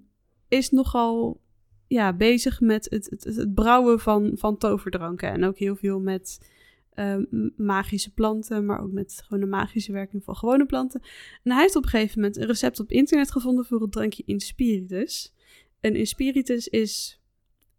is 0.50 0.70
nogal 0.70 1.40
ja, 1.86 2.12
bezig 2.12 2.60
met 2.60 2.86
het, 2.90 3.06
het, 3.10 3.36
het 3.36 3.54
brouwen 3.54 4.00
van, 4.00 4.32
van 4.34 4.58
toverdranken. 4.58 5.30
En 5.30 5.44
ook 5.44 5.58
heel 5.58 5.76
veel 5.76 6.00
met 6.00 6.50
ehm, 6.94 7.24
magische 7.56 8.12
planten, 8.12 8.66
maar 8.66 8.82
ook 8.82 8.92
met 8.92 9.22
gewoon 9.24 9.40
de 9.40 9.50
magische 9.50 9.92
werking 9.92 10.24
van 10.24 10.36
gewone 10.36 10.66
planten. 10.66 11.00
En 11.42 11.52
hij 11.52 11.60
heeft 11.60 11.76
op 11.76 11.82
een 11.82 11.88
gegeven 11.88 12.20
moment 12.20 12.36
een 12.36 12.46
recept 12.46 12.80
op 12.80 12.90
internet 12.90 13.30
gevonden 13.30 13.64
voor 13.64 13.80
het 13.80 13.92
drankje 13.92 14.22
Inspiritus. 14.26 15.34
En 15.80 15.96
Inspiritus 15.96 16.68
is 16.68 17.20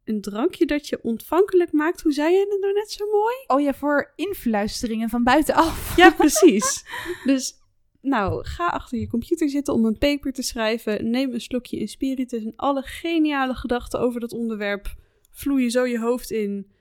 een 0.04 0.22
drankje 0.22 0.66
dat 0.66 0.88
je 0.88 1.04
ontvankelijk 1.04 1.72
maakt. 1.72 2.02
Hoe 2.02 2.12
zei 2.12 2.34
je 2.34 2.48
het 2.50 2.60
nou 2.62 2.74
net 2.74 2.92
zo 2.92 3.06
mooi? 3.12 3.36
Oh 3.48 3.62
ja, 3.62 3.74
voor 3.74 4.14
influisteringen 4.16 5.10
van 5.10 5.24
buitenaf. 5.24 5.96
Ja, 5.96 6.12
precies. 6.12 6.86
dus 7.26 7.61
nou, 8.02 8.46
ga 8.46 8.68
achter 8.68 9.00
je 9.00 9.08
computer 9.08 9.50
zitten 9.50 9.74
om 9.74 9.86
een 9.86 9.98
paper 9.98 10.32
te 10.32 10.42
schrijven. 10.42 11.10
Neem 11.10 11.34
een 11.34 11.42
slokje 11.42 11.78
Inspiritus 11.78 12.44
en 12.44 12.54
alle 12.56 12.82
geniale 12.82 13.54
gedachten 13.54 14.00
over 14.00 14.20
dat 14.20 14.34
onderwerp 14.34 14.96
vloeien 15.32 15.72
zo 15.72 15.86
je 15.86 16.00
hoofd 16.00 16.32
in. 16.32 16.72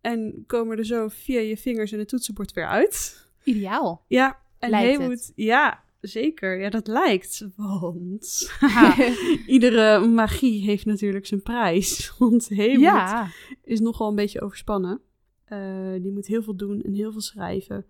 En 0.00 0.44
komen 0.46 0.78
er 0.78 0.84
zo 0.84 1.08
via 1.08 1.40
je 1.40 1.56
vingers 1.56 1.92
en 1.92 1.98
het 1.98 2.08
toetsenbord 2.08 2.52
weer 2.52 2.66
uit. 2.66 3.26
Ideaal. 3.44 4.04
Ja, 4.08 4.38
en 4.58 5.18
ja, 5.34 5.84
zeker. 6.00 6.60
Ja, 6.60 6.70
dat 6.70 6.86
lijkt. 6.86 7.46
Want 7.56 8.50
iedere 9.46 10.06
magie 10.06 10.62
heeft 10.62 10.84
natuurlijk 10.84 11.26
zijn 11.26 11.42
prijs. 11.42 12.12
Want 12.18 12.48
Haywood 12.48 12.80
ja. 12.80 13.30
is 13.64 13.80
nogal 13.80 14.08
een 14.08 14.14
beetje 14.14 14.40
overspannen. 14.40 15.00
Eh, 15.44 15.92
die 16.00 16.12
moet 16.12 16.26
heel 16.26 16.42
veel 16.42 16.56
doen 16.56 16.82
en 16.82 16.94
heel 16.94 17.12
veel 17.12 17.20
schrijven. 17.20 17.86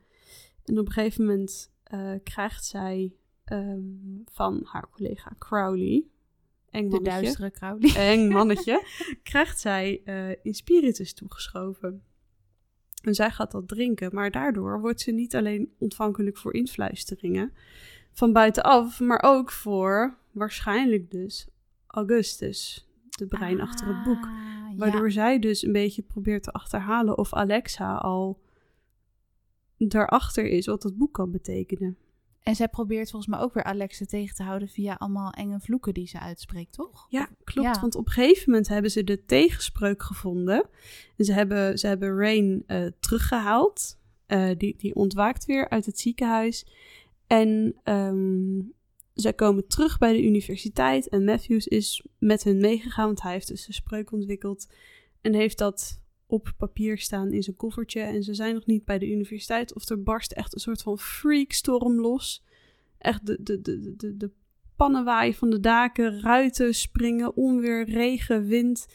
En 0.64 0.78
op 0.78 0.86
een 0.86 0.93
gegeven 0.93 1.24
moment 1.24 1.70
eh, 1.91 2.12
krijgt 2.22 2.64
zij 2.64 3.12
ehm, 3.45 3.80
van 4.32 4.61
haar 4.64 4.88
collega 4.91 5.32
Crowley, 5.38 6.05
eng 6.70 6.91
De 6.91 7.03
duistere 7.03 7.51
Crowley. 7.51 7.95
eng 7.97 8.28
mannetje, 8.38 8.84
krijgt 9.22 9.61
zij 9.61 10.01
eh 10.05 10.30
Inspiritus 10.43 11.14
toegeschoven. 11.14 12.03
En 13.03 13.14
zij 13.14 13.30
gaat 13.30 13.51
dat 13.51 13.68
drinken, 13.68 14.14
maar 14.14 14.30
daardoor 14.30 14.80
wordt 14.80 15.01
ze 15.01 15.11
niet 15.11 15.36
alleen 15.36 15.72
ontvankelijk 15.78 16.36
voor 16.36 16.55
influisteringen 16.55 17.53
van 18.12 18.32
buitenaf, 18.32 19.01
maar 19.01 19.22
ook 19.22 19.51
voor 19.53 20.18
waarschijnlijk 20.30 21.11
dus 21.11 21.49
Augustus, 21.86 22.88
de 23.11 23.26
brein 23.26 23.61
achter 23.61 23.86
het 23.86 24.03
boek. 24.05 24.24
Ah, 24.24 24.30
ja. 24.70 24.76
Waardoor 24.76 25.11
zij 25.11 25.38
dus 25.38 25.62
een 25.62 25.72
beetje 25.72 26.03
probeert 26.03 26.43
te 26.43 26.53
achterhalen 26.53 27.18
of 27.18 27.34
Alexa 27.34 27.95
al 27.95 28.41
daarachter 29.89 30.47
is 30.47 30.66
wat 30.66 30.83
dat 30.83 30.97
boek 30.97 31.12
kan 31.12 31.31
betekenen. 31.31 31.97
En 32.43 32.55
zij 32.55 32.68
probeert 32.68 33.11
volgens 33.11 33.33
mij 33.33 33.41
ook 33.41 33.55
weer 33.55 33.64
Alexa 33.64 34.05
tegen 34.05 34.35
te 34.35 34.43
houden 34.43 34.68
via 34.68 34.95
allemaal 34.95 35.31
enge 35.31 35.61
vloeken 35.61 35.95
die 35.95 36.07
ze 36.07 36.20
uitspreekt, 36.20 36.72
toch? 36.72 37.07
Ja, 37.09 37.28
klopt. 37.45 37.74
Ja. 37.74 37.81
Want 37.81 37.95
op 37.95 38.07
een 38.07 38.12
gegeven 38.12 38.51
moment 38.51 38.68
hebben 38.68 38.91
ze 38.91 39.05
de 39.05 39.24
tegenspreuk 39.24 40.03
gevonden. 40.03 40.68
En 41.16 41.24
ze 41.24 41.33
hebben, 41.33 41.78
ze 41.78 41.87
hebben 41.87 42.16
Rain 42.16 42.62
eh, 42.66 42.87
teruggehaald. 43.01 43.99
Eh, 44.26 44.51
die, 44.57 44.76
die 44.76 44.95
ontwaakt 44.95 45.45
weer 45.45 45.68
uit 45.68 45.87
het 45.87 45.99
ziekenhuis. 45.99 46.66
En 47.26 47.76
ehm, 47.83 48.61
zij 49.14 49.33
komen 49.33 49.66
terug 49.66 49.99
bij 49.99 50.12
de 50.12 50.24
universiteit. 50.24 51.09
En 51.09 51.24
Matthews 51.24 51.66
is 51.66 52.07
met 52.18 52.45
hen 52.45 52.61
meegegaan, 52.61 53.07
want 53.07 53.22
hij 53.22 53.33
heeft 53.33 53.49
dus 53.49 53.66
de 53.66 53.72
spreuk 53.72 54.12
ontwikkeld. 54.12 54.68
En 55.20 55.35
heeft 55.35 55.59
dat 55.59 56.00
op 56.31 56.53
papier 56.57 56.99
staan 56.99 57.33
in 57.33 57.43
zijn 57.43 57.57
koffertje. 57.57 58.01
En 58.01 58.22
ze 58.22 58.35
zijn 58.35 58.55
nog 58.55 58.66
niet 58.66 58.85
bij 58.85 58.99
de 58.99 59.11
universiteit. 59.11 59.74
Of 59.74 59.89
er 59.89 60.03
barst 60.03 60.33
echt 60.33 60.55
een 60.55 60.61
soort 60.61 60.83
van 60.83 60.99
freakstorm 60.99 62.01
los. 62.01 62.45
Echt 62.99 63.26
de, 63.26 63.43
de, 63.43 63.61
de, 63.61 63.81
de, 63.81 63.97
de, 63.97 64.16
de 64.16 64.31
pannen 64.76 65.05
waaien 65.05 65.35
van 65.35 65.51
de 65.51 65.61
daken, 65.61 66.20
ruiten 66.20 66.74
springen, 66.74 67.37
onweer, 67.37 67.85
regen, 67.85 68.47
wind. 68.47 68.87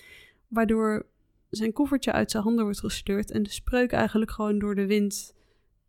Waardoor 0.48 1.06
zijn 1.50 1.74
koffertje 1.74 2.12
uit 2.12 2.32
zijn 2.32 2.44
handen 2.44 2.64
wordt 2.64 2.80
gesleurd. 2.80 3.32
En 3.32 3.44
de 3.44 3.50
spreuk 3.50 3.92
eigenlijk 3.92 4.32
gewoon 4.32 4.60
door 4.60 4.76
de 4.76 4.86
wind, 4.86 5.36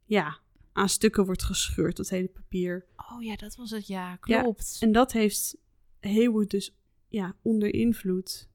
ja, 0.04 0.38
aan 0.72 0.88
stukken 0.88 1.24
wordt 1.24 1.42
gescheurd, 1.42 1.96
dat 1.96 2.08
hele 2.08 2.28
papier. 2.28 2.86
Oh 2.96 3.22
ja, 3.22 3.36
dat 3.36 3.56
was 3.56 3.70
het, 3.70 3.86
ja, 3.86 4.18
Ja, 4.22 4.42
klopt. 4.42 4.76
En 4.80 4.92
dat 4.92 5.12
heeft 5.12 5.56
Haywood 6.00 6.50
dus 6.50 6.76
ja, 7.08 7.36
onder 7.42 7.74
invloed 7.74 8.48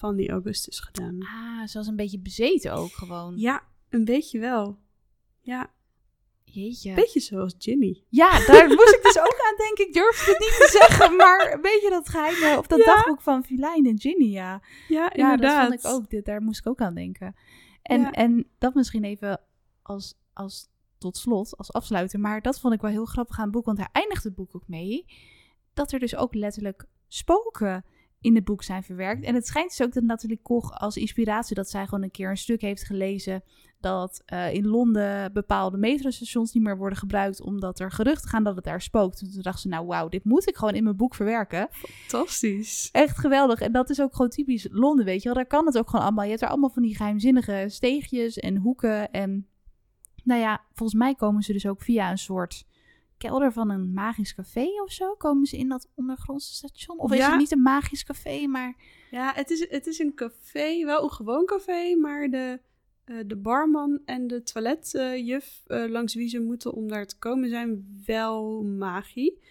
van 0.00 0.16
die 0.16 0.30
Augustus 0.30 0.80
gedaan. 0.80 1.18
Ah, 1.20 1.66
ze 1.68 1.78
was 1.78 1.86
een 1.86 1.96
beetje 1.96 2.18
bezeten 2.18 2.72
ook 2.72 2.92
gewoon. 2.92 3.36
Ja, 3.38 3.62
een 3.88 4.04
beetje 4.04 4.38
wel. 4.38 4.78
Ja, 5.40 5.70
Jeetje. 6.44 6.94
beetje 6.94 7.20
zoals 7.20 7.54
Ginny. 7.58 8.04
Ja, 8.08 8.46
daar 8.46 8.68
moest 8.78 8.94
ik 8.94 9.02
dus 9.02 9.18
ook 9.18 9.38
aan 9.50 9.56
denken. 9.56 9.86
Ik 9.86 9.92
durfde 9.92 10.30
het 10.30 10.38
niet 10.40 10.48
te 10.58 10.68
zeggen, 10.78 11.16
maar 11.16 11.52
een 11.52 11.60
beetje 11.60 11.90
dat 11.90 12.08
geheime, 12.08 12.58
of 12.58 12.66
dat 12.66 12.78
Ja. 12.78 12.84
dagboek 12.84 13.20
van 13.20 13.44
Filijn 13.44 13.86
en 13.86 14.00
Ginny, 14.00 14.30
ja. 14.32 14.50
Ja, 14.52 14.62
Ja, 14.88 15.12
inderdaad. 15.12 15.70
dat 15.70 15.80
vond 15.80 15.84
ik 15.84 16.02
ook. 16.04 16.10
Dit, 16.10 16.24
daar 16.24 16.42
moest 16.42 16.58
ik 16.58 16.66
ook 16.66 16.80
aan 16.80 16.94
denken. 16.94 17.34
En, 17.82 18.00
Ja. 18.00 18.12
en 18.12 18.46
dat 18.58 18.74
misschien 18.74 19.04
even 19.04 19.40
als, 19.82 20.14
als 20.32 20.68
tot 20.98 21.16
slot, 21.16 21.56
als 21.56 21.72
afsluiter. 21.72 22.20
Maar 22.20 22.42
dat 22.42 22.60
vond 22.60 22.74
ik 22.74 22.80
wel 22.80 22.90
heel 22.90 23.04
grappig 23.04 23.36
aan 23.38 23.42
het 23.44 23.52
boek, 23.52 23.64
want 23.64 23.78
hij 23.78 23.88
eindigt 23.92 24.24
het 24.24 24.34
boek 24.34 24.54
ook 24.56 24.68
mee. 24.68 25.04
Dat 25.74 25.92
er 25.92 25.98
dus 25.98 26.16
ook 26.16 26.34
letterlijk 26.34 26.84
spoken 27.08 27.84
in 28.20 28.34
het 28.34 28.44
boek 28.44 28.62
zijn 28.62 28.82
verwerkt. 28.82 29.24
En 29.24 29.34
het 29.34 29.46
schijnt 29.46 29.68
dus 29.68 29.86
ook 29.86 29.92
dat 29.92 30.02
Nathalie 30.02 30.40
Koch 30.42 30.78
als 30.78 30.96
inspiratie 30.96 31.54
dat 31.54 31.70
zij 31.70 31.84
gewoon 31.84 32.02
een 32.02 32.10
keer 32.10 32.30
een 32.30 32.36
stuk 32.36 32.60
heeft 32.60 32.84
gelezen 32.84 33.42
dat 33.80 34.22
eh, 34.26 34.54
in 34.54 34.66
Londen 34.66 35.32
bepaalde 35.32 35.76
metrostations 35.76 36.52
niet 36.52 36.62
meer 36.62 36.76
worden 36.76 36.98
gebruikt 36.98 37.40
omdat 37.40 37.80
er 37.80 37.92
geruchten 37.92 38.28
gaan 38.28 38.44
dat 38.44 38.56
het 38.56 38.64
daar 38.64 38.82
spookt. 38.82 39.20
En 39.20 39.30
toen 39.30 39.42
dacht 39.42 39.60
ze, 39.60 39.68
nou 39.68 39.86
wauw, 39.86 40.08
dit 40.08 40.24
moet 40.24 40.48
ik 40.48 40.56
gewoon 40.56 40.74
in 40.74 40.84
mijn 40.84 40.96
boek 40.96 41.14
verwerken. 41.14 41.68
Fantastisch. 41.70 42.88
Echt 42.92 43.18
geweldig. 43.18 43.60
En 43.60 43.72
dat 43.72 43.90
is 43.90 44.00
ook 44.00 44.14
gewoon 44.14 44.30
typisch 44.30 44.68
Londen, 44.70 45.04
weet 45.04 45.22
je 45.22 45.24
wel. 45.24 45.34
Daar 45.34 45.46
kan 45.46 45.66
het 45.66 45.78
ook 45.78 45.90
gewoon 45.90 46.04
allemaal. 46.04 46.24
Je 46.24 46.30
hebt 46.30 46.42
er 46.42 46.48
allemaal 46.48 46.70
van 46.70 46.82
die 46.82 46.96
geheimzinnige 46.96 47.64
steegjes 47.68 48.38
en 48.38 48.56
hoeken. 48.56 49.10
En 49.10 49.46
nou 50.24 50.40
ja, 50.40 50.64
volgens 50.72 50.98
mij 50.98 51.14
komen 51.14 51.42
ze 51.42 51.52
dus 51.52 51.66
ook 51.66 51.82
via 51.82 52.10
een 52.10 52.18
soort 52.18 52.64
kelder 53.20 53.52
van 53.52 53.70
een 53.70 53.92
magisch 53.92 54.34
café 54.34 54.66
of 54.82 54.92
zo. 54.92 55.14
Komen 55.14 55.46
ze 55.46 55.56
in 55.56 55.68
dat 55.68 55.88
ondergrondse 55.94 56.54
station? 56.54 56.98
Of 56.98 57.12
is 57.12 57.26
het 57.26 57.36
niet 57.36 57.52
een 57.52 57.62
magisch 57.62 58.04
café, 58.04 58.46
maar... 58.46 58.76
Ja, 59.10 59.32
het 59.34 59.50
is, 59.50 59.68
het 59.68 59.86
is 59.86 59.98
een 59.98 60.14
café, 60.14 60.84
wel 60.84 61.02
een 61.02 61.10
gewoon 61.10 61.44
café, 61.44 61.94
maar 61.94 62.30
de, 62.30 62.60
eh, 63.04 63.16
de 63.26 63.36
barman 63.36 64.00
en 64.04 64.26
de 64.26 64.42
toiletjuf 64.42 65.62
eh, 65.66 65.84
langs 65.88 66.14
wie 66.14 66.28
ze 66.28 66.40
moeten 66.40 66.72
om 66.72 66.88
daar 66.88 67.06
te 67.06 67.18
komen 67.18 67.48
zijn 67.48 68.02
wel 68.06 68.62
magie. 68.62 69.42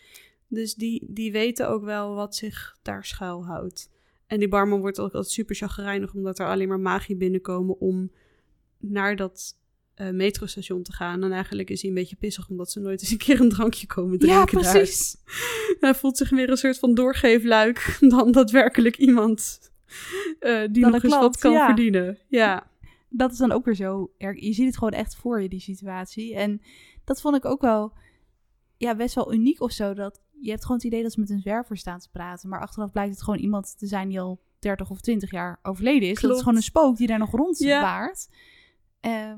Dus 0.48 0.76
die, 0.76 1.06
die 1.10 1.32
weten 1.32 1.70
ook 1.70 1.84
wel 1.84 2.16
wat 2.16 2.36
zich 2.36 2.78
daar 2.82 3.06
schuilhoudt. 3.06 3.90
En 4.28 4.40
die 4.40 4.48
barman 4.48 4.80
wordt 4.80 5.00
ook 5.00 5.14
altijd 5.14 5.32
super 5.34 5.56
chagrijnig 5.56 6.14
omdat 6.14 6.40
er 6.40 6.48
alleen 6.48 6.68
maar 6.68 6.80
magie 6.80 7.16
binnenkomen 7.16 7.80
om 7.80 8.12
naar 8.78 9.16
dat 9.16 9.59
eh, 10.00 10.10
metrostation 10.10 10.84
te 10.84 10.94
gaan. 10.94 11.24
En 11.24 11.32
eigenlijk 11.32 11.70
is 11.70 11.82
hij 11.82 11.90
een 11.90 11.96
beetje 11.96 12.16
pissig 12.16 12.50
omdat 12.50 12.72
ze 12.72 12.80
nooit 12.80 13.02
eens 13.02 13.12
een 13.12 13.18
keer 13.18 13.40
een 13.42 13.50
drankje 13.50 13.88
komen 13.88 14.20
drinken 14.20 14.40
Ja, 14.62 14.62
daar. 14.62 14.72
precies. 14.74 15.16
Hij 15.80 15.96
voelt 15.96 16.18
zich 16.18 16.30
weer 16.30 16.50
een 16.50 16.58
soort 16.58 16.80
van 16.80 16.94
doorgeefluik 16.94 17.98
dan 18.16 18.32
daadwerkelijk 18.32 18.98
iemand 18.98 19.60
eh, 20.40 20.60
die 20.72 20.82
Dan 20.82 20.92
nog 20.92 21.04
een 21.04 21.10
eens 21.12 21.20
wat 21.20 21.38
kan 21.38 21.52
ja. 21.52 21.66
verdienen. 21.66 22.18
Ja, 22.28 22.68
dat 23.10 23.32
is 23.32 23.38
dan 23.38 23.52
ook 23.52 23.66
weer 23.66 23.76
zo. 23.76 24.12
erg- 24.18 24.40
Je 24.42 24.54
ziet 24.54 24.66
het 24.66 24.78
gewoon 24.78 24.94
echt 24.94 25.16
voor 25.16 25.42
je, 25.42 25.50
die 25.50 25.60
situatie. 25.60 26.36
En 26.36 26.62
dat 27.06 27.22
vond 27.22 27.36
ik 27.36 27.46
ook 27.46 27.62
wel 27.62 27.94
ja, 28.78 28.96
best 28.96 29.16
wel 29.16 29.34
uniek 29.34 29.62
of 29.62 29.72
zo. 29.72 29.94
Dat 29.94 30.22
je 30.42 30.50
hebt 30.50 30.62
gewoon 30.62 30.78
het 30.78 30.86
idee 30.86 31.04
dat 31.04 31.12
ze 31.14 31.20
met 31.20 31.30
een 31.30 31.40
zwerver 31.40 31.78
staan 31.78 32.00
te 32.00 32.10
praten. 32.12 32.50
Maar 32.50 32.62
achteraf 32.62 32.92
blijkt 32.92 33.12
het 33.14 33.24
gewoon 33.24 33.40
iemand 33.40 33.78
te 33.78 33.88
zijn 33.88 34.08
die 34.10 34.20
al 34.20 34.40
30 34.60 34.90
of 34.90 35.02
20 35.02 35.32
jaar 35.32 35.60
overleden 35.62 36.02
is. 36.10 36.14
Dat 36.14 36.20
Klopt. 36.20 36.36
is 36.36 36.42
gewoon 36.42 36.56
een 36.58 36.64
spook 36.64 36.98
die 36.98 37.08
daar 37.08 37.20
nog 37.20 37.32
rond 37.32 37.58
Ja. 37.60 37.82
waart. 37.82 38.28
Ehm, 39.00 39.38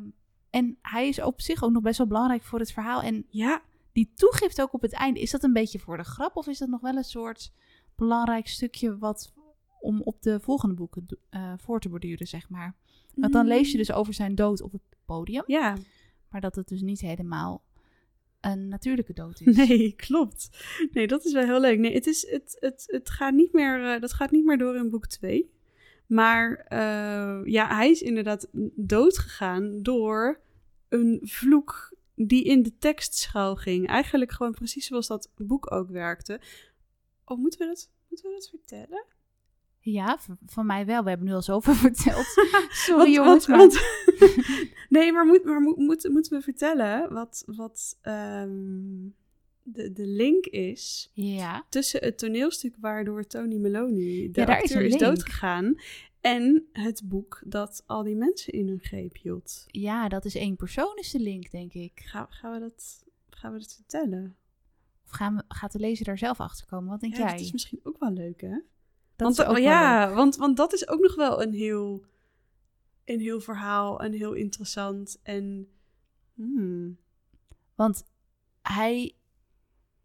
en 0.52 0.78
hij 0.82 1.08
is 1.08 1.22
op 1.22 1.42
zich 1.42 1.64
ook 1.64 1.72
nog 1.72 1.82
best 1.82 1.98
wel 1.98 2.08
belangrijk 2.08 2.44
voor 2.44 2.60
het 2.60 2.72
verhaal. 2.72 3.02
En 3.02 3.26
ja, 3.30 3.62
die 3.92 4.12
toegift 4.16 4.62
ook 4.62 4.74
op 4.74 4.82
het 4.82 4.94
einde, 4.94 5.20
is 5.20 5.32
dat 5.32 5.44
een 5.44 5.54
beetje 5.54 5.80
voor 5.80 5.98
de 5.98 6.04
grap? 6.04 6.36
Of 6.36 6.48
is 6.48 6.58
dat 6.58 6.70
nog 6.70 6.82
wel 6.82 6.96
een 6.96 7.04
soort 7.04 7.52
belangrijk 7.96 8.48
stukje 8.48 8.98
wat 8.98 9.34
om 9.80 10.02
op 10.02 10.22
de 10.22 10.40
volgende 10.40 10.76
boeken 10.76 11.06
eh, 11.30 11.54
voor 11.58 11.80
te 11.80 11.90
borduren, 11.90 12.28
zeg 12.28 12.50
maar? 12.50 12.76
Want 13.16 13.34
dan 13.34 13.48
lees 13.48 13.72
je 13.72 13.78
dus 13.78 13.92
over 13.92 14.14
zijn 14.14 14.36
dood 14.36 14.62
op 14.62 14.72
het 14.72 14.82
podium. 15.06 15.44
Ja, 15.46 15.78
Maar 16.30 16.42
dat 16.42 16.56
het 16.56 16.68
dus 16.68 16.82
niet 16.82 17.02
helemaal 17.02 17.64
een 18.40 18.68
natuurlijke 18.68 19.14
dood 19.14 19.42
is. 19.42 19.56
Nee, 19.56 19.92
klopt. 20.08 20.50
Nee, 20.92 21.08
dat 21.08 21.26
is 21.26 21.34
wel 21.34 21.44
heel 21.44 21.60
leuk. 21.60 21.80
Nee, 21.80 21.94
het, 21.94 22.08
is, 22.08 22.30
het, 22.30 22.58
het, 22.60 22.84
het 22.88 23.10
gaat 23.10 23.34
niet 23.34 23.54
meer, 23.54 23.94
eh, 23.94 24.02
dat 24.02 24.14
gaat 24.14 24.32
niet 24.32 24.46
meer 24.46 24.58
door 24.58 24.76
in 24.76 24.90
boek 24.90 25.08
2. 25.08 25.52
Maar 26.12 26.66
eh, 26.68 27.42
ja, 27.46 27.76
hij 27.76 27.90
is 27.90 28.02
inderdaad 28.02 28.48
doodgegaan 28.76 29.82
door 29.82 30.40
een 30.90 31.20
vloek 31.24 31.96
die 32.16 32.44
in 32.44 32.64
de 32.64 32.78
tekst 32.78 33.16
schuil 33.16 33.56
ging. 33.56 33.88
Eigenlijk 33.88 34.32
gewoon 34.32 34.52
precies 34.52 34.86
zoals 34.88 35.08
dat 35.08 35.32
boek 35.38 35.72
ook 35.72 35.90
werkte. 35.90 36.42
Oh, 37.26 37.38
moeten 37.38 37.60
we 37.60 37.66
dat, 37.66 37.90
moeten 38.10 38.30
we 38.30 38.36
dat 38.36 38.50
vertellen? 38.50 39.06
Ja, 39.80 40.20
van 40.46 40.66
mij 40.66 40.86
wel. 40.86 41.04
We 41.04 41.10
hebben 41.10 41.28
nu 41.28 41.34
al 41.34 41.42
zoveel 41.42 41.74
verteld. 41.90 42.26
Sorry 42.86 43.12
jongens, 43.12 43.48
maar... 43.48 43.68
nee, 44.90 45.12
maar, 45.12 45.26
moet, 45.26 45.44
maar 45.44 45.62
moet, 45.62 45.78
moet- 45.78 46.10
moeten 46.12 46.38
we 46.38 46.42
vertellen 46.44 47.14
wat, 47.14 47.44
wat 47.46 47.98
ehm, 48.02 49.08
de, 49.64 49.92
de 49.92 50.06
link 50.06 50.46
is 50.46 51.12
Ja, 51.14 51.66
tussen 51.70 52.04
het 52.04 52.18
toneelstuk 52.18 52.76
waardoor 52.80 53.28
Tony 53.28 53.56
Meloni, 53.56 54.32
de 54.32 54.42
Ja, 54.42 54.58
is 54.58 54.62
acteur, 54.64 54.82
is, 54.82 54.98
doodgegaan, 54.98 55.76
en 56.22 56.68
het 56.72 57.02
boek 57.06 57.42
dat 57.46 57.84
al 57.86 58.04
die 58.04 58.16
mensen 58.16 58.54
in 58.54 58.68
hun 58.68 58.80
greep 58.80 59.18
hield. 59.18 59.64
ja, 59.68 60.10
dat 60.10 60.26
is 60.26 60.36
één 60.36 60.56
persoon 60.56 60.98
is 60.98 61.12
de 61.12 61.20
link, 61.20 61.52
denk 61.52 61.74
ik. 61.74 62.02
Ga, 62.06 62.28
gaan, 62.30 62.54
we 62.54 62.60
dat, 62.60 63.06
gaan 63.30 63.54
we 63.54 63.60
dat 63.60 63.74
vertellen? 63.74 64.36
Of 65.06 65.12
gaan 65.12 65.36
we, 65.36 65.44
gaat 65.48 65.72
de 65.72 65.80
lezer 65.80 66.06
daar 66.06 66.18
zelf 66.18 66.40
achter 66.40 66.66
komen? 66.66 66.90
Wat 66.90 67.00
denk 67.00 67.14
ja, 67.16 67.20
jij? 67.20 67.32
dat 67.32 67.40
is 67.40 67.52
misschien 67.52 67.80
ook 67.84 68.00
wel 68.00 68.12
leuk, 68.12 68.42
hè? 68.42 68.60
Dat 69.16 69.36
want, 69.36 69.50
oh, 69.50 69.58
ja, 69.58 70.06
leuk. 70.06 70.16
want, 70.16 70.36
want 70.36 70.58
dat 70.58 70.74
is 70.74 70.88
ook 70.88 71.00
nog 71.00 71.16
wel 71.16 71.42
een 71.42 71.54
heel, 71.54 72.06
een 73.06 73.20
heel 73.20 73.40
verhaal 73.40 74.00
en 74.00 74.14
heel 74.14 74.34
interessant. 74.34 75.20
En 75.24 75.68
hmm, 76.34 76.98
Want 77.76 78.04
hij, 78.62 79.16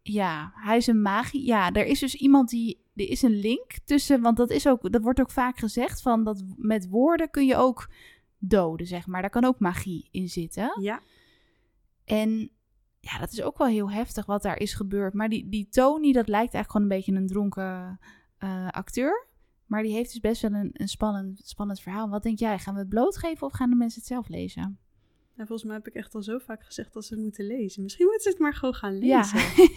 ja, 0.07 0.51
hij 0.55 0.77
is 0.77 0.87
een 0.87 1.01
magie. 1.01 1.45
Ja, 1.45 1.71
er 1.71 1.85
is 1.85 1.99
dus 1.99 2.15
iemand 2.15 2.49
die, 2.49 2.83
er 2.95 3.09
is 3.09 3.21
een 3.21 3.39
link 3.39 3.71
tussen, 3.85 4.21
want 4.21 4.37
dat 4.37 4.49
is 4.49 4.67
ook, 4.67 4.91
dat 4.91 5.01
wordt 5.01 5.19
ook 5.19 5.31
vaak 5.31 5.57
gezegd 5.57 6.01
van 6.01 6.23
dat 6.23 6.43
met 6.57 6.89
woorden 6.89 7.29
kun 7.29 7.45
je 7.45 7.55
ook 7.55 7.89
doden, 8.37 8.87
zeg 8.87 9.07
maar. 9.07 9.21
Daar 9.21 9.29
kan 9.29 9.45
ook 9.45 9.59
magie 9.59 10.07
in 10.11 10.29
zitten. 10.29 10.81
ja, 10.81 11.01
En 12.05 12.51
ja, 12.99 13.19
dat 13.19 13.31
is 13.31 13.41
ook 13.41 13.57
wel 13.57 13.67
heel 13.67 13.91
heftig 13.91 14.25
wat 14.25 14.41
daar 14.41 14.59
is 14.59 14.73
gebeurd. 14.73 15.13
Maar 15.13 15.29
die, 15.29 15.49
die 15.49 15.67
Tony, 15.69 16.11
dat 16.11 16.27
lijkt 16.27 16.53
eigenlijk 16.53 16.71
gewoon 16.71 16.81
een 16.81 16.97
beetje 16.97 17.13
een 17.13 17.27
dronken 17.27 17.99
eh, 18.37 18.67
acteur. 18.67 19.27
Maar 19.65 19.83
die 19.83 19.93
heeft 19.93 20.11
dus 20.11 20.19
best 20.19 20.41
wel 20.41 20.51
een, 20.51 20.69
een 20.73 20.87
spannend, 20.87 21.41
spannend 21.43 21.79
verhaal. 21.79 22.09
Wat 22.09 22.23
denk 22.23 22.39
jij? 22.39 22.59
Gaan 22.59 22.73
we 22.73 22.79
het 22.79 22.89
blootgeven 22.89 23.47
of 23.47 23.53
gaan 23.53 23.69
de 23.69 23.75
mensen 23.75 23.99
het 23.99 24.09
zelf 24.09 24.27
lezen? 24.27 24.79
En 25.37 25.47
volgens 25.47 25.63
mij 25.63 25.75
heb 25.77 25.87
ik 25.87 25.93
echt 25.93 26.15
al 26.15 26.21
zo 26.21 26.37
vaak 26.45 26.63
gezegd 26.65 26.93
dat 26.93 27.05
ze 27.05 27.13
het 27.13 27.23
moeten 27.23 27.45
lezen. 27.47 27.83
Misschien 27.83 28.05
moeten 28.05 28.23
ze 28.23 28.29
het 28.29 28.39
maar 28.39 28.53
gewoon 28.53 28.73
gaan 28.73 28.97
lezen. 28.97 29.39
Ja. 29.39 29.73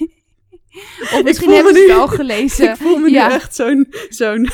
of 1.14 1.20
misschien 1.24 1.50
hebben 1.50 1.74
ze 1.74 1.80
het 1.80 1.90
al 1.98 2.08
gelezen. 2.08 2.68
Ik 2.70 2.76
voel 2.76 2.96
me 2.98 3.10
Ja. 3.10 3.26
nu 3.28 3.34
echt 3.34 3.54
zo'n, 3.54 3.86
zo'n, 4.08 4.48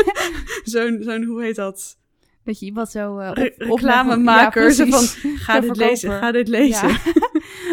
zo'n, 0.64 0.98
zo'n, 1.02 1.24
hoe 1.24 1.42
heet 1.42 1.56
dat? 1.56 1.96
Dat 2.44 2.58
je 2.58 2.66
iemand 2.66 2.90
zo 2.90 3.12
op, 3.12 3.36
Re- 3.36 3.54
opname- 3.58 3.74
reclamemaker, 3.74 4.62
Ja, 4.62 4.70
zo 4.70 4.84
precies. 4.84 5.18
Ga 5.42 5.60
dit 5.60 5.76
lezen, 5.76 6.10
ga 6.18 6.32
dit 6.32 6.48
lezen. 6.48 6.88
Ja. 6.88 6.98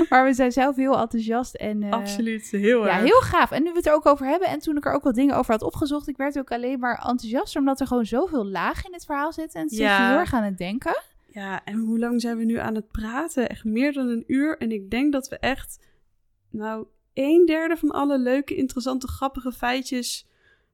maar 0.10 0.26
we 0.26 0.34
zijn 0.34 0.52
zelf 0.52 0.76
heel 0.76 1.00
enthousiast. 1.00 1.56
En, 1.56 1.84
eh, 1.84 1.92
Absoluut, 1.92 2.48
heel 2.52 2.86
Ja, 2.86 2.94
erg. 2.94 3.04
heel 3.04 3.22
gaaf. 3.22 3.52
En 3.52 3.64
nu 3.64 3.70
we 3.72 3.78
het 3.78 3.88
er 3.88 3.94
ook 3.94 4.06
over 4.06 4.26
hebben 4.26 4.48
en 4.48 4.60
toen 4.60 4.78
ik 4.78 4.86
er 4.86 4.94
ook 4.94 5.04
wat 5.04 5.16
dingen 5.16 5.36
over 5.36 5.52
had 5.52 5.62
opgezocht, 5.62 6.08
ik 6.08 6.18
werd 6.18 6.38
ook 6.38 6.52
alleen 6.52 6.80
maar 6.80 6.96
enthousiaster 7.08 7.60
omdat 7.60 7.80
er 7.80 7.88
gewoon 7.88 8.06
zoveel 8.06 8.46
laag 8.46 8.86
in 8.86 8.94
het 8.94 9.06
verhaal 9.06 9.34
zit. 9.34 9.54
En 9.54 9.62
het 9.62 9.70
zet 9.70 9.80
je 9.80 9.86
Ja. 9.86 10.10
heel 10.10 10.18
erg 10.20 10.34
aan 10.34 10.44
het 10.44 10.58
denken. 10.58 11.02
Ja, 11.32 11.64
en 11.66 11.78
hoe 11.78 12.00
lang 12.00 12.22
zijn 12.22 12.38
we 12.38 12.44
nu 12.44 12.58
aan 12.58 12.76
het 12.76 12.92
praten? 12.92 13.50
Echt 13.50 13.64
meer 13.64 13.94
dan 13.94 14.08
een 14.08 14.24
uur. 14.28 14.58
En 14.58 14.72
ik 14.72 14.90
denk 14.90 15.12
dat 15.12 15.28
we 15.30 15.38
echt, 15.38 15.80
nou, 16.50 16.86
een 17.14 17.46
derde 17.46 17.78
van 17.78 17.92
alle 17.92 18.20
leuke, 18.20 18.56
interessante, 18.56 19.08
grappige 19.08 19.52
feitjes 19.52 20.28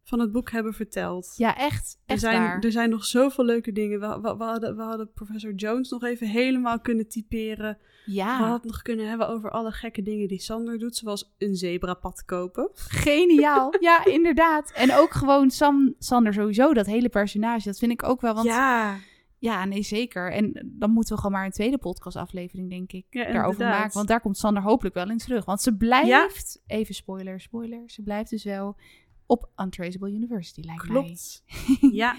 van 0.04 0.20
het 0.20 0.32
boek 0.32 0.52
hebben 0.52 0.74
verteld. 0.74 1.34
Ja, 1.38 1.58
echt. 1.58 2.00
er, 2.06 2.20
zijn, 2.20 2.42
waar. 2.42 2.60
er 2.60 2.72
zijn 2.72 2.90
nog 2.90 3.06
zoveel 3.06 3.46
leuke 3.46 3.72
dingen. 3.72 4.00
We, 4.00 4.20
we, 4.22 4.38
we 4.38 4.44
hadden, 4.44 4.76
we 4.76 4.82
hadden 4.82 5.12
professor 5.14 5.54
Jones 5.54 5.90
nog 5.90 6.04
even 6.04 6.28
helemaal 6.28 6.80
kunnen 6.80 7.08
typeren. 7.08 7.78
We 8.06 8.12
Ja, 8.12 8.38
hadden 8.38 8.54
het 8.56 8.64
nog 8.66 8.82
kunnen 8.82 9.10
hebben 9.10 9.28
over 9.28 9.52
alle 9.52 9.72
gekke 9.72 10.02
dingen 10.02 10.28
die 10.28 10.40
Sander 10.40 10.80
doet. 10.80 10.96
Zoals 10.96 11.34
een 11.38 11.56
zebrapad 11.56 12.26
kopen. 12.26 12.70
geniaal. 12.74 13.74
ja, 13.80 14.06
inderdaad. 14.06 14.72
En 14.72 14.94
ook 14.94 15.12
gewoon 15.12 15.52
Sam, 15.52 15.94
Sander 16.00 16.34
sowieso, 16.34 16.74
dat 16.74 16.86
hele 16.86 17.10
personage. 17.10 17.66
Dat 17.66 17.78
vind 17.78 17.92
ik 17.92 18.04
ook 18.04 18.22
wel, 18.22 18.34
want 18.34 18.46
ja, 18.46 18.98
ja, 19.46 19.66
nee, 19.66 19.82
zeker. 19.82 20.32
En 20.32 20.74
dan 20.80 20.92
moeten 20.92 21.14
we 21.16 21.22
gewoon 21.22 21.36
maar 21.38 21.46
een 21.46 21.52
tweede 21.52 21.78
podcastaflevering, 21.78 22.70
denk 22.70 22.92
ik, 22.92 23.06
Ja, 23.10 23.32
daarover 23.32 23.66
maken. 23.66 23.94
Want 23.94 24.08
daar 24.08 24.22
komt 24.22 24.38
Sander 24.38 24.64
hopelijk 24.64 24.96
wel 24.96 25.10
in 25.10 25.18
terug. 25.18 25.46
Want 25.46 25.62
ze 25.62 25.76
blijft, 25.76 26.62
even 26.68 26.96
spoiler, 26.96 27.40
spoiler, 27.42 27.90
ze 27.90 28.02
blijft 28.02 28.30
dus 28.30 28.44
wel 28.44 28.78
op 29.26 29.50
Untraceable 29.56 30.12
University, 30.12 30.62
lijkt 30.62 30.88
mij. 30.88 31.02
klopt. 31.02 31.44
ja, 32.02 32.16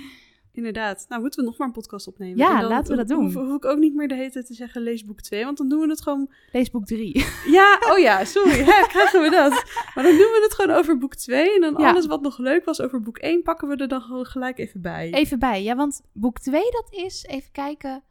inderdaad. 0.57 1.07
Nou, 1.09 1.21
moeten 1.21 1.41
we 1.41 1.47
nog 1.47 1.59
maar 1.59 1.67
een 1.67 1.73
podcast 1.73 2.07
opnemen. 2.07 2.37
Ja, 2.37 2.61
dan 2.61 2.69
laten 2.71 2.91
we 2.91 2.97
dat 2.97 3.09
doen. 3.09 3.25
Hoef, 3.25 3.35
hoef 3.35 3.57
ik 3.57 3.65
ook 3.65 3.79
niet 3.79 3.95
meer 3.95 4.09
de 4.09 4.15
hele 4.15 4.31
tijd 4.31 4.47
te 4.47 4.55
zeggen 4.55 4.83
lees 4.83 5.05
boek 5.05 5.21
2. 5.21 5.45
Want 5.45 5.59
dan 5.59 5.69
doen 5.69 5.81
we 5.81 5.89
het 5.89 6.03
gewoon... 6.03 6.31
Lees 6.53 6.71
boek 6.71 6.87
3. 6.87 7.25
Ja, 7.57 7.79
oh 7.91 7.99
ja, 7.99 8.25
sorry. 8.25 8.59
Hè, 8.65 8.87
krijgen 8.87 9.23
we 9.23 9.31
dat. 9.31 9.51
Maar 9.95 10.05
dan 10.05 10.13
doen 10.13 10.31
we 10.33 10.41
het 10.43 10.55
gewoon 10.55 10.77
over 10.77 10.99
boek 10.99 11.15
2. 11.15 11.55
En 11.55 11.61
dan 11.61 11.75
Ja. 11.79 11.91
alles 11.91 12.07
wat 12.07 12.21
nog 12.23 12.39
leuk 12.39 12.65
was 12.65 12.81
over 12.81 13.01
boek 13.03 13.19
1 13.19 13.43
pakken 13.43 13.69
we 13.69 13.77
er 13.77 13.89
dan 13.89 14.01
gewoon 14.01 14.25
gelijk 14.27 14.59
even 14.59 14.81
bij. 14.81 15.13
Even 15.13 15.39
bij, 15.39 15.63
ja, 15.63 15.77
want 15.77 16.01
boek 16.13 16.39
2 16.39 16.63
dat 16.63 16.87
is, 16.91 17.25
even 17.25 17.53
kijken, 17.53 18.03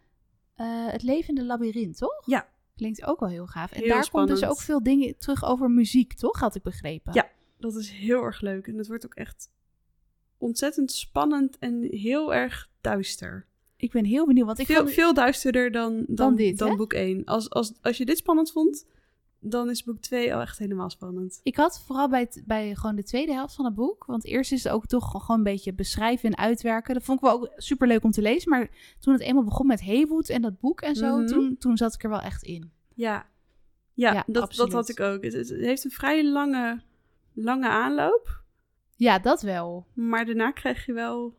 eh, 0.55 0.65
Het 0.87 1.03
levende 1.03 1.43
labyrint, 1.43 1.97
toch? 1.97 2.21
Ja. 2.25 2.47
Klinkt 2.75 3.05
ook 3.05 3.19
wel 3.19 3.29
heel 3.29 3.45
gaaf. 3.47 3.71
En 3.71 3.79
Heel 3.81 3.89
daar 3.89 4.09
komt 4.09 4.27
dus 4.27 4.45
ook 4.45 4.59
veel 4.59 4.83
dingen 4.83 5.17
terug 5.17 5.43
over 5.45 5.69
muziek, 5.71 6.13
toch? 6.13 6.39
Had 6.39 6.55
ik 6.55 6.63
begrepen. 6.63 7.13
Ja. 7.13 7.29
Dat 7.59 7.75
is 7.75 7.89
heel 7.89 8.23
erg 8.23 8.41
leuk. 8.41 8.67
En 8.67 8.77
het 8.77 8.87
wordt 8.87 9.05
ook 9.05 9.13
echt 9.15 9.49
ontzettend 10.37 10.91
spannend 10.91 11.57
en 11.59 11.81
heel 11.91 12.33
erg 12.33 12.69
duister. 12.81 13.45
Ik 13.77 13.91
ben 13.91 14.05
heel 14.05 14.25
benieuwd, 14.25 14.45
want 14.45 14.59
ik 14.59 14.65
veel, 14.65 14.75
vond- 14.81 14.91
veel 14.91 15.13
duisterder 15.13 15.71
dan, 15.71 15.93
dan, 15.95 16.15
Dan 16.15 16.35
dit, 16.35 16.57
dan 16.57 16.69
hè? 16.69 16.75
boek 16.75 16.93
1. 16.93 17.23
Als, 17.25 17.49
als, 17.49 17.73
als 17.81 17.97
je 17.97 18.05
dit 18.05 18.17
spannend 18.17 18.51
vond, 18.51 18.85
dan 19.39 19.69
is 19.69 19.83
boek 19.83 19.99
2 19.99 20.35
al 20.35 20.41
echt 20.41 20.57
helemaal 20.57 20.89
spannend. 20.89 21.39
Ik 21.43 21.55
had 21.55 21.83
vooral 21.85 22.09
bij, 22.09 22.19
het, 22.19 22.43
bij 22.45 22.75
gewoon 22.75 22.95
de 22.95 23.03
tweede 23.03 23.33
helft 23.33 23.55
van 23.55 23.65
het 23.65 23.73
boek. 23.75 24.05
Want 24.05 24.25
eerst 24.25 24.51
is 24.51 24.63
het 24.63 24.73
ook 24.73 24.85
toch 24.85 25.11
gewoon 25.11 25.37
een 25.37 25.43
beetje 25.43 25.73
beschrijven 25.73 26.29
en 26.29 26.37
uitwerken. 26.37 26.93
Dat 26.93 27.03
vond 27.03 27.17
ik 27.19 27.23
wel 27.25 27.33
ook 27.33 27.51
super 27.55 27.87
leuk 27.87 28.03
om 28.03 28.11
te 28.11 28.21
lezen. 28.21 28.49
Maar 28.49 28.69
toen 28.99 29.13
het 29.13 29.21
eenmaal 29.21 29.43
begon 29.43 29.67
met 29.67 29.81
Haywood 29.85 30.29
en 30.29 30.41
dat 30.41 30.59
boek 30.59 30.81
en 30.81 30.95
zo, 30.95 31.17
Mhm. 31.17 31.27
toen, 31.27 31.55
toen 31.57 31.77
zat 31.77 31.93
ik 31.93 32.03
er 32.03 32.09
wel 32.09 32.21
echt 32.21 32.43
in. 32.43 32.71
Ja, 32.95 33.25
ja, 33.93 34.13
Ja, 34.13 34.23
dat, 34.27 34.53
dat 34.55 34.71
had 34.71 34.89
ik 34.89 34.99
ook. 34.99 35.23
Het, 35.23 35.33
het 35.33 35.49
heeft 35.49 35.83
een 35.83 35.91
vrij 35.91 36.25
lange, 36.31 36.81
lange 37.33 37.67
aanloop. 37.69 38.43
Ja, 38.95 39.19
dat 39.19 39.41
wel. 39.41 39.87
Maar 39.93 40.25
daarna 40.25 40.51
krijg 40.51 40.85
je 40.85 40.93
wel, 40.93 41.37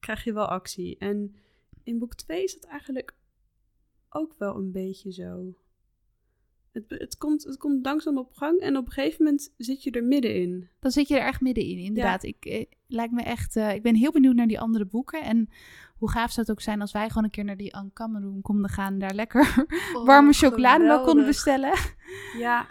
krijg 0.00 0.24
je 0.24 0.32
wel 0.32 0.46
actie. 0.46 0.98
En 0.98 1.36
in 1.82 1.98
boek 1.98 2.14
2 2.14 2.42
is 2.42 2.54
dat 2.60 2.70
eigenlijk 2.70 3.14
ook 4.08 4.34
wel 4.38 4.56
een 4.56 4.72
beetje 4.72 5.12
zo. 5.12 5.54
Het, 6.72 6.84
het, 6.88 7.16
komt, 7.16 7.44
het 7.44 7.56
komt 7.56 7.84
langzaam 7.84 8.18
op 8.18 8.32
gang 8.32 8.60
en 8.60 8.76
op 8.76 8.86
een 8.86 8.92
gegeven 8.92 9.24
moment 9.24 9.52
zit 9.56 9.82
je 9.82 9.90
er 9.90 10.04
middenin. 10.04 10.68
Dan 10.80 10.90
zit 10.90 11.08
je 11.08 11.18
er 11.18 11.26
echt 11.26 11.40
middenin, 11.40 11.78
inderdaad. 11.78 12.22
Ik, 12.22 12.44
eh, 12.44 12.64
lijkt 12.86 13.12
me 13.12 13.22
echt, 13.22 13.56
eh, 13.56 13.74
ik 13.74 13.82
ben 13.82 13.94
heel 13.94 14.12
benieuwd 14.12 14.34
naar 14.34 14.46
die 14.46 14.60
andere 14.60 14.84
boeken. 14.84 15.22
En 15.22 15.48
hoe 15.96 16.10
gaaf 16.10 16.30
zou 16.30 16.46
het 16.46 16.50
ook 16.50 16.60
zijn 16.60 16.80
als 16.80 16.92
wij 16.92 17.08
gewoon 17.08 17.24
een 17.24 17.30
keer 17.30 17.44
naar 17.44 17.56
die 17.56 17.74
Ankameroen 17.74 18.42
konden 18.42 18.70
gaan. 18.70 18.98
Daar 18.98 19.14
lekker 19.14 19.66
warme 20.04 20.32
chocolademelk 20.32 21.04
konden 21.04 21.26
bestellen. 21.26 21.78
Ja. 22.38 22.66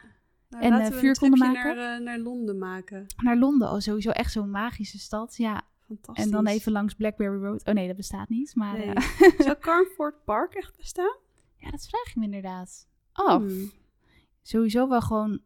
Nou, 0.51 0.63
En, 0.63 0.69
laten 0.69 0.85
eh, 0.85 0.91
we 0.93 0.99
vuur 0.99 1.17
konden 1.19 1.39
maken. 1.39 1.75
Naar, 1.75 1.95
eh, 1.97 2.03
naar 2.03 2.17
Londen 2.19 2.57
maken. 2.57 3.05
Naar 3.17 3.37
Londen, 3.37 3.71
oh, 3.71 3.79
sowieso 3.79 4.09
echt 4.09 4.31
zo'n 4.31 4.49
magische 4.51 4.99
stad. 4.99 5.37
Ja, 5.37 5.61
Fantastisch. 5.87 6.25
en 6.25 6.31
dan 6.31 6.47
even 6.47 6.71
langs 6.71 6.93
Blackberry 6.93 7.43
Road. 7.43 7.65
Oh 7.67 7.73
nee, 7.73 7.87
dat 7.87 7.95
bestaat 7.95 8.29
niet. 8.29 8.55
Maar 8.55 8.77
Nee. 8.77 8.93
eh, 8.93 9.39
Zou 9.45 9.55
Carnforth 9.59 10.23
Park 10.25 10.53
echt 10.53 10.77
bestaan? 10.77 11.15
ja, 11.57 11.69
dat 11.69 11.87
vraag 11.87 12.07
ik 12.07 12.15
me 12.15 12.23
inderdaad 12.23 12.87
af. 13.11 13.41
Hmm. 13.41 13.71
Sowieso 14.41 14.87
wel 14.89 15.01
gewoon, 15.01 15.41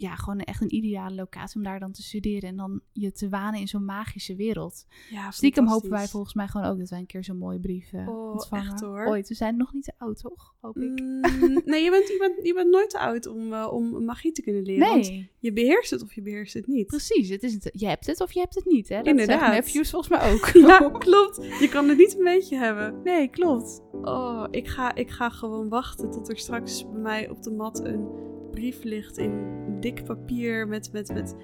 ja, 0.00 0.14
gewoon 0.14 0.40
echt 0.40 0.60
een 0.62 0.74
ideale 0.74 1.14
locatie 1.14 1.56
om 1.56 1.62
daar 1.62 1.80
dan 1.80 1.92
te 1.92 2.02
studeren. 2.02 2.48
En 2.48 2.56
dan 2.56 2.80
je 2.92 3.12
te 3.12 3.28
wanen 3.28 3.60
in 3.60 3.68
zo'n 3.68 3.84
magische 3.84 4.36
wereld. 4.36 4.86
Ja, 5.10 5.30
Stiekem 5.30 5.66
hopen 5.68 5.90
wij 5.90 6.08
volgens 6.08 6.34
mij 6.34 6.46
gewoon 6.48 6.66
ook 6.66 6.78
dat 6.78 6.88
wij 6.88 6.98
een 6.98 7.06
keer 7.06 7.24
zo'n 7.24 7.38
mooie 7.38 7.60
brief 7.60 7.92
eh, 7.92 8.08
Oh, 8.08 8.32
ontvangen. 8.32 8.66
echt 8.66 8.80
hoor. 8.80 9.06
Ooit. 9.06 9.28
We 9.28 9.34
zijn 9.34 9.56
nog 9.56 9.72
niet 9.72 9.84
te 9.84 9.92
oud, 9.98 10.18
toch? 10.20 10.54
Hoop 10.60 10.76
ik. 10.76 11.00
Mm, 11.00 11.20
nee, 11.64 11.82
je 11.84 11.90
bent, 11.90 12.08
je, 12.08 12.16
bent, 12.18 12.46
je 12.46 12.54
bent 12.54 12.70
nooit 12.70 12.90
te 12.90 12.98
oud 12.98 13.26
om, 13.26 13.52
eh, 13.52 13.72
om 13.72 14.04
magie 14.04 14.32
te 14.32 14.42
kunnen 14.42 14.62
leren. 14.62 14.88
Want 14.88 15.08
nee, 15.08 15.30
je 15.38 15.52
beheerst 15.52 15.90
het 15.90 16.02
of 16.02 16.12
je 16.14 16.22
beheerst 16.22 16.54
het 16.54 16.66
niet. 16.66 16.86
precies. 16.86 17.28
Het 17.28 17.42
is 17.42 17.52
het, 17.54 17.70
je 17.72 17.86
hebt 17.86 18.06
het 18.06 18.20
of 18.20 18.32
je 18.32 18.40
hebt 18.40 18.54
het 18.54 18.64
niet, 18.64 18.88
hè? 18.88 18.96
Dat 18.96 19.06
Inderdaad. 19.06 19.52
nephews 19.52 19.90
volgens 19.90 20.18
mij 20.20 20.32
ook. 20.32 20.46
Ja, 20.70 20.90
klopt. 20.98 21.36
Je 21.60 21.68
kan 21.70 21.88
het 21.88 21.98
niet 21.98 22.16
een 22.18 22.24
beetje 22.24 22.56
hebben. 22.56 23.00
Nee, 23.04 23.28
klopt. 23.28 23.82
Oh, 24.02 24.44
ik 24.50 24.68
ga, 24.68 24.94
ik 24.94 25.10
ga 25.10 25.28
gewoon 25.30 25.68
wachten 25.68 26.10
tot 26.10 26.28
er 26.28 26.38
straks 26.38 26.84
bij 26.90 27.00
mij 27.00 27.28
op 27.28 27.42
de 27.42 27.50
mat 27.50 27.84
een 27.84 28.28
brief 28.50 28.84
ligt 28.84 29.18
in 29.18 29.32
dik 29.80 30.04
papier 30.04 30.68
met, 30.68 30.92
met, 30.92 31.12
met 31.12 31.36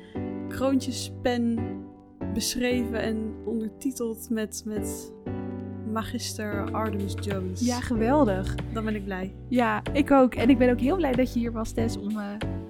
kroontjespen 0.49 1.59
beschreven 2.35 3.01
en 3.01 3.35
ondertiteld 3.45 4.31
met, 4.31 4.63
met 4.65 5.13
magister 5.93 6.73
Artemis 6.73 7.15
Jones. 7.21 7.61
Ja, 7.61 7.81
geweldig. 7.81 8.55
Dan 8.73 8.85
ben 8.85 8.95
ik 8.95 9.05
blij. 9.05 9.35
Ja, 9.49 9.83
ik 9.93 10.11
ook. 10.11 10.35
En 10.35 10.51
ik 10.51 10.59
ben 10.59 10.71
ook 10.71 10.81
heel 10.81 10.97
blij 10.97 11.13
dat 11.13 11.33
je 11.33 11.39
hier 11.39 11.53
was, 11.53 11.73
Tess, 11.73 11.97
om 11.97 12.11
uh, 12.11 12.25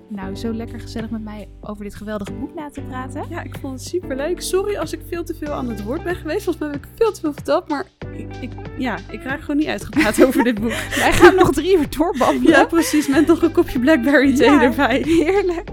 nou 0.08 0.36
zo 0.36 0.52
lekker 0.52 0.80
gezellig 0.80 1.10
met 1.10 1.24
mij 1.24 1.48
over 1.60 1.84
dit 1.84 1.94
geweldige 1.94 2.32
boek 2.32 2.54
na 2.54 2.70
te 2.70 2.80
praten. 2.80 3.24
Ja, 3.28 3.42
ik 3.42 3.56
vond 3.58 3.72
het 3.72 3.88
super 3.88 4.16
leuk. 4.16 4.40
Sorry 4.40 4.76
als 4.76 4.92
ik 4.92 5.00
veel 5.06 5.24
te 5.24 5.34
veel 5.34 5.52
aan 5.52 5.68
het 5.68 5.82
woord 5.84 6.02
ben 6.04 6.16
geweest. 6.16 6.44
Volgens 6.44 6.64
mij 6.64 6.74
heb 6.74 6.84
ik 6.84 6.90
veel 6.94 7.12
te 7.12 7.20
veel 7.20 7.32
verteld, 7.32 7.68
maar 7.68 7.86
ik, 8.16 8.36
ik 8.40 8.50
ja, 8.78 8.98
ik 9.10 9.22
raak 9.22 9.40
gewoon 9.40 9.56
niet 9.56 9.66
uitgepraat 9.66 10.22
over 10.24 10.44
dit 10.44 10.60
boek. 10.60 10.74
Wij 10.96 11.12
gaan 11.12 11.34
nog 11.34 11.52
drie 11.52 11.78
uur 11.78 11.86
doorbabbelen. 11.96 12.52
Ja, 12.52 12.64
precies. 12.64 13.08
Met 13.08 13.26
nog 13.26 13.42
een 13.42 13.52
kopje 13.52 13.78
Blackberry 13.78 14.34
thee 14.34 14.50
ja, 14.50 14.62
erbij. 14.62 15.02
Heerlijk. 15.20 15.70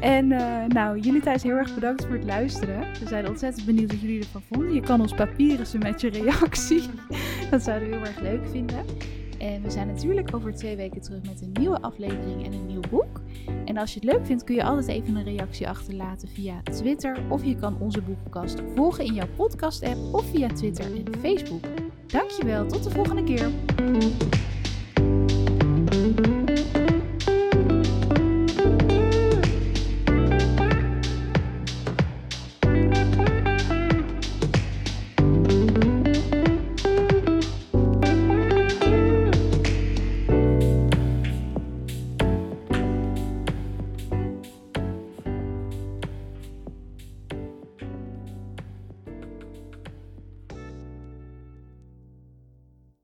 En 0.00 0.30
uh, 0.30 0.64
nou, 0.68 0.98
jullie 0.98 1.20
thuis 1.20 1.42
heel 1.42 1.56
erg 1.56 1.74
bedankt 1.74 2.04
voor 2.04 2.14
het 2.14 2.24
luisteren. 2.24 2.80
We 3.00 3.08
zijn 3.08 3.28
ontzettend 3.28 3.66
benieuwd 3.66 3.90
wat 3.90 4.00
jullie 4.00 4.18
ervan 4.18 4.42
vonden. 4.50 4.74
Je 4.74 4.80
kan 4.80 5.00
ons 5.00 5.14
papieren 5.14 5.66
ze 5.66 5.78
met 5.78 6.00
je 6.00 6.08
reactie. 6.08 6.82
Dat 7.50 7.62
zouden 7.62 7.88
we 7.88 7.94
heel 7.94 8.04
erg 8.04 8.20
leuk 8.20 8.48
vinden. 8.50 8.84
En 9.42 9.62
we 9.62 9.70
zijn 9.70 9.86
natuurlijk 9.86 10.34
over 10.34 10.54
twee 10.54 10.76
weken 10.76 11.00
terug 11.00 11.22
met 11.22 11.40
een 11.42 11.52
nieuwe 11.52 11.80
aflevering 11.80 12.44
en 12.44 12.52
een 12.52 12.66
nieuw 12.66 12.80
boek. 12.90 13.20
En 13.64 13.76
als 13.76 13.94
je 13.94 14.00
het 14.00 14.12
leuk 14.12 14.26
vindt, 14.26 14.44
kun 14.44 14.54
je 14.54 14.64
altijd 14.64 14.88
even 14.88 15.16
een 15.16 15.24
reactie 15.24 15.68
achterlaten 15.68 16.28
via 16.28 16.62
Twitter. 16.62 17.18
Of 17.28 17.44
je 17.44 17.56
kan 17.56 17.76
onze 17.80 18.02
boekenkast 18.02 18.62
volgen 18.74 19.04
in 19.04 19.14
jouw 19.14 19.28
podcast-app 19.36 20.14
of 20.14 20.24
via 20.30 20.48
Twitter 20.48 20.84
en 20.84 21.18
Facebook. 21.20 21.64
Dankjewel, 22.06 22.66
tot 22.66 22.84
de 22.84 22.90
volgende 22.90 23.24
keer. 23.24 23.50